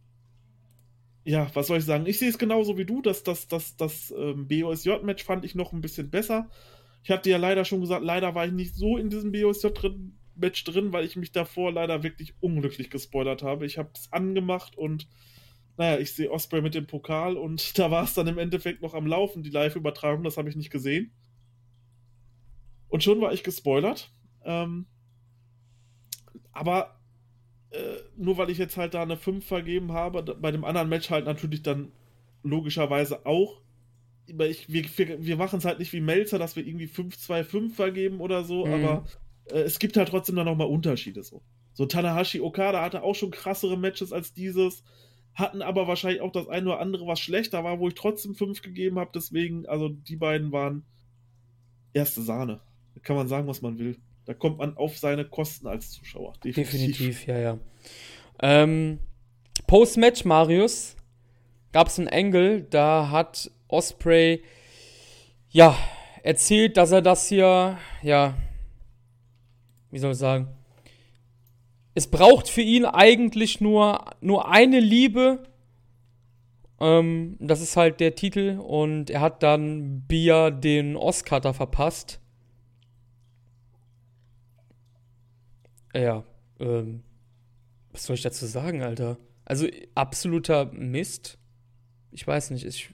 ja, 1.27 1.51
was 1.55 1.67
soll 1.67 1.79
ich 1.79 1.85
sagen? 1.85 2.07
Ich 2.07 2.21
sehe 2.21 2.29
es 2.29 2.39
genauso 2.39 2.79
wie 2.79 2.85
du. 2.85 3.03
Das, 3.03 3.25
das, 3.25 3.49
das, 3.49 3.77
das 3.77 4.15
ähm, 4.17 4.47
BOSJ-Match 4.47 5.25
fand 5.25 5.45
ich 5.45 5.57
noch 5.57 5.73
ein 5.73 5.81
bisschen 5.81 6.09
besser. 6.09 6.49
Ich 7.03 7.11
hatte 7.11 7.29
ja 7.31 7.37
leider 7.37 7.65
schon 7.65 7.81
gesagt, 7.81 8.05
leider 8.05 8.37
war 8.37 8.47
ich 8.47 8.53
nicht 8.53 8.77
so 8.77 8.97
in 8.97 9.11
diesem 9.11 9.33
BOSJ-Match 9.33 10.63
drin, 10.63 10.93
weil 10.93 11.05
ich 11.05 11.17
mich 11.17 11.33
davor 11.33 11.73
leider 11.73 12.05
wirklich 12.05 12.35
unglücklich 12.41 12.91
gespoilert 12.91 13.43
habe. 13.43 13.67
Ich 13.67 13.77
habe 13.77 13.91
es 13.93 14.13
angemacht 14.13 14.79
und 14.79 15.09
naja, 15.77 15.99
ich 15.99 16.13
sehe 16.13 16.31
Osprey 16.31 16.63
mit 16.63 16.77
dem 16.77 16.87
Pokal 16.87 17.37
und 17.37 17.77
da 17.79 17.91
war 17.91 18.05
es 18.05 18.15
dann 18.15 18.29
im 18.29 18.39
Endeffekt 18.39 18.81
noch 18.81 18.95
am 18.95 19.09
Laufen, 19.09 19.43
die 19.43 19.51
Live-Übertragung, 19.51 20.23
das 20.23 20.37
habe 20.37 20.49
ich 20.49 20.55
nicht 20.55 20.71
gesehen. 20.71 21.11
Und 22.89 23.03
schon 23.03 23.21
war 23.21 23.33
ich 23.33 23.43
gespoilert. 23.43 24.13
Ähm, 24.45 24.87
aber 26.53 26.96
äh, 27.71 27.97
nur 28.17 28.39
weil 28.39 28.51
ich 28.51 28.59
jetzt 28.59 28.77
halt 28.77 28.95
da 28.95 29.03
eine 29.03 29.17
5 29.17 29.45
vergeben 29.45 29.93
habe, 29.93 30.23
bei 30.23 30.51
dem 30.53 30.65
anderen 30.65 30.89
Match 30.89 31.11
halt 31.11 31.25
natürlich 31.27 31.63
dann 31.63 31.93
logischerweise 32.43 33.27
auch. 33.27 33.61
Aber 34.31 34.49
ich, 34.49 34.73
wir 34.73 34.85
wir, 34.97 35.25
wir 35.25 35.37
machen 35.37 35.59
es 35.59 35.65
halt 35.65 35.79
nicht 35.79 35.93
wie 35.93 36.01
Melzer, 36.01 36.39
dass 36.39 36.57
wir 36.57 36.67
irgendwie 36.67 36.87
5-2-5 36.89 37.75
vergeben 37.75 38.21
oder 38.21 38.45
so, 38.45 38.67
Mhm. 38.67 38.73
aber 38.73 39.05
äh, 39.47 39.61
es 39.61 39.79
gibt 39.79 39.97
halt 39.97 40.09
trotzdem 40.09 40.37
dann 40.37 40.47
nochmal 40.47 40.69
Unterschiede 40.69 41.23
so. 41.23 41.43
So 41.75 41.87
Tanahashi 41.87 42.41
Okada 42.41 42.81
hatte 42.83 43.03
auch 43.03 43.15
schon 43.15 43.31
krassere 43.31 43.77
Matches 43.77 44.13
als 44.13 44.33
dieses, 44.33 44.83
hatten 45.35 45.61
aber 45.61 45.87
wahrscheinlich 45.87 46.23
auch 46.23 46.33
das 46.33 46.49
eine 46.49 46.71
oder 46.71 46.81
andere, 46.81 47.07
was 47.07 47.21
schlechter 47.21 47.63
war, 47.63 47.79
wo 47.79 47.89
ich 47.89 47.95
trotzdem 47.95 48.35
5 48.35 48.63
gegeben 48.63 48.99
habe. 48.99 49.11
Deswegen, 49.15 49.67
also 49.67 49.89
die 49.91 50.17
beiden 50.17 50.51
waren 50.53 50.85
erste 51.93 52.23
Sahne. 52.23 52.61
Da 52.95 53.01
kann 53.03 53.17
man 53.17 53.29
sagen, 53.29 53.47
was 53.47 53.61
man 53.63 53.79
will. 53.79 53.99
Da 54.27 54.35
kommt 54.35 54.59
man 54.59 54.77
auf 54.77 54.99
seine 54.99 55.25
Kosten 55.25 55.69
als 55.69 55.91
Zuschauer. 55.93 56.35
Definitiv, 56.45 57.27
ja, 57.27 57.39
ja. 57.39 57.59
Ähm, 58.43 58.99
Post-Match, 59.67 60.25
Marius, 60.25 60.97
gab 61.73 61.87
es 61.87 61.99
einen 61.99 62.09
Angle, 62.09 62.63
da 62.63 63.11
hat 63.11 63.51
Osprey, 63.69 64.43
ja, 65.51 65.77
erzählt, 66.23 66.77
dass 66.77 66.91
er 66.91 67.03
das 67.03 67.29
hier, 67.29 67.79
ja, 68.03 68.35
wie 69.91 69.99
soll 69.99 70.13
ich 70.13 70.19
sagen, 70.19 70.49
es 71.95 72.09
braucht 72.09 72.49
für 72.49 72.63
ihn 72.63 72.85
eigentlich 72.85 73.61
nur, 73.61 74.05
nur 74.21 74.51
eine 74.51 74.81
Liebe. 74.81 75.45
Ähm, 76.79 77.37
das 77.41 77.63
ist 77.63 77.77
halt 77.77 78.01
der 78.01 78.17
Titel 78.17 78.59
und 78.59 79.09
er 79.09 79.21
hat 79.21 79.43
dann 79.43 80.03
Bia 80.03 80.51
den 80.51 80.97
Oscar 80.97 81.55
verpasst. 81.55 82.21
Ja, 85.95 86.25
ähm, 86.61 87.03
was 87.93 88.05
soll 88.05 88.15
ich 88.15 88.23
dazu 88.23 88.47
sagen, 88.47 88.83
Alter? 88.83 89.19
Also 89.45 89.67
absoluter 89.95 90.67
Mist. 90.73 91.39
Ich 92.11 92.27
weiß 92.27 92.51
nicht. 92.51 92.65
Ich, 92.65 92.91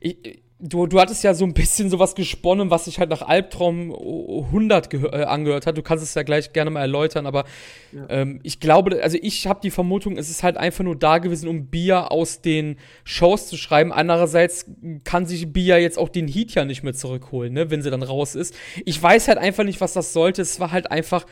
ich, 0.00 0.42
du, 0.58 0.86
du 0.86 1.00
hattest 1.00 1.22
ja 1.22 1.34
so 1.34 1.44
ein 1.44 1.54
bisschen 1.54 1.88
sowas 1.88 2.14
gesponnen, 2.14 2.70
was 2.70 2.86
sich 2.86 2.98
halt 2.98 3.10
nach 3.10 3.22
Albtraum 3.22 3.92
100 3.92 4.92
äh, 4.92 5.24
angehört 5.24 5.66
hat. 5.66 5.78
Du 5.78 5.82
kannst 5.82 6.02
es 6.02 6.14
ja 6.14 6.22
gleich 6.22 6.52
gerne 6.52 6.70
mal 6.70 6.80
erläutern, 6.80 7.26
aber 7.26 7.44
ja. 7.92 8.06
ähm, 8.08 8.40
ich 8.42 8.60
glaube, 8.60 9.02
also 9.02 9.18
ich 9.20 9.46
habe 9.46 9.60
die 9.62 9.70
Vermutung, 9.70 10.16
es 10.16 10.30
ist 10.30 10.42
halt 10.42 10.56
einfach 10.56 10.84
nur 10.84 10.96
da 10.96 11.18
gewesen, 11.18 11.48
um 11.48 11.66
Bia 11.66 12.06
aus 12.08 12.40
den 12.40 12.76
Shows 13.04 13.48
zu 13.48 13.56
schreiben. 13.56 13.92
Andererseits 13.92 14.66
kann 15.04 15.26
sich 15.26 15.52
Bia 15.52 15.78
jetzt 15.78 15.98
auch 15.98 16.08
den 16.08 16.26
Heat 16.26 16.54
ja 16.54 16.64
nicht 16.64 16.82
mehr 16.82 16.94
zurückholen, 16.94 17.52
ne, 17.52 17.70
wenn 17.70 17.82
sie 17.82 17.90
dann 17.90 18.02
raus 18.02 18.34
ist. 18.34 18.54
Ich 18.84 19.00
weiß 19.00 19.28
halt 19.28 19.38
einfach 19.38 19.64
nicht, 19.64 19.80
was 19.80 19.92
das 19.92 20.12
sollte. 20.12 20.42
Es 20.42 20.58
war 20.58 20.72
halt 20.72 20.90
einfach, 20.90 21.24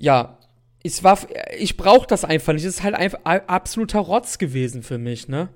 ja, 0.00 0.38
es 0.82 1.04
war, 1.04 1.18
ich 1.56 1.76
brauche 1.76 2.06
das 2.06 2.24
einfach 2.24 2.54
nicht. 2.54 2.64
Es 2.64 2.76
ist 2.76 2.82
halt 2.82 2.94
einfach 2.94 3.20
absoluter 3.24 4.00
Rotz 4.00 4.38
gewesen 4.38 4.82
für 4.82 4.98
mich, 4.98 5.28
ne? 5.28 5.50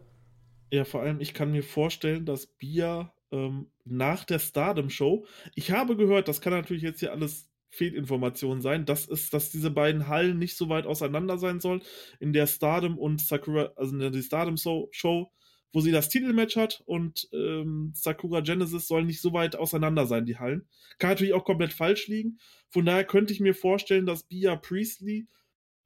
Ja, 0.71 0.85
vor 0.85 1.01
allem, 1.01 1.21
ich 1.21 1.35
kann 1.35 1.51
mir 1.51 1.63
vorstellen, 1.63 2.27
dass 2.27 2.47
Bia 2.47 3.13
ähm, 3.33 3.71
nach 3.85 4.25
der 4.25 4.39
Stardom-Show, 4.39 5.25
ich 5.55 5.71
habe 5.71 5.97
gehört, 5.97 6.29
das 6.29 6.41
kann 6.41 6.53
natürlich 6.53 6.83
jetzt 6.83 7.01
hier 7.01 7.13
alles 7.13 7.51
Fehlinformationen 7.71 8.61
sein, 8.61 8.85
dass, 8.85 9.07
ist, 9.07 9.33
dass 9.33 9.51
diese 9.51 9.71
beiden 9.71 10.09
Hallen 10.09 10.39
nicht 10.39 10.57
so 10.57 10.69
weit 10.69 10.87
auseinander 10.87 11.39
sein 11.39 11.59
sollen. 11.59 11.83
In 12.21 12.33
der 12.33 12.47
Stardom 12.47 12.99
und 12.99 13.21
Sakura, 13.23 13.73
also 13.77 13.95
in 13.97 14.13
der 14.13 14.23
Stardom-Show, 14.23 15.33
wo 15.75 15.81
sie 15.81 15.91
das 15.91 16.09
Titelmatch 16.09 16.55
hat 16.55 16.85
und 16.87 17.29
ähm, 17.33 17.91
Sakura 17.95 18.41
Genesis 18.41 18.87
sollen 18.87 19.07
nicht 19.07 19.21
so 19.21 19.33
weit 19.33 19.57
auseinander 19.57 20.07
sein, 20.07 20.25
die 20.25 20.39
Hallen. 20.39 20.69
Kann 20.99 21.11
natürlich 21.11 21.35
auch 21.35 21.45
komplett 21.45 21.73
falsch 21.73 22.07
liegen. 22.07 22.39
Von 22.71 22.87
daher 22.87 23.05
könnte 23.05 23.33
ich 23.33 23.41
mir 23.41 23.55
vorstellen, 23.55 24.07
dass 24.07 24.23
Bia 24.23 24.55
Priestley 24.55 25.27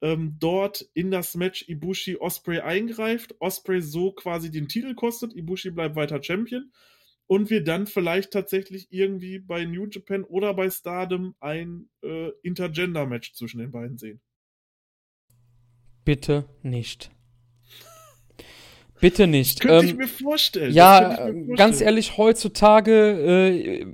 ähm, 0.01 0.37
dort 0.39 0.87
in 0.93 1.09
das 1.09 1.33
Match 1.33 1.67
Ibushi 1.67 2.17
Osprey 2.17 2.59
eingreift, 2.59 3.35
Osprey 3.39 3.81
so 3.81 4.11
quasi 4.11 4.51
den 4.51 4.67
Titel 4.67 4.93
kostet, 4.93 5.35
Ibushi 5.35 5.71
bleibt 5.71 5.95
weiter 5.95 6.21
Champion 6.21 6.71
und 7.25 7.49
wir 7.49 7.63
dann 7.63 7.87
vielleicht 7.87 8.31
tatsächlich 8.31 8.89
irgendwie 8.91 9.39
bei 9.39 9.65
New 9.65 9.87
Japan 9.87 10.23
oder 10.23 10.53
bei 10.53 10.69
Stardom 10.69 11.33
ein 11.39 11.89
äh, 12.03 12.29
Intergender-Match 12.43 13.33
zwischen 13.33 13.57
den 13.57 13.71
beiden 13.71 13.97
sehen. 13.97 14.21
Bitte 16.05 16.47
nicht. 16.61 17.09
Bitte 18.99 19.27
nicht. 19.27 19.61
Könnte 19.61 19.85
ähm, 19.85 19.85
ich 19.85 19.95
mir 19.95 20.07
vorstellen. 20.07 20.73
Ja, 20.73 20.99
mir 20.99 21.15
vorstellen. 21.15 21.55
ganz 21.55 21.81
ehrlich, 21.81 22.17
heutzutage, 22.17 22.91
äh, 22.91 23.85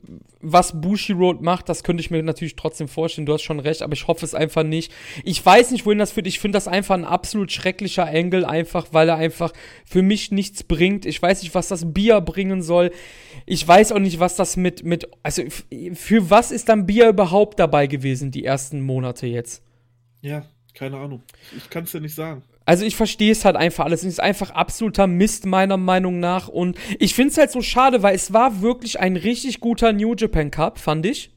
was 0.42 0.80
Bushi 0.80 1.14
Road 1.14 1.42
macht, 1.42 1.70
das 1.70 1.84
könnte 1.84 2.02
ich 2.02 2.12
mir 2.12 2.22
natürlich 2.24 2.56
trotzdem 2.56 2.88
vorstellen. 2.88 3.26
Du 3.26 3.34
hast 3.34 3.42
schon 3.44 3.60
recht, 3.60 3.82
aber 3.82 3.94
ich 3.94 4.08
hoffe 4.08 4.26
es 4.26 4.36
einfach 4.36 4.64
nicht. 4.64 4.92
Ich 5.24 5.44
weiß 5.44 5.72
nicht, 5.72 5.86
wohin 5.86 6.00
das 6.00 6.12
führt. 6.12 6.28
Ich 6.28 6.40
finde 6.40 6.58
das 6.58 6.68
einfach 6.68 6.96
ein 6.96 7.06
absolut 7.06 7.52
schrecklicher 7.52 8.08
Engel, 8.08 8.46
einfach, 8.46 8.88
weil 8.92 9.10
er 9.10 9.16
einfach 9.16 9.54
für 9.86 10.02
mich 10.02 10.32
nichts 10.32 10.64
bringt. 10.64 11.06
Ich 11.06 11.22
weiß 11.22 11.44
nicht, 11.44 11.56
was 11.56 11.68
das 11.68 11.94
Bier 11.94 12.22
bringen 12.22 12.62
soll. 12.62 12.92
Ich 13.46 13.68
weiß 13.68 13.92
auch 13.92 14.00
nicht, 14.00 14.20
was 14.20 14.36
das 14.36 14.58
mit, 14.58 14.84
mit, 14.84 15.08
also 15.24 15.44
für 15.94 16.30
was 16.30 16.52
ist 16.52 16.70
dann 16.70 16.86
Bier 16.86 17.10
überhaupt 17.10 17.60
dabei 17.60 17.88
gewesen, 17.88 18.32
die 18.32 18.46
ersten 18.46 18.82
Monate 18.82 19.28
jetzt? 19.28 19.64
Ja, 20.22 20.46
keine 20.74 20.98
Ahnung. 20.98 21.22
Ich 21.56 21.70
kann 21.70 21.84
es 21.84 21.92
dir 21.92 22.02
nicht 22.02 22.16
sagen. 22.16 22.44
Also 22.66 22.84
ich 22.84 22.96
verstehe 22.96 23.32
es 23.32 23.46
halt 23.46 23.56
einfach 23.56 23.86
alles. 23.86 24.02
Es 24.02 24.14
ist 24.14 24.20
einfach 24.22 24.50
absoluter 24.50 25.08
Mist 25.08 25.46
meiner 25.46 25.78
Meinung 25.78 26.20
nach. 26.20 26.48
Und 26.48 26.78
ich 27.00 27.14
finde 27.14 27.32
es 27.32 27.38
halt 27.38 27.52
so 27.52 27.62
schade, 27.62 28.02
weil 28.02 28.16
es 28.16 28.34
war 28.34 28.62
wirklich 28.62 29.00
ein 29.00 29.18
richtig 29.18 29.60
guter 29.60 29.94
New 29.94 30.16
Japan 30.16 30.52
Cup, 30.52 30.80
fand 30.80 31.06
ich. 31.06 31.32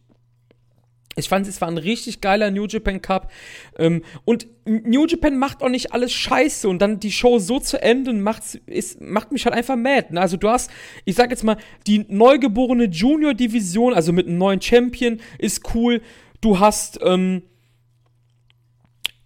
Ich 1.18 1.28
fand, 1.28 1.48
es 1.48 1.60
war 1.60 1.68
ein 1.68 1.78
richtig 1.78 2.20
geiler 2.20 2.50
New 2.50 2.66
Japan 2.66 3.02
Cup. 3.02 3.30
Ähm, 3.76 4.02
und 4.24 4.46
New 4.64 5.04
Japan 5.06 5.36
macht 5.36 5.62
auch 5.62 5.68
nicht 5.68 5.92
alles 5.92 6.12
scheiße. 6.12 6.68
Und 6.68 6.80
dann 6.80 7.00
die 7.00 7.12
Show 7.12 7.38
so 7.38 7.58
zu 7.58 7.82
enden, 7.82 8.20
macht's, 8.20 8.58
ist, 8.66 9.00
macht 9.00 9.32
mich 9.32 9.44
halt 9.44 9.54
einfach 9.54 9.76
mad. 9.76 10.14
Ne? 10.14 10.20
Also 10.20 10.36
du 10.36 10.48
hast, 10.48 10.70
ich 11.04 11.16
sag 11.16 11.30
jetzt 11.30 11.44
mal, 11.44 11.56
die 11.86 12.06
neugeborene 12.08 12.84
Junior-Division, 12.84 13.94
also 13.94 14.12
mit 14.12 14.28
einem 14.28 14.38
neuen 14.38 14.62
Champion, 14.62 15.20
ist 15.38 15.74
cool. 15.74 16.00
Du 16.40 16.60
hast, 16.60 17.00
ähm, 17.02 17.42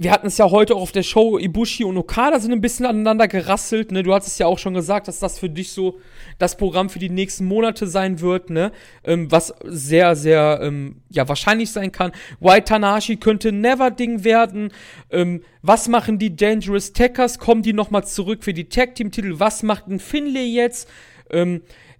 wir 0.02 0.10
hatten 0.10 0.26
es 0.26 0.38
ja 0.38 0.50
heute 0.50 0.74
auch 0.74 0.82
auf 0.82 0.92
der 0.92 1.02
Show, 1.02 1.38
Ibushi 1.38 1.84
und 1.84 1.96
Okada 1.96 2.40
sind 2.40 2.52
ein 2.52 2.60
bisschen 2.60 2.86
aneinander 2.86 3.28
gerasselt, 3.28 3.92
ne? 3.92 4.02
Du 4.02 4.14
hattest 4.14 4.38
ja 4.38 4.46
auch 4.46 4.58
schon 4.58 4.74
gesagt, 4.74 5.08
dass 5.08 5.18
das 5.18 5.38
für 5.38 5.48
dich 5.48 5.72
so 5.72 5.98
das 6.38 6.56
Programm 6.56 6.90
für 6.90 6.98
die 6.98 7.10
nächsten 7.10 7.44
Monate 7.44 7.86
sein 7.86 8.20
wird, 8.20 8.50
ne? 8.50 8.72
Ähm, 9.04 9.30
was 9.30 9.54
sehr, 9.64 10.16
sehr, 10.16 10.60
ähm, 10.62 11.02
ja, 11.10 11.28
wahrscheinlich 11.28 11.70
sein 11.70 11.92
kann. 11.92 12.12
White 12.40 12.64
Tanashi 12.64 13.16
könnte 13.16 13.52
Never-Ding 13.52 14.24
werden. 14.24 14.72
Ähm, 15.10 15.42
was 15.62 15.88
machen 15.88 16.18
die 16.18 16.34
Dangerous 16.34 16.92
Tackers? 16.92 17.38
Kommen 17.38 17.62
die 17.62 17.72
nochmal 17.72 18.04
zurück 18.04 18.44
für 18.44 18.52
die 18.52 18.68
Tag-Team-Titel? 18.68 19.34
Was 19.38 19.62
macht 19.62 19.88
ein 19.88 20.00
Finlay 20.00 20.46
jetzt? 20.46 20.88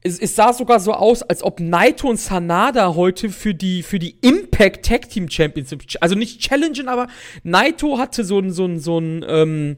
Es, 0.05 0.19
es, 0.19 0.35
sah 0.35 0.53
sogar 0.53 0.81
so 0.81 0.93
aus, 0.93 1.23
als 1.23 1.43
ob 1.43 1.61
Naito 1.61 2.09
und 2.09 2.19
Sanada 2.19 2.95
heute 2.97 3.31
für 3.31 3.55
die, 3.55 3.83
für 3.85 4.01
die 4.01 4.17
Impact 4.21 4.85
Tag 4.85 5.09
Team 5.09 5.31
Championship, 5.31 5.85
also 6.01 6.17
nicht 6.17 6.41
challengen, 6.41 6.89
aber 6.89 7.07
Naito 7.45 7.99
hatte 7.99 8.25
so 8.25 8.41
ein, 8.41 8.51
so 8.51 8.67
ein, 8.67 8.81
so 8.81 8.99
ein, 8.99 9.25
ähm, 9.29 9.77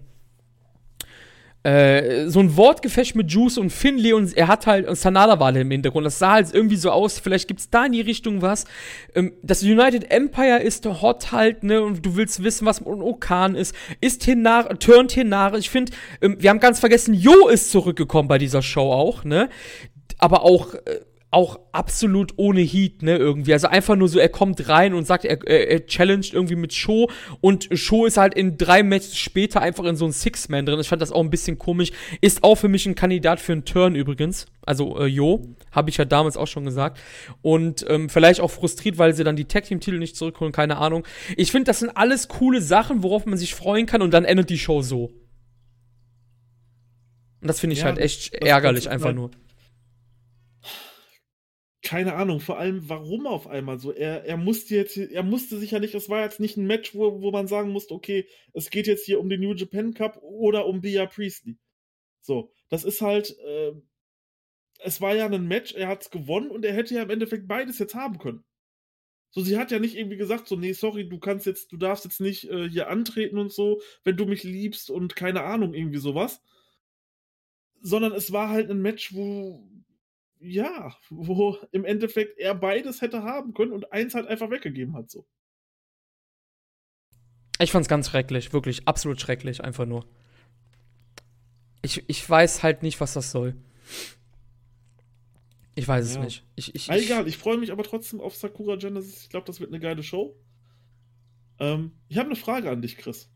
äh, 1.64 2.28
so 2.28 2.40
ein 2.40 2.56
Wortgefecht 2.58 3.16
mit 3.16 3.32
Juice 3.32 3.56
und 3.56 3.70
Finley 3.70 4.12
und 4.12 4.36
er 4.36 4.48
hat 4.48 4.66
halt, 4.66 4.86
und 4.86 4.96
Sanada 4.96 5.40
war 5.40 5.54
im 5.56 5.70
Hintergrund. 5.70 6.04
Das 6.04 6.18
sah 6.18 6.32
halt 6.32 6.52
irgendwie 6.52 6.76
so 6.76 6.90
aus, 6.90 7.18
vielleicht 7.18 7.48
gibt's 7.48 7.70
da 7.70 7.86
in 7.86 7.92
die 7.92 8.02
Richtung 8.02 8.42
was. 8.42 8.66
Ähm, 9.14 9.32
das 9.42 9.62
United 9.62 10.10
Empire 10.10 10.58
ist 10.58 10.84
hot 10.84 11.32
halt, 11.32 11.64
ne, 11.64 11.82
und 11.82 12.04
du 12.04 12.16
willst 12.16 12.42
wissen, 12.42 12.66
was 12.66 12.80
ein 12.80 13.00
Okan 13.00 13.54
ist. 13.54 13.74
Ist 14.02 14.24
Hinar, 14.24 14.78
turnt 14.78 15.12
Hinar. 15.12 15.54
Ich 15.54 15.70
finde, 15.70 15.92
ähm, 16.20 16.36
wir 16.38 16.50
haben 16.50 16.60
ganz 16.60 16.80
vergessen, 16.80 17.14
Jo 17.14 17.48
ist 17.48 17.70
zurückgekommen 17.70 18.28
bei 18.28 18.36
dieser 18.36 18.60
Show 18.60 18.92
auch, 18.92 19.24
ne 19.24 19.48
aber 20.24 20.42
auch, 20.42 20.72
äh, 20.72 21.00
auch 21.30 21.58
absolut 21.72 22.32
ohne 22.36 22.62
Heat, 22.62 23.02
ne, 23.02 23.16
irgendwie. 23.16 23.52
Also 23.52 23.66
einfach 23.66 23.94
nur 23.94 24.08
so, 24.08 24.18
er 24.18 24.30
kommt 24.30 24.68
rein 24.68 24.94
und 24.94 25.06
sagt, 25.06 25.26
er, 25.26 25.46
er, 25.46 25.68
er 25.68 25.86
challenged 25.86 26.32
irgendwie 26.32 26.56
mit 26.56 26.72
Show 26.72 27.10
und 27.42 27.68
Show 27.72 28.06
ist 28.06 28.16
halt 28.16 28.32
in 28.32 28.56
drei 28.56 28.82
Matches 28.82 29.18
später 29.18 29.60
einfach 29.60 29.84
in 29.84 29.96
so 29.96 30.06
ein 30.06 30.12
Six-Man 30.12 30.64
drin. 30.64 30.80
Ich 30.80 30.88
fand 30.88 31.02
das 31.02 31.12
auch 31.12 31.20
ein 31.20 31.28
bisschen 31.28 31.58
komisch. 31.58 31.90
Ist 32.22 32.42
auch 32.42 32.54
für 32.54 32.68
mich 32.68 32.86
ein 32.86 32.94
Kandidat 32.94 33.38
für 33.38 33.52
einen 33.52 33.66
Turn 33.66 33.96
übrigens. 33.96 34.46
Also, 34.64 34.98
äh, 34.98 35.06
Jo, 35.06 35.42
habe 35.72 35.90
ich 35.90 35.98
ja 35.98 36.06
damals 36.06 36.38
auch 36.38 36.46
schon 36.46 36.64
gesagt. 36.64 36.98
Und 37.42 37.84
ähm, 37.90 38.08
vielleicht 38.08 38.40
auch 38.40 38.50
frustriert, 38.50 38.96
weil 38.96 39.12
sie 39.14 39.24
dann 39.24 39.36
die 39.36 39.44
Tag-Team-Titel 39.44 39.98
nicht 39.98 40.16
zurückholen, 40.16 40.54
keine 40.54 40.78
Ahnung. 40.78 41.04
Ich 41.36 41.50
finde, 41.50 41.64
das 41.64 41.80
sind 41.80 41.90
alles 41.90 42.28
coole 42.28 42.62
Sachen, 42.62 43.02
worauf 43.02 43.26
man 43.26 43.36
sich 43.36 43.54
freuen 43.54 43.84
kann 43.84 44.00
und 44.00 44.14
dann 44.14 44.24
endet 44.24 44.48
die 44.48 44.58
Show 44.58 44.80
so. 44.80 45.12
Und 47.42 47.48
das 47.48 47.60
finde 47.60 47.74
ich 47.74 47.80
ja, 47.80 47.86
halt 47.86 47.98
echt 47.98 48.32
ärgerlich, 48.32 48.88
einfach 48.88 49.08
halt 49.08 49.16
nur 49.16 49.30
keine 51.84 52.14
Ahnung, 52.14 52.40
vor 52.40 52.58
allem 52.58 52.88
warum 52.88 53.26
auf 53.26 53.46
einmal 53.46 53.78
so. 53.78 53.92
Er, 53.92 54.24
er 54.24 54.38
musste 54.38 54.74
jetzt, 54.74 54.96
er 54.96 55.22
musste 55.22 55.58
sich 55.58 55.72
ja 55.72 55.78
nicht, 55.78 55.94
es 55.94 56.08
war 56.08 56.22
jetzt 56.22 56.40
nicht 56.40 56.56
ein 56.56 56.66
Match, 56.66 56.94
wo, 56.94 57.20
wo 57.20 57.30
man 57.30 57.46
sagen 57.46 57.70
musste, 57.70 57.94
okay, 57.94 58.26
es 58.54 58.70
geht 58.70 58.86
jetzt 58.86 59.04
hier 59.04 59.20
um 59.20 59.28
den 59.28 59.40
New 59.40 59.54
Japan 59.54 59.92
Cup 59.92 60.20
oder 60.22 60.66
um 60.66 60.80
Bia 60.80 61.06
Priestley. 61.06 61.58
So, 62.22 62.50
das 62.70 62.84
ist 62.84 63.02
halt, 63.02 63.38
äh, 63.38 63.72
es 64.78 65.00
war 65.02 65.14
ja 65.14 65.26
ein 65.26 65.46
Match, 65.46 65.74
er 65.74 65.88
hat 65.88 66.02
es 66.02 66.10
gewonnen 66.10 66.50
und 66.50 66.64
er 66.64 66.72
hätte 66.72 66.94
ja 66.94 67.02
im 67.02 67.10
Endeffekt 67.10 67.46
beides 67.46 67.78
jetzt 67.78 67.94
haben 67.94 68.18
können. 68.18 68.44
So, 69.30 69.42
sie 69.42 69.58
hat 69.58 69.70
ja 69.70 69.78
nicht 69.78 69.96
irgendwie 69.96 70.16
gesagt, 70.16 70.48
so, 70.48 70.56
nee, 70.56 70.72
sorry, 70.72 71.08
du 71.08 71.18
kannst 71.18 71.44
jetzt, 71.44 71.70
du 71.70 71.76
darfst 71.76 72.04
jetzt 72.04 72.20
nicht 72.20 72.48
äh, 72.50 72.68
hier 72.68 72.88
antreten 72.88 73.36
und 73.36 73.52
so, 73.52 73.82
wenn 74.04 74.16
du 74.16 74.24
mich 74.24 74.42
liebst 74.42 74.90
und 74.90 75.16
keine 75.16 75.42
Ahnung, 75.42 75.74
irgendwie 75.74 75.98
sowas. 75.98 76.40
Sondern 77.80 78.12
es 78.12 78.32
war 78.32 78.48
halt 78.48 78.70
ein 78.70 78.80
Match, 78.80 79.12
wo, 79.12 79.68
ja, 80.44 80.96
wo 81.10 81.56
im 81.72 81.84
Endeffekt 81.84 82.38
er 82.38 82.54
beides 82.54 83.00
hätte 83.00 83.22
haben 83.22 83.54
können 83.54 83.72
und 83.72 83.92
eins 83.92 84.14
halt 84.14 84.26
einfach 84.26 84.50
weggegeben 84.50 84.94
hat, 84.94 85.10
so. 85.10 85.26
Ich 87.60 87.70
fand's 87.70 87.88
ganz 87.88 88.10
schrecklich, 88.10 88.52
wirklich 88.52 88.86
absolut 88.86 89.20
schrecklich, 89.20 89.62
einfach 89.62 89.86
nur. 89.86 90.04
Ich, 91.82 92.02
ich 92.08 92.28
weiß 92.28 92.62
halt 92.62 92.82
nicht, 92.82 93.00
was 93.00 93.14
das 93.14 93.30
soll. 93.30 93.54
Ich 95.76 95.86
weiß 95.86 96.14
ja. 96.14 96.20
es 96.20 96.24
nicht. 96.24 96.44
Ich, 96.56 96.74
ich, 96.74 96.90
egal, 96.90 97.26
ich 97.28 97.36
freue 97.36 97.58
mich 97.58 97.72
aber 97.72 97.84
trotzdem 97.84 98.20
auf 98.20 98.36
Sakura 98.36 98.76
Genesis. 98.76 99.22
Ich 99.22 99.28
glaube, 99.28 99.46
das 99.46 99.60
wird 99.60 99.70
eine 99.70 99.80
geile 99.80 100.02
Show. 100.02 100.36
Ähm, 101.58 101.92
ich 102.08 102.18
habe 102.18 102.28
eine 102.28 102.36
Frage 102.36 102.70
an 102.70 102.82
dich, 102.82 102.96
Chris. 102.96 103.30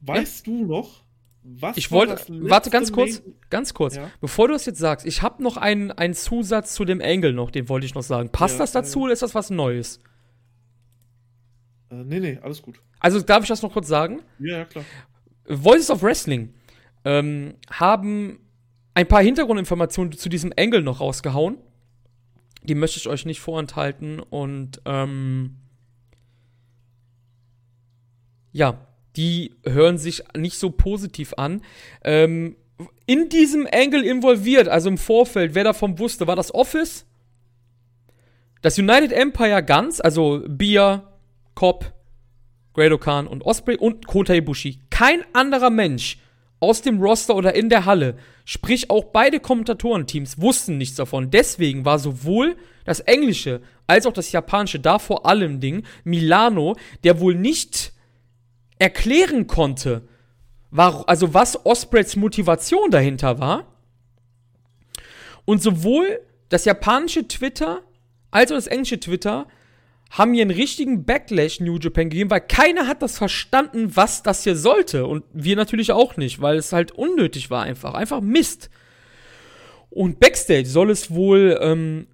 Weißt 0.00 0.46
ja. 0.46 0.52
du 0.52 0.66
noch, 0.66 1.03
was 1.44 1.76
ich 1.76 1.90
wollte, 1.90 2.16
warte 2.48 2.70
ganz 2.70 2.90
kurz, 2.90 3.22
ganz 3.50 3.74
kurz. 3.74 3.96
Ja? 3.96 4.10
Bevor 4.20 4.48
du 4.48 4.54
das 4.54 4.64
jetzt 4.64 4.78
sagst, 4.78 5.06
ich 5.06 5.20
habe 5.20 5.42
noch 5.42 5.58
einen, 5.58 5.92
einen 5.92 6.14
Zusatz 6.14 6.74
zu 6.74 6.86
dem 6.86 7.00
Engel 7.00 7.34
noch, 7.34 7.50
den 7.50 7.68
wollte 7.68 7.84
ich 7.84 7.94
noch 7.94 8.02
sagen. 8.02 8.30
Passt 8.30 8.54
ja, 8.54 8.60
das 8.60 8.72
dazu 8.72 9.00
äh, 9.00 9.02
oder 9.04 9.12
ist 9.12 9.22
das 9.22 9.34
was 9.34 9.50
Neues? 9.50 10.00
Äh, 11.90 11.96
nee, 11.96 12.18
nee, 12.18 12.38
alles 12.42 12.62
gut. 12.62 12.80
Also 12.98 13.20
darf 13.20 13.42
ich 13.42 13.48
das 13.48 13.60
noch 13.60 13.72
kurz 13.72 13.88
sagen? 13.88 14.22
Ja, 14.38 14.58
ja, 14.58 14.64
klar. 14.64 14.84
Voices 15.46 15.90
of 15.90 16.02
Wrestling 16.02 16.54
ähm, 17.04 17.54
haben 17.70 18.38
ein 18.94 19.06
paar 19.06 19.22
Hintergrundinformationen 19.22 20.12
zu 20.12 20.30
diesem 20.30 20.50
Engel 20.52 20.82
noch 20.82 21.00
rausgehauen. 21.00 21.58
Die 22.62 22.74
möchte 22.74 22.98
ich 22.98 23.08
euch 23.08 23.26
nicht 23.26 23.40
vorenthalten 23.40 24.20
und 24.20 24.80
ähm, 24.86 25.56
ja, 28.52 28.86
die 29.16 29.54
hören 29.64 29.98
sich 29.98 30.22
nicht 30.36 30.58
so 30.58 30.70
positiv 30.70 31.34
an. 31.36 31.62
Ähm, 32.02 32.56
in 33.06 33.28
diesem 33.28 33.68
Angle 33.72 34.02
involviert, 34.02 34.68
also 34.68 34.88
im 34.88 34.98
Vorfeld, 34.98 35.54
wer 35.54 35.64
davon 35.64 35.98
wusste, 35.98 36.26
war 36.26 36.36
das 36.36 36.54
Office, 36.54 37.06
das 38.62 38.78
United 38.78 39.12
Empire 39.12 39.62
ganz, 39.62 40.00
also 40.00 40.42
Bia, 40.48 41.12
Cobb, 41.54 41.92
Great 42.72 42.92
Okan 42.92 43.26
und 43.26 43.44
Osprey 43.44 43.76
und 43.76 44.06
Kota 44.06 44.34
Ibushi. 44.34 44.80
Kein 44.90 45.22
anderer 45.32 45.70
Mensch 45.70 46.18
aus 46.60 46.82
dem 46.82 47.00
Roster 47.00 47.36
oder 47.36 47.54
in 47.54 47.68
der 47.68 47.84
Halle, 47.84 48.16
sprich 48.44 48.90
auch 48.90 49.04
beide 49.04 49.38
Kommentatorenteams, 49.38 50.40
wussten 50.40 50.78
nichts 50.78 50.96
davon. 50.96 51.30
Deswegen 51.30 51.84
war 51.84 51.98
sowohl 51.98 52.56
das 52.84 53.00
Englische 53.00 53.60
als 53.86 54.06
auch 54.06 54.12
das 54.12 54.32
Japanische 54.32 54.80
da 54.80 54.98
vor 54.98 55.26
allem 55.26 55.60
Ding 55.60 55.84
Milano, 56.04 56.74
der 57.04 57.20
wohl 57.20 57.34
nicht 57.34 57.92
erklären 58.84 59.46
konnte, 59.46 60.06
war, 60.70 61.08
also 61.08 61.32
was 61.32 61.64
Ospreys 61.64 62.16
Motivation 62.16 62.90
dahinter 62.90 63.38
war. 63.38 63.66
Und 65.46 65.62
sowohl 65.62 66.20
das 66.50 66.66
japanische 66.66 67.26
Twitter 67.26 67.82
als 68.30 68.50
auch 68.50 68.56
das 68.56 68.66
englische 68.66 69.00
Twitter 69.00 69.46
haben 70.10 70.34
hier 70.34 70.42
einen 70.42 70.50
richtigen 70.50 71.04
Backlash 71.04 71.60
New 71.60 71.78
Japan 71.78 72.10
gegeben, 72.10 72.30
weil 72.30 72.42
keiner 72.42 72.86
hat 72.86 73.00
das 73.00 73.16
verstanden, 73.16 73.96
was 73.96 74.22
das 74.22 74.44
hier 74.44 74.54
sollte. 74.54 75.06
Und 75.06 75.24
wir 75.32 75.56
natürlich 75.56 75.90
auch 75.90 76.18
nicht, 76.18 76.42
weil 76.42 76.58
es 76.58 76.72
halt 76.72 76.92
unnötig 76.92 77.50
war 77.50 77.62
einfach. 77.62 77.94
Einfach 77.94 78.20
Mist. 78.20 78.68
Und 79.88 80.20
Backstage 80.20 80.66
soll 80.66 80.90
es 80.90 81.10
wohl, 81.10 81.58
ähm, 81.60 82.06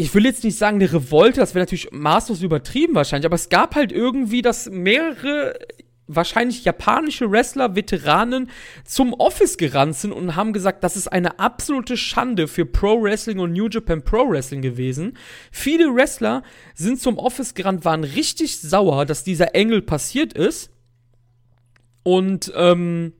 ich 0.00 0.14
will 0.14 0.24
jetzt 0.24 0.44
nicht 0.44 0.56
sagen 0.56 0.76
eine 0.76 0.90
Revolte, 0.90 1.40
das 1.40 1.54
wäre 1.54 1.62
natürlich 1.62 1.92
maßlos 1.92 2.40
übertrieben 2.40 2.94
wahrscheinlich, 2.94 3.26
aber 3.26 3.34
es 3.34 3.50
gab 3.50 3.74
halt 3.74 3.92
irgendwie, 3.92 4.40
dass 4.40 4.70
mehrere 4.70 5.58
wahrscheinlich 6.06 6.64
japanische 6.64 7.30
Wrestler, 7.30 7.76
Veteranen 7.76 8.50
zum 8.84 9.12
Office 9.12 9.58
gerannt 9.58 9.96
sind 9.96 10.12
und 10.12 10.36
haben 10.36 10.54
gesagt, 10.54 10.82
das 10.84 10.96
ist 10.96 11.08
eine 11.08 11.38
absolute 11.38 11.98
Schande 11.98 12.48
für 12.48 12.64
Pro 12.64 13.02
Wrestling 13.02 13.40
und 13.40 13.52
New 13.52 13.68
Japan 13.68 14.02
Pro 14.02 14.30
Wrestling 14.30 14.62
gewesen. 14.62 15.18
Viele 15.52 15.94
Wrestler 15.94 16.44
sind 16.74 16.98
zum 16.98 17.18
Office 17.18 17.52
gerannt, 17.52 17.84
waren 17.84 18.02
richtig 18.02 18.58
sauer, 18.58 19.04
dass 19.04 19.22
dieser 19.22 19.54
Engel 19.54 19.82
passiert 19.82 20.32
ist. 20.32 20.70
Und 22.02 22.50
ähm, 22.56 23.12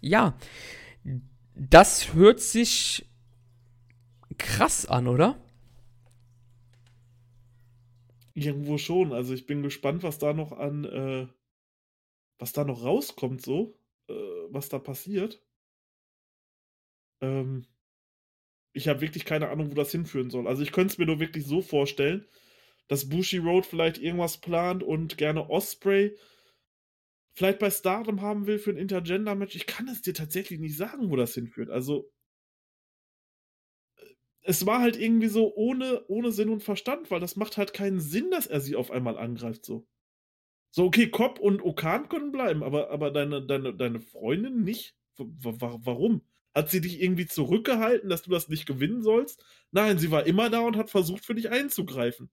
ja, 0.00 0.34
das 1.56 2.14
hört 2.14 2.40
sich 2.40 3.06
krass 4.42 4.86
an, 4.86 5.08
oder? 5.08 5.40
Irgendwo 8.34 8.78
schon. 8.78 9.12
Also 9.12 9.34
ich 9.34 9.46
bin 9.46 9.62
gespannt, 9.62 10.02
was 10.02 10.18
da 10.18 10.32
noch 10.32 10.52
an 10.52 10.84
äh, 10.84 11.26
was 12.42 12.52
da 12.52 12.64
noch 12.64 12.82
rauskommt, 12.82 13.40
so, 13.40 13.78
äh, 14.08 14.14
was 14.50 14.68
da 14.68 14.80
passiert. 14.80 15.40
Ähm, 17.20 17.66
ich 18.72 18.88
habe 18.88 19.00
wirklich 19.00 19.24
keine 19.24 19.48
Ahnung, 19.48 19.70
wo 19.70 19.74
das 19.74 19.92
hinführen 19.92 20.28
soll. 20.28 20.48
Also 20.48 20.62
ich 20.62 20.72
könnte 20.72 20.92
es 20.92 20.98
mir 20.98 21.06
nur 21.06 21.20
wirklich 21.20 21.46
so 21.46 21.62
vorstellen, 21.62 22.26
dass 22.88 23.08
Bushi 23.08 23.38
Road 23.38 23.64
vielleicht 23.64 23.98
irgendwas 23.98 24.38
plant 24.38 24.82
und 24.82 25.18
gerne 25.18 25.48
Osprey 25.48 26.16
vielleicht 27.34 27.60
bei 27.60 27.70
Stardom 27.70 28.20
haben 28.22 28.48
will 28.48 28.58
für 28.58 28.70
ein 28.70 28.76
Intergender-Match. 28.76 29.54
Ich 29.54 29.66
kann 29.66 29.86
es 29.86 30.02
dir 30.02 30.12
tatsächlich 30.12 30.58
nicht 30.58 30.76
sagen, 30.76 31.10
wo 31.10 31.16
das 31.16 31.34
hinführt. 31.34 31.70
Also 31.70 32.10
es 34.42 34.66
war 34.66 34.80
halt 34.80 34.98
irgendwie 34.98 35.28
so 35.28 35.54
ohne, 35.54 36.04
ohne 36.08 36.32
Sinn 36.32 36.48
und 36.50 36.62
Verstand, 36.62 37.10
weil 37.10 37.20
das 37.20 37.36
macht 37.36 37.56
halt 37.56 37.72
keinen 37.74 38.00
Sinn, 38.00 38.30
dass 38.30 38.46
er 38.46 38.60
sie 38.60 38.76
auf 38.76 38.90
einmal 38.90 39.18
angreift 39.18 39.64
so. 39.64 39.86
So, 40.70 40.84
okay, 40.86 41.10
Cobb 41.10 41.38
und 41.38 41.62
Okan 41.62 42.08
können 42.08 42.32
bleiben, 42.32 42.62
aber, 42.62 42.90
aber 42.90 43.10
deine, 43.10 43.46
deine, 43.46 43.74
deine 43.74 44.00
Freundin 44.00 44.64
nicht? 44.64 44.96
W 45.18 45.54
warum? 45.60 46.22
Hat 46.54 46.70
sie 46.70 46.80
dich 46.80 47.00
irgendwie 47.02 47.26
zurückgehalten, 47.26 48.08
dass 48.10 48.22
du 48.22 48.30
das 48.30 48.48
nicht 48.48 48.66
gewinnen 48.66 49.02
sollst? 49.02 49.44
Nein, 49.70 49.98
sie 49.98 50.10
war 50.10 50.26
immer 50.26 50.50
da 50.50 50.60
und 50.60 50.76
hat 50.76 50.90
versucht, 50.90 51.24
für 51.24 51.34
dich 51.34 51.50
einzugreifen. 51.50 52.30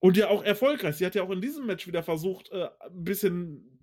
Und 0.00 0.16
ja 0.16 0.28
auch 0.28 0.42
erfolgreich. 0.42 0.96
Sie 0.96 1.06
hat 1.06 1.14
ja 1.14 1.22
auch 1.22 1.30
in 1.30 1.40
diesem 1.40 1.66
Match 1.66 1.86
wieder 1.86 2.02
versucht, 2.02 2.50
äh, 2.50 2.68
ein 2.80 3.04
bisschen, 3.04 3.78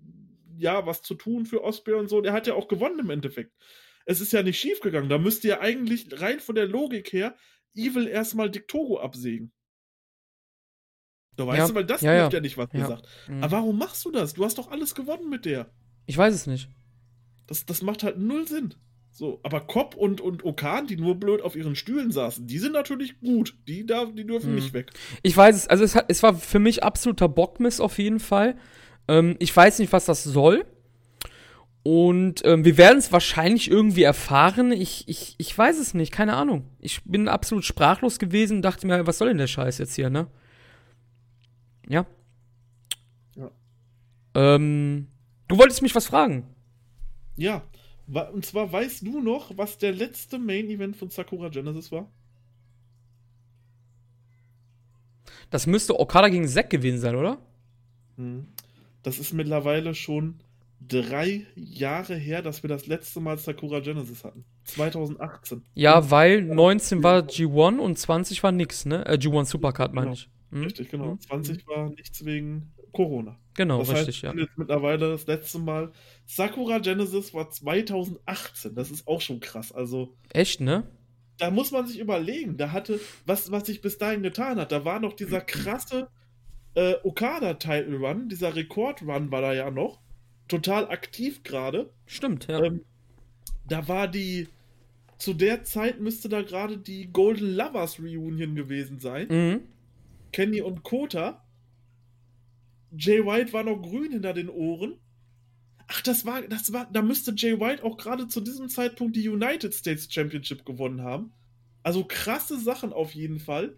ja, 0.58 0.84
was 0.86 1.02
zu 1.02 1.14
tun 1.14 1.46
für 1.46 1.64
Osprey 1.64 1.94
und 1.94 2.08
so. 2.08 2.20
Der 2.20 2.32
hat 2.34 2.46
ja 2.46 2.54
auch 2.54 2.68
gewonnen 2.68 2.98
im 2.98 3.10
Endeffekt. 3.10 3.54
Es 4.06 4.20
ist 4.20 4.32
ja 4.32 4.42
nicht 4.42 4.58
schief 4.58 4.80
gegangen. 4.80 5.08
Da 5.08 5.18
müsste 5.18 5.48
ja 5.48 5.60
eigentlich 5.60 6.08
rein 6.20 6.40
von 6.40 6.54
der 6.54 6.66
Logik 6.66 7.12
her 7.12 7.34
Evil 7.74 8.06
erstmal 8.08 8.50
Dictoro 8.50 9.00
absägen. 9.00 9.52
Du 11.36 11.46
weißt 11.46 11.58
Ja, 11.58 11.68
du, 11.68 11.74
weil 11.74 11.84
das 11.84 12.00
ja, 12.02 12.12
ja. 12.14 12.28
ja 12.28 12.40
nicht, 12.40 12.56
was 12.58 12.68
Ja. 12.72 12.80
ihr 12.80 12.86
sagt. 12.86 13.06
Mhm. 13.28 13.42
Aber 13.42 13.52
warum 13.58 13.78
machst 13.78 14.04
du 14.04 14.10
das? 14.10 14.34
Du 14.34 14.44
hast 14.44 14.58
doch 14.58 14.70
alles 14.70 14.94
gewonnen 14.94 15.28
mit 15.30 15.44
der. 15.44 15.70
Ich 16.06 16.16
weiß 16.18 16.34
es 16.34 16.46
nicht. 16.46 16.68
Das, 17.46 17.64
das 17.66 17.82
macht 17.82 18.02
halt 18.02 18.18
null 18.18 18.46
Sinn. 18.46 18.74
So, 19.12 19.40
aber 19.42 19.60
Kopp 19.62 19.96
und, 19.96 20.20
und 20.20 20.44
Okan, 20.44 20.86
die 20.86 20.96
nur 20.96 21.16
blöd 21.18 21.42
auf 21.42 21.56
ihren 21.56 21.74
Stühlen 21.74 22.12
saßen, 22.12 22.46
die 22.46 22.58
sind 22.58 22.72
natürlich 22.72 23.18
gut. 23.20 23.56
Die, 23.66 23.84
darf, 23.84 24.14
die 24.14 24.24
dürfen 24.24 24.50
Mhm. 24.50 24.54
nicht 24.56 24.72
weg. 24.72 24.90
Ich 25.22 25.36
weiß 25.36 25.56
es, 25.56 25.66
also 25.68 25.82
es, 25.82 25.94
hat, 25.96 26.06
es 26.08 26.22
war 26.22 26.34
für 26.34 26.58
mich 26.60 26.84
absoluter 26.84 27.28
Bockmiss 27.28 27.80
auf 27.80 27.98
jeden 27.98 28.20
Fall. 28.20 28.56
Ähm, 29.08 29.36
ich 29.40 29.54
weiß 29.54 29.78
nicht, 29.80 29.92
was 29.92 30.04
das 30.04 30.22
soll. 30.24 30.64
Und 31.82 32.42
ähm, 32.44 32.64
wir 32.64 32.76
werden 32.76 32.98
es 32.98 33.10
wahrscheinlich 33.10 33.70
irgendwie 33.70 34.02
erfahren. 34.02 34.70
Ich, 34.70 35.08
ich, 35.08 35.34
ich 35.38 35.56
weiß 35.56 35.78
es 35.78 35.94
nicht, 35.94 36.12
keine 36.12 36.34
Ahnung. 36.34 36.68
Ich 36.78 37.02
bin 37.04 37.26
absolut 37.26 37.64
sprachlos 37.64 38.18
gewesen 38.18 38.58
und 38.58 38.62
dachte 38.62 38.86
mir, 38.86 39.06
was 39.06 39.18
soll 39.18 39.28
denn 39.28 39.38
der 39.38 39.46
Scheiß 39.46 39.78
jetzt 39.78 39.94
hier, 39.94 40.10
ne? 40.10 40.26
Ja. 41.88 42.06
Ja. 43.36 43.50
Ähm, 44.34 45.08
du 45.48 45.56
wolltest 45.56 45.80
mich 45.80 45.94
was 45.94 46.06
fragen. 46.06 46.54
Ja, 47.36 47.62
und 48.32 48.44
zwar 48.44 48.70
weißt 48.70 49.06
du 49.06 49.20
noch, 49.20 49.56
was 49.56 49.78
der 49.78 49.92
letzte 49.92 50.38
Main-Event 50.38 50.96
von 50.96 51.10
Sakura 51.10 51.48
Genesis 51.48 51.90
war? 51.92 52.10
Das 55.48 55.66
müsste 55.66 55.98
Okada 55.98 56.28
gegen 56.28 56.46
Zack 56.46 56.70
gewesen 56.70 57.00
sein, 57.00 57.16
oder? 57.16 57.38
Hm. 58.16 58.48
Das 59.02 59.18
ist 59.18 59.32
mittlerweile 59.32 59.94
schon 59.94 60.40
drei 60.80 61.46
Jahre 61.54 62.14
her, 62.14 62.42
dass 62.42 62.62
wir 62.62 62.68
das 62.68 62.86
letzte 62.86 63.20
Mal 63.20 63.38
Sakura 63.38 63.80
Genesis 63.80 64.24
hatten. 64.24 64.44
2018. 64.64 65.62
Ja, 65.74 66.10
weil 66.10 66.42
19 66.42 67.02
war 67.02 67.20
G1 67.20 67.78
und 67.78 67.98
20 67.98 68.42
war 68.42 68.52
nix, 68.52 68.86
ne? 68.86 69.04
Äh, 69.06 69.14
G1 69.14 69.46
Supercard 69.46 69.92
meine 69.94 70.06
Genau. 70.06 70.14
ich. 70.14 70.30
Hm? 70.50 70.62
Richtig, 70.62 70.88
genau. 70.90 71.12
Mhm. 71.12 71.20
20 71.20 71.66
war 71.68 71.90
nichts 71.90 72.24
wegen 72.24 72.72
Corona. 72.92 73.38
Genau, 73.54 73.78
das 73.80 73.90
richtig, 73.90 74.24
heißt, 74.24 74.34
ja. 74.36 74.42
jetzt 74.42 74.56
mittlerweile 74.56 75.10
das 75.10 75.26
letzte 75.26 75.58
Mal. 75.58 75.92
Sakura 76.26 76.78
Genesis 76.78 77.34
war 77.34 77.50
2018. 77.50 78.74
Das 78.74 78.90
ist 78.90 79.06
auch 79.06 79.20
schon 79.20 79.40
krass. 79.40 79.72
Also, 79.72 80.14
Echt, 80.30 80.60
ne? 80.60 80.84
da 81.38 81.50
muss 81.50 81.70
man 81.72 81.86
sich 81.86 81.98
überlegen. 81.98 82.56
Da 82.56 82.72
hatte, 82.72 83.00
was, 83.26 83.50
was 83.50 83.66
sich 83.66 83.80
bis 83.80 83.98
dahin 83.98 84.22
getan 84.22 84.58
hat, 84.58 84.72
da 84.72 84.84
war 84.84 85.00
noch 85.00 85.14
dieser 85.14 85.40
krasse 85.40 86.08
äh, 86.74 86.94
Okada-Title 87.02 87.96
Run, 87.98 88.28
dieser 88.28 88.54
Rekord-Run 88.54 89.30
war 89.30 89.40
da 89.40 89.52
ja 89.52 89.70
noch. 89.70 90.00
Total 90.50 90.90
aktiv 90.90 91.44
gerade. 91.44 91.92
Stimmt, 92.06 92.48
ja. 92.48 92.62
Ähm, 92.62 92.84
da 93.66 93.86
war 93.88 94.08
die. 94.08 94.48
Zu 95.16 95.34
der 95.34 95.64
Zeit 95.64 96.00
müsste 96.00 96.28
da 96.30 96.42
gerade 96.42 96.78
die 96.78 97.12
Golden 97.12 97.54
Lovers 97.54 98.00
Reunion 98.00 98.54
gewesen 98.54 98.98
sein. 98.98 99.28
mhm. 99.28 99.60
Kenny 100.32 100.60
und 100.60 100.82
Kota. 100.82 101.44
Jay 102.96 103.24
White 103.24 103.52
war 103.52 103.62
noch 103.62 103.80
grün 103.80 104.12
hinter 104.12 104.32
den 104.32 104.48
Ohren. 104.48 104.94
Ach, 105.86 106.00
das 106.02 106.24
war, 106.24 106.42
das 106.42 106.72
war, 106.72 106.88
da 106.92 107.02
müsste 107.02 107.32
Jay 107.36 107.60
White 107.60 107.84
auch 107.84 107.96
gerade 107.96 108.28
zu 108.28 108.40
diesem 108.40 108.68
Zeitpunkt 108.68 109.14
die 109.14 109.28
United 109.28 109.74
States 109.74 110.12
Championship 110.12 110.64
gewonnen 110.64 111.02
haben. 111.02 111.32
Also 111.82 112.04
krasse 112.04 112.58
Sachen 112.58 112.92
auf 112.92 113.14
jeden 113.14 113.40
Fall. 113.40 113.76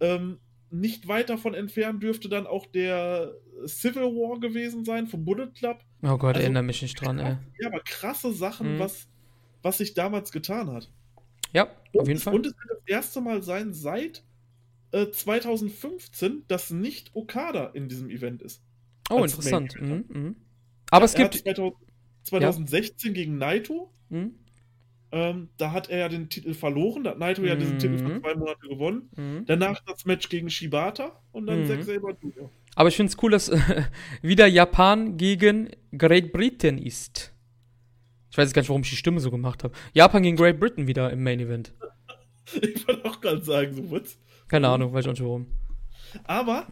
Ähm, 0.00 0.38
nicht 0.72 1.06
weit 1.08 1.28
davon 1.30 1.54
entfernt 1.54 2.02
dürfte 2.02 2.28
dann 2.28 2.46
auch 2.46 2.66
der 2.66 3.32
Civil 3.66 4.02
War 4.02 4.40
gewesen 4.40 4.84
sein 4.84 5.06
vom 5.06 5.24
Bullet 5.24 5.48
Club. 5.54 5.84
Oh 6.02 6.16
Gott, 6.18 6.34
also- 6.36 6.40
erinnere 6.40 6.62
mich 6.62 6.82
nicht 6.82 6.94
dran, 7.00 7.18
ey. 7.18 7.36
Ja, 7.60 7.68
aber 7.68 7.80
krasse 7.80 8.32
Sachen, 8.32 8.74
Mhm. 8.74 8.78
was, 8.80 9.06
was 9.62 9.78
sich 9.78 9.94
damals 9.94 10.32
getan 10.32 10.70
hat. 10.72 10.90
Ja, 11.52 11.64
Und, 11.92 12.00
auf 12.00 12.08
jeden 12.08 12.16
es- 12.18 12.22
Fall. 12.24 12.34
und 12.34 12.46
es 12.46 12.54
wird 12.56 12.70
das 12.70 12.86
erste 12.86 13.20
Mal 13.20 13.42
sein 13.42 13.72
seit 13.72 14.24
äh, 14.94 15.10
2015, 15.10 16.44
dass 16.48 16.70
nicht 16.70 17.10
Okada 17.14 17.66
in 17.68 17.88
diesem 17.88 18.10
Event 18.10 18.42
ist. 18.42 18.62
oh, 19.10 19.22
interessant. 19.24 19.74
Mhm, 19.80 20.04
mhm. 20.08 20.36
Aber 20.90 21.04
es 21.06 21.14
er 21.14 21.28
gibt. 21.28 21.34
hat 21.46 21.56
2000, 21.56 21.74
2016 22.24 23.14
gegen 23.14 23.38
Naito. 23.38 23.90
Mhm, 24.10 24.34
Ähm, 25.12 25.48
da 25.58 25.72
hat 25.72 25.90
er 25.90 25.98
ja 25.98 26.08
den 26.08 26.28
Titel 26.30 26.54
verloren. 26.54 27.04
Da 27.04 27.10
hat 27.10 27.18
Naito 27.18 27.42
ja 27.42 27.54
diesen 27.54 27.74
Mhm. 27.74 27.78
Titel 27.78 27.98
für 27.98 28.20
zwei 28.20 28.34
Monate 28.34 28.66
gewonnen. 28.66 29.10
mhm. 29.14 29.44
Danach 29.46 29.78
das 29.86 30.06
Match 30.06 30.28
gegen 30.30 30.48
Shibata 30.48 31.20
und 31.32 31.46
dann 31.46 31.60
Mhm. 31.62 31.66
Zack 31.66 31.82
Saber 31.84 32.16
Jr. 32.22 32.50
Aber 32.74 32.88
ich 32.88 32.96
finde 32.96 33.10
es 33.12 33.22
cool, 33.22 33.30
dass 33.30 33.48
äh, 33.50 33.58
wieder 34.22 34.46
Japan 34.46 35.18
gegen 35.18 35.68
Great 35.96 36.32
Britain 36.32 36.78
ist. 36.78 37.34
Ich 38.30 38.38
weiß 38.38 38.46
jetzt 38.46 38.54
gar 38.54 38.62
nicht, 38.62 38.70
warum 38.70 38.80
ich 38.82 38.88
die 38.90 38.96
Stimme 38.96 39.20
so 39.20 39.30
gemacht 39.30 39.62
habe. 39.64 39.74
Japan 39.92 40.22
gegen 40.22 40.36
Great 40.38 40.58
Britain 40.58 40.86
wieder 40.86 41.10
im 41.10 41.22
Main 41.22 41.40
Event. 41.40 41.72
Ich 42.60 42.86
wollte 42.88 43.04
auch 43.08 43.20
gerade 43.20 43.40
sagen, 43.42 43.72
so 43.74 43.90
was. 43.90 44.18
Keine 44.48 44.66
Mhm. 44.66 44.72
Ahnung, 44.74 44.92
weiß 44.92 45.04
ich 45.04 45.08
auch 45.08 45.12
nicht 45.12 45.22
warum. 45.22 45.46
Aber, 46.24 46.66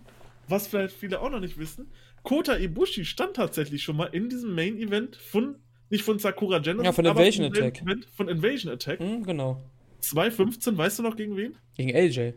was 0.48 0.66
vielleicht 0.66 0.94
viele 0.96 1.20
auch 1.20 1.30
noch 1.30 1.40
nicht 1.40 1.58
wissen, 1.58 1.92
Kota 2.22 2.56
Ibushi 2.56 3.04
stand 3.04 3.36
tatsächlich 3.36 3.82
schon 3.82 3.96
mal 3.96 4.06
in 4.06 4.28
diesem 4.28 4.54
Main 4.54 4.76
Event 4.78 5.16
von 5.16 5.56
Nicht 5.90 6.04
von 6.04 6.18
Sakura 6.18 6.58
Genesis, 6.60 6.84
Ja, 6.86 6.92
von 6.92 7.04
Invasion 7.04 7.46
Attack. 7.46 7.82
Event, 7.82 8.06
von 8.16 8.28
Invasion 8.28 8.72
Attack. 8.72 9.00
Hm, 9.00 9.22
genau. 9.24 9.60
2.15, 10.02 10.76
weißt 10.76 11.00
du 11.00 11.02
noch 11.02 11.16
gegen 11.16 11.36
wen? 11.36 11.56
Gegen 11.76 11.94
AJ. 11.94 12.34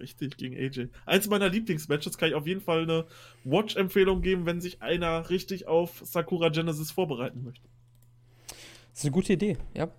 Richtig, 0.00 0.36
gegen 0.36 0.56
AJ. 0.56 0.88
Eins 1.06 1.28
meiner 1.28 1.48
Lieblingsmatches 1.48 2.16
kann 2.18 2.28
ich 2.28 2.34
auf 2.36 2.46
jeden 2.46 2.60
Fall 2.60 2.82
eine 2.84 3.04
Watch-Empfehlung 3.44 4.22
geben, 4.22 4.46
wenn 4.46 4.60
sich 4.60 4.80
einer 4.80 5.28
richtig 5.28 5.66
auf 5.66 6.00
Sakura 6.04 6.50
Genesis 6.50 6.92
vorbereiten 6.92 7.42
möchte. 7.42 7.66
Das 8.48 9.00
ist 9.00 9.04
eine 9.04 9.12
gute 9.12 9.32
Idee, 9.32 9.56
ja. 9.74 9.90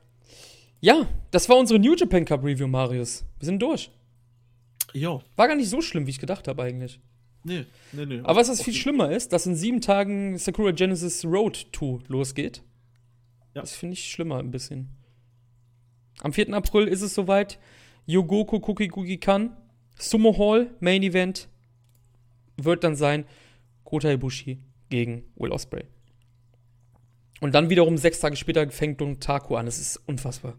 Ja, 0.81 1.05
das 1.31 1.49
war 1.49 1.57
unsere 1.57 1.79
New 1.79 1.93
Japan 1.95 2.23
Cup 2.23 2.43
Review, 2.43 2.67
Marius. 2.67 3.25
Wir 3.39 3.45
sind 3.45 3.61
durch. 3.61 3.91
Jo, 4.93 5.21
War 5.35 5.47
gar 5.47 5.55
nicht 5.55 5.69
so 5.69 5.81
schlimm, 5.81 6.07
wie 6.07 6.11
ich 6.11 6.19
gedacht 6.19 6.47
habe 6.47 6.63
eigentlich. 6.63 6.99
nee, 7.43 7.65
nee, 7.91 8.05
nee. 8.05 8.21
Aber 8.23 8.39
was 8.39 8.47
das 8.47 8.61
viel 8.63 8.73
schlimmer 8.73 9.11
ist, 9.11 9.33
dass 9.33 9.45
in 9.45 9.55
sieben 9.55 9.81
Tagen 9.81 10.37
Sakura 10.37 10.71
Genesis 10.71 11.25
Road 11.25 11.67
2 11.77 11.99
losgeht. 12.07 12.63
Ja. 13.53 13.61
Das 13.61 13.73
finde 13.73 13.93
ich 13.93 14.11
schlimmer 14.11 14.39
ein 14.39 14.51
bisschen. 14.51 14.89
Am 16.21 16.33
4. 16.33 16.53
April 16.53 16.87
ist 16.87 17.01
es 17.01 17.13
soweit. 17.13 17.59
Yogoku 18.05 18.59
Kukigugi 18.59 19.17
Kan. 19.17 19.55
Sumo 19.97 20.37
Hall, 20.37 20.73
Main 20.79 21.03
Event. 21.03 21.49
Wird 22.57 22.83
dann 22.83 22.95
sein 22.95 23.25
Kota 23.83 24.11
Ibushi 24.11 24.59
gegen 24.89 25.23
Will 25.35 25.51
Ospreay. 25.51 25.85
Und 27.41 27.55
dann 27.55 27.69
wiederum 27.69 27.97
sechs 27.97 28.19
Tage 28.19 28.35
später 28.35 28.69
fängt 28.69 28.99
Don 29.01 29.19
Taku 29.19 29.55
an. 29.55 29.65
Das 29.65 29.79
ist 29.79 29.97
unfassbar. 30.07 30.57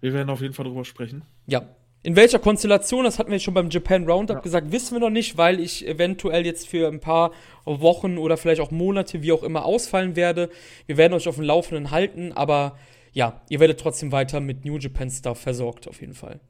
Wir 0.00 0.12
werden 0.12 0.28
auf 0.28 0.40
jeden 0.40 0.54
Fall 0.54 0.66
drüber 0.66 0.84
sprechen. 0.84 1.22
Ja. 1.46 1.68
In 2.04 2.16
welcher 2.16 2.38
Konstellation, 2.38 3.04
das 3.04 3.18
hatten 3.18 3.30
wir 3.32 3.38
schon 3.38 3.54
beim 3.54 3.70
Japan 3.70 4.04
Roundup 4.08 4.36
Ja. 4.36 4.42
gesagt, 4.42 4.70
wissen 4.70 4.94
wir 4.94 5.00
noch 5.00 5.08
nicht, 5.10 5.38
weil 5.38 5.58
ich 5.58 5.86
eventuell 5.88 6.44
jetzt 6.44 6.68
für 6.68 6.86
ein 6.86 7.00
paar 7.00 7.32
Wochen 7.64 8.18
oder 8.18 8.36
vielleicht 8.36 8.60
auch 8.60 8.70
Monate, 8.70 9.22
wie 9.22 9.32
auch 9.32 9.42
immer, 9.42 9.64
ausfallen 9.64 10.14
werde. 10.14 10.50
Wir 10.86 10.98
werden 10.98 11.14
euch 11.14 11.26
auf 11.28 11.36
dem 11.36 11.44
Laufenden 11.44 11.90
halten, 11.90 12.30
aber 12.32 12.78
ja, 13.14 13.40
ihr 13.48 13.58
werdet 13.58 13.80
trotzdem 13.80 14.12
weiter 14.12 14.40
mit 14.40 14.66
New 14.66 14.76
Japan 14.76 15.08
Stuff 15.10 15.40
versorgt, 15.40 15.88
auf 15.88 16.02
jeden 16.02 16.12
Fall. 16.12 16.40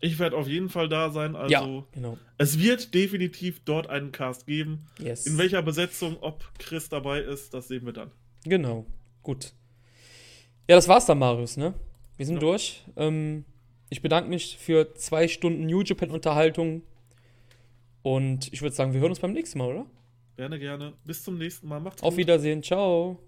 Ich 0.00 0.20
werde 0.20 0.36
auf 0.36 0.46
jeden 0.46 0.68
Fall 0.68 0.88
da 0.88 1.10
sein. 1.10 1.34
Also, 1.34 1.52
ja, 1.52 1.84
genau. 1.92 2.16
es 2.38 2.60
wird 2.60 2.94
definitiv 2.94 3.60
dort 3.64 3.88
einen 3.90 4.12
Cast 4.12 4.46
geben. 4.46 4.86
Yes. 5.00 5.26
In 5.26 5.36
welcher 5.36 5.62
Besetzung, 5.62 6.16
ob 6.20 6.44
Chris 6.60 6.88
dabei 6.88 7.20
ist, 7.20 7.54
das 7.54 7.66
sehen 7.66 7.84
wir 7.86 7.92
dann. 7.92 8.12
Genau. 8.44 8.86
Gut. 9.22 9.52
Ja, 10.68 10.76
das 10.76 10.86
war's 10.86 11.06
dann, 11.06 11.18
Marius, 11.18 11.56
ne? 11.56 11.74
Wir 12.16 12.26
sind 12.26 12.36
Ja. 12.36 12.40
durch. 12.40 12.84
Ähm, 12.96 13.44
ich 13.92 14.00
bedanke 14.00 14.30
mich 14.30 14.56
für 14.56 14.94
zwei 14.94 15.28
Stunden 15.28 15.66
New 15.66 15.82
Japan 15.82 16.10
Unterhaltung. 16.10 16.80
Und 18.00 18.50
ich 18.50 18.62
würde 18.62 18.74
sagen, 18.74 18.94
wir 18.94 19.00
hören 19.00 19.10
uns 19.10 19.20
beim 19.20 19.34
nächsten 19.34 19.58
Mal, 19.58 19.68
oder? 19.68 19.86
Gerne, 20.36 20.58
gerne. 20.58 20.94
Bis 21.04 21.22
zum 21.22 21.36
nächsten 21.36 21.68
Mal. 21.68 21.78
Macht's 21.78 22.02
Auf 22.02 22.14
gut. 22.14 22.18
Wiedersehen. 22.18 22.62
Ciao. 22.62 23.18